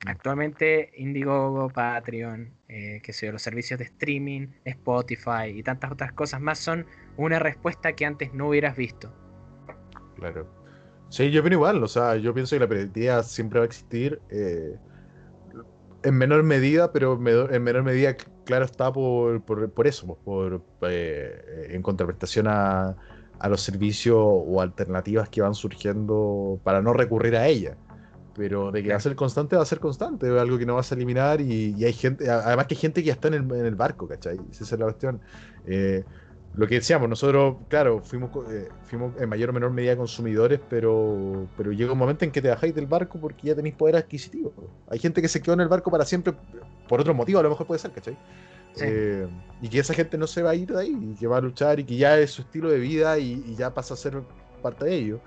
Mm. 0.04 0.08
Actualmente 0.08 0.90
Indiegogo, 0.96 1.70
Patreon, 1.70 2.50
eh, 2.68 3.00
que 3.02 3.12
sé 3.12 3.30
los 3.32 3.42
servicios 3.42 3.78
de 3.78 3.86
streaming, 3.86 4.48
Spotify 4.64 5.48
y 5.54 5.62
tantas 5.62 5.90
otras 5.90 6.12
cosas 6.12 6.40
más 6.40 6.58
son 6.58 6.86
una 7.16 7.38
respuesta 7.38 7.92
que 7.94 8.04
antes 8.04 8.34
no 8.34 8.48
hubieras 8.48 8.76
visto. 8.76 9.23
Claro. 10.16 10.46
Sí, 11.08 11.30
yo 11.30 11.40
opino 11.40 11.56
igual, 11.56 11.82
o 11.82 11.88
sea, 11.88 12.16
yo 12.16 12.34
pienso 12.34 12.56
que 12.56 12.60
la 12.60 12.68
piratería 12.68 13.22
siempre 13.22 13.60
va 13.60 13.64
a 13.64 13.66
existir. 13.66 14.20
eh, 14.30 14.76
en 16.04 16.14
menor 16.16 16.42
medida, 16.42 16.92
pero 16.92 17.14
en 17.14 17.62
menor 17.62 17.82
medida, 17.82 18.14
claro 18.44 18.64
está 18.66 18.92
por, 18.92 19.42
por, 19.42 19.86
eso, 19.86 20.06
pues, 20.06 20.18
por, 20.22 20.62
eh, 20.82 21.68
en 21.70 21.82
contraprestación 21.82 22.46
a, 22.46 22.94
a, 23.38 23.48
los 23.48 23.62
servicios 23.62 24.18
o 24.18 24.60
alternativas 24.60 25.28
que 25.30 25.40
van 25.40 25.54
surgiendo 25.54 26.60
para 26.62 26.82
no 26.82 26.92
recurrir 26.92 27.36
a 27.36 27.48
ella. 27.48 27.76
Pero 28.34 28.70
de 28.72 28.82
que 28.82 28.90
va 28.90 28.96
a 28.96 29.00
ser 29.00 29.16
constante, 29.16 29.56
va 29.56 29.62
a 29.62 29.66
ser 29.66 29.80
constante, 29.80 30.26
es 30.26 30.40
algo 30.40 30.58
que 30.58 30.66
no 30.66 30.74
vas 30.74 30.92
a 30.92 30.94
eliminar 30.94 31.40
y, 31.40 31.82
hay 31.84 31.92
gente, 31.92 32.28
además 32.30 32.66
que 32.66 32.74
hay 32.74 32.80
gente 32.80 33.00
que 33.00 33.06
ya 33.06 33.12
está 33.14 33.28
en 33.28 33.34
el, 33.34 33.42
en 33.52 33.66
el 33.66 33.74
barco, 33.76 34.06
¿cachai? 34.08 34.38
Esa 34.50 34.64
es 34.64 34.72
la 34.72 34.86
cuestión. 34.86 35.20
Eh, 35.64 36.04
lo 36.56 36.68
que 36.68 36.76
decíamos, 36.76 37.08
nosotros, 37.08 37.56
claro, 37.68 38.00
fuimos, 38.00 38.30
eh, 38.52 38.68
fuimos 38.84 39.12
en 39.20 39.28
mayor 39.28 39.50
o 39.50 39.52
menor 39.52 39.72
medida 39.72 39.96
consumidores, 39.96 40.60
pero, 40.68 41.48
pero 41.56 41.72
llega 41.72 41.92
un 41.92 41.98
momento 41.98 42.24
en 42.24 42.30
que 42.30 42.40
te 42.40 42.48
bajáis 42.48 42.74
del 42.74 42.86
barco 42.86 43.18
porque 43.18 43.48
ya 43.48 43.56
tenéis 43.56 43.74
poder 43.74 43.96
adquisitivo. 43.96 44.52
Hay 44.88 45.00
gente 45.00 45.20
que 45.20 45.28
se 45.28 45.42
quedó 45.42 45.54
en 45.54 45.62
el 45.62 45.68
barco 45.68 45.90
para 45.90 46.04
siempre, 46.04 46.32
por 46.88 47.00
otro 47.00 47.12
motivo 47.12 47.40
a 47.40 47.42
lo 47.42 47.50
mejor 47.50 47.66
puede 47.66 47.80
ser, 47.80 47.90
¿cachai? 47.90 48.16
Eh, 48.80 49.26
y 49.62 49.68
que 49.68 49.80
esa 49.80 49.94
gente 49.94 50.16
no 50.16 50.26
se 50.26 50.42
va 50.42 50.50
a 50.50 50.54
ir 50.54 50.68
de 50.68 50.80
ahí, 50.80 50.96
y 51.12 51.14
que 51.18 51.26
va 51.26 51.38
a 51.38 51.40
luchar 51.40 51.80
y 51.80 51.84
que 51.84 51.96
ya 51.96 52.18
es 52.18 52.30
su 52.30 52.42
estilo 52.42 52.70
de 52.70 52.78
vida 52.78 53.18
y, 53.18 53.54
ya 53.56 53.74
pasa 53.74 53.94
a 53.94 53.96
ser 53.96 54.22
parte 54.62 54.84
de 54.84 54.94
ello. 54.94 55.20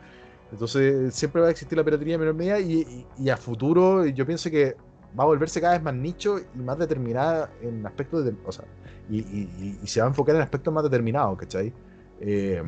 Entonces 0.52 1.14
siempre 1.14 1.42
va 1.42 1.48
a 1.48 1.52
existir 1.52 1.78
la 1.78 1.84
piratería 1.84 2.14
en 2.14 2.22
menor 2.22 2.36
medida 2.36 2.60
y, 2.60 3.06
y, 3.18 3.30
a 3.30 3.36
futuro 3.36 4.06
yo 4.06 4.26
pienso 4.26 4.50
que 4.50 4.78
va 5.18 5.24
a 5.24 5.28
volverse 5.28 5.60
cada 5.60 5.74
vez 5.74 5.84
más 5.84 5.94
nicho 5.94 6.40
y 6.40 6.60
más 6.60 6.78
determinada 6.78 7.52
en 7.62 7.86
aspectos 7.86 8.24
de... 8.24 8.34
O 8.46 8.52
sea, 8.52 8.64
y, 9.10 9.88
se 9.88 10.00
va 10.00 10.08
a 10.08 10.10
enfocar 10.10 10.36
en 10.36 10.42
aspectos 10.42 10.74
más 10.74 10.84
determinados, 10.84 11.38
¿cachai? 11.38 11.74
Eh, 12.20 12.62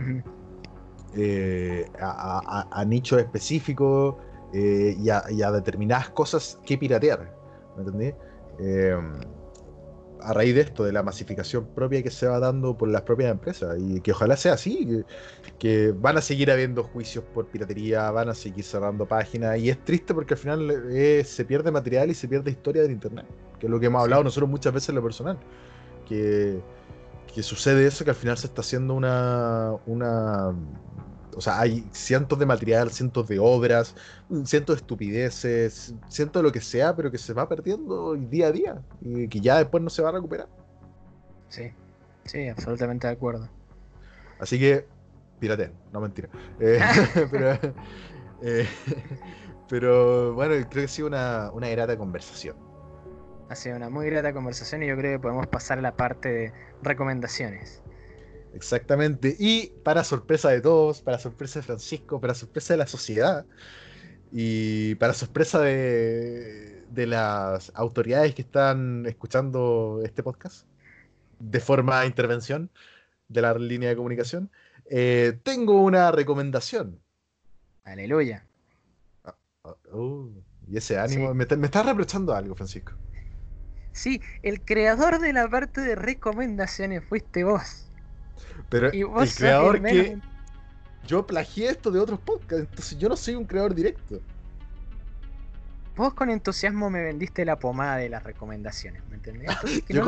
eh, 1.16 1.88
a, 2.00 2.86
nichos 2.86 3.20
específicos 3.20 4.16
eh, 4.54 4.96
y, 5.00 5.10
a, 5.10 5.52
determinadas 5.52 6.10
cosas 6.10 6.60
que 6.66 6.78
piratear, 6.78 7.36
¿me 7.76 7.84
entendí? 7.84 8.14
a 10.22 10.34
raíz 10.34 10.54
de 10.54 10.62
esto, 10.62 10.84
de 10.84 10.92
la 10.92 11.02
masificación 11.02 11.66
propia 11.74 12.04
que 12.04 12.12
se 12.12 12.28
va 12.28 12.40
dando 12.40 12.78
por 12.78 12.90
las 12.90 13.04
propias 13.04 13.32
empresas, 13.32 13.78
y 13.80 14.02
que 14.02 14.12
ojalá 14.12 14.36
sea 14.36 14.54
así, 14.54 15.02
que, 15.58 15.94
van 15.98 16.18
a 16.18 16.22
seguir 16.22 16.52
habiendo 16.52 16.84
juicios 16.84 17.24
por 17.34 17.48
piratería, 17.48 18.12
van 18.12 18.28
a 18.28 18.36
seguir 18.36 18.66
cerrando 18.66 19.08
páginas, 19.08 19.58
y 19.60 19.70
es 19.70 19.82
triste 19.86 20.14
porque 20.14 20.34
al 20.34 20.38
final 20.38 20.84
se 21.24 21.46
pierde 21.46 21.72
material 21.72 22.12
y 22.12 22.14
se 22.14 22.28
pierde 22.28 22.52
historia 22.52 22.82
del 22.82 22.92
Internet, 22.92 23.28
que 23.60 23.68
es 23.68 23.72
lo 23.72 23.80
que 23.80 23.86
hemos 23.86 24.02
hablado 24.02 24.26
nosotros 24.26 24.50
muchas 24.50 24.74
veces 24.74 24.90
en 24.90 24.96
lo 24.96 25.04
personal 25.04 25.40
que, 26.10 26.62
sucede 27.42 27.88
eso, 27.88 28.04
que 28.04 28.10
al 28.10 28.18
final 28.18 28.38
se 28.38 28.48
está 28.48 28.62
haciendo 28.62 28.94
una, 28.94 29.72
una 29.86 30.54
o 31.36 31.42
sea, 31.42 31.62
hay 31.62 31.88
cientos 31.94 32.38
de 32.38 32.46
material, 32.46 32.92
cientos 32.92 33.28
de 33.28 33.40
obras, 33.40 33.96
cientos 34.44 34.76
de 34.76 34.82
estupideces, 34.82 35.94
cientos 36.10 36.42
de 36.42 36.44
lo 36.44 36.52
que 36.52 36.60
sea, 36.60 36.96
pero 36.96 37.10
que 37.10 37.18
se 37.18 37.34
va 37.34 37.48
perdiendo 37.48 38.16
día 38.16 38.48
a 38.48 38.52
día 38.52 38.82
y 39.00 39.28
que 39.30 39.40
ya 39.40 39.58
después 39.58 39.82
no 39.82 39.90
se 39.90 40.02
va 40.02 40.10
a 40.10 40.12
recuperar. 40.14 40.50
Sí, 41.48 41.72
sí, 42.26 42.50
absolutamente 42.50 43.08
de 43.08 43.14
acuerdo. 43.14 43.48
Así 44.40 44.60
que, 44.60 44.86
piraten, 45.40 45.72
no 45.94 46.02
mentira. 46.02 46.28
Eh, 46.60 46.80
pero, 47.32 47.54
eh, 48.42 48.68
pero, 49.70 50.34
bueno, 50.34 50.56
creo 50.70 50.82
que 50.82 50.86
ha 50.86 50.88
sido 50.88 51.08
una, 51.08 51.52
una 51.54 51.70
grata 51.70 51.98
conversación. 51.98 52.69
Ha 53.50 53.56
sido 53.56 53.76
una 53.76 53.90
muy 53.90 54.06
grata 54.06 54.32
conversación 54.32 54.84
y 54.84 54.88
yo 54.88 54.96
creo 54.96 55.18
que 55.18 55.22
podemos 55.22 55.48
pasar 55.48 55.80
a 55.80 55.82
la 55.82 55.96
parte 55.96 56.30
de 56.30 56.54
recomendaciones. 56.84 57.82
Exactamente. 58.54 59.36
Y 59.40 59.68
para 59.84 60.04
sorpresa 60.04 60.50
de 60.50 60.62
todos, 60.62 61.02
para 61.02 61.20
sorpresa 61.20 61.60
de 61.60 61.64
Francisco, 61.66 62.22
para 62.22 62.34
sorpresa 62.36 62.74
de 62.74 62.78
la 62.78 62.88
sociedad 62.88 63.46
y 64.32 64.96
para 64.96 65.14
sorpresa 65.14 65.60
de, 65.62 66.84
de 66.90 67.08
las 67.08 67.72
autoridades 67.76 68.36
que 68.36 68.44
están 68.44 69.06
escuchando 69.08 70.02
este 70.04 70.22
podcast 70.24 70.68
de 71.40 71.60
forma 71.60 72.02
de 72.02 72.08
intervención 72.08 72.70
de 73.30 73.42
la 73.42 73.54
línea 73.56 73.90
de 73.90 73.96
comunicación, 73.96 74.52
eh, 74.90 75.40
tengo 75.44 75.82
una 75.82 76.12
recomendación. 76.12 77.00
Aleluya. 77.84 78.46
Ah, 79.24 79.36
ah, 79.64 79.76
uh, 79.96 80.30
y 80.68 80.78
ese 80.78 81.00
ánimo, 81.00 81.34
me, 81.34 81.46
me 81.46 81.66
estás 81.66 81.86
reprochando 81.86 82.34
algo, 82.34 82.56
Francisco. 82.56 82.94
Sí, 83.92 84.22
el 84.44 84.62
creador 84.62 85.20
de 85.20 85.34
la 85.34 85.50
parte 85.50 85.82
de 85.82 85.96
recomendaciones 85.96 87.04
fuiste 87.04 87.44
vos. 87.44 87.92
Pero 88.70 88.92
el 88.92 89.34
creador 89.34 89.82
que. 89.82 90.18
Yo 91.08 91.26
plagié 91.26 91.70
esto 91.70 91.92
de 91.92 92.00
otros 92.00 92.20
podcasts, 92.20 92.68
entonces 92.70 92.98
yo 92.98 93.10
no 93.10 93.16
soy 93.16 93.36
un 93.36 93.46
creador 93.46 93.74
directo. 93.74 94.22
Vos 96.00 96.14
con 96.14 96.30
entusiasmo 96.30 96.90
me 96.90 97.02
vendiste 97.02 97.44
la 97.44 97.60
pomada 97.60 97.98
de 97.98 98.08
las 98.08 98.24
recomendaciones, 98.24 99.04
¿me 99.10 99.16
entendés? 99.16 99.52
yo, 99.90 100.02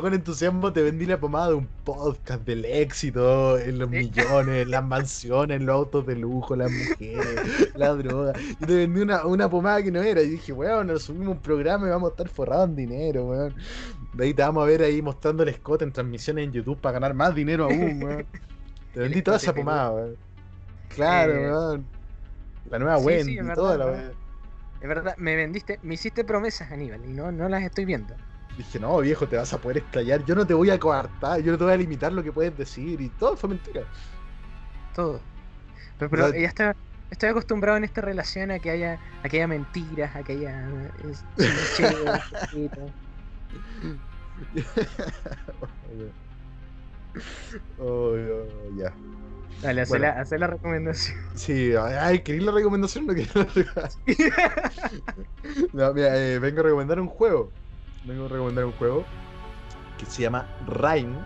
con 0.00 0.14
entusiasmo 0.14 0.72
te 0.72 0.82
vendí 0.82 1.06
la 1.06 1.20
pomada 1.20 1.50
de 1.50 1.54
un 1.54 1.68
podcast 1.84 2.44
del 2.44 2.64
éxito, 2.64 3.56
en 3.56 3.78
los 3.78 3.88
millones, 3.88 4.66
las 4.66 4.82
mansiones, 4.82 5.62
los 5.62 5.76
autos 5.76 6.06
de 6.06 6.16
lujo, 6.16 6.56
las 6.56 6.72
mujeres, 6.72 7.72
la 7.76 7.94
droga. 7.94 8.32
Yo 8.58 8.66
te 8.66 8.74
vendí 8.74 9.00
una, 9.00 9.24
una 9.26 9.48
pomada 9.48 9.80
que 9.80 9.92
no 9.92 10.02
era. 10.02 10.20
Y 10.22 10.30
dije, 10.30 10.52
weón, 10.52 10.88
nos 10.88 11.04
subimos 11.04 11.36
un 11.36 11.40
programa 11.40 11.86
y 11.86 11.90
vamos 11.90 12.10
a 12.10 12.10
estar 12.14 12.28
forrados 12.28 12.70
en 12.70 12.74
dinero, 12.74 13.26
weón. 13.26 13.54
De 14.14 14.24
ahí 14.24 14.34
te 14.34 14.42
vamos 14.42 14.64
a 14.64 14.66
ver 14.66 14.82
ahí 14.82 15.00
mostrando 15.02 15.44
el 15.44 15.54
Scott 15.54 15.82
en 15.82 15.92
transmisiones 15.92 16.46
en 16.46 16.52
YouTube 16.52 16.80
para 16.80 16.94
ganar 16.94 17.14
más 17.14 17.32
dinero 17.32 17.66
aún, 17.66 18.02
weón. 18.02 18.26
Te 18.92 18.98
vendí 18.98 19.22
toda 19.22 19.36
esa 19.36 19.54
pomada, 19.54 19.92
weón. 19.92 20.16
Claro, 20.88 21.32
eh, 21.32 21.50
weón. 21.52 21.95
La 22.70 22.78
nueva 22.78 22.98
Wendy, 22.98 23.38
toda 23.54 23.78
la 23.78 24.12
Es 24.80 24.88
verdad, 24.88 25.16
me 25.18 25.36
vendiste, 25.36 25.78
me 25.82 25.94
hiciste 25.94 26.24
promesas, 26.24 26.70
Aníbal, 26.70 27.04
y 27.04 27.12
no, 27.12 27.32
no 27.32 27.48
las 27.48 27.62
estoy 27.62 27.84
viendo. 27.84 28.14
Dije, 28.56 28.80
no, 28.80 28.98
viejo, 28.98 29.28
te 29.28 29.36
vas 29.36 29.52
a 29.52 29.58
poder 29.58 29.78
estallar. 29.78 30.24
Yo 30.24 30.34
no 30.34 30.46
te 30.46 30.54
voy 30.54 30.70
a 30.70 30.78
coartar, 30.78 31.42
yo 31.42 31.52
no 31.52 31.58
te 31.58 31.64
voy 31.64 31.74
a 31.74 31.76
limitar 31.76 32.12
lo 32.12 32.22
que 32.22 32.32
puedes 32.32 32.56
decir. 32.56 33.00
Y 33.00 33.08
todo 33.10 33.36
fue 33.36 33.50
mentira. 33.50 33.82
Todo. 34.94 35.20
Pero, 35.98 36.32
ya 36.32 36.48
está, 36.48 36.74
estoy 37.10 37.30
acostumbrado 37.30 37.76
en 37.76 37.84
esta 37.84 38.00
relación 38.00 38.50
a 38.50 38.58
que 38.58 38.70
haya, 38.70 38.98
a 39.22 39.28
que 39.28 39.36
haya 39.36 39.46
mentiras, 39.46 40.16
a 40.16 40.22
que 40.22 40.32
haya. 40.32 40.66
oh, 47.78 48.16
ya. 48.76 48.92
Dale, 49.62 49.82
hacer, 49.82 50.00
la, 50.00 50.24
la, 50.38 50.46
recomendación. 50.46 51.16
Sí, 51.34 51.72
ay, 51.74 52.20
¿queréis 52.20 52.44
la 52.44 52.52
recomendación? 52.52 53.06
No 53.06 53.14
quiero 53.14 53.30
la 53.34 53.44
recomendación. 53.44 54.02
no, 55.72 55.94
mira, 55.94 56.16
eh, 56.16 56.38
vengo 56.38 56.60
a 56.60 56.64
recomendar 56.64 57.00
un 57.00 57.08
juego. 57.08 57.50
Vengo 58.04 58.26
a 58.26 58.28
recomendar 58.28 58.64
un 58.64 58.72
juego 58.72 59.04
que 59.98 60.06
se 60.06 60.22
llama 60.22 60.46
Rime. 60.66 61.18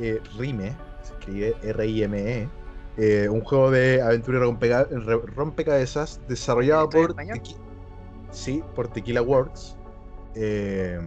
Eh, 0.00 0.20
Rime, 0.36 0.76
se 1.02 1.12
escribe 1.14 1.56
R-I-M-E. 1.62 2.48
Eh, 2.98 3.28
un 3.28 3.42
juego 3.42 3.70
de 3.70 4.02
aventura 4.02 4.40
rompecabezas 4.40 6.20
desarrollado 6.28 6.90
por. 6.90 7.14
sí, 8.30 8.62
por 8.74 8.88
Tequila 8.88 9.22
Works. 9.22 9.76
Eh, 10.34 11.00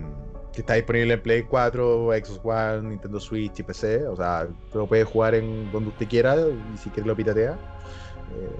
que 0.53 0.61
está 0.61 0.73
disponible 0.73 1.13
en 1.13 1.21
Play 1.21 1.43
4, 1.43 2.09
Xbox 2.11 2.39
One, 2.43 2.89
Nintendo 2.89 3.19
Switch 3.19 3.59
y 3.59 3.63
PC. 3.63 4.05
O 4.07 4.15
sea, 4.15 4.47
lo 4.73 4.87
puede 4.87 5.03
jugar 5.03 5.35
en 5.35 5.71
donde 5.71 5.89
usted 5.89 6.07
quiera 6.07 6.35
y 6.35 6.77
si 6.77 6.89
quiere 6.89 7.07
lo 7.07 7.15
piratea. 7.15 7.53
Eh, 7.53 8.59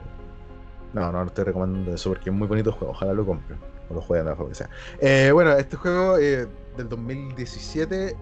no, 0.93 1.11
no, 1.11 1.19
no 1.23 1.25
estoy 1.25 1.45
recomendando 1.45 1.93
eso 1.93 2.09
porque 2.09 2.29
es 2.29 2.35
muy 2.35 2.47
bonito 2.47 2.69
el 2.69 2.75
juego. 2.75 2.93
Ojalá 2.93 3.13
lo 3.13 3.25
compren 3.25 3.59
o 3.89 3.93
lo 3.93 4.01
jueguen 4.01 4.25
de 4.25 4.35
la 4.35 4.47
que 4.47 4.55
sea. 4.55 4.69
Eh, 4.99 5.31
bueno, 5.33 5.51
este 5.51 5.75
juego 5.75 6.17
eh, 6.17 6.47
del 6.77 6.87
2017, 6.87 8.15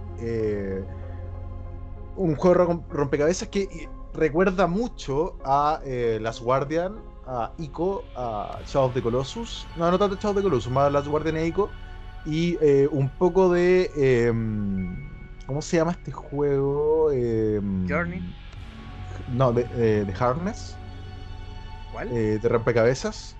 un 2.15 2.35
juego 2.35 2.83
rompecabezas 2.89 3.47
que 3.49 3.87
recuerda 4.13 4.65
mucho 4.65 5.35
a 5.43 5.79
Last 6.19 6.41
Guardian, 6.41 6.95
a 7.27 7.51
Ico, 7.59 8.03
a 8.15 8.59
Shadow 8.65 8.87
of 8.87 8.93
the 8.95 9.01
Colossus. 9.03 9.67
No, 9.75 9.91
no 9.91 9.99
tanto 9.99 10.15
Shadow 10.15 10.31
of 10.31 10.37
the 10.37 10.43
Colossus, 10.43 10.71
más 10.71 10.91
Last 10.91 11.07
Guardian 11.07 11.37
e 11.37 11.45
Ico 11.45 11.69
y 12.25 12.57
eh, 12.61 12.87
un 12.91 13.09
poco 13.09 13.51
de... 13.51 13.91
Em, 13.95 15.09
¿Cómo 15.45 15.61
se 15.61 15.77
llama 15.77 15.91
este 15.91 16.11
juego? 16.11 17.11
Em, 17.11 17.87
Journey. 17.87 18.35
No, 19.33 19.51
de, 19.51 19.67
eh, 19.75 20.05
de 20.05 20.13
Harness. 20.13 20.75
¿Cuál? 21.91 22.09
Eh, 22.11 22.39
de 22.39 22.49
rompecabezas. 22.49 23.35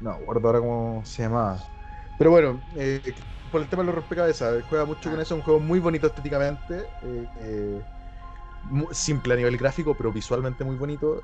no, 0.00 0.18
guardo 0.24 0.48
ahora 0.48 0.60
cómo 0.60 1.02
se 1.04 1.22
llama. 1.22 1.58
Pero 2.18 2.30
bueno, 2.32 2.60
por 3.52 3.60
el 3.60 3.68
tema 3.68 3.82
de 3.82 3.86
los 3.86 3.94
rompecabezas, 3.94 4.64
juega 4.68 4.84
mucho 4.84 5.08
con 5.08 5.20
ah. 5.20 5.22
eso, 5.22 5.36
un 5.36 5.42
juego 5.42 5.60
muy 5.60 5.78
bonito 5.78 6.08
estéticamente, 6.08 6.84
simple 8.90 9.34
a 9.34 9.36
nivel 9.36 9.56
gráfico, 9.56 9.94
pero 9.94 10.12
visualmente 10.12 10.64
muy 10.64 10.76
bonito, 10.76 11.22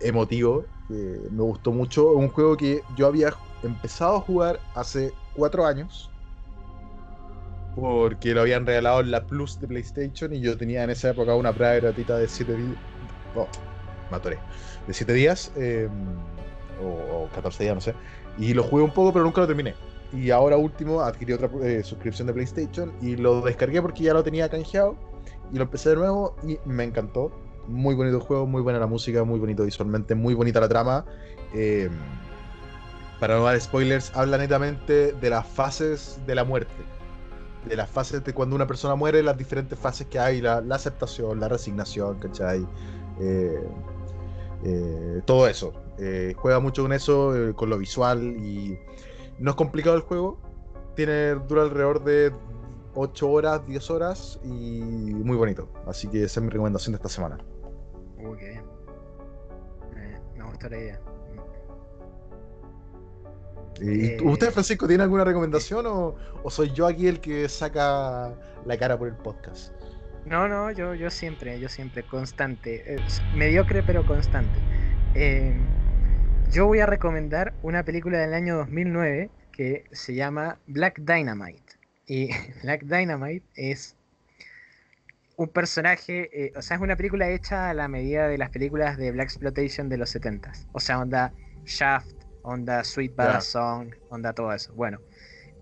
emotivo, 0.00 0.66
me 0.88 1.42
gustó 1.42 1.72
mucho, 1.72 2.12
un 2.12 2.28
juego 2.28 2.56
que 2.56 2.82
yo 2.96 3.06
había 3.06 3.32
empezado 3.62 4.16
a 4.16 4.20
jugar 4.20 4.60
hace 4.74 5.12
cuatro 5.34 5.66
años. 5.66 6.10
Porque 7.74 8.34
lo 8.34 8.42
habían 8.42 8.66
regalado 8.66 9.00
en 9.00 9.10
la 9.10 9.26
Plus 9.26 9.58
de 9.58 9.66
PlayStation 9.66 10.32
y 10.32 10.40
yo 10.40 10.56
tenía 10.56 10.84
en 10.84 10.90
esa 10.90 11.10
época 11.10 11.34
una 11.34 11.52
prueba 11.52 11.74
gratuita 11.74 12.16
de 12.18 12.28
7 12.28 12.54
días. 12.54 12.78
Oh, 13.34 13.48
De 14.86 14.94
7 14.94 15.12
días. 15.12 15.50
Em, 15.56 15.90
o, 16.80 17.24
o 17.24 17.28
14 17.34 17.64
días, 17.64 17.74
no 17.74 17.80
sé. 17.80 17.94
Y 18.38 18.54
lo 18.54 18.62
jugué 18.62 18.84
un 18.84 18.92
poco, 18.92 19.12
pero 19.12 19.24
nunca 19.24 19.40
lo 19.40 19.46
terminé. 19.48 19.74
Y 20.12 20.30
ahora 20.30 20.56
último 20.56 21.00
adquirí 21.00 21.32
otra 21.32 21.50
eh, 21.62 21.82
suscripción 21.82 22.28
de 22.28 22.34
PlayStation 22.34 22.92
y 23.00 23.16
lo 23.16 23.40
descargué 23.40 23.82
porque 23.82 24.04
ya 24.04 24.14
lo 24.14 24.22
tenía 24.22 24.48
canjeado. 24.48 24.96
Y 25.52 25.56
lo 25.56 25.64
empecé 25.64 25.90
de 25.90 25.96
nuevo 25.96 26.36
y 26.42 26.58
me 26.64 26.84
encantó. 26.84 27.32
Muy 27.66 27.94
bonito 27.94 28.16
el 28.16 28.22
juego, 28.22 28.46
muy 28.46 28.60
buena 28.60 28.78
la 28.78 28.86
música, 28.86 29.24
muy 29.24 29.38
bonito 29.38 29.64
visualmente, 29.64 30.14
muy 30.14 30.34
bonita 30.34 30.60
la 30.60 30.68
trama. 30.68 31.04
Eh, 31.54 31.88
para 33.20 33.36
no 33.36 33.44
dar 33.44 33.58
spoilers, 33.60 34.14
habla 34.14 34.36
netamente 34.38 35.12
de 35.12 35.30
las 35.30 35.46
fases 35.46 36.20
de 36.26 36.34
la 36.34 36.44
muerte. 36.44 36.74
De 37.66 37.76
las 37.76 37.88
fases 37.88 38.22
de 38.22 38.34
cuando 38.34 38.54
una 38.54 38.66
persona 38.66 38.94
muere, 38.94 39.22
las 39.22 39.38
diferentes 39.38 39.78
fases 39.78 40.06
que 40.08 40.18
hay, 40.18 40.40
la, 40.42 40.60
la 40.60 40.74
aceptación, 40.74 41.40
la 41.40 41.48
resignación, 41.48 42.18
¿cachai? 42.18 42.66
Eh, 43.20 43.64
eh, 44.64 45.22
todo 45.24 45.46
eso. 45.46 45.72
Eh, 45.98 46.34
juega 46.36 46.58
mucho 46.58 46.82
con 46.82 46.92
eso, 46.92 47.36
eh, 47.36 47.54
con 47.54 47.70
lo 47.70 47.78
visual 47.78 48.22
y 48.22 48.78
no 49.38 49.50
es 49.50 49.56
complicado 49.56 49.96
el 49.96 50.02
juego. 50.02 50.38
Tiene, 50.96 51.34
dura 51.34 51.62
alrededor 51.62 52.02
de 52.04 52.32
8 52.94 53.28
horas, 53.28 53.66
10 53.66 53.90
horas 53.90 54.40
y 54.44 54.80
muy 54.80 55.36
bonito. 55.36 55.68
Así 55.86 56.08
que 56.08 56.24
esa 56.24 56.40
es 56.40 56.44
mi 56.44 56.50
recomendación 56.50 56.92
de 56.92 56.96
esta 56.96 57.08
semana. 57.08 57.38
Uy, 58.18 58.36
qué 58.38 58.48
bien. 58.50 58.64
Eh, 59.96 60.18
me 60.36 60.44
gusta 60.44 60.68
la 60.68 60.76
idea. 60.76 61.00
¿Y 63.80 64.06
Eh, 64.06 64.18
¿Usted, 64.22 64.52
Francisco, 64.52 64.86
tiene 64.86 65.02
alguna 65.02 65.24
recomendación 65.24 65.86
o, 65.86 66.14
o 66.42 66.50
soy 66.50 66.70
yo 66.72 66.86
aquí 66.86 67.08
el 67.08 67.20
que 67.20 67.48
saca 67.48 68.32
la 68.64 68.76
cara 68.78 68.98
por 68.98 69.08
el 69.08 69.16
podcast? 69.16 69.72
No, 70.26 70.48
no, 70.48 70.70
yo, 70.70 70.94
yo 70.94 71.10
siempre, 71.10 71.58
yo 71.60 71.68
siempre, 71.68 72.02
constante. 72.04 72.94
Es 72.94 73.20
mediocre 73.34 73.82
pero 73.82 74.06
constante. 74.06 74.58
Eh, 75.14 75.54
yo 76.50 76.66
voy 76.66 76.80
a 76.80 76.86
recomendar 76.86 77.52
una 77.62 77.84
película 77.84 78.18
del 78.18 78.32
año 78.32 78.56
2009 78.56 79.30
que 79.52 79.84
se 79.92 80.14
llama 80.14 80.58
Black 80.66 81.00
Dynamite. 81.00 81.63
Y 82.06 82.28
Black 82.62 82.82
Dynamite 82.84 83.44
es 83.54 83.96
un 85.36 85.48
personaje, 85.48 86.30
eh, 86.32 86.52
o 86.56 86.62
sea, 86.62 86.76
es 86.76 86.82
una 86.82 86.96
película 86.96 87.28
hecha 87.28 87.70
a 87.70 87.74
la 87.74 87.88
medida 87.88 88.28
de 88.28 88.38
las 88.38 88.50
películas 88.50 88.96
de 88.96 89.10
Black 89.10 89.26
Exploitation 89.26 89.88
de 89.88 89.98
los 89.98 90.14
70s. 90.14 90.66
O 90.72 90.80
sea, 90.80 91.00
onda 91.00 91.32
Shaft, 91.64 92.14
onda 92.42 92.84
Sweet 92.84 93.14
Ya. 93.16 93.40
Song, 93.40 93.94
onda 94.10 94.32
todo 94.32 94.52
eso. 94.52 94.72
Bueno, 94.74 95.00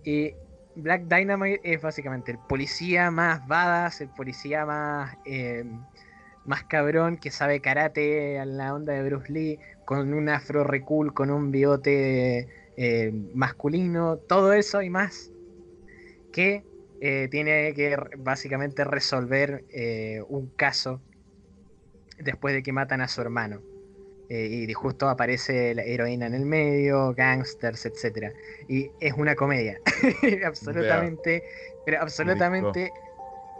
y 0.04 0.34
Black 0.74 1.02
Dynamite 1.02 1.60
es 1.64 1.80
básicamente 1.80 2.32
el 2.32 2.38
policía 2.38 3.10
más 3.10 3.46
badass, 3.46 4.00
el 4.00 4.08
policía 4.10 4.66
más, 4.66 5.16
eh, 5.24 5.64
más 6.44 6.64
cabrón 6.64 7.18
que 7.18 7.30
sabe 7.30 7.60
karate 7.60 8.38
a 8.38 8.44
la 8.44 8.74
onda 8.74 8.92
de 8.92 9.02
Bruce 9.02 9.32
Lee, 9.32 9.58
con 9.84 10.12
un 10.12 10.28
afro 10.28 10.64
recool, 10.64 11.14
con 11.14 11.30
un 11.30 11.50
bigote 11.50 12.48
eh, 12.76 13.12
masculino, 13.34 14.16
todo 14.16 14.52
eso 14.52 14.82
y 14.82 14.90
más, 14.90 15.31
que 16.32 16.64
eh, 17.00 17.28
tiene 17.30 17.74
que 17.74 17.96
básicamente 18.16 18.84
resolver 18.84 19.64
eh, 19.70 20.22
un 20.28 20.48
caso 20.56 21.00
después 22.18 22.54
de 22.54 22.62
que 22.62 22.72
matan 22.72 23.00
a 23.00 23.08
su 23.08 23.20
hermano. 23.20 23.60
Eh, 24.28 24.64
y 24.68 24.72
justo 24.72 25.08
aparece 25.08 25.74
la 25.74 25.82
heroína 25.82 26.26
en 26.26 26.34
el 26.34 26.46
medio, 26.46 27.12
gangsters, 27.12 27.84
etcétera 27.84 28.32
Y 28.68 28.88
es 29.00 29.12
una 29.14 29.34
comedia. 29.34 29.78
absolutamente, 30.46 31.42
pero 31.84 32.00
absolutamente 32.00 32.92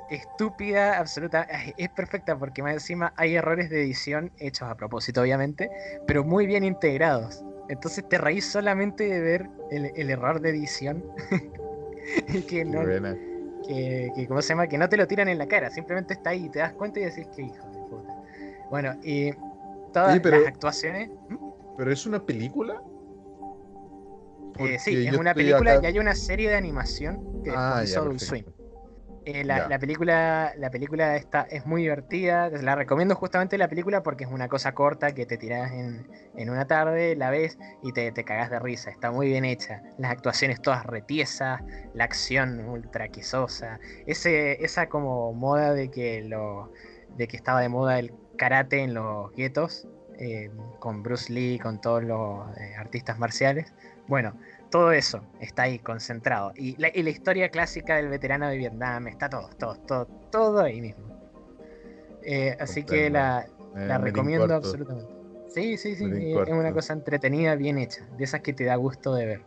estúpida, 0.08 0.98
absoluta. 0.98 1.46
Es 1.76 1.88
perfecta 1.90 2.38
porque 2.38 2.62
más 2.62 2.74
encima 2.74 3.12
hay 3.16 3.34
errores 3.34 3.70
de 3.70 3.82
edición 3.82 4.32
hechos 4.38 4.68
a 4.68 4.76
propósito, 4.76 5.20
obviamente, 5.20 5.68
pero 6.06 6.24
muy 6.24 6.46
bien 6.46 6.64
integrados. 6.64 7.44
Entonces 7.68 8.08
te 8.08 8.18
reís 8.18 8.46
solamente 8.46 9.04
de 9.04 9.20
ver 9.20 9.50
el, 9.70 9.90
el 9.96 10.10
error 10.10 10.40
de 10.40 10.50
edición. 10.50 11.04
que 12.48 12.64
no, 12.64 12.82
Buena. 12.82 13.16
que, 13.66 14.10
que, 14.14 14.26
¿cómo 14.26 14.42
se 14.42 14.50
llama? 14.50 14.66
Que 14.66 14.78
no 14.78 14.88
te 14.88 14.96
lo 14.96 15.06
tiran 15.06 15.28
en 15.28 15.38
la 15.38 15.46
cara, 15.46 15.70
simplemente 15.70 16.14
está 16.14 16.30
ahí 16.30 16.46
y 16.46 16.48
te 16.50 16.58
das 16.60 16.72
cuenta 16.74 17.00
y 17.00 17.04
decís 17.04 17.26
que 17.34 17.42
hijo 17.42 17.66
de 17.68 17.78
puta. 17.88 18.12
Bueno, 18.70 18.94
y 19.02 19.30
todas 19.92 20.18
pero- 20.20 20.38
las 20.38 20.48
actuaciones. 20.48 21.10
¿Mm? 21.28 21.36
¿Pero 21.76 21.92
es 21.92 22.04
una 22.06 22.24
película? 22.24 22.80
Eh, 24.58 24.78
sí, 24.78 25.06
es 25.06 25.16
una 25.16 25.32
película 25.34 25.72
acá- 25.74 25.82
y 25.84 25.86
hay 25.92 25.98
una 25.98 26.14
serie 26.14 26.50
de 26.50 26.56
animación 26.56 27.42
que 27.42 27.50
Ah, 27.50 27.78
Adult 27.78 28.18
perfecto. 28.20 28.24
Swim. 28.26 28.44
Eh, 29.24 29.44
la, 29.44 29.68
la 29.68 29.78
película, 29.78 30.52
la 30.56 30.70
película 30.70 31.16
está, 31.16 31.42
es 31.42 31.64
muy 31.64 31.82
divertida. 31.82 32.48
La 32.50 32.74
recomiendo 32.74 33.14
justamente 33.14 33.56
la 33.56 33.68
película 33.68 34.02
porque 34.02 34.24
es 34.24 34.30
una 34.30 34.48
cosa 34.48 34.74
corta 34.74 35.14
que 35.14 35.26
te 35.26 35.36
tirás 35.36 35.70
en, 35.72 36.08
en 36.36 36.50
una 36.50 36.66
tarde, 36.66 37.14
la 37.14 37.30
ves 37.30 37.56
y 37.82 37.92
te, 37.92 38.10
te 38.10 38.24
cagás 38.24 38.50
de 38.50 38.58
risa. 38.58 38.90
Está 38.90 39.10
muy 39.12 39.28
bien 39.28 39.44
hecha. 39.44 39.82
Las 39.98 40.10
actuaciones 40.10 40.60
todas 40.60 40.84
retiesas, 40.86 41.60
la 41.94 42.04
acción 42.04 42.68
ultra 42.68 43.08
quesosa. 43.08 43.78
Ese, 44.06 44.64
esa 44.64 44.88
como 44.88 45.32
moda 45.32 45.72
de 45.72 45.90
que 45.90 46.22
lo, 46.22 46.72
de 47.16 47.28
que 47.28 47.36
estaba 47.36 47.60
de 47.60 47.68
moda 47.68 47.98
el 47.98 48.12
karate 48.36 48.82
en 48.82 48.94
los 48.94 49.30
guetos, 49.32 49.86
eh, 50.24 50.52
con 50.78 51.02
Bruce 51.02 51.32
Lee, 51.32 51.58
con 51.58 51.80
todos 51.80 52.04
los 52.04 52.56
eh, 52.56 52.76
artistas 52.76 53.18
marciales. 53.18 53.72
Bueno, 54.06 54.36
todo 54.70 54.92
eso 54.92 55.24
está 55.40 55.64
ahí 55.64 55.80
concentrado. 55.80 56.52
Y 56.54 56.76
la, 56.76 56.90
y 56.94 57.02
la 57.02 57.10
historia 57.10 57.48
clásica 57.48 57.96
del 57.96 58.08
veterano 58.08 58.48
de 58.48 58.56
Vietnam, 58.56 59.08
está 59.08 59.28
todo, 59.28 59.50
todo, 59.58 59.74
todo, 59.74 60.06
todo 60.30 60.60
ahí 60.60 60.80
mismo. 60.80 61.06
Eh, 62.22 62.56
así 62.60 62.84
que 62.84 63.10
la, 63.10 63.48
recomiendo 63.98 64.54
absolutamente. 64.54 65.10
Sí, 65.48 65.76
sí, 65.76 65.96
sí, 65.96 66.04
es 66.06 66.52
una 66.52 66.72
cosa 66.72 66.92
entretenida, 66.92 67.56
bien 67.56 67.76
hecha, 67.76 68.06
de 68.16 68.22
esas 68.22 68.42
que 68.42 68.52
te 68.52 68.64
da 68.64 68.76
gusto 68.76 69.16
de 69.16 69.26
ver. 69.26 69.40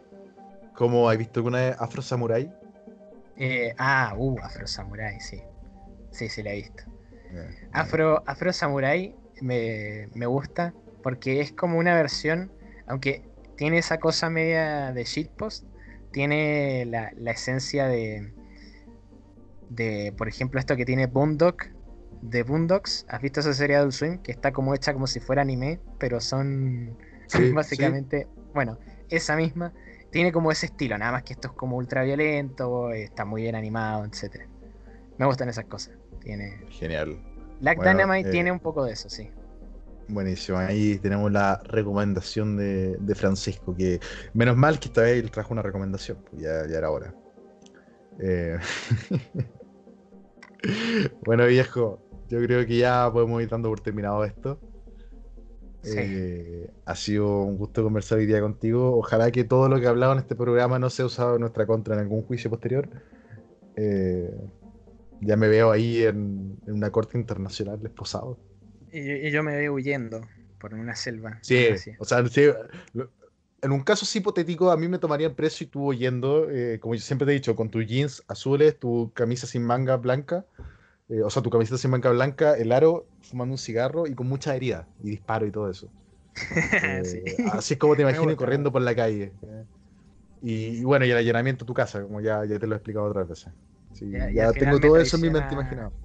¿Cómo 0.73 1.09
has 1.09 1.17
visto 1.17 1.39
alguna 1.39 1.59
vez 1.59 1.77
Afro 1.79 2.01
Samurai? 2.01 2.53
Ah, 3.77 4.13
uh, 4.17 4.37
Afro 4.43 4.67
Samurai, 4.67 5.21
sí. 5.21 5.41
Sí, 6.11 6.27
sí, 6.27 6.43
la 6.43 6.51
he 6.51 6.55
visto. 6.57 6.83
Afro, 7.71 8.21
Afro 8.25 8.51
Samurai 8.51 9.15
me, 9.41 10.09
me 10.13 10.25
gusta 10.25 10.73
porque 11.03 11.41
es 11.41 11.51
como 11.51 11.77
una 11.77 11.93
versión, 11.93 12.51
aunque 12.87 13.29
tiene 13.57 13.77
esa 13.77 13.99
cosa 13.99 14.29
media 14.29 14.91
de 14.91 15.03
shitpost, 15.03 15.65
tiene 16.11 16.85
la, 16.85 17.11
la 17.15 17.31
esencia 17.31 17.87
de, 17.87 18.33
de, 19.69 20.13
por 20.17 20.27
ejemplo, 20.27 20.59
esto 20.59 20.75
que 20.75 20.85
tiene 20.85 21.07
Boondock, 21.07 21.67
de 22.21 22.43
Boondocks. 22.43 23.05
¿Has 23.07 23.21
visto 23.21 23.39
esa 23.41 23.53
serie 23.53 23.83
de 23.83 23.91
Swim? 23.91 24.19
Que 24.19 24.31
está 24.31 24.51
como 24.51 24.73
hecha 24.73 24.93
como 24.93 25.07
si 25.07 25.19
fuera 25.19 25.41
anime, 25.41 25.79
pero 25.99 26.19
son 26.19 26.97
Sí, 27.27 27.51
básicamente, 27.51 28.27
bueno, 28.53 28.77
esa 29.09 29.35
misma. 29.35 29.73
Tiene 30.11 30.31
como 30.31 30.51
ese 30.51 30.67
estilo, 30.67 30.97
nada 30.97 31.11
más 31.11 31.23
que 31.23 31.33
esto 31.33 31.49
es 31.49 31.53
como 31.53 31.75
ultra 31.75 32.03
violento, 32.03 32.91
está 32.91 33.25
muy 33.25 33.41
bien 33.41 33.55
animado, 33.55 34.05
etcétera. 34.05 34.47
Me 35.17 35.25
gustan 35.25 35.49
esas 35.49 35.65
cosas. 35.65 35.97
Tiene, 36.21 36.61
Genial. 36.69 37.19
Black 37.61 37.77
Bueno, 37.77 37.91
Dynamite 37.91 38.29
eh, 38.29 38.31
tiene 38.31 38.51
un 38.51 38.59
poco 38.59 38.85
de 38.85 38.93
eso, 38.93 39.09
sí. 39.09 39.29
Buenísimo. 40.07 40.59
Ahí 40.59 40.99
tenemos 40.99 41.31
la 41.31 41.61
recomendación 41.63 42.57
de, 42.57 42.95
de 42.97 43.15
Francisco, 43.15 43.75
que 43.75 43.99
menos 44.33 44.55
mal 44.55 44.79
que 44.79 44.87
esta 44.87 45.01
vez 45.01 45.23
él 45.23 45.31
trajo 45.31 45.53
una 45.53 45.63
recomendación, 45.63 46.19
pues 46.29 46.43
ya, 46.43 46.67
ya 46.67 46.77
era 46.77 46.91
hora. 46.91 47.13
Eh, 48.19 48.57
bueno, 51.25 51.45
viejo, 51.47 51.99
yo 52.29 52.39
creo 52.41 52.65
que 52.65 52.77
ya 52.77 53.09
podemos 53.11 53.41
ir 53.41 53.49
dando 53.49 53.69
por 53.69 53.79
terminado 53.79 54.23
esto. 54.23 54.59
Sí. 55.81 55.97
Eh, 55.97 56.69
ha 56.85 56.95
sido 56.95 57.41
un 57.41 57.57
gusto 57.57 57.83
conversar 57.83 58.17
hoy 58.17 58.25
día 58.25 58.41
contigo. 58.41 58.97
Ojalá 58.97 59.31
que 59.31 59.43
todo 59.43 59.69
lo 59.69 59.79
que 59.79 59.85
he 59.85 59.87
hablado 59.87 60.13
en 60.13 60.19
este 60.19 60.35
programa 60.35 60.79
no 60.79 60.89
sea 60.89 61.05
usado 61.05 61.35
en 61.35 61.41
nuestra 61.41 61.67
contra 61.67 61.95
en 61.95 62.01
algún 62.01 62.23
juicio 62.23 62.49
posterior. 62.49 62.89
Eh, 63.75 64.35
ya 65.19 65.37
me 65.37 65.47
veo 65.47 65.71
ahí 65.71 66.03
en, 66.03 66.59
en 66.65 66.73
una 66.75 66.91
corte 66.91 67.17
internacional 67.17 67.79
esposado. 67.85 68.39
Y, 68.91 69.27
y 69.27 69.31
yo 69.31 69.43
me 69.43 69.55
veo 69.55 69.73
huyendo 69.73 70.21
por 70.59 70.73
una 70.73 70.95
selva. 70.95 71.39
Sí, 71.41 71.67
así. 71.71 71.91
o 71.99 72.05
sea, 72.05 72.25
sí, 72.27 72.41
lo- 72.93 73.11
en 73.61 73.71
un 73.71 73.83
caso 73.83 74.05
sí 74.05 74.19
hipotético, 74.19 74.71
a 74.71 74.77
mí 74.77 74.87
me 74.87 74.99
tomarían 74.99 75.35
preso 75.35 75.63
y 75.63 75.67
tú 75.67 75.87
oyendo, 75.87 76.49
eh, 76.49 76.79
como 76.79 76.95
yo 76.95 77.01
siempre 77.01 77.25
te 77.25 77.31
he 77.31 77.35
dicho, 77.35 77.55
con 77.55 77.69
tus 77.69 77.85
jeans 77.85 78.23
azules, 78.27 78.77
tu 78.79 79.11
camisa 79.13 79.47
sin 79.47 79.63
manga 79.63 79.97
blanca, 79.97 80.45
eh, 81.09 81.21
o 81.23 81.29
sea, 81.29 81.41
tu 81.43 81.49
camiseta 81.51 81.77
sin 81.77 81.91
manga 81.91 82.11
blanca, 82.11 82.57
el 82.57 82.71
aro, 82.71 83.09
fumando 83.21 83.53
un 83.53 83.57
cigarro 83.59 84.07
y 84.07 84.15
con 84.15 84.27
muchas 84.27 84.55
heridas 84.55 84.87
y 84.99 85.11
disparo 85.11 85.45
y 85.47 85.51
todo 85.51 85.69
eso. 85.71 85.91
Eh, 86.81 87.03
Sí. 87.05 87.19
Así 87.45 87.73
es 87.75 87.79
como 87.79 87.95
te 87.95 88.01
imagino 88.03 88.35
corriendo 88.37 88.71
por 88.71 88.81
la 88.81 88.95
calle. 88.95 89.33
Y, 90.41 90.79
y 90.79 90.83
bueno, 90.83 91.05
y 91.05 91.11
el 91.11 91.17
allanamiento 91.17 91.63
a 91.65 91.67
tu 91.67 91.73
casa, 91.73 92.03
como 92.03 92.21
ya, 92.21 92.45
ya 92.45 92.59
te 92.59 92.67
lo 92.67 92.75
he 92.75 92.77
explicado 92.77 93.05
otras 93.07 93.27
veces. 93.27 93.53
Sí, 93.95 94.05
Ya- 94.33 94.51
y 94.51 94.53
tengo 94.57 94.79
todo 94.79 94.97
eso 94.99 95.15
en 95.17 95.21
mi 95.23 95.29
mente 95.31 95.53
imaginado. 95.55 95.95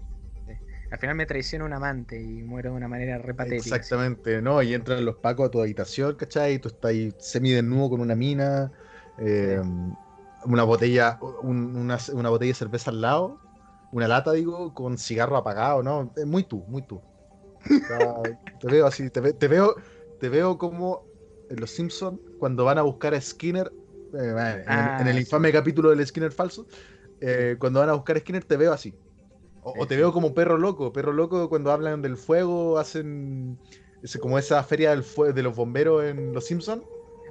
Al 0.91 0.99
final 0.99 1.17
me 1.17 1.27
traiciona 1.27 1.65
un 1.65 1.73
amante 1.73 2.21
y 2.23 2.43
muero 2.45 2.71
de 2.71 2.77
una 2.77 2.87
manera 2.89 3.19
re 3.19 3.35
patética. 3.35 3.81
así. 3.81 3.97
Exactamente, 3.97 4.43
¿no? 4.43 4.61
Y 4.63 4.75
entran 4.75 5.03
los 5.05 5.17
pacos 5.17 5.47
a 5.49 5.51
tu 5.51 5.61
habitación, 5.63 6.15
¿cachai? 6.17 6.55
Y 6.55 6.59
tú 6.59 6.69
estás 6.69 6.91
ahí 6.91 7.15
semidesnudo 7.19 7.89
con 7.91 8.01
una 8.03 8.15
mina, 8.15 8.71
eh, 9.17 9.61
una 10.45 10.65
botella, 10.65 11.19
un- 11.43 11.75
una, 11.77 11.99
una 12.13 12.29
botella 12.31 12.51
de 12.51 12.55
cerveza 12.55 12.91
al 12.91 13.01
lado, 13.01 13.43
una 13.91 14.09
lata, 14.09 14.33
digo, 14.33 14.75
con 14.75 14.99
cigarro 14.99 15.37
apagado, 15.39 15.83
¿no? 15.83 16.13
Es 16.17 16.27
muy 16.27 16.45
tú, 16.45 16.65
muy 16.69 16.83
tú. 16.83 16.97
O 16.97 17.07
sea, 17.87 18.15
te 18.59 18.69
veo 18.69 18.87
así, 18.87 19.11
te, 19.11 19.35
te 19.35 19.49
veo, 19.49 19.77
te 20.19 20.29
veo 20.29 20.59
como 20.59 21.11
en 21.49 21.61
Los 21.61 21.71
Simpsons, 21.73 22.21
cuando 22.37 22.65
van 22.65 22.79
a 22.79 22.83
buscar 22.83 23.15
a 23.15 23.21
Skinner, 23.21 23.75
eh, 24.13 24.65
en, 24.69 24.79
el- 24.81 24.95
Ah, 24.95 24.99
en 24.99 25.09
el 25.09 25.19
sí. 25.21 25.21
infame 25.21 25.53
capítulo 25.53 25.91
del 25.91 26.07
Skinner 26.07 26.33
falso, 26.33 26.67
eh, 27.21 27.57
cuando 27.59 27.81
van 27.81 27.89
a 27.91 27.95
buscar 27.95 28.17
a 28.17 28.21
Skinner 28.21 28.45
te 28.45 28.57
veo 28.57 28.73
así. 28.73 28.95
O, 29.63 29.75
o 29.83 29.87
te 29.87 29.97
veo 29.97 30.13
como 30.13 30.35
perro 30.35 30.59
loco. 30.59 30.93
Perro 30.93 31.13
loco 31.13 31.49
cuando 31.49 31.71
hablan 31.73 32.03
del 32.03 32.17
fuego, 32.17 32.79
hacen 32.79 33.59
ese- 34.03 34.19
como 34.21 34.39
esa 34.39 34.63
feria 34.65 34.91
del 34.91 35.05
de 35.35 35.43
los 35.43 35.55
bomberos 35.57 36.05
en 36.05 36.33
Los 36.33 36.45
Simpsons. 36.47 36.83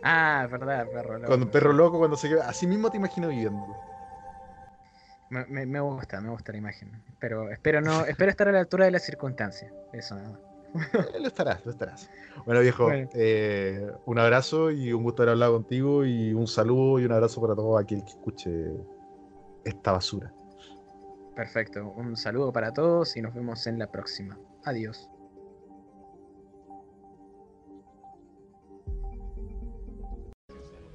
Ah, 0.01 0.47
verdad, 0.49 0.87
perro. 0.91 1.15
loco. 1.15 1.27
Cuando 1.27 1.51
perro 1.51 1.73
loco, 1.73 1.97
cuando 1.97 2.17
se 2.17 2.29
queda. 2.29 2.47
Así 2.49 2.67
mismo 2.67 2.89
te 2.89 2.97
imagino 2.97 3.27
viviendo. 3.29 3.75
Me, 5.29 5.45
me- 5.45 5.65
me 5.65 5.79
gusta, 5.79 6.19
me 6.21 6.29
gusta 6.29 6.51
la 6.51 6.57
imagen. 6.57 7.03
Pero 7.19 7.49
espero 7.51 7.81
no, 7.81 8.05
espero 8.05 8.31
estar 8.31 8.47
a 8.47 8.51
la 8.51 8.59
altura 8.59 8.85
de 8.85 8.91
las 8.91 9.03
circunstancias. 9.03 9.71
Eso 9.91 10.15
nada 10.15 10.29
más. 10.31 10.39
Eh, 11.13 11.19
lo 11.19 11.27
estarás, 11.27 11.65
lo 11.65 11.71
estarás. 11.71 12.09
Bueno, 12.45 12.61
viejo, 12.61 12.85
Bueno. 12.85 13.09
eh, 13.13 13.91
un 14.05 14.19
abrazo 14.19 14.71
y 14.71 14.93
un 14.93 15.03
gusto 15.03 15.23
haber 15.23 15.31
hablado 15.33 15.53
contigo. 15.53 16.05
Y 16.05 16.33
un 16.33 16.47
saludo 16.47 16.99
y 16.99 17.05
un 17.05 17.11
abrazo 17.11 17.41
para 17.41 17.55
todo 17.55 17.77
aquel 17.77 18.03
que 18.03 18.11
escuche 18.11 18.49
esta 19.63 19.91
basura. 19.93 20.33
Perfecto. 21.35 21.93
Un 21.95 22.17
saludo 22.17 22.51
para 22.51 22.73
todos 22.73 23.15
y 23.15 23.21
nos 23.21 23.33
vemos 23.33 23.65
en 23.67 23.79
la 23.79 23.87
próxima. 23.87 24.37
Adiós. 24.65 25.09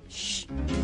Shh. 0.09 0.84